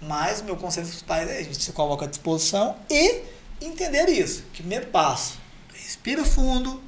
Mas, 0.00 0.42
meu 0.42 0.56
conselho 0.56 0.86
para 0.86 0.96
os 0.96 1.02
pais 1.02 1.28
é 1.28 1.38
a 1.38 1.42
gente 1.42 1.62
se 1.62 1.72
coloca 1.72 2.06
à 2.06 2.08
disposição 2.08 2.76
e 2.90 3.22
entender 3.60 4.08
isso. 4.08 4.42
Que 4.52 4.62
primeiro 4.62 4.86
passo, 4.86 5.38
respira 5.74 6.24
fundo. 6.24 6.82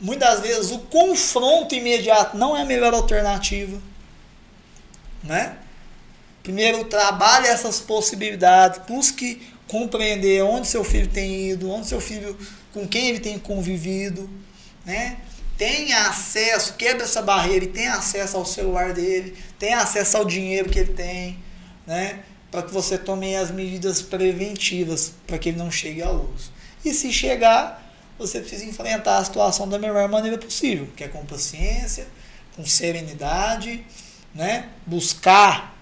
Muitas 0.00 0.40
vezes 0.40 0.70
o 0.70 0.78
confronto 0.80 1.74
imediato 1.74 2.36
não 2.36 2.56
é 2.56 2.62
a 2.62 2.64
melhor 2.64 2.94
alternativa. 2.94 3.80
Né? 5.22 5.58
Primeiro, 6.42 6.84
trabalhe 6.84 7.48
essas 7.48 7.80
possibilidades, 7.80 8.80
busque 8.86 9.52
compreender 9.68 10.42
onde 10.42 10.66
seu 10.66 10.82
filho 10.82 11.06
tem 11.06 11.50
ido, 11.50 11.70
onde 11.70 11.86
seu 11.86 12.00
filho, 12.00 12.36
com 12.72 12.88
quem 12.88 13.08
ele 13.08 13.20
tem 13.20 13.38
convivido, 13.38 14.28
né? 14.84 15.18
Tenha 15.56 16.08
acesso, 16.08 16.74
quebra 16.74 17.04
essa 17.04 17.20
barreira 17.20 17.64
e 17.64 17.68
tenha 17.68 17.94
acesso 17.94 18.36
ao 18.36 18.46
celular 18.46 18.92
dele, 18.92 19.36
tenha 19.58 19.78
acesso 19.78 20.16
ao 20.16 20.24
dinheiro 20.24 20.70
que 20.70 20.78
ele 20.78 20.92
tem, 20.94 21.38
né? 21.86 22.20
Para 22.50 22.62
que 22.62 22.72
você 22.72 22.96
tome 22.96 23.36
as 23.36 23.50
medidas 23.50 24.00
preventivas 24.00 25.12
para 25.26 25.38
que 25.38 25.50
ele 25.50 25.58
não 25.58 25.70
chegue 25.70 26.02
ao 26.02 26.16
uso. 26.34 26.50
E 26.84 26.94
se 26.94 27.12
chegar, 27.12 27.84
você 28.18 28.40
precisa 28.40 28.64
enfrentar 28.64 29.18
a 29.18 29.24
situação 29.24 29.68
da 29.68 29.78
melhor 29.78 30.08
maneira 30.08 30.38
possível, 30.38 30.88
que 30.96 31.04
é 31.04 31.08
com 31.08 31.24
paciência, 31.26 32.06
com 32.56 32.64
serenidade, 32.64 33.84
né? 34.34 34.68
Buscar 34.86 35.76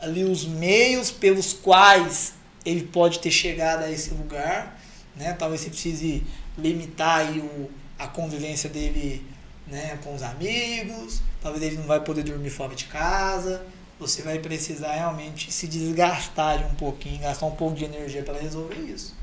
ali 0.00 0.22
os 0.22 0.44
meios 0.44 1.10
pelos 1.10 1.52
quais 1.52 2.37
ele 2.68 2.84
pode 2.84 3.18
ter 3.20 3.30
chegado 3.30 3.82
a 3.82 3.90
esse 3.90 4.10
lugar, 4.10 4.78
né? 5.16 5.32
Talvez 5.32 5.62
você 5.62 5.70
precise 5.70 6.22
limitar 6.56 7.20
aí 7.20 7.40
o, 7.40 7.70
a 7.98 8.06
convivência 8.06 8.68
dele, 8.68 9.26
né, 9.66 9.98
com 10.02 10.14
os 10.14 10.22
amigos, 10.22 11.22
talvez 11.40 11.62
ele 11.62 11.76
não 11.76 11.84
vai 11.84 12.00
poder 12.00 12.22
dormir 12.22 12.50
fora 12.50 12.74
de 12.74 12.84
casa, 12.84 13.64
você 13.98 14.22
vai 14.22 14.38
precisar 14.38 14.92
realmente 14.92 15.50
se 15.50 15.66
desgastar 15.66 16.58
de 16.58 16.64
um 16.64 16.74
pouquinho, 16.74 17.20
gastar 17.20 17.46
um 17.46 17.54
pouco 17.54 17.76
de 17.76 17.84
energia 17.84 18.22
para 18.22 18.38
resolver 18.38 18.80
isso, 18.80 19.14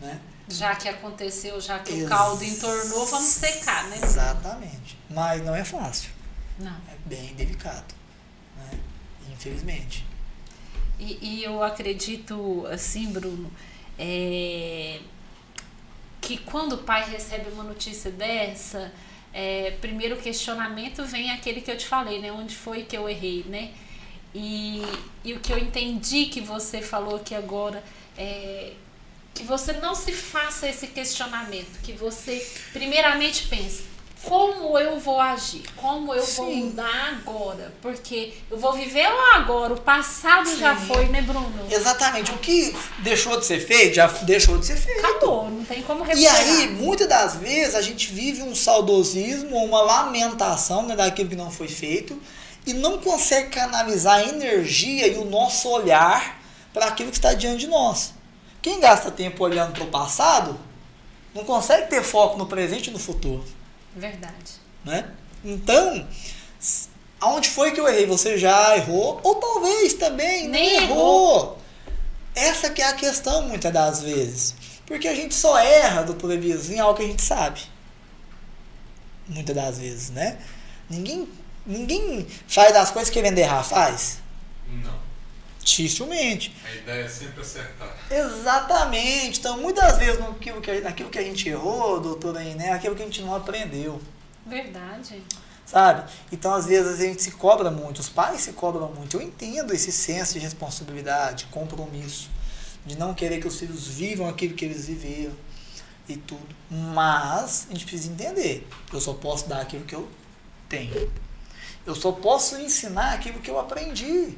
né? 0.00 0.20
Já 0.46 0.74
que 0.74 0.86
aconteceu, 0.86 1.58
já 1.58 1.78
que 1.78 1.92
Ex 1.92 2.04
o 2.04 2.08
caldo 2.08 2.44
entornou, 2.44 3.06
vamos 3.06 3.30
secar, 3.30 3.88
né? 3.88 3.98
Exatamente. 4.02 4.98
Mas 5.08 5.42
não 5.42 5.54
é 5.54 5.64
fácil. 5.64 6.10
Não. 6.58 6.70
É 6.70 6.96
bem 7.06 7.34
delicado, 7.34 7.94
né? 8.58 8.78
Infelizmente. 9.32 10.04
E, 10.98 11.18
e 11.20 11.44
eu 11.44 11.62
acredito, 11.62 12.66
assim, 12.70 13.12
Bruno, 13.12 13.50
é, 13.98 15.00
que 16.20 16.38
quando 16.38 16.74
o 16.74 16.78
pai 16.78 17.08
recebe 17.08 17.50
uma 17.50 17.64
notícia 17.64 18.10
dessa, 18.10 18.92
é, 19.32 19.72
primeiro 19.80 20.16
questionamento 20.16 21.04
vem 21.04 21.30
aquele 21.32 21.60
que 21.60 21.70
eu 21.70 21.76
te 21.76 21.86
falei, 21.86 22.20
né? 22.20 22.30
Onde 22.30 22.54
foi 22.54 22.84
que 22.84 22.96
eu 22.96 23.08
errei, 23.08 23.44
né? 23.48 23.72
E, 24.34 24.82
e 25.24 25.32
o 25.32 25.40
que 25.40 25.52
eu 25.52 25.58
entendi 25.58 26.26
que 26.26 26.40
você 26.40 26.80
falou 26.80 27.16
aqui 27.16 27.34
agora 27.34 27.82
é 28.16 28.72
que 29.34 29.42
você 29.42 29.72
não 29.74 29.94
se 29.94 30.12
faça 30.12 30.68
esse 30.68 30.86
questionamento, 30.86 31.80
que 31.82 31.92
você 31.92 32.46
primeiramente 32.72 33.48
pense, 33.48 33.84
como 34.24 34.78
eu 34.78 34.98
vou 34.98 35.20
agir, 35.20 35.62
como 35.76 36.14
eu 36.14 36.22
Sim. 36.22 36.36
vou 36.36 36.56
mudar 36.56 37.20
agora, 37.20 37.72
porque 37.82 38.32
eu 38.50 38.58
vou 38.58 38.72
viver 38.72 39.06
lá 39.06 39.36
agora, 39.36 39.74
o 39.74 39.80
passado 39.80 40.48
Sim. 40.48 40.58
já 40.58 40.76
foi, 40.76 41.06
né, 41.06 41.22
Bruno? 41.22 41.66
Exatamente, 41.70 42.30
o 42.32 42.38
que 42.38 42.74
deixou 42.98 43.38
de 43.38 43.44
ser 43.44 43.60
feito, 43.60 43.94
já 43.94 44.06
deixou 44.06 44.58
de 44.58 44.66
ser 44.66 44.76
feito. 44.76 45.04
Acabou, 45.04 45.50
não 45.50 45.64
tem 45.64 45.82
como 45.82 46.04
recuperar. 46.04 46.46
E 46.46 46.50
aí, 46.50 46.70
muitas 46.70 47.08
das 47.08 47.36
vezes, 47.36 47.74
a 47.74 47.82
gente 47.82 48.12
vive 48.12 48.42
um 48.42 48.54
saudosismo, 48.54 49.56
uma 49.56 49.82
lamentação 49.82 50.86
né, 50.86 50.96
daquilo 50.96 51.28
que 51.28 51.36
não 51.36 51.50
foi 51.50 51.68
feito, 51.68 52.20
e 52.66 52.72
não 52.72 52.98
consegue 52.98 53.50
canalizar 53.50 54.20
a 54.20 54.28
energia 54.28 55.06
e 55.06 55.18
o 55.18 55.24
nosso 55.24 55.68
olhar 55.68 56.40
para 56.72 56.86
aquilo 56.86 57.10
que 57.10 57.18
está 57.18 57.34
diante 57.34 57.60
de 57.60 57.66
nós. 57.66 58.14
Quem 58.62 58.80
gasta 58.80 59.10
tempo 59.10 59.44
olhando 59.44 59.72
para 59.72 59.84
o 59.84 59.88
passado, 59.88 60.58
não 61.34 61.44
consegue 61.44 61.88
ter 61.88 62.02
foco 62.02 62.38
no 62.38 62.46
presente 62.46 62.88
e 62.88 62.92
no 62.92 62.98
futuro. 62.98 63.44
Verdade. 63.96 64.52
Né? 64.84 65.08
Então, 65.44 66.06
aonde 67.20 67.48
foi 67.48 67.72
que 67.72 67.80
eu 67.80 67.88
errei? 67.88 68.06
Você 68.06 68.36
já 68.36 68.76
errou? 68.76 69.20
Ou 69.22 69.34
talvez 69.36 69.94
também 69.94 70.48
Nem 70.48 70.74
não 70.76 70.82
errou. 70.82 70.96
errou. 70.96 71.58
Essa 72.34 72.70
que 72.70 72.82
é 72.82 72.88
a 72.88 72.94
questão 72.94 73.42
muitas 73.48 73.72
das 73.72 74.02
vezes. 74.02 74.54
Porque 74.86 75.08
a 75.08 75.14
gente 75.14 75.34
só 75.34 75.58
erra, 75.58 76.02
doutor 76.02 76.32
Elias, 76.32 76.68
em 76.70 76.78
algo 76.78 76.96
que 76.98 77.04
a 77.04 77.06
gente 77.06 77.22
sabe. 77.22 77.60
Muitas 79.28 79.54
das 79.54 79.78
vezes, 79.78 80.10
né? 80.10 80.38
Ninguém, 80.90 81.28
ninguém 81.64 82.26
faz 82.46 82.76
as 82.76 82.90
coisas 82.90 83.10
querendo 83.12 83.38
errar, 83.38 83.62
faz? 83.62 84.18
Não. 84.68 85.03
Dificilmente. 85.64 86.54
A 86.64 86.74
ideia 86.74 87.04
é 87.04 87.08
sempre 87.08 87.40
acertar. 87.40 87.96
Exatamente. 88.10 89.40
Então, 89.40 89.58
muitas 89.58 89.96
vezes 89.96 90.20
naquilo 90.20 90.60
que, 90.60 90.80
naquilo 90.80 91.08
que 91.08 91.18
a 91.18 91.22
gente 91.22 91.48
errou, 91.48 91.98
doutora 92.00 92.40
né, 92.40 92.70
aquilo 92.70 92.94
que 92.94 93.02
a 93.02 93.06
gente 93.06 93.22
não 93.22 93.34
aprendeu. 93.34 94.00
Verdade. 94.46 95.22
Sabe? 95.64 96.12
Então, 96.30 96.52
às 96.52 96.66
vezes, 96.66 97.00
a 97.00 97.02
gente 97.02 97.22
se 97.22 97.30
cobra 97.32 97.70
muito, 97.70 98.00
os 98.00 98.10
pais 98.10 98.42
se 98.42 98.52
cobram 98.52 98.92
muito. 98.92 99.16
Eu 99.16 99.22
entendo 99.22 99.72
esse 99.72 99.90
senso 99.90 100.34
de 100.34 100.40
responsabilidade, 100.40 101.46
compromisso, 101.50 102.28
de 102.84 102.98
não 102.98 103.14
querer 103.14 103.40
que 103.40 103.48
os 103.48 103.58
filhos 103.58 103.88
vivam 103.88 104.28
aquilo 104.28 104.54
que 104.54 104.66
eles 104.66 104.86
viveram 104.86 105.32
e 106.06 106.18
tudo. 106.18 106.46
Mas, 106.70 107.66
a 107.70 107.72
gente 107.72 107.86
precisa 107.86 108.12
entender, 108.12 108.68
eu 108.92 109.00
só 109.00 109.14
posso 109.14 109.48
dar 109.48 109.62
aquilo 109.62 109.84
que 109.86 109.94
eu 109.94 110.06
tenho. 110.68 111.10
Eu 111.86 111.94
só 111.94 112.12
posso 112.12 112.56
ensinar 112.58 113.14
aquilo 113.14 113.40
que 113.40 113.50
eu 113.50 113.58
aprendi. 113.58 114.36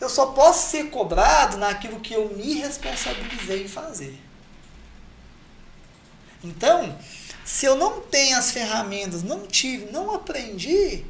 Eu 0.00 0.08
só 0.08 0.26
posso 0.26 0.70
ser 0.70 0.90
cobrado 0.90 1.58
naquilo 1.58 2.00
que 2.00 2.14
eu 2.14 2.28
me 2.30 2.54
responsabilizei 2.54 3.64
em 3.64 3.68
fazer. 3.68 4.18
Então, 6.42 6.98
se 7.44 7.66
eu 7.66 7.76
não 7.76 8.00
tenho 8.00 8.38
as 8.38 8.50
ferramentas, 8.50 9.22
não 9.22 9.46
tive, 9.46 9.92
não 9.92 10.14
aprendi, 10.14 11.04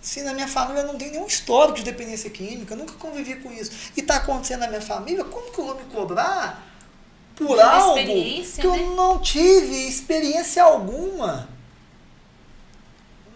se 0.00 0.22
na 0.22 0.34
minha 0.34 0.48
família 0.48 0.82
não 0.82 0.98
tem 0.98 1.12
nenhum 1.12 1.26
histórico 1.26 1.78
de 1.78 1.84
dependência 1.84 2.28
química, 2.28 2.74
eu 2.74 2.78
nunca 2.78 2.94
convivi 2.94 3.36
com 3.36 3.52
isso, 3.52 3.70
e 3.96 4.00
está 4.00 4.16
acontecendo 4.16 4.60
na 4.60 4.68
minha 4.68 4.82
família, 4.82 5.24
como 5.24 5.52
que 5.52 5.58
eu 5.60 5.66
vou 5.66 5.74
me 5.76 5.84
cobrar 5.84 6.66
por 7.36 7.60
algo 7.60 7.94
que 7.94 8.66
né? 8.66 8.76
eu 8.76 8.96
não 8.96 9.20
tive 9.20 9.88
experiência 9.88 10.64
alguma? 10.64 11.48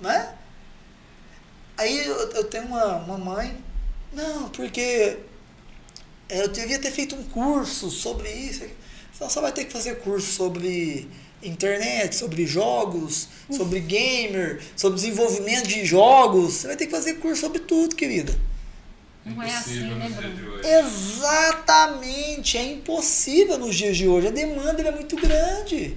Né? 0.01 0.35
Aí 1.78 2.07
eu, 2.07 2.32
eu 2.32 2.44
tenho 2.44 2.66
uma, 2.66 2.97
uma 2.97 3.19
mãe 3.19 3.66
não, 4.12 4.49
porque 4.51 5.19
é, 6.28 6.43
eu 6.43 6.49
devia 6.49 6.78
ter 6.78 6.91
feito 6.91 7.15
um 7.15 7.23
curso 7.24 7.91
sobre 7.91 8.31
isso. 8.31 8.65
Então 9.15 9.31
só 9.31 9.41
vai 9.41 9.53
ter 9.53 9.65
que 9.65 9.73
fazer 9.73 10.01
curso 10.01 10.33
sobre 10.33 11.09
internet, 11.43 12.15
sobre 12.15 12.47
jogos, 12.47 13.28
sobre 13.51 13.81
gamer, 13.81 14.61
sobre 14.77 14.97
desenvolvimento 14.97 15.69
de 15.69 15.85
jogos. 15.85 16.55
Você 16.55 16.66
vai 16.66 16.77
ter 16.77 16.87
que 16.87 16.93
fazer 16.93 17.15
curso 17.15 17.41
sobre 17.41 17.61
tudo, 17.61 17.95
querida. 17.95 18.35
Não 19.24 19.43
é 19.43 19.51
assim, 19.51 19.81
né, 19.81 20.09
Bruno? 20.09 20.61
Exatamente, 20.65 22.57
é 22.57 22.73
impossível 22.73 23.59
nos 23.59 23.74
dias 23.74 23.97
de 23.97 24.07
hoje. 24.07 24.28
A 24.28 24.31
demanda 24.31 24.83
é 24.83 24.91
muito 24.93 25.16
grande. 25.16 25.97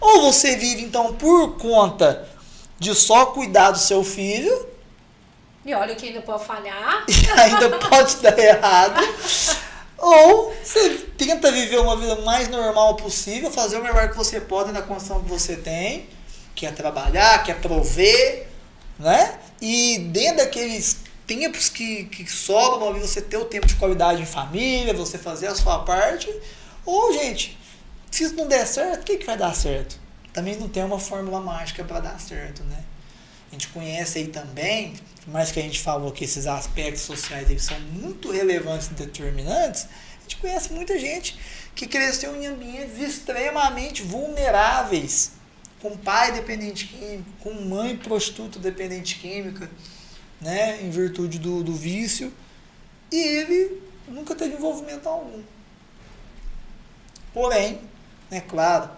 Ou 0.00 0.22
você 0.22 0.56
vive 0.56 0.82
então 0.82 1.14
por 1.14 1.56
conta 1.58 2.28
de 2.78 2.94
só 2.94 3.26
cuidar 3.26 3.72
do 3.72 3.78
seu 3.78 4.02
filho, 4.02 4.66
e 5.64 5.74
olha 5.74 5.94
que 5.94 6.08
ainda 6.08 6.20
pode 6.22 6.44
falhar. 6.44 7.04
E 7.08 7.30
ainda 7.40 7.70
pode 7.78 8.16
dar 8.16 8.38
errado. 8.38 9.00
Ou 9.96 10.52
você 10.62 10.90
tenta 11.16 11.52
viver 11.52 11.78
uma 11.78 11.96
vida 11.96 12.16
mais 12.22 12.48
normal 12.48 12.96
possível, 12.96 13.50
fazer 13.50 13.78
o 13.78 13.82
melhor 13.82 14.10
que 14.10 14.16
você 14.16 14.40
pode 14.40 14.72
na 14.72 14.82
condição 14.82 15.22
que 15.22 15.28
você 15.28 15.56
tem, 15.56 16.08
que 16.54 16.66
é 16.66 16.72
trabalhar, 16.72 17.44
que 17.44 17.52
é 17.52 17.54
prover, 17.54 18.48
né? 18.98 19.38
E 19.60 19.98
dentro 19.98 20.38
daqueles 20.38 20.96
tempos 21.24 21.68
que, 21.68 22.04
que 22.06 22.28
sobram, 22.30 22.92
você 22.98 23.22
ter 23.22 23.36
o 23.36 23.44
tempo 23.44 23.66
de 23.66 23.76
qualidade 23.76 24.20
em 24.20 24.26
família, 24.26 24.92
você 24.92 25.16
fazer 25.16 25.46
a 25.46 25.54
sua 25.54 25.78
parte. 25.80 26.28
Ou, 26.84 27.12
gente, 27.12 27.56
se 28.10 28.24
isso 28.24 28.34
não 28.34 28.48
der 28.48 28.66
certo, 28.66 29.02
o 29.02 29.04
que, 29.04 29.18
que 29.18 29.26
vai 29.26 29.36
dar 29.36 29.54
certo? 29.54 30.00
Também 30.32 30.56
não 30.56 30.68
tem 30.68 30.82
uma 30.82 30.98
fórmula 30.98 31.40
mágica 31.40 31.84
para 31.84 32.00
dar 32.00 32.18
certo, 32.18 32.64
né? 32.64 32.81
A 33.52 33.54
gente 33.54 33.68
conhece 33.68 34.18
aí 34.18 34.26
também 34.28 34.94
mais 35.26 35.52
que 35.52 35.60
a 35.60 35.62
gente 35.62 35.80
falou 35.80 36.10
que 36.10 36.24
esses 36.24 36.46
aspectos 36.46 37.02
sociais 37.02 37.48
eles 37.48 37.62
são 37.62 37.78
muito 37.80 38.32
relevantes 38.32 38.88
e 38.88 38.94
determinantes, 38.94 39.84
a 40.18 40.22
gente 40.22 40.36
conhece 40.36 40.72
muita 40.72 40.98
gente 40.98 41.38
que 41.74 41.86
cresceu 41.86 42.34
em 42.34 42.46
ambientes 42.46 42.98
extremamente 42.98 44.02
vulneráveis, 44.02 45.32
com 45.80 45.96
pai 45.96 46.32
dependente 46.32 46.86
químico, 46.86 47.30
com 47.40 47.52
mãe 47.52 47.96
prostituta 47.96 48.58
dependente 48.58 49.16
química, 49.16 49.70
né, 50.40 50.82
em 50.82 50.90
virtude 50.90 51.38
do, 51.38 51.62
do 51.62 51.74
vício, 51.74 52.32
e 53.10 53.16
ele 53.16 53.82
nunca 54.08 54.34
teve 54.34 54.54
envolvimento 54.56 55.08
algum. 55.08 55.42
Porém, 57.32 57.80
né? 58.30 58.40
Claro, 58.40 58.90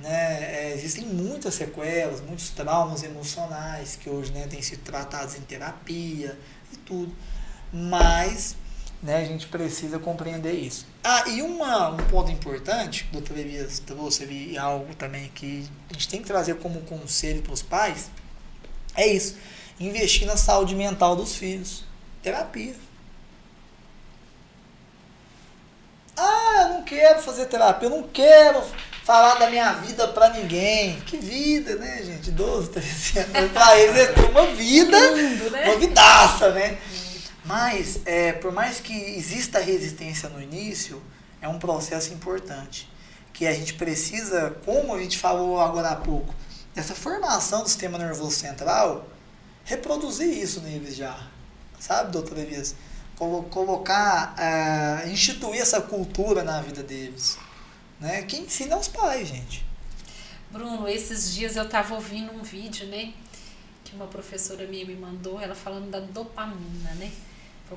né? 0.00 0.38
É, 0.42 0.72
existem 0.74 1.04
muitas 1.04 1.54
sequelas, 1.54 2.20
muitos 2.20 2.48
traumas 2.50 3.02
emocionais 3.02 3.96
que 3.96 4.08
hoje 4.08 4.32
né, 4.32 4.46
têm 4.48 4.62
sido 4.62 4.82
tratados 4.82 5.34
em 5.36 5.42
terapia 5.42 6.38
e 6.72 6.76
tudo. 6.78 7.14
Mas 7.72 8.56
né, 9.02 9.16
a 9.16 9.24
gente 9.24 9.46
precisa 9.46 9.98
compreender 9.98 10.52
isso. 10.52 10.86
Ah, 11.04 11.24
e 11.28 11.42
uma, 11.42 11.90
um 11.90 11.96
ponto 12.08 12.30
importante, 12.30 13.06
o 13.10 13.12
doutor 13.12 13.38
Elias 13.38 13.78
trouxe 13.78 14.24
ali 14.24 14.58
algo 14.58 14.94
também 14.94 15.28
que 15.34 15.68
a 15.90 15.92
gente 15.92 16.08
tem 16.08 16.20
que 16.20 16.26
trazer 16.26 16.56
como 16.56 16.80
conselho 16.82 17.42
para 17.42 17.52
os 17.52 17.62
pais, 17.62 18.10
é 18.94 19.06
isso. 19.06 19.36
Investir 19.78 20.26
na 20.26 20.36
saúde 20.36 20.74
mental 20.74 21.16
dos 21.16 21.34
filhos. 21.36 21.84
Terapia. 22.22 22.74
Ah, 26.14 26.64
eu 26.64 26.68
não 26.74 26.82
quero 26.82 27.22
fazer 27.22 27.46
terapia, 27.46 27.88
eu 27.88 27.96
não 27.96 28.02
quero 28.02 28.62
falar 29.10 29.40
da 29.40 29.50
minha 29.50 29.72
vida 29.72 30.06
para 30.06 30.30
ninguém. 30.30 31.00
Que 31.00 31.16
vida, 31.16 31.74
né, 31.74 32.00
gente? 32.04 32.30
12, 32.30 32.68
13 32.70 33.18
anos. 33.18 33.50
Pra 33.52 33.76
eles 33.76 33.96
é 33.96 34.12
uma 34.30 34.46
vida, 34.54 35.10
Lindo, 35.10 35.50
né? 35.50 35.64
uma 35.64 35.80
vidaça, 35.80 36.52
né? 36.52 36.78
Mas, 37.44 37.98
é, 38.04 38.32
por 38.34 38.52
mais 38.52 38.78
que 38.78 38.92
exista 38.92 39.58
resistência 39.58 40.28
no 40.28 40.40
início, 40.40 41.02
é 41.42 41.48
um 41.48 41.58
processo 41.58 42.12
importante. 42.12 42.88
Que 43.32 43.48
a 43.48 43.52
gente 43.52 43.74
precisa, 43.74 44.54
como 44.64 44.94
a 44.94 45.00
gente 45.00 45.18
falou 45.18 45.60
agora 45.60 45.88
há 45.88 45.96
pouco, 45.96 46.32
essa 46.76 46.94
formação 46.94 47.64
do 47.64 47.68
sistema 47.68 47.98
nervoso 47.98 48.36
central, 48.36 49.08
reproduzir 49.64 50.28
isso 50.28 50.60
neles 50.60 50.94
já. 50.94 51.18
Sabe, 51.80 52.12
doutor 52.12 52.38
Elias? 52.38 52.76
Colocar, 53.16 54.36
uh, 54.38 55.08
instituir 55.08 55.60
essa 55.60 55.80
cultura 55.80 56.44
na 56.44 56.62
vida 56.62 56.80
deles. 56.80 57.36
Né? 58.00 58.22
Quem 58.22 58.42
ensina 58.42 58.74
é 58.74 58.78
os 58.78 58.88
pais, 58.88 59.28
gente. 59.28 59.64
Bruno, 60.50 60.88
esses 60.88 61.34
dias 61.34 61.54
eu 61.54 61.64
estava 61.64 61.94
ouvindo 61.94 62.32
um 62.32 62.42
vídeo, 62.42 62.86
né? 62.88 63.12
Que 63.84 63.94
uma 63.94 64.06
professora 64.06 64.66
minha 64.66 64.84
me 64.84 64.96
mandou, 64.96 65.40
ela 65.40 65.54
falando 65.54 65.90
da 65.90 66.00
dopamina, 66.00 66.94
né? 66.94 67.12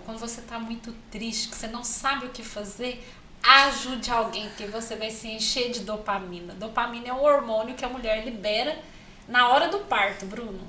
Quando 0.05 0.17
você 0.17 0.39
está 0.39 0.57
muito 0.57 0.91
triste, 1.11 1.49
que 1.49 1.55
você 1.55 1.67
não 1.67 1.83
sabe 1.83 2.25
o 2.25 2.29
que 2.29 2.41
fazer, 2.41 3.05
ajude 3.43 4.09
alguém, 4.09 4.49
que 4.57 4.65
você 4.65 4.95
vai 4.95 5.11
se 5.11 5.27
encher 5.27 5.71
de 5.71 5.81
dopamina. 5.81 6.53
Dopamina 6.55 7.09
é 7.09 7.13
um 7.13 7.21
hormônio 7.21 7.75
que 7.75 7.85
a 7.85 7.89
mulher 7.89 8.25
libera 8.25 8.79
na 9.27 9.49
hora 9.49 9.67
do 9.67 9.79
parto, 9.81 10.25
Bruno. 10.25 10.67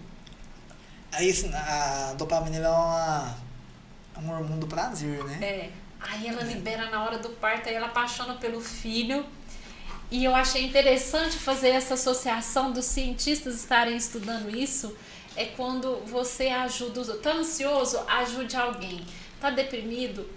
Aí 1.11 1.33
a 1.55 2.13
dopamina 2.19 2.57
é 2.57 2.69
uma, 2.69 3.37
é 4.15 4.19
um 4.19 4.31
hormônio 4.31 4.59
do 4.59 4.67
prazer, 4.67 5.25
né? 5.25 5.39
É. 5.43 5.71
Aí 6.01 6.29
ela 6.29 6.43
libera 6.43 6.91
na 6.91 7.03
hora 7.03 7.19
do 7.19 7.31
parto, 7.31 7.69
aí 7.69 7.75
ela 7.75 7.87
apaixona 7.87 8.35
pelo 8.35 8.61
filho. 8.61 9.25
E 10.11 10.25
eu 10.25 10.35
achei 10.35 10.65
interessante 10.65 11.37
fazer 11.37 11.71
essa 11.71 11.95
associação 11.95 12.71
dos 12.71 12.85
cientistas 12.85 13.57
estarem 13.57 13.97
estudando 13.97 14.55
isso. 14.55 14.97
É 15.37 15.47
quando 15.47 15.97
você 16.07 16.49
ajuda, 16.49 17.01
está 17.01 17.33
ansioso, 17.33 17.99
ajude 18.07 18.57
alguém. 18.57 19.05
Está 19.35 19.51
deprimido, 19.51 20.29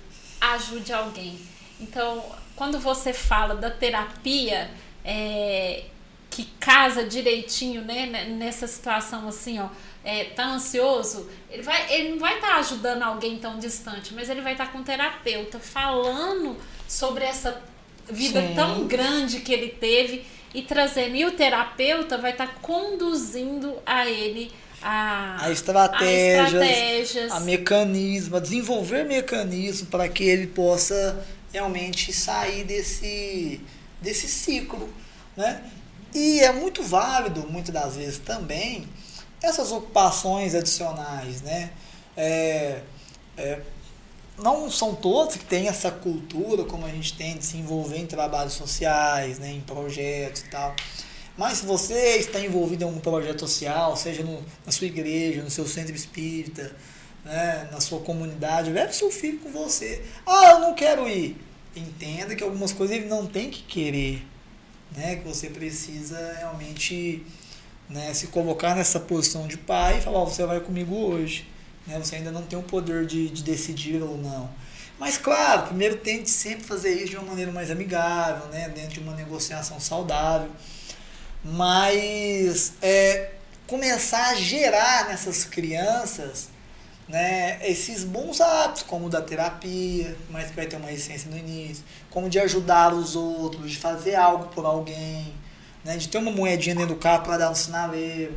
ajude 0.42 0.92
alguém. 0.92 1.40
Então, 1.80 2.24
quando 2.56 2.80
você 2.80 3.14
fala 3.14 3.56
da 3.56 3.70
terapia, 3.70 4.72
é, 5.06 5.86
que 6.30 6.46
casa 6.60 7.04
direitinho, 7.04 7.82
né, 7.82 8.26
nessa 8.30 8.68
situação 8.68 9.28
assim, 9.28 9.60
ó, 9.60 9.70
é, 10.04 10.26
tá 10.26 10.46
ansioso, 10.46 11.30
ele, 11.50 11.62
vai, 11.62 11.94
ele 11.94 12.10
não 12.12 12.20
vai 12.20 12.36
estar 12.36 12.50
tá 12.50 12.56
ajudando 12.58 13.04
alguém 13.04 13.38
tão 13.40 13.60
distante, 13.60 14.14
mas 14.14 14.30
ele 14.30 14.42
vai 14.42 14.54
estar 14.54 14.68
tá 14.68 14.72
com 14.72 14.84
terapeuta 14.84 15.60
falando 15.60 16.58
sobre 16.88 17.26
essa 17.26 17.62
vida 18.10 18.42
Sim. 18.42 18.56
tão 18.56 18.88
grande 18.88 19.40
que 19.40 19.54
ele 19.54 19.70
teve 19.70 20.26
e 20.54 20.62
trazendo. 20.62 21.16
E 21.16 21.26
o 21.26 21.32
terapeuta 21.32 22.18
vai 22.18 22.32
estar 22.32 22.48
tá 22.48 22.54
conduzindo 22.62 23.78
a 23.86 24.08
ele 24.08 24.52
a, 24.82 25.46
a, 25.46 25.52
estratégias, 25.52 26.54
a 26.54 26.66
estratégias, 26.66 27.32
a 27.32 27.40
mecanismo, 27.40 28.38
a 28.38 28.40
desenvolver 28.40 29.04
mecanismos 29.06 29.90
para 29.90 30.08
que 30.08 30.24
ele 30.24 30.48
possa 30.48 31.26
realmente 31.52 32.14
sair 32.14 32.64
desse, 32.64 33.62
desse 34.02 34.28
ciclo, 34.28 34.90
né? 35.36 35.64
E 36.14 36.40
é 36.40 36.52
muito 36.52 36.84
válido, 36.84 37.46
muitas 37.50 37.74
das 37.74 37.96
vezes 37.96 38.20
também, 38.20 38.88
essas 39.42 39.72
ocupações 39.72 40.56
adicionais, 40.56 41.42
né? 41.42 41.72
É, 42.16 42.82
é, 43.38 43.60
não 44.38 44.70
são 44.70 44.96
todos 44.96 45.36
que 45.36 45.46
têm 45.46 45.68
essa 45.68 45.92
cultura 45.92 46.64
como 46.64 46.86
a 46.86 46.90
gente 46.90 47.14
tem 47.14 47.38
de 47.38 47.46
se 47.46 47.58
envolver 47.58 47.98
em 47.98 48.06
trabalhos 48.06 48.54
sociais, 48.54 49.40
né, 49.40 49.52
em 49.52 49.62
projetos 49.62 50.42
e 50.42 50.50
tal. 50.50 50.76
Mas 51.38 51.60
se 51.60 51.66
você 51.66 52.18
está 52.18 52.40
envolvido 52.40 52.84
em 52.84 52.88
um 52.88 53.00
projeto 53.00 53.42
social, 53.42 53.96
seja 53.96 54.24
no, 54.24 54.44
na 54.66 54.72
sua 54.72 54.88
igreja, 54.88 55.44
no 55.44 55.50
seu 55.50 55.68
centro 55.68 55.96
espírita, 55.96 56.76
né, 57.24 57.68
na 57.72 57.80
sua 57.80 58.00
comunidade, 58.00 58.72
leve 58.72 58.94
seu 58.94 59.12
filho 59.12 59.40
com 59.40 59.52
você. 59.52 60.04
Ah, 60.26 60.52
eu 60.52 60.60
não 60.60 60.74
quero 60.74 61.08
ir. 61.08 61.38
Entenda 61.76 62.36
que 62.36 62.44
algumas 62.44 62.74
coisas 62.74 62.96
ele 62.96 63.06
não 63.06 63.28
tem 63.28 63.52
que 63.52 63.62
querer 63.64 64.26
né? 64.96 65.18
Que 65.18 65.28
você 65.28 65.50
precisa 65.50 66.18
realmente 66.40 67.26
né, 67.90 68.14
se 68.14 68.28
colocar 68.28 68.76
nessa 68.76 69.00
posição 69.00 69.48
de 69.48 69.58
pai 69.58 69.98
e 69.98 70.02
falar, 70.02 70.22
oh, 70.22 70.26
você 70.26 70.46
vai 70.46 70.60
comigo 70.60 70.96
hoje. 70.96 71.48
Né? 71.88 71.98
Você 72.00 72.18
ainda 72.18 72.32
não 72.32 72.44
tem 72.44 72.58
o 72.58 72.64
poder 72.64 73.06
de, 73.06 73.30
de 73.30 73.44
decidir 73.44 74.02
ou 74.02 74.18
não. 74.18 74.50
Mas 75.00 75.18
claro, 75.18 75.68
primeiro 75.68 75.98
tente 75.98 76.30
sempre 76.30 76.66
fazer 76.66 76.92
isso 76.92 77.12
de 77.12 77.18
uma 77.18 77.28
maneira 77.28 77.52
mais 77.52 77.70
amigável, 77.72 78.48
né? 78.48 78.70
dentro 78.70 78.96
de 78.96 79.00
uma 79.00 79.14
negociação 79.14 79.80
saudável. 79.80 80.50
Mas 81.44 82.74
é, 82.82 83.32
começar 83.68 84.30
a 84.30 84.36
gerar 84.36 85.08
nessas 85.08 85.44
crianças 85.44 86.50
né, 87.08 87.58
esses 87.68 88.04
bons 88.04 88.42
hábitos, 88.42 88.84
como 88.84 89.10
da 89.10 89.22
terapia, 89.22 90.16
mas 90.30 90.50
que 90.50 90.56
vai 90.56 90.66
ter 90.66 90.76
uma 90.76 90.92
essência 90.92 91.30
no 91.32 91.38
início, 91.38 91.84
como 92.10 92.30
de 92.30 92.40
ajudar 92.40 92.94
os 92.94 93.16
outros, 93.16 93.72
de 93.72 93.78
fazer 93.78 94.16
algo 94.16 94.48
por 94.48 94.66
alguém, 94.66 95.34
né, 95.86 95.96
de 95.96 96.10
ter 96.10 96.18
uma 96.18 96.32
moedinha 96.32 96.76
dentro 96.76 96.96
do 96.96 97.00
carro 97.00 97.24
para 97.24 97.38
dar 97.38 97.50
no 97.50 97.56
sinaleiro, 97.56 98.36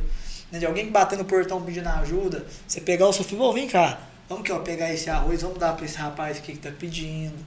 né, 0.51 0.59
de 0.59 0.65
alguém 0.65 0.89
bater 0.89 1.17
no 1.17 1.25
portão 1.25 1.61
pedindo 1.61 1.87
ajuda, 1.87 2.45
você 2.67 2.81
pegar 2.81 3.07
o 3.07 3.13
seu 3.13 3.23
filho, 3.23 3.41
oh, 3.41 3.53
vem 3.53 3.67
cá, 3.67 3.99
vamos 4.27 4.43
aqui, 4.43 4.51
ó, 4.51 4.59
pegar 4.59 4.93
esse 4.93 5.09
arroz, 5.09 5.41
vamos 5.41 5.57
dar 5.57 5.73
para 5.75 5.85
esse 5.85 5.97
rapaz 5.97 6.37
aqui 6.37 6.53
que 6.53 6.57
está 6.57 6.71
pedindo, 6.71 7.37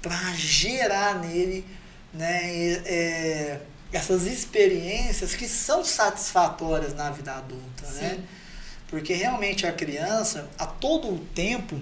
para 0.00 0.32
gerar 0.34 1.20
nele 1.20 1.64
né, 2.12 2.72
é, 2.86 3.60
essas 3.92 4.24
experiências 4.24 5.34
que 5.34 5.48
são 5.48 5.84
satisfatórias 5.84 6.94
na 6.94 7.10
vida 7.10 7.32
adulta, 7.32 7.86
né? 7.86 7.92
Sim. 7.92 8.16
né? 8.16 8.24
Porque 8.88 9.12
realmente 9.12 9.66
a 9.66 9.72
criança, 9.72 10.48
a 10.58 10.66
todo 10.66 11.12
o 11.12 11.18
tempo, 11.18 11.80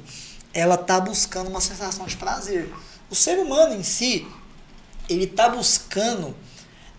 ela 0.55 0.77
está 0.77 1.01
buscando 1.01 1.49
uma 1.49 1.61
sensação 1.61 2.07
de 2.07 2.17
prazer. 2.17 2.73
O 3.11 3.15
ser 3.15 3.39
humano 3.39 3.75
em 3.75 3.83
si, 3.83 4.27
ele 5.09 5.25
está 5.25 5.49
buscando 5.49 6.35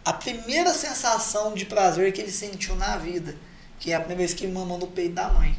a 0.05 0.13
primeira 0.13 0.73
sensação 0.73 1.53
de 1.53 1.65
prazer 1.65 2.11
que 2.11 2.21
ele 2.21 2.31
sentiu 2.31 2.75
na 2.75 2.97
vida, 2.97 3.35
que 3.83 3.91
é 3.91 3.95
a 3.95 3.99
primeira 3.99 4.19
vez 4.19 4.33
que 4.33 4.47
mamou 4.47 4.77
no 4.77 4.87
peito 4.87 5.15
da 5.15 5.27
mãe. 5.27 5.57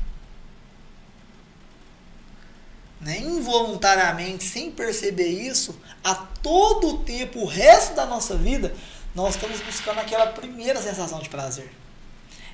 Né? 2.98 3.18
Involuntariamente, 3.18 4.44
sem 4.44 4.70
perceber 4.70 5.28
isso, 5.28 5.78
a 6.02 6.14
todo 6.14 7.04
tempo, 7.04 7.40
o 7.40 7.44
resto 7.44 7.94
da 7.94 8.06
nossa 8.06 8.34
vida, 8.34 8.74
nós 9.14 9.34
estamos 9.34 9.60
buscando 9.60 9.98
aquela 9.98 10.28
primeira 10.28 10.80
sensação 10.80 11.20
de 11.20 11.28
prazer. 11.28 11.70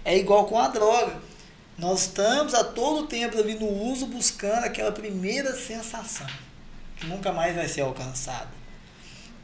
É 0.05 0.19
igual 0.19 0.47
com 0.47 0.59
a 0.59 0.67
droga. 0.67 1.21
Nós 1.79 2.01
estamos 2.01 2.53
a 2.53 2.65
todo 2.65 3.07
tempo 3.07 3.39
ali 3.39 3.55
no 3.55 3.69
uso 3.69 4.07
buscando 4.07 4.65
aquela 4.65 4.91
primeira 4.91 5.55
sensação, 5.55 6.27
que 6.97 7.07
nunca 7.07 7.31
mais 7.31 7.55
vai 7.55 7.69
ser 7.69 7.83
alcançada. 7.83 8.51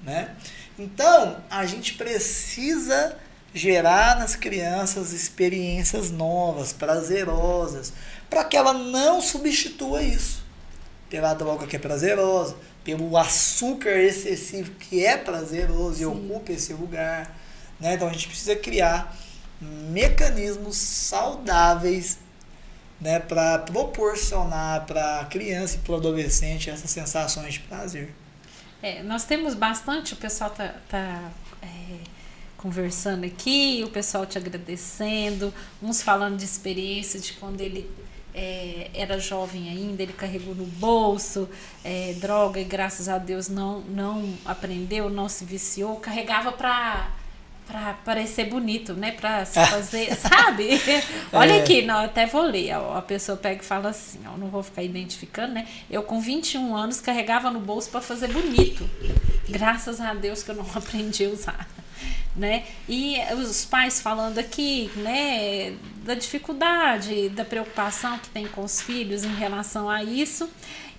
Né? 0.03 0.35
Então, 0.77 1.41
a 1.49 1.65
gente 1.67 1.95
precisa 1.95 3.17
gerar 3.57 4.19
nas 4.19 4.37
crianças 4.37 5.13
experiências 5.13 6.11
novas, 6.11 6.75
prazerosas, 6.75 7.91
para 8.29 8.45
que 8.45 8.55
ela 8.55 8.75
não 8.75 9.23
substitua 9.23 10.03
isso 10.03 10.45
pela 11.09 11.33
droga 11.33 11.67
que 11.67 11.77
é 11.77 11.79
prazerosa, 11.79 12.55
pelo 12.85 13.17
açúcar 13.17 13.99
excessivo 13.99 14.73
que 14.73 15.05
é 15.05 15.17
prazeroso 15.17 15.97
Sim. 15.97 16.03
e 16.03 16.07
ocupa 16.07 16.53
esse 16.53 16.75
lugar. 16.75 17.35
Né? 17.81 17.95
Então 17.95 18.09
a 18.09 18.13
gente 18.13 18.29
precisa 18.29 18.55
criar 18.57 19.17
mecanismos 19.59 20.77
saudáveis 20.77 22.19
né, 23.01 23.19
para 23.21 23.61
proporcionar 23.61 24.85
para 24.85 25.21
a 25.21 25.25
criança 25.25 25.77
e 25.77 25.79
para 25.79 25.93
o 25.93 25.97
adolescente 25.97 26.69
essas 26.69 26.91
sensações 26.91 27.55
de 27.55 27.61
prazer. 27.61 28.13
É, 28.83 29.03
nós 29.03 29.25
temos 29.25 29.55
bastante, 29.55 30.13
o 30.13 30.17
pessoal 30.17 30.51
tá, 30.51 30.75
tá 30.89 31.31
é, 31.63 32.16
conversando 32.67 33.25
aqui, 33.25 33.81
o 33.87 33.89
pessoal 33.89 34.27
te 34.27 34.37
agradecendo, 34.37 35.55
uns 35.81 36.03
falando 36.03 36.37
de 36.37 36.45
experiência 36.45 37.21
de 37.21 37.35
quando 37.35 37.61
ele 37.61 37.89
é, 38.35 38.91
era 38.93 39.21
jovem 39.21 39.69
ainda, 39.69 40.03
ele 40.03 40.13
carregou 40.13 40.53
no 40.53 40.67
bolso 40.67 41.49
é, 41.85 42.15
droga 42.21 42.59
e 42.59 42.65
graças 42.65 43.09
a 43.09 43.19
Deus 43.19 43.49
não, 43.49 43.83
não 43.83 44.35
aprendeu, 44.45 45.09
não 45.09 45.29
se 45.29 45.45
viciou, 45.45 45.97
carregava 45.97 46.51
para 46.51 47.09
para 47.69 47.95
parecer 48.05 48.45
bonito, 48.45 48.95
né? 48.95 49.11
Para 49.11 49.45
se 49.45 49.55
fazer, 49.67 50.15
sabe? 50.15 50.81
Olha 51.33 51.55
é. 51.55 51.61
aqui, 51.61 51.83
não, 51.83 52.05
até 52.05 52.25
vou 52.25 52.43
ler. 52.43 52.71
A 52.71 53.03
pessoa 53.03 53.37
pega 53.37 53.61
e 53.61 53.67
fala 53.67 53.89
assim, 53.89 54.21
ó, 54.25 54.37
não 54.37 54.47
vou 54.47 54.63
ficar 54.63 54.85
identificando, 54.85 55.55
né? 55.55 55.67
Eu 55.91 56.05
com 56.05 56.21
21 56.21 56.77
anos 56.77 57.01
carregava 57.01 57.51
no 57.51 57.59
bolso 57.59 57.91
para 57.91 58.01
fazer 58.01 58.29
bonito. 58.29 58.89
Graças 59.49 60.01
a 60.01 60.15
Deus 60.15 60.45
que 60.45 60.53
eu 60.53 60.55
não 60.55 60.67
aprendi 60.77 61.25
a 61.25 61.29
usar. 61.31 61.69
Né? 62.37 62.67
E 62.87 63.17
os 63.33 63.65
pais 63.65 63.99
falando 63.99 64.39
aqui, 64.39 64.91
né, 64.97 65.75
da 66.05 66.15
dificuldade, 66.15 67.31
da 67.31 67.47
preocupação 67.47 68.19
que 68.19 68.29
tem 68.29 68.47
com 68.47 68.63
os 68.63 68.83
filhos 68.83 69.25
em 69.25 69.35
relação 69.35 69.89
a 69.89 70.05
isso. 70.05 70.47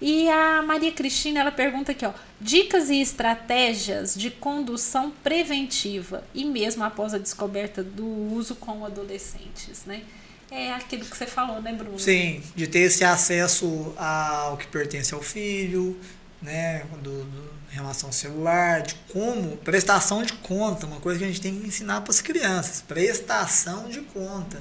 E 0.02 0.30
a 0.30 0.62
Maria 0.62 0.92
Cristina, 0.92 1.40
ela 1.40 1.52
pergunta 1.52 1.92
aqui, 1.92 2.06
ó, 2.06 2.14
dicas 2.40 2.90
e 2.90 3.02
estratégias 3.02 4.16
de 4.16 4.30
condução 4.30 5.12
preventiva 5.24 6.24
e 6.34 6.46
mesmo 6.46 6.84
após 6.84 7.14
a 7.14 7.18
descoberta 7.18 7.84
do 7.84 8.06
uso 8.06 8.56
com 8.56 8.86
adolescentes, 8.86 9.86
né? 9.86 10.04
É 10.50 10.72
aquilo 10.74 11.04
que 11.04 11.18
você 11.18 11.26
falou, 11.26 11.62
né, 11.62 11.74
Bruno? 11.74 12.00
Sim, 12.00 12.42
de 12.56 12.68
ter 12.68 12.80
esse 12.80 13.04
acesso 13.04 13.94
ao 13.98 14.56
que 14.56 14.68
pertence 14.68 15.14
ao 15.14 15.22
filho, 15.22 16.00
né, 16.42 16.86
do, 17.02 17.24
do 17.24 17.57
relação 17.78 18.10
ao 18.10 18.14
celular, 18.14 18.82
de 18.82 18.96
como, 19.12 19.58
prestação 19.58 20.24
de 20.24 20.34
conta, 20.34 20.86
uma 20.86 21.00
coisa 21.00 21.20
que 21.20 21.26
a 21.26 21.28
gente 21.28 21.42
tem 21.42 21.60
que 21.60 21.68
ensinar 21.68 22.02
para 22.02 22.12
as 22.12 22.22
crianças, 22.22 22.82
prestação 22.82 23.90
de 23.90 24.02
conta. 24.02 24.60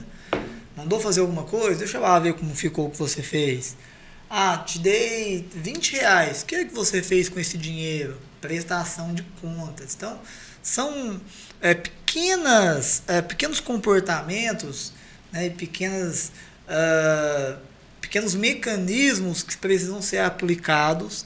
Mandou 0.76 1.00
fazer 1.00 1.20
alguma 1.20 1.44
coisa? 1.44 1.78
Deixa 1.78 1.96
eu 1.96 2.02
lá 2.02 2.18
ver 2.18 2.34
como 2.34 2.54
ficou 2.54 2.86
o 2.86 2.90
que 2.90 2.98
você 2.98 3.22
fez. 3.22 3.76
Ah, 4.28 4.58
te 4.58 4.78
dei 4.78 5.48
20 5.54 5.92
reais. 5.92 6.42
O 6.42 6.46
que, 6.46 6.54
é 6.54 6.64
que 6.64 6.74
você 6.74 7.02
fez 7.02 7.28
com 7.28 7.40
esse 7.40 7.56
dinheiro? 7.56 8.20
Prestação 8.40 9.14
de 9.14 9.22
contas. 9.40 9.94
Então, 9.94 10.20
são 10.62 11.20
é, 11.60 11.74
pequenas, 11.74 13.02
é, 13.06 13.22
pequenos 13.22 13.60
comportamentos 13.60 14.92
né, 15.32 15.46
e 15.46 15.50
pequenas, 15.50 16.32
uh, 16.66 17.58
pequenos 18.00 18.34
mecanismos 18.34 19.42
que 19.42 19.56
precisam 19.56 20.02
ser 20.02 20.18
aplicados 20.18 21.24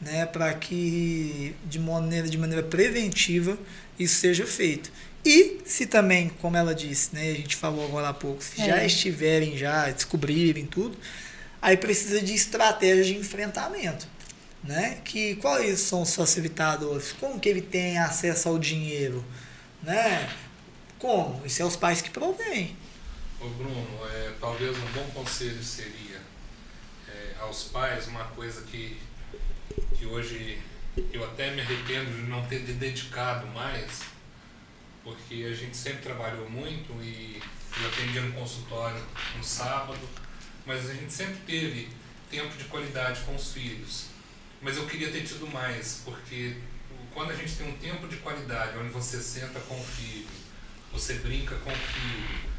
né, 0.00 0.26
para 0.26 0.52
que 0.54 1.54
de 1.64 1.78
maneira, 1.78 2.28
de 2.28 2.38
maneira 2.38 2.62
preventiva 2.62 3.58
isso 3.98 4.20
seja 4.20 4.46
feito. 4.46 4.90
E 5.24 5.58
se 5.64 5.86
também, 5.86 6.28
como 6.28 6.56
ela 6.56 6.74
disse, 6.74 7.14
né, 7.14 7.30
a 7.30 7.34
gente 7.34 7.56
falou 7.56 7.84
agora 7.84 8.10
há 8.10 8.14
pouco, 8.14 8.42
se 8.44 8.60
é. 8.60 8.66
já 8.66 8.84
estiverem, 8.84 9.56
já 9.56 9.90
descobrirem 9.90 10.66
tudo, 10.66 10.96
aí 11.60 11.76
precisa 11.76 12.20
de 12.22 12.32
estratégias 12.32 13.06
de 13.06 13.16
enfrentamento. 13.16 14.06
Né? 14.62 14.98
Que 15.04 15.36
quais 15.36 15.80
são 15.80 16.02
os 16.02 16.14
facilitadores? 16.14 17.12
Como 17.12 17.38
que 17.38 17.48
ele 17.48 17.60
tem 17.60 17.98
acesso 17.98 18.48
ao 18.48 18.58
dinheiro? 18.58 19.24
Né? 19.82 20.28
Como? 20.98 21.44
Isso 21.44 21.62
é 21.62 21.64
os 21.64 21.76
pais 21.76 22.00
que 22.00 22.10
provêm. 22.10 22.76
Ô 23.40 23.48
Bruno, 23.48 23.86
é, 24.12 24.32
talvez 24.40 24.76
um 24.76 24.92
bom 24.92 25.08
conselho 25.12 25.62
seria 25.62 26.20
é, 27.08 27.34
aos 27.40 27.64
pais 27.64 28.06
uma 28.06 28.24
coisa 28.24 28.62
que, 28.62 28.98
que 29.98 30.06
hoje 30.06 30.58
eu 31.12 31.24
até 31.24 31.50
me 31.50 31.60
arrependo 31.60 32.10
de 32.10 32.22
não 32.22 32.46
ter 32.46 32.60
dedicado 32.60 33.46
mais, 33.48 34.02
porque 35.02 35.46
a 35.50 35.54
gente 35.54 35.76
sempre 35.76 36.02
trabalhou 36.02 36.48
muito 36.48 36.92
e 37.02 37.40
eu 37.80 37.88
atendia 37.88 38.22
no 38.22 38.32
consultório 38.32 39.02
no 39.36 39.44
sábado, 39.44 40.00
mas 40.64 40.88
a 40.88 40.94
gente 40.94 41.12
sempre 41.12 41.36
teve 41.46 41.88
tempo 42.30 42.56
de 42.56 42.64
qualidade 42.64 43.20
com 43.20 43.34
os 43.34 43.52
filhos. 43.52 44.06
Mas 44.60 44.76
eu 44.76 44.86
queria 44.86 45.10
ter 45.10 45.22
tido 45.22 45.46
mais, 45.46 46.02
porque 46.04 46.56
quando 47.12 47.30
a 47.30 47.34
gente 47.34 47.54
tem 47.54 47.68
um 47.68 47.76
tempo 47.76 48.08
de 48.08 48.16
qualidade, 48.16 48.78
onde 48.78 48.90
você 48.90 49.20
senta 49.20 49.60
com 49.60 49.78
o 49.78 49.84
filho, 49.84 50.26
você 50.92 51.14
brinca 51.14 51.54
com 51.56 51.70
o 51.70 51.76
filho. 51.76 52.56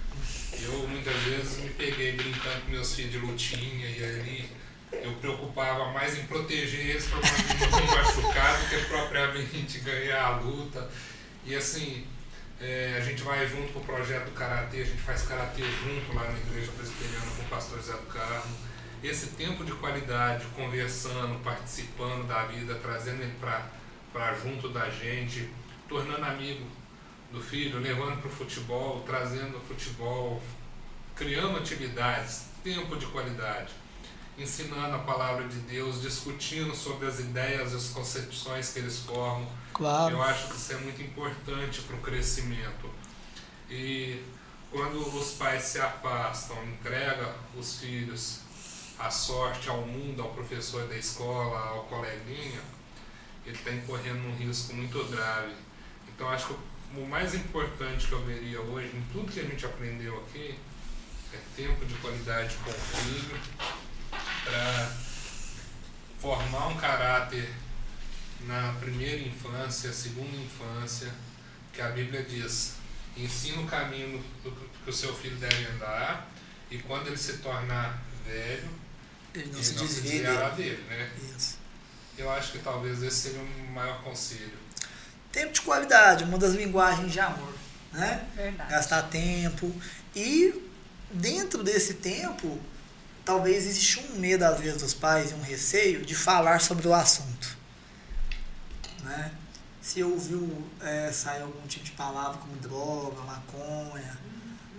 Eu 0.59 0.87
muitas 0.87 1.15
vezes 1.23 1.57
me 1.59 1.69
peguei 1.71 2.13
brincando 2.13 2.61
com 2.61 2.71
meus 2.71 2.95
filhos 2.95 3.11
de 3.11 3.17
lutinha 3.17 3.89
e 3.89 4.03
ali 4.03 4.49
eu 4.91 5.13
preocupava 5.13 5.91
mais 5.91 6.17
em 6.17 6.23
proteger 6.25 6.91
eles 6.91 7.07
para 7.07 7.19
não 7.19 7.85
machucar 7.87 8.59
do 8.59 8.69
que 8.69 8.85
propriamente 8.85 9.79
ganhar 9.85 10.25
a 10.25 10.37
luta. 10.37 10.89
E 11.45 11.55
assim, 11.55 12.05
é, 12.59 12.95
a 12.97 13.01
gente 13.01 13.21
vai 13.21 13.47
junto 13.47 13.73
com 13.73 13.79
o 13.79 13.83
projeto 13.83 14.25
do 14.25 14.31
Karatê, 14.31 14.81
a 14.81 14.85
gente 14.85 15.01
faz 15.01 15.23
Karatê 15.23 15.61
junto 15.61 16.13
lá 16.13 16.23
na 16.23 16.37
Igreja 16.37 16.71
Presbiteriana 16.71 17.31
com 17.35 17.43
o 17.43 17.45
pastor 17.45 17.81
Zé 17.81 17.93
do 17.93 18.07
Carmo. 18.07 18.55
Esse 19.03 19.27
tempo 19.27 19.63
de 19.63 19.73
qualidade, 19.73 20.45
conversando, 20.55 21.41
participando 21.43 22.27
da 22.27 22.45
vida, 22.45 22.75
trazendo 22.75 23.21
ele 23.21 23.35
para 23.39 24.33
junto 24.35 24.69
da 24.69 24.89
gente, 24.89 25.47
tornando 25.87 26.25
amigo 26.25 26.65
do 27.31 27.41
filho, 27.41 27.79
levando 27.79 28.19
para 28.19 28.29
o 28.29 28.33
futebol, 28.33 29.01
trazendo 29.01 29.57
o 29.57 29.61
futebol, 29.61 30.41
criando 31.15 31.57
atividades, 31.57 32.45
tempo 32.63 32.95
de 32.95 33.05
qualidade, 33.07 33.71
ensinando 34.37 34.95
a 34.95 34.99
palavra 34.99 35.47
de 35.47 35.57
Deus, 35.59 36.01
discutindo 36.01 36.75
sobre 36.75 37.07
as 37.07 37.19
ideias 37.19 37.73
e 37.73 37.75
as 37.75 37.89
concepções 37.89 38.71
que 38.71 38.79
eles 38.79 38.99
formam 38.99 39.47
Claro. 39.77 40.15
Eu 40.15 40.23
acho 40.23 40.47
que 40.47 40.55
isso 40.55 40.73
é 40.73 40.77
muito 40.77 40.99
importante 41.03 41.81
para 41.81 41.95
o 41.95 41.99
crescimento. 41.99 42.89
E 43.69 44.23
quando 44.71 44.99
os 45.15 45.33
pais 45.33 45.63
se 45.65 45.79
afastam, 45.79 46.57
entrega 46.65 47.35
os 47.55 47.79
filhos 47.79 48.39
à 48.97 49.11
sorte, 49.11 49.69
ao 49.69 49.85
mundo, 49.85 50.23
ao 50.23 50.29
professor 50.29 50.87
da 50.87 50.97
escola, 50.97 51.59
ao 51.59 51.83
coleguinha, 51.83 52.59
ele 53.45 53.55
está 53.55 53.71
incorrendo 53.71 54.27
um 54.27 54.35
risco 54.35 54.73
muito 54.73 55.03
grave. 55.11 55.53
Então 56.07 56.27
acho 56.29 56.47
que 56.47 56.99
o 56.99 57.05
mais 57.05 57.35
importante 57.35 58.07
que 58.07 58.13
eu 58.13 58.25
veria 58.25 58.59
hoje, 58.59 58.87
em 58.87 59.05
tudo 59.13 59.31
que 59.31 59.39
a 59.39 59.43
gente 59.43 59.63
aprendeu 59.63 60.17
aqui, 60.21 60.57
é 61.31 61.37
tempo 61.55 61.85
de 61.85 61.93
qualidade 61.95 62.55
com 62.63 62.71
o 62.71 62.73
filho, 62.73 63.39
para 64.09 64.91
formar 66.19 66.67
um 66.67 66.77
caráter 66.77 67.49
na 68.45 68.73
primeira 68.79 69.21
infância, 69.21 69.91
segunda 69.91 70.35
infância, 70.37 71.11
que 71.73 71.81
a 71.81 71.89
Bíblia 71.89 72.23
diz: 72.23 72.73
ensina 73.15 73.61
o 73.61 73.67
caminho 73.67 74.23
que 74.83 74.89
o 74.89 74.93
seu 74.93 75.13
filho 75.15 75.35
deve 75.37 75.65
andar, 75.67 76.29
e 76.69 76.77
quando 76.79 77.07
ele 77.07 77.17
se 77.17 77.37
tornar 77.37 78.01
velho, 78.25 78.69
ele 79.33 79.45
não, 79.47 79.55
ele 79.55 79.63
se, 79.63 79.75
não 79.75 79.87
se 79.87 80.01
desviará 80.01 80.49
dele. 80.49 80.83
né? 80.89 81.11
Isso. 81.37 81.57
Eu 82.17 82.31
acho 82.31 82.53
que 82.53 82.59
talvez 82.59 83.01
esse 83.03 83.29
seja 83.29 83.39
o 83.39 83.71
maior 83.71 84.01
conselho. 84.03 84.57
Tempo 85.31 85.53
de 85.53 85.61
qualidade, 85.61 86.23
uma 86.23 86.37
das 86.37 86.53
linguagens 86.55 87.11
de 87.11 87.19
amor, 87.19 87.53
né? 87.93 88.25
Verdade. 88.35 88.71
Gastar 88.71 89.03
tempo 89.03 89.71
e 90.15 90.63
dentro 91.11 91.63
desse 91.63 91.95
tempo, 91.95 92.59
talvez 93.27 93.67
exista 93.67 94.01
um 94.11 94.19
medo 94.19 94.43
às 94.43 94.59
vezes 94.59 94.81
dos 94.81 94.93
pais 94.93 95.31
e 95.31 95.33
um 95.33 95.41
receio 95.41 96.05
de 96.05 96.15
falar 96.15 96.59
sobre 96.61 96.87
o 96.87 96.93
assunto 96.93 97.57
né? 99.07 99.31
Se 99.81 100.03
ouviu 100.03 100.63
é, 100.81 101.11
sair 101.11 101.41
algum 101.41 101.65
tipo 101.65 101.85
de 101.85 101.91
palavra 101.91 102.37
como 102.39 102.55
droga, 102.57 103.21
maconha, 103.21 104.17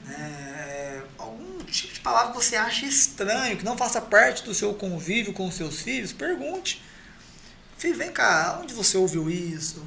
né? 0.04 0.16
É, 0.16 1.02
algum 1.16 1.64
tipo 1.64 1.94
de 1.94 2.00
palavra 2.00 2.32
que 2.32 2.36
você 2.36 2.56
acha 2.56 2.84
estranho, 2.84 3.56
que 3.56 3.64
não 3.64 3.76
faça 3.76 4.00
parte 4.00 4.44
do 4.44 4.54
seu 4.54 4.74
convívio 4.74 5.32
com 5.32 5.50
seus 5.50 5.80
filhos, 5.80 6.12
pergunte. 6.12 6.82
Filho, 7.78 7.96
vem 7.96 8.12
cá, 8.12 8.58
onde 8.60 8.74
você 8.74 8.98
ouviu 8.98 9.30
isso? 9.30 9.84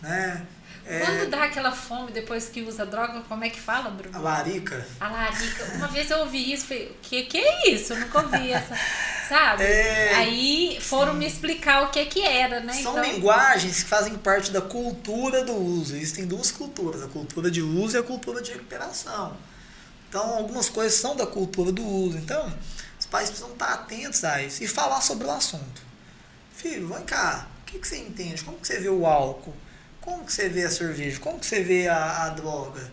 Né? 0.00 0.46
É, 0.88 1.00
Quando 1.00 1.28
dá 1.28 1.44
aquela 1.44 1.72
fome 1.72 2.12
depois 2.12 2.48
que 2.48 2.62
usa 2.62 2.86
droga, 2.86 3.20
como 3.28 3.42
é 3.42 3.50
que 3.50 3.60
fala, 3.60 3.90
Bruno? 3.90 4.16
A 4.16 4.20
larica. 4.20 4.86
A 5.00 5.08
larica. 5.08 5.64
Uma 5.74 5.88
vez 5.88 6.10
eu 6.10 6.18
ouvi 6.18 6.52
isso, 6.52 6.66
falei, 6.66 6.96
que 7.02 7.24
que 7.24 7.38
é 7.38 7.70
isso? 7.70 7.92
Eu 7.92 8.00
nunca 8.00 8.20
ouvi 8.20 8.52
essa 8.52 8.74
sabe? 9.28 9.64
É, 9.64 10.14
Aí 10.14 10.78
foram 10.80 11.12
sim. 11.12 11.18
me 11.18 11.26
explicar 11.26 11.82
o 11.82 11.90
que 11.90 12.04
que 12.06 12.22
era, 12.22 12.60
né? 12.60 12.72
São 12.72 12.98
então... 12.98 13.12
linguagens 13.12 13.82
que 13.82 13.88
fazem 13.88 14.16
parte 14.16 14.52
da 14.52 14.60
cultura 14.60 15.44
do 15.44 15.54
uso. 15.54 15.96
Existem 15.96 16.24
duas 16.24 16.52
culturas, 16.52 17.02
a 17.02 17.08
cultura 17.08 17.50
de 17.50 17.62
uso 17.62 17.96
e 17.96 17.98
a 17.98 18.02
cultura 18.02 18.40
de 18.40 18.52
recuperação. 18.52 19.36
Então, 20.08 20.36
algumas 20.36 20.68
coisas 20.68 20.98
são 20.98 21.16
da 21.16 21.26
cultura 21.26 21.72
do 21.72 21.84
uso. 21.84 22.16
Então, 22.16 22.52
os 22.98 23.06
pais 23.06 23.28
precisam 23.28 23.52
estar 23.52 23.72
atentos 23.72 24.22
a 24.24 24.42
isso 24.42 24.62
e 24.62 24.68
falar 24.68 25.00
sobre 25.00 25.26
o 25.26 25.30
assunto. 25.30 25.82
Filho, 26.54 26.88
vem 26.88 27.04
cá, 27.04 27.48
o 27.62 27.64
que, 27.66 27.78
que 27.78 27.86
você 27.86 27.98
entende? 27.98 28.42
Como 28.42 28.56
que 28.58 28.66
você 28.66 28.78
vê 28.78 28.88
o 28.88 29.04
álcool? 29.04 29.54
Como 30.06 30.24
que 30.24 30.32
você 30.32 30.48
vê 30.48 30.62
a 30.62 30.70
cerveja? 30.70 31.18
Como 31.18 31.40
que 31.40 31.44
você 31.44 31.64
vê 31.64 31.88
a, 31.88 32.26
a 32.26 32.28
droga? 32.28 32.92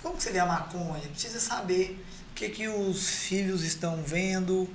Como 0.00 0.16
que 0.16 0.22
você 0.22 0.30
vê 0.30 0.38
a 0.38 0.46
maconha? 0.46 1.02
Precisa 1.10 1.40
saber 1.40 2.00
o 2.30 2.34
que, 2.34 2.48
que 2.50 2.68
os 2.68 3.08
filhos 3.08 3.64
estão 3.64 4.00
vendo, 4.00 4.70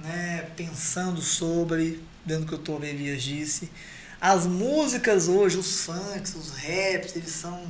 né, 0.00 0.48
pensando 0.56 1.20
sobre, 1.20 2.02
dentro 2.24 2.46
do 2.46 2.48
que 2.48 2.54
o 2.54 2.58
Tom 2.58 2.82
Elias 2.82 3.22
disse. 3.22 3.70
As 4.18 4.46
músicas 4.46 5.28
hoje, 5.28 5.58
os 5.58 5.84
funks, 5.84 6.34
os 6.34 6.48
raps, 6.52 7.14
eles 7.14 7.32
são 7.32 7.62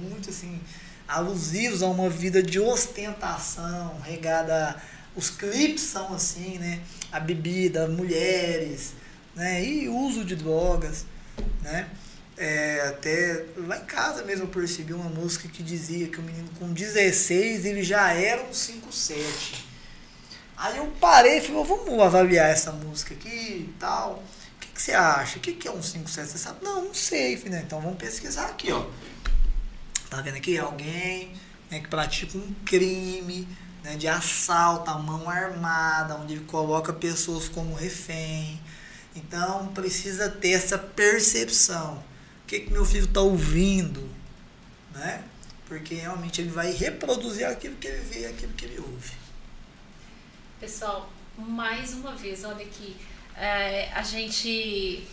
muito 0.00 0.30
assim 0.30 0.58
alusivos 1.06 1.82
a 1.82 1.88
uma 1.88 2.08
vida 2.08 2.42
de 2.42 2.58
ostentação, 2.58 4.00
regada 4.02 4.80
os 5.14 5.28
clipes 5.28 5.82
são 5.82 6.14
assim, 6.14 6.56
né? 6.58 6.80
A 7.12 7.20
bebida, 7.20 7.86
mulheres, 7.86 8.94
né? 9.36 9.62
E 9.62 9.90
uso 9.90 10.24
de 10.24 10.34
drogas, 10.34 11.04
né? 11.60 11.86
É, 12.36 12.88
até 12.88 13.44
lá 13.56 13.78
em 13.78 13.84
casa 13.84 14.24
mesmo 14.24 14.44
eu 14.44 14.48
percebi 14.48 14.92
uma 14.92 15.08
música 15.08 15.48
que 15.48 15.62
dizia 15.62 16.08
que 16.08 16.18
o 16.18 16.22
menino 16.22 16.48
com 16.58 16.72
16 16.72 17.64
ele 17.64 17.82
já 17.82 18.12
era 18.12 18.42
um 18.42 18.50
5-7. 18.50 19.64
Aí 20.56 20.78
eu 20.78 20.86
parei 21.00 21.38
e 21.38 21.40
falei, 21.40 21.64
vamos 21.64 22.00
avaliar 22.00 22.48
essa 22.48 22.72
música 22.72 23.14
aqui 23.14 23.68
e 23.68 23.74
tal. 23.78 24.22
O 24.56 24.58
que, 24.60 24.68
que 24.68 24.82
você 24.82 24.92
acha? 24.92 25.38
O 25.38 25.40
que, 25.40 25.52
que 25.52 25.68
é 25.68 25.70
um 25.70 25.80
5-7? 25.80 26.04
Você 26.04 26.38
sabe? 26.38 26.64
Não, 26.64 26.84
não 26.84 26.94
sei. 26.94 27.36
Falei, 27.36 27.60
então 27.60 27.80
vamos 27.80 27.98
pesquisar 27.98 28.46
aqui, 28.46 28.72
ó. 28.72 28.86
Tá 30.08 30.20
vendo 30.20 30.36
aqui? 30.36 30.58
Alguém 30.58 31.32
né, 31.70 31.80
que 31.80 31.88
pratica 31.88 32.38
um 32.38 32.54
crime 32.64 33.48
né, 33.82 33.96
de 33.96 34.06
assalto 34.06 34.90
à 34.90 34.98
mão 34.98 35.28
armada, 35.28 36.16
onde 36.16 36.34
ele 36.34 36.44
coloca 36.44 36.92
pessoas 36.92 37.48
como 37.48 37.74
refém. 37.74 38.60
Então 39.14 39.68
precisa 39.68 40.28
ter 40.28 40.52
essa 40.52 40.78
percepção. 40.78 42.02
O 42.44 42.46
que, 42.46 42.60
que 42.60 42.70
meu 42.70 42.84
filho 42.84 43.06
está 43.06 43.20
ouvindo? 43.20 44.08
Né? 44.94 45.24
Porque 45.66 45.94
realmente 45.94 46.42
ele 46.42 46.50
vai 46.50 46.70
reproduzir 46.72 47.46
aquilo 47.46 47.76
que 47.76 47.88
ele 47.88 48.02
vê, 48.02 48.26
aquilo 48.26 48.52
que 48.52 48.66
ele 48.66 48.78
ouve. 48.78 49.12
Pessoal, 50.60 51.10
mais 51.38 51.94
uma 51.94 52.14
vez, 52.14 52.44
olha 52.44 52.64
aqui, 52.64 52.96
é, 53.36 53.90
a 53.92 54.02
gente 54.02 55.06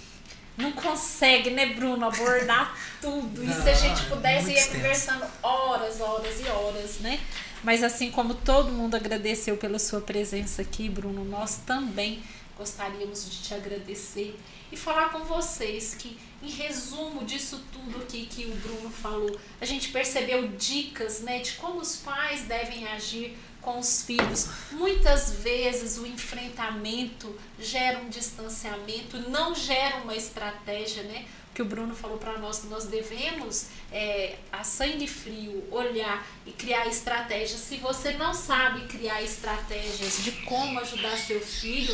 não 0.57 0.71
consegue, 0.73 1.49
né, 1.49 1.67
Bruno, 1.67 2.05
abordar 2.05 2.77
tudo. 3.01 3.43
Não, 3.43 3.51
e 3.51 3.61
se 3.61 3.69
a 3.69 3.73
gente 3.73 4.05
pudesse 4.05 4.51
ir 4.51 4.67
conversando 4.67 5.25
horas, 5.41 5.99
horas 6.01 6.39
e 6.39 6.47
horas, 6.49 6.99
né? 6.99 7.19
Mas 7.63 7.83
assim 7.83 8.11
como 8.11 8.33
todo 8.33 8.71
mundo 8.71 8.95
agradeceu 8.95 9.55
pela 9.55 9.79
sua 9.79 10.01
presença 10.01 10.61
aqui, 10.61 10.89
Bruno, 10.89 11.23
nós 11.23 11.57
também 11.65 12.21
gostaríamos 12.57 13.29
de 13.29 13.41
te 13.41 13.53
agradecer 13.53 14.37
e 14.71 14.77
falar 14.77 15.09
com 15.09 15.19
vocês 15.19 15.95
que, 15.95 16.17
em 16.41 16.49
resumo 16.49 17.23
disso 17.23 17.63
tudo 17.71 18.01
aqui 18.01 18.25
que 18.25 18.45
o 18.45 18.55
Bruno 18.55 18.89
falou, 18.89 19.39
a 19.59 19.65
gente 19.65 19.89
percebeu 19.89 20.47
dicas 20.49 21.21
né, 21.21 21.39
de 21.39 21.53
como 21.53 21.79
os 21.79 21.97
pais 21.97 22.43
devem 22.43 22.87
agir 22.87 23.37
com 23.61 23.79
os 23.79 24.03
filhos. 24.03 24.47
Muitas 24.71 25.33
vezes 25.33 25.97
o 25.97 26.05
enfrentamento 26.05 27.37
gera 27.59 27.99
um 27.99 28.09
distanciamento, 28.09 29.17
não 29.29 29.53
gera 29.53 29.97
uma 29.97 30.15
estratégia, 30.15 31.03
né? 31.03 31.25
que 31.53 31.61
o 31.61 31.65
Bruno 31.65 31.93
falou 31.93 32.17
para 32.17 32.37
nós 32.37 32.59
que 32.59 32.67
nós 32.67 32.85
devemos, 32.85 33.67
é, 33.91 34.37
a 34.51 34.63
sangue 34.63 35.07
frio, 35.07 35.67
olhar 35.69 36.25
e 36.45 36.51
criar 36.51 36.87
estratégias. 36.87 37.59
Se 37.59 37.77
você 37.77 38.13
não 38.13 38.33
sabe 38.33 38.87
criar 38.87 39.21
estratégias 39.21 40.23
de 40.23 40.31
como 40.43 40.79
ajudar 40.79 41.17
seu 41.17 41.41
filho, 41.41 41.93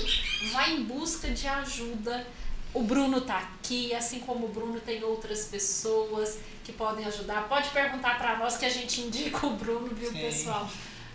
vá 0.52 0.70
em 0.70 0.84
busca 0.84 1.30
de 1.30 1.48
ajuda. 1.48 2.26
O 2.78 2.84
Bruno 2.84 3.18
está 3.18 3.40
aqui, 3.40 3.92
assim 3.96 4.20
como 4.20 4.46
o 4.46 4.50
Bruno 4.50 4.80
tem 4.80 5.04
outras 5.04 5.46
pessoas 5.46 6.38
que 6.64 6.72
podem 6.72 7.04
ajudar. 7.06 7.50
Pode 7.50 7.70
perguntar 7.70 8.20
para 8.20 8.38
nós 8.38 8.56
que 8.56 8.68
a 8.68 8.70
gente 8.70 9.02
indica 9.02 9.48
o 9.48 9.56
Bruno, 9.56 9.88
viu, 9.96 10.12
Sim. 10.12 10.20
pessoal? 10.20 10.70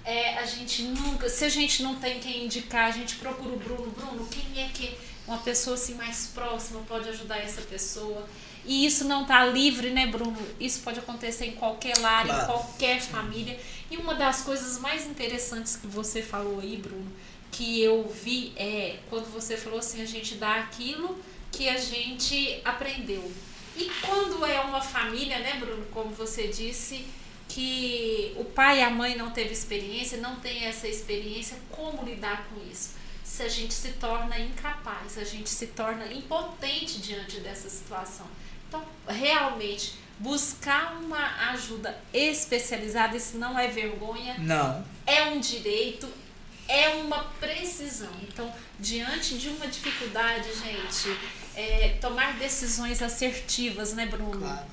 É, 0.05 0.39
a 0.39 0.45
gente 0.45 0.83
nunca, 0.83 1.29
se 1.29 1.45
a 1.45 1.49
gente 1.49 1.85
não 1.85 1.95
tem 1.95 2.19
quem 2.19 2.47
indicar, 2.47 2.89
a 2.89 2.91
gente 2.91 3.15
procura 3.15 3.55
o 3.55 3.59
Bruno. 3.61 3.89
Bruno, 3.93 4.27
quem 4.27 4.61
é 4.61 4.71
que 4.75 4.99
uma 5.25 5.39
pessoa 5.39 5.75
assim 5.75 5.95
mais 5.95 6.33
próxima 6.35 6.81
pode 6.81 7.09
ajudar 7.11 7.39
essa 7.39 7.63
pessoa. 7.63 8.29
E 8.65 8.85
isso 8.85 9.05
não 9.05 9.23
está 9.23 9.47
livre, 9.47 9.91
né, 9.91 10.09
Bruno? 10.09 10.37
Isso 10.59 10.81
pode 10.81 10.99
acontecer 10.99 11.47
em 11.47 11.53
qualquer 11.53 11.97
lar, 11.99 12.27
claro. 12.27 12.43
em 12.43 12.47
qualquer 12.47 13.01
família. 13.01 13.57
E 13.89 13.97
uma 13.97 14.17
das 14.17 14.41
coisas 14.41 14.81
mais 14.81 15.07
interessantes 15.07 15.77
que 15.77 15.87
você 15.87 16.23
falou 16.23 16.59
aí, 16.59 16.77
Bruno, 16.77 17.07
que 17.53 17.81
eu 17.81 18.09
vi 18.09 18.53
é 18.57 18.99
quando 19.09 19.33
você 19.33 19.57
falou 19.57 19.79
assim, 19.79 20.03
a 20.03 20.07
gente 20.07 20.35
dá 20.35 20.57
aquilo 20.57 21.17
que 21.53 21.69
a 21.69 21.79
gente 21.79 22.61
aprendeu. 22.65 23.31
E 23.77 23.91
quando 24.01 24.45
é 24.45 24.61
uma 24.61 24.81
família, 24.81 25.39
né, 25.39 25.55
Bruno, 25.61 25.87
como 25.93 26.11
você 26.11 26.49
disse, 26.49 27.07
que 27.49 28.33
o 28.37 28.45
pai 28.45 28.81
e 28.81 28.83
a 28.83 28.91
mãe 28.91 29.15
não 29.15 29.31
teve 29.31 29.53
experiência, 29.53 30.19
não 30.19 30.37
tem 30.37 30.65
essa 30.65 30.89
experiência, 30.89 31.57
como 31.71 32.03
lidar 32.05 32.49
com 32.49 32.61
isso? 32.71 33.03
se 33.33 33.43
a 33.43 33.49
gente 33.49 33.73
se 33.73 33.93
torna 33.93 34.39
incapaz, 34.39 35.17
a 35.17 35.25
gente 35.25 35.49
se 35.49 35.69
torna 35.69 36.13
impotente 36.13 37.01
diante 37.01 37.41
dessa 37.41 37.71
situação. 37.71 38.27
Então, 38.69 38.85
realmente, 39.09 39.95
buscar 40.19 40.99
uma 41.01 41.51
ajuda 41.51 41.99
especializada, 42.13 43.17
isso 43.17 43.39
não 43.39 43.59
é 43.59 43.69
vergonha. 43.69 44.37
Não. 44.39 44.85
É 45.07 45.25
um 45.31 45.41
direito, 45.41 46.07
é 46.69 46.91
uma 46.91 47.25
precisão. 47.41 48.13
Então, 48.23 48.53
diante 48.79 49.39
de 49.39 49.49
uma 49.49 49.67
dificuldade, 49.67 50.49
gente, 50.55 51.19
é, 51.57 51.97
tomar 52.01 52.39
decisões 52.39 53.03
assertivas, 53.03 53.93
né, 53.93 54.07
Bruno? 54.07 54.39
Claro. 54.39 54.67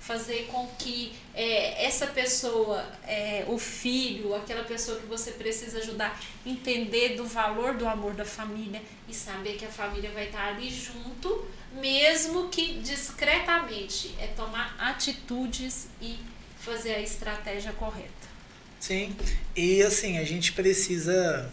Fazer 0.00 0.46
com 0.52 0.66
que 0.78 1.14
é, 1.34 1.86
essa 1.86 2.06
pessoa, 2.08 2.84
é, 3.06 3.44
o 3.48 3.56
filho, 3.56 4.34
aquela 4.34 4.62
pessoa 4.64 5.00
que 5.00 5.06
você 5.06 5.30
precisa 5.30 5.78
ajudar, 5.78 6.20
entender 6.44 7.16
do 7.16 7.24
valor 7.24 7.74
do 7.74 7.88
amor 7.88 8.12
da 8.12 8.24
família 8.24 8.82
e 9.08 9.14
saber 9.14 9.56
que 9.56 9.64
a 9.64 9.70
família 9.70 10.10
vai 10.10 10.26
estar 10.26 10.48
ali 10.48 10.68
junto, 10.68 11.46
mesmo 11.72 12.50
que 12.50 12.74
discretamente, 12.80 14.14
é 14.18 14.26
tomar 14.26 14.76
atitudes 14.78 15.88
e 16.02 16.18
fazer 16.58 16.94
a 16.94 17.00
estratégia 17.00 17.72
correta. 17.72 18.34
Sim, 18.80 19.16
e 19.56 19.82
assim, 19.82 20.18
a 20.18 20.24
gente 20.24 20.52
precisa. 20.52 21.50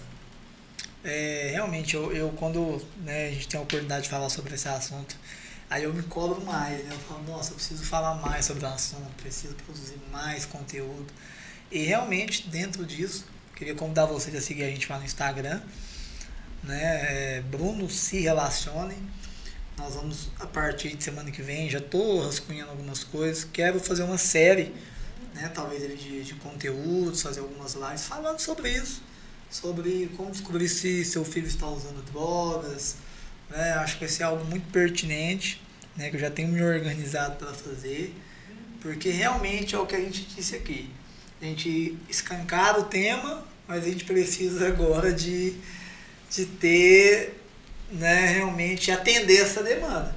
É, 1.03 1.49
realmente, 1.53 1.95
eu, 1.95 2.11
eu 2.11 2.30
quando 2.32 2.80
né, 3.03 3.28
a 3.28 3.32
gente 3.32 3.48
tem 3.48 3.60
a 3.60 3.64
oportunidade 3.64 4.03
de 4.03 4.10
falar 4.10 4.30
sobre 4.30 4.53
esse 4.53 4.68
assunto, 4.68 5.15
Aí 5.72 5.86
eu 5.86 5.94
me 5.94 6.03
cobro 6.03 6.41
mais, 6.41 6.84
né? 6.84 6.90
Eu 6.94 6.99
falo, 6.99 7.23
nossa, 7.23 7.52
eu 7.52 7.56
preciso 7.56 7.86
falar 7.86 8.15
mais 8.15 8.44
sobre 8.44 8.65
o 8.65 8.68
assunto, 8.68 9.10
preciso 9.15 9.56
produzir 9.56 9.98
mais 10.11 10.45
conteúdo. 10.45 11.07
E 11.72 11.84
realmente, 11.84 12.49
dentro 12.49 12.86
disso, 12.86 13.26
queria 13.56 13.73
convidar 13.73 14.06
vocês 14.06 14.36
a 14.36 14.41
seguir 14.41 14.64
a 14.64 14.68
gente 14.68 14.91
lá 14.91 14.99
no 14.99 15.06
Instagram, 15.06 15.61
né? 16.61 17.38
É 17.38 17.41
Bruno 17.49 17.90
Se 17.90 18.19
Relacione. 18.19 18.98
Nós 19.78 19.95
vamos, 19.95 20.30
a 20.41 20.45
partir 20.45 20.94
de 20.94 21.02
semana 21.06 21.32
que 21.32 21.41
vem, 21.41 21.69
já 21.69 21.80
estou 21.80 22.22
rascunhando 22.22 22.72
algumas 22.72 23.06
coisas. 23.06 23.45
Quero 23.45 23.80
fazer 23.80 24.03
uma 24.03 24.18
série, 24.18 24.76
né? 25.34 25.49
Talvez 25.56 25.84
de, 25.98 26.22
de 26.22 26.34
conteúdos, 26.34 27.22
fazer 27.22 27.40
algumas 27.40 27.76
lives 27.76 28.03
falando 28.07 28.40
sobre 28.41 28.69
isso. 28.73 29.02
Sobre 29.52 30.10
como 30.15 30.32
descobrir 30.32 30.69
se 30.69 31.03
seu 31.03 31.23
filho 31.26 31.45
está 31.45 31.68
usando 31.68 32.02
drogas, 32.11 32.95
né? 33.49 33.73
Acho 33.73 33.95
que 33.95 33.99
vai 33.99 34.10
ser 34.10 34.23
algo 34.23 34.44
muito 34.45 34.72
pertinente, 34.72 35.61
né? 35.95 36.10
que 36.10 36.15
eu 36.15 36.19
já 36.19 36.32
tenho 36.32 36.48
me 36.48 36.64
organizado 36.64 37.36
para 37.36 37.53
fazer, 37.53 38.15
porque 38.82 39.10
realmente 39.10 39.76
é 39.76 39.78
o 39.78 39.86
que 39.86 39.95
a 39.95 39.99
gente 39.99 40.26
disse 40.26 40.56
aqui. 40.56 40.90
A 41.41 41.45
gente 41.45 41.98
escancara 42.10 42.80
o 42.80 42.86
tema, 42.86 43.45
mas 43.68 43.84
a 43.84 43.88
gente 43.88 44.06
precisa 44.06 44.68
agora 44.68 45.11
de, 45.11 45.56
de 46.30 46.45
ter, 46.45 47.41
né, 47.91 48.28
realmente 48.28 48.91
atender 48.91 49.41
essa 49.41 49.61
demanda. 49.61 50.15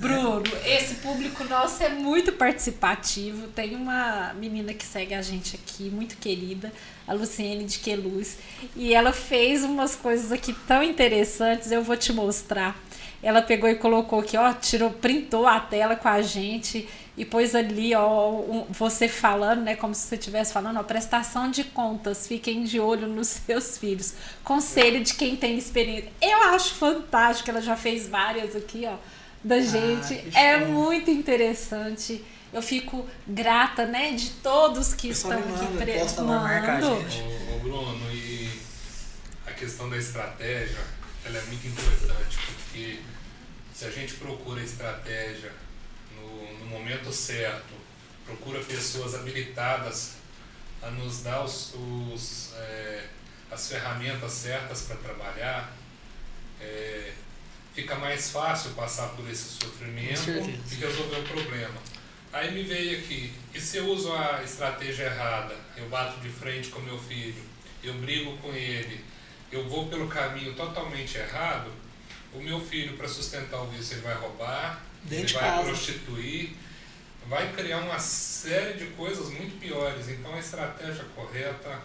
Bruno, 0.00 0.42
esse 0.64 0.94
público 0.94 1.44
nosso 1.44 1.82
é 1.82 1.90
muito 1.90 2.32
participativo. 2.32 3.48
Tem 3.48 3.76
uma 3.76 4.32
menina 4.32 4.72
que 4.72 4.86
segue 4.86 5.12
a 5.12 5.20
gente 5.20 5.56
aqui, 5.56 5.90
muito 5.90 6.16
querida, 6.16 6.72
a 7.06 7.12
Luciene 7.12 7.64
de 7.64 7.78
Queluz, 7.80 8.38
e 8.74 8.94
ela 8.94 9.12
fez 9.12 9.62
umas 9.62 9.94
coisas 9.94 10.32
aqui 10.32 10.54
tão 10.66 10.82
interessantes, 10.82 11.70
eu 11.70 11.82
vou 11.82 11.98
te 11.98 12.14
mostrar. 12.14 12.80
Ela 13.22 13.42
pegou 13.42 13.68
e 13.68 13.74
colocou 13.74 14.20
aqui, 14.20 14.38
ó, 14.38 14.54
tirou, 14.54 14.88
printou 14.88 15.46
a 15.46 15.60
tela 15.60 15.94
com 15.94 16.08
a 16.08 16.22
gente 16.22 16.88
e 17.14 17.22
pôs 17.26 17.54
ali, 17.54 17.94
ó, 17.94 18.30
um, 18.30 18.64
você 18.70 19.06
falando, 19.06 19.60
né, 19.60 19.76
como 19.76 19.94
se 19.94 20.06
você 20.06 20.14
estivesse 20.14 20.50
falando, 20.50 20.78
ó, 20.78 20.82
prestação 20.82 21.50
de 21.50 21.62
contas, 21.62 22.26
fiquem 22.26 22.64
de 22.64 22.80
olho 22.80 23.06
nos 23.06 23.28
seus 23.44 23.76
filhos. 23.76 24.14
Conselho 24.42 25.04
de 25.04 25.12
quem 25.12 25.36
tem 25.36 25.58
experiência. 25.58 26.10
Eu 26.22 26.38
acho 26.44 26.72
fantástico, 26.76 27.50
ela 27.50 27.60
já 27.60 27.76
fez 27.76 28.08
várias 28.08 28.56
aqui, 28.56 28.86
ó, 28.86 28.94
da 29.42 29.60
gente. 29.60 30.28
Ah, 30.34 30.40
é 30.40 30.64
muito 30.64 31.10
interessante. 31.10 32.24
Eu 32.52 32.62
fico 32.62 33.08
grata, 33.26 33.86
né, 33.86 34.12
de 34.12 34.30
todos 34.42 34.92
que 34.92 35.08
estão 35.08 35.38
aqui 35.38 35.76
presando. 35.76 36.32
Ô, 37.54 37.58
Bruno, 37.60 38.12
e 38.12 38.50
a 39.46 39.52
questão 39.52 39.88
da 39.88 39.96
estratégia, 39.96 40.80
ela 41.24 41.38
é 41.38 41.42
muito 41.42 41.66
importante, 41.66 42.38
porque 42.46 42.98
se 43.72 43.84
a 43.84 43.90
gente 43.90 44.14
procura 44.14 44.60
estratégia 44.62 45.52
no, 46.16 46.58
no 46.58 46.66
momento 46.66 47.12
certo, 47.12 47.72
procura 48.26 48.60
pessoas 48.64 49.14
habilitadas 49.14 50.14
a 50.82 50.90
nos 50.90 51.22
dar 51.22 51.44
os, 51.44 51.74
os 51.74 52.52
é, 52.56 53.04
as 53.50 53.68
ferramentas 53.68 54.32
certas 54.32 54.82
para 54.82 54.96
trabalhar, 54.96 55.72
é, 56.60 57.12
fica 57.74 57.94
mais 57.96 58.30
fácil 58.30 58.70
passar 58.72 59.08
por 59.10 59.28
esse 59.28 59.48
sofrimento 59.50 60.30
e 60.30 60.74
resolver 60.74 61.20
o 61.20 61.22
problema. 61.22 61.80
Aí 62.32 62.52
me 62.52 62.62
veio 62.62 62.98
aqui, 62.98 63.32
e 63.52 63.60
se 63.60 63.78
eu 63.78 63.86
uso 63.86 64.12
a 64.12 64.42
estratégia 64.44 65.04
errada? 65.04 65.56
Eu 65.76 65.88
bato 65.88 66.20
de 66.20 66.28
frente 66.28 66.68
com 66.68 66.80
meu 66.80 66.98
filho, 66.98 67.42
eu 67.82 67.94
brigo 67.94 68.36
com 68.38 68.52
ele, 68.52 69.04
eu 69.50 69.68
vou 69.68 69.88
pelo 69.88 70.06
caminho 70.06 70.54
totalmente 70.54 71.18
errado, 71.18 71.72
o 72.32 72.40
meu 72.40 72.60
filho, 72.60 72.96
para 72.96 73.08
sustentar 73.08 73.60
o 73.60 73.66
vício, 73.66 73.94
ele 73.94 74.02
vai 74.02 74.14
roubar, 74.14 74.80
Dentro 75.02 75.26
ele 75.26 75.32
vai 75.32 75.50
casa. 75.50 75.62
prostituir, 75.64 76.56
vai 77.26 77.52
criar 77.52 77.78
uma 77.78 77.98
série 77.98 78.74
de 78.74 78.86
coisas 78.92 79.30
muito 79.30 79.58
piores. 79.58 80.08
Então 80.08 80.32
a 80.34 80.38
estratégia 80.38 81.04
correta 81.14 81.80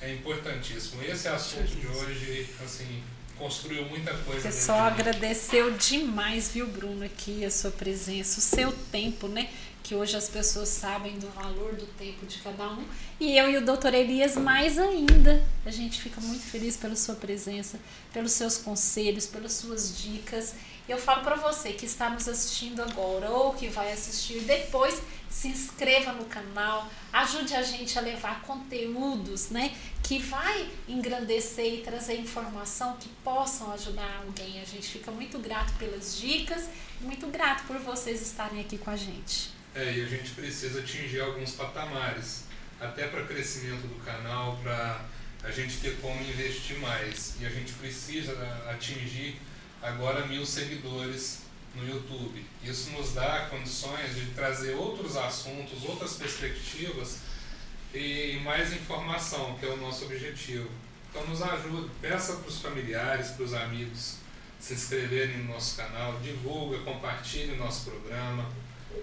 é 0.00 0.12
importantíssimo. 0.14 1.02
Esse 1.02 1.28
assunto 1.28 1.76
de 1.76 1.86
hoje, 1.86 2.48
assim, 2.64 3.02
construiu 3.42 3.84
muita 3.86 4.14
coisa. 4.18 4.48
de 4.48 4.80
mim. 4.80 4.86
agradeceu 4.86 5.72
demais, 5.72 6.48
viu, 6.48 6.66
Bruno, 6.66 7.04
aqui 7.04 7.44
a 7.44 7.50
sua 7.50 7.72
presença, 7.72 8.38
o 8.38 8.42
seu 8.42 8.72
tempo, 8.92 9.26
né? 9.26 9.50
Que 9.82 9.96
hoje 9.96 10.16
as 10.16 10.28
pessoas 10.28 10.68
sabem 10.68 11.18
do 11.18 11.28
valor 11.30 11.74
do 11.74 11.86
tempo 11.98 12.24
de 12.24 12.38
cada 12.38 12.70
um. 12.70 12.84
E 13.18 13.36
eu 13.36 13.50
e 13.50 13.56
o 13.56 13.64
doutor 13.64 13.92
Elias 13.92 14.36
mais 14.36 14.78
ainda. 14.78 15.44
A 15.66 15.72
gente 15.72 16.00
fica 16.00 16.20
muito 16.20 16.44
feliz 16.44 16.76
pela 16.76 16.94
sua 16.94 17.16
presença, 17.16 17.80
pelos 18.12 18.30
seus 18.30 18.56
conselhos, 18.56 19.26
pelas 19.26 19.52
suas 19.54 19.98
dicas. 20.00 20.54
Eu 20.88 20.98
falo 20.98 21.22
para 21.22 21.36
você 21.36 21.72
que 21.72 21.86
está 21.86 22.10
nos 22.10 22.28
assistindo 22.28 22.82
agora 22.82 23.30
ou 23.30 23.54
que 23.54 23.68
vai 23.68 23.92
assistir 23.92 24.40
depois, 24.40 25.00
se 25.30 25.48
inscreva 25.48 26.12
no 26.12 26.24
canal, 26.24 26.90
ajude 27.12 27.54
a 27.54 27.62
gente 27.62 27.98
a 27.98 28.02
levar 28.02 28.42
conteúdos, 28.42 29.50
né, 29.50 29.74
que 30.02 30.18
vai 30.18 30.68
engrandecer 30.88 31.74
e 31.74 31.78
trazer 31.78 32.18
informação 32.18 32.96
que 32.96 33.08
possam 33.24 33.72
ajudar 33.72 34.22
alguém. 34.26 34.60
A 34.60 34.64
gente 34.64 34.88
fica 34.88 35.10
muito 35.10 35.38
grato 35.38 35.72
pelas 35.78 36.18
dicas 36.18 36.68
muito 37.02 37.26
grato 37.28 37.64
por 37.66 37.78
vocês 37.78 38.22
estarem 38.22 38.60
aqui 38.60 38.78
com 38.78 38.90
a 38.90 38.96
gente. 38.96 39.50
É, 39.74 39.92
e 39.92 40.02
a 40.02 40.06
gente 40.06 40.30
precisa 40.30 40.80
atingir 40.80 41.20
alguns 41.20 41.52
patamares, 41.52 42.44
até 42.80 43.08
para 43.08 43.24
crescimento 43.24 43.86
do 43.86 44.04
canal, 44.04 44.58
para 44.62 45.04
a 45.42 45.50
gente 45.50 45.78
ter 45.78 45.96
como 46.00 46.20
investir 46.22 46.78
mais. 46.78 47.34
E 47.40 47.46
a 47.46 47.50
gente 47.50 47.72
precisa 47.74 48.32
atingir 48.70 49.40
agora 49.82 50.26
mil 50.26 50.46
seguidores 50.46 51.42
no 51.74 51.86
YouTube. 51.86 52.44
Isso 52.62 52.90
nos 52.90 53.12
dá 53.12 53.46
condições 53.50 54.14
de 54.14 54.26
trazer 54.26 54.74
outros 54.74 55.16
assuntos, 55.16 55.84
outras 55.84 56.14
perspectivas 56.14 57.18
e 57.92 58.40
mais 58.44 58.72
informação, 58.72 59.56
que 59.58 59.66
é 59.66 59.68
o 59.68 59.76
nosso 59.76 60.04
objetivo. 60.04 60.68
Então 61.10 61.26
nos 61.26 61.42
ajude, 61.42 61.90
peça 62.00 62.36
para 62.36 62.48
os 62.48 62.60
familiares, 62.60 63.30
para 63.30 63.44
os 63.44 63.54
amigos 63.54 64.16
se 64.58 64.74
inscreverem 64.74 65.38
no 65.38 65.54
nosso 65.54 65.76
canal, 65.76 66.20
divulga, 66.20 66.78
compartilhe 66.78 67.52
o 67.52 67.56
nosso 67.56 67.90
programa. 67.90 68.48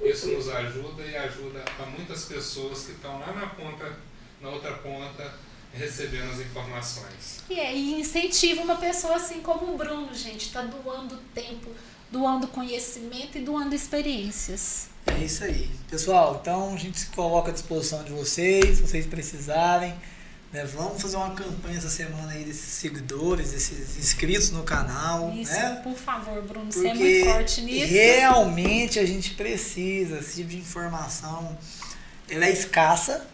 Isso 0.04 0.28
nos 0.28 0.48
ajuda 0.48 1.04
e 1.04 1.18
ajuda 1.18 1.64
a 1.78 1.86
muitas 1.86 2.26
pessoas 2.26 2.86
que 2.86 2.94
estão 2.94 3.20
lá 3.20 3.34
na 3.34 3.48
ponta, 3.48 3.98
na 4.40 4.50
outra 4.50 4.74
ponta, 4.76 5.34
recebendo 5.74 6.32
as 6.32 6.40
informações. 6.40 7.44
E 7.50 7.60
aí 7.60 8.00
incentiva 8.00 8.62
uma 8.62 8.76
pessoa 8.76 9.16
assim 9.16 9.42
como 9.42 9.74
o 9.74 9.78
Bruno, 9.78 10.14
gente, 10.14 10.48
está 10.48 10.62
doando 10.62 11.18
tempo, 11.34 11.70
doando 12.12 12.48
conhecimento 12.48 13.38
e 13.38 13.42
doando 13.42 13.76
experiências. 13.76 14.90
É 15.08 15.24
isso 15.24 15.44
aí. 15.44 15.70
Pessoal, 15.90 16.40
então 16.42 16.74
a 16.74 16.78
gente 16.78 17.00
se 17.00 17.06
coloca 17.08 17.50
à 17.50 17.54
disposição 17.54 18.04
de 18.04 18.12
vocês, 18.12 18.78
se 18.78 18.82
vocês 18.82 19.06
precisarem. 19.06 19.96
Né? 20.52 20.66
Vamos 20.66 21.02
fazer 21.02 21.16
uma 21.16 21.34
campanha 21.36 21.78
essa 21.78 21.90
semana 21.90 22.32
aí 22.32 22.44
desses 22.44 22.74
seguidores, 22.74 23.52
desses 23.52 23.98
inscritos 23.98 24.52
no 24.52 24.64
canal. 24.64 25.32
Isso, 25.34 25.52
né? 25.52 25.80
por 25.84 25.96
favor, 25.96 26.42
Bruno, 26.42 26.72
você 26.72 26.88
é 26.88 26.92
Porque 26.92 27.04
muito 27.04 27.26
forte 27.32 27.62
nisso. 27.62 27.94
realmente 27.94 29.00
a 29.00 29.06
gente 29.06 29.36
precisa, 29.36 30.20
esse 30.20 30.38
tipo 30.38 30.50
de 30.50 30.58
informação, 30.58 31.58
ela 32.28 32.46
é 32.46 32.52
escassa, 32.52 33.28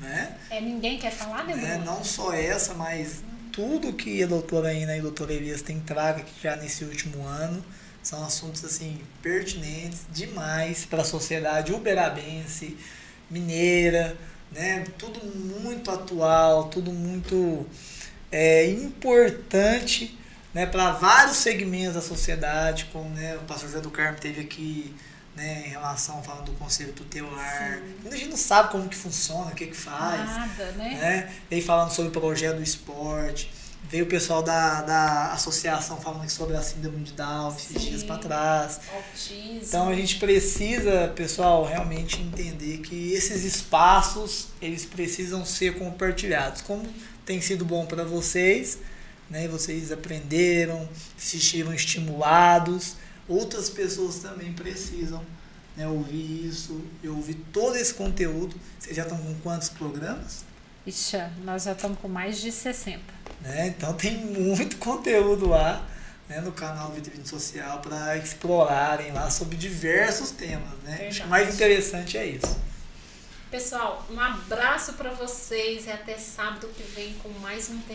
né? 0.00 0.36
É, 0.50 0.60
ninguém 0.60 0.98
quer 0.98 1.12
falar, 1.12 1.44
né, 1.44 1.54
né? 1.54 1.74
Bruno? 1.76 1.84
Não 1.84 2.04
só 2.04 2.32
essa, 2.32 2.74
mas 2.74 3.22
tudo 3.52 3.92
que 3.92 4.22
a 4.22 4.26
doutora 4.26 4.72
Ina 4.72 4.96
e 4.96 4.98
a 4.98 5.02
doutora 5.02 5.32
Elias 5.32 5.62
têm 5.62 5.80
trago 5.80 6.20
aqui 6.20 6.32
já 6.42 6.56
nesse 6.56 6.84
último 6.84 7.24
ano 7.24 7.64
são 8.02 8.24
assuntos 8.24 8.64
assim 8.64 9.00
pertinentes 9.20 10.02
demais 10.12 10.84
para 10.84 11.02
a 11.02 11.04
sociedade 11.04 11.72
uberabense, 11.72 12.76
mineira, 13.28 14.16
né? 14.52 14.84
Tudo 14.96 15.24
muito 15.26 15.90
atual, 15.90 16.68
tudo 16.68 16.92
muito 16.92 17.66
é, 18.30 18.70
importante 18.70 20.16
né, 20.54 20.64
para 20.64 20.92
vários 20.92 21.36
segmentos 21.36 21.94
da 21.94 22.00
sociedade, 22.00 22.88
como 22.92 23.10
né, 23.10 23.36
o 23.36 23.40
pastor 23.40 23.68
José 23.68 23.80
do 23.80 23.90
Carmo 23.90 24.18
teve 24.18 24.40
aqui 24.40 24.94
né, 25.36 25.64
em 25.66 25.70
relação 25.70 26.22
falando 26.22 26.46
do 26.46 26.52
conselho 26.52 26.92
tutelar. 26.94 27.78
Sim. 27.78 28.08
A 28.08 28.16
gente 28.16 28.30
não 28.30 28.36
sabe 28.38 28.72
como 28.72 28.88
que 28.88 28.96
funciona, 28.96 29.52
o 29.52 29.54
que 29.54 29.66
que 29.66 29.76
faz. 29.76 30.24
Nada, 30.24 30.72
né? 30.72 30.94
Né? 30.94 31.32
Veio 31.50 31.62
falando 31.62 31.90
sobre 31.90 32.08
o 32.08 32.20
projeto 32.20 32.56
do 32.56 32.62
esporte. 32.62 33.50
Veio 33.88 34.04
o 34.04 34.08
pessoal 34.08 34.42
da, 34.42 34.82
da 34.82 35.32
associação 35.32 36.00
falando 36.00 36.28
sobre 36.28 36.56
a 36.56 36.62
síndrome 36.62 37.04
de 37.04 37.12
Down 37.12 37.54
esses 37.54 37.80
dias 37.80 38.02
para 38.02 38.18
trás. 38.18 38.80
Autismo. 38.92 39.60
Então 39.62 39.88
a 39.88 39.94
gente 39.94 40.18
precisa, 40.18 41.12
pessoal, 41.14 41.64
realmente 41.64 42.20
entender 42.20 42.78
que 42.78 43.12
esses 43.12 43.44
espaços 43.44 44.48
eles 44.60 44.84
precisam 44.84 45.44
ser 45.44 45.78
compartilhados. 45.78 46.62
Como 46.62 46.84
tem 47.24 47.40
sido 47.40 47.64
bom 47.64 47.86
para 47.86 48.02
vocês, 48.02 48.78
né? 49.30 49.46
Vocês 49.46 49.92
aprenderam, 49.92 50.88
se 51.16 51.36
estiveram 51.36 51.74
estimulados. 51.74 52.96
Outras 53.28 53.68
pessoas 53.68 54.16
também 54.16 54.52
precisam 54.52 55.24
né, 55.76 55.86
ouvir 55.86 56.46
isso, 56.46 56.80
e 57.02 57.08
ouvir 57.08 57.34
todo 57.52 57.76
esse 57.76 57.94
conteúdo. 57.94 58.56
Vocês 58.78 58.96
já 58.96 59.02
estão 59.02 59.18
com 59.18 59.34
quantos 59.40 59.68
programas? 59.68 60.44
Ixi, 60.86 61.18
nós 61.44 61.64
já 61.64 61.72
estamos 61.72 61.98
com 61.98 62.08
mais 62.08 62.40
de 62.40 62.52
60. 62.52 63.00
né? 63.40 63.68
Então 63.68 63.92
tem 63.94 64.16
muito 64.16 64.76
conteúdo 64.78 65.48
lá 65.48 65.84
né, 66.28 66.40
no 66.40 66.52
canal 66.52 66.92
Vitrine 66.92 67.26
Social 67.26 67.80
para 67.80 68.16
explorarem 68.16 69.12
lá 69.12 69.28
sobre 69.30 69.56
diversos 69.56 70.30
temas. 70.30 70.72
Né? 70.84 71.08
Acho 71.08 71.20
que 71.22 71.26
o 71.26 71.30
mais 71.30 71.54
interessante 71.54 72.16
é 72.16 72.26
isso. 72.26 72.56
Pessoal, 73.50 74.04
um 74.10 74.18
abraço 74.18 74.94
para 74.94 75.10
vocês 75.10 75.86
e 75.86 75.90
até 75.90 76.18
sábado 76.18 76.68
que 76.76 76.82
vem 76.82 77.14
com 77.14 77.28
mais 77.40 77.70
um 77.70 77.78
tema. 77.78 77.84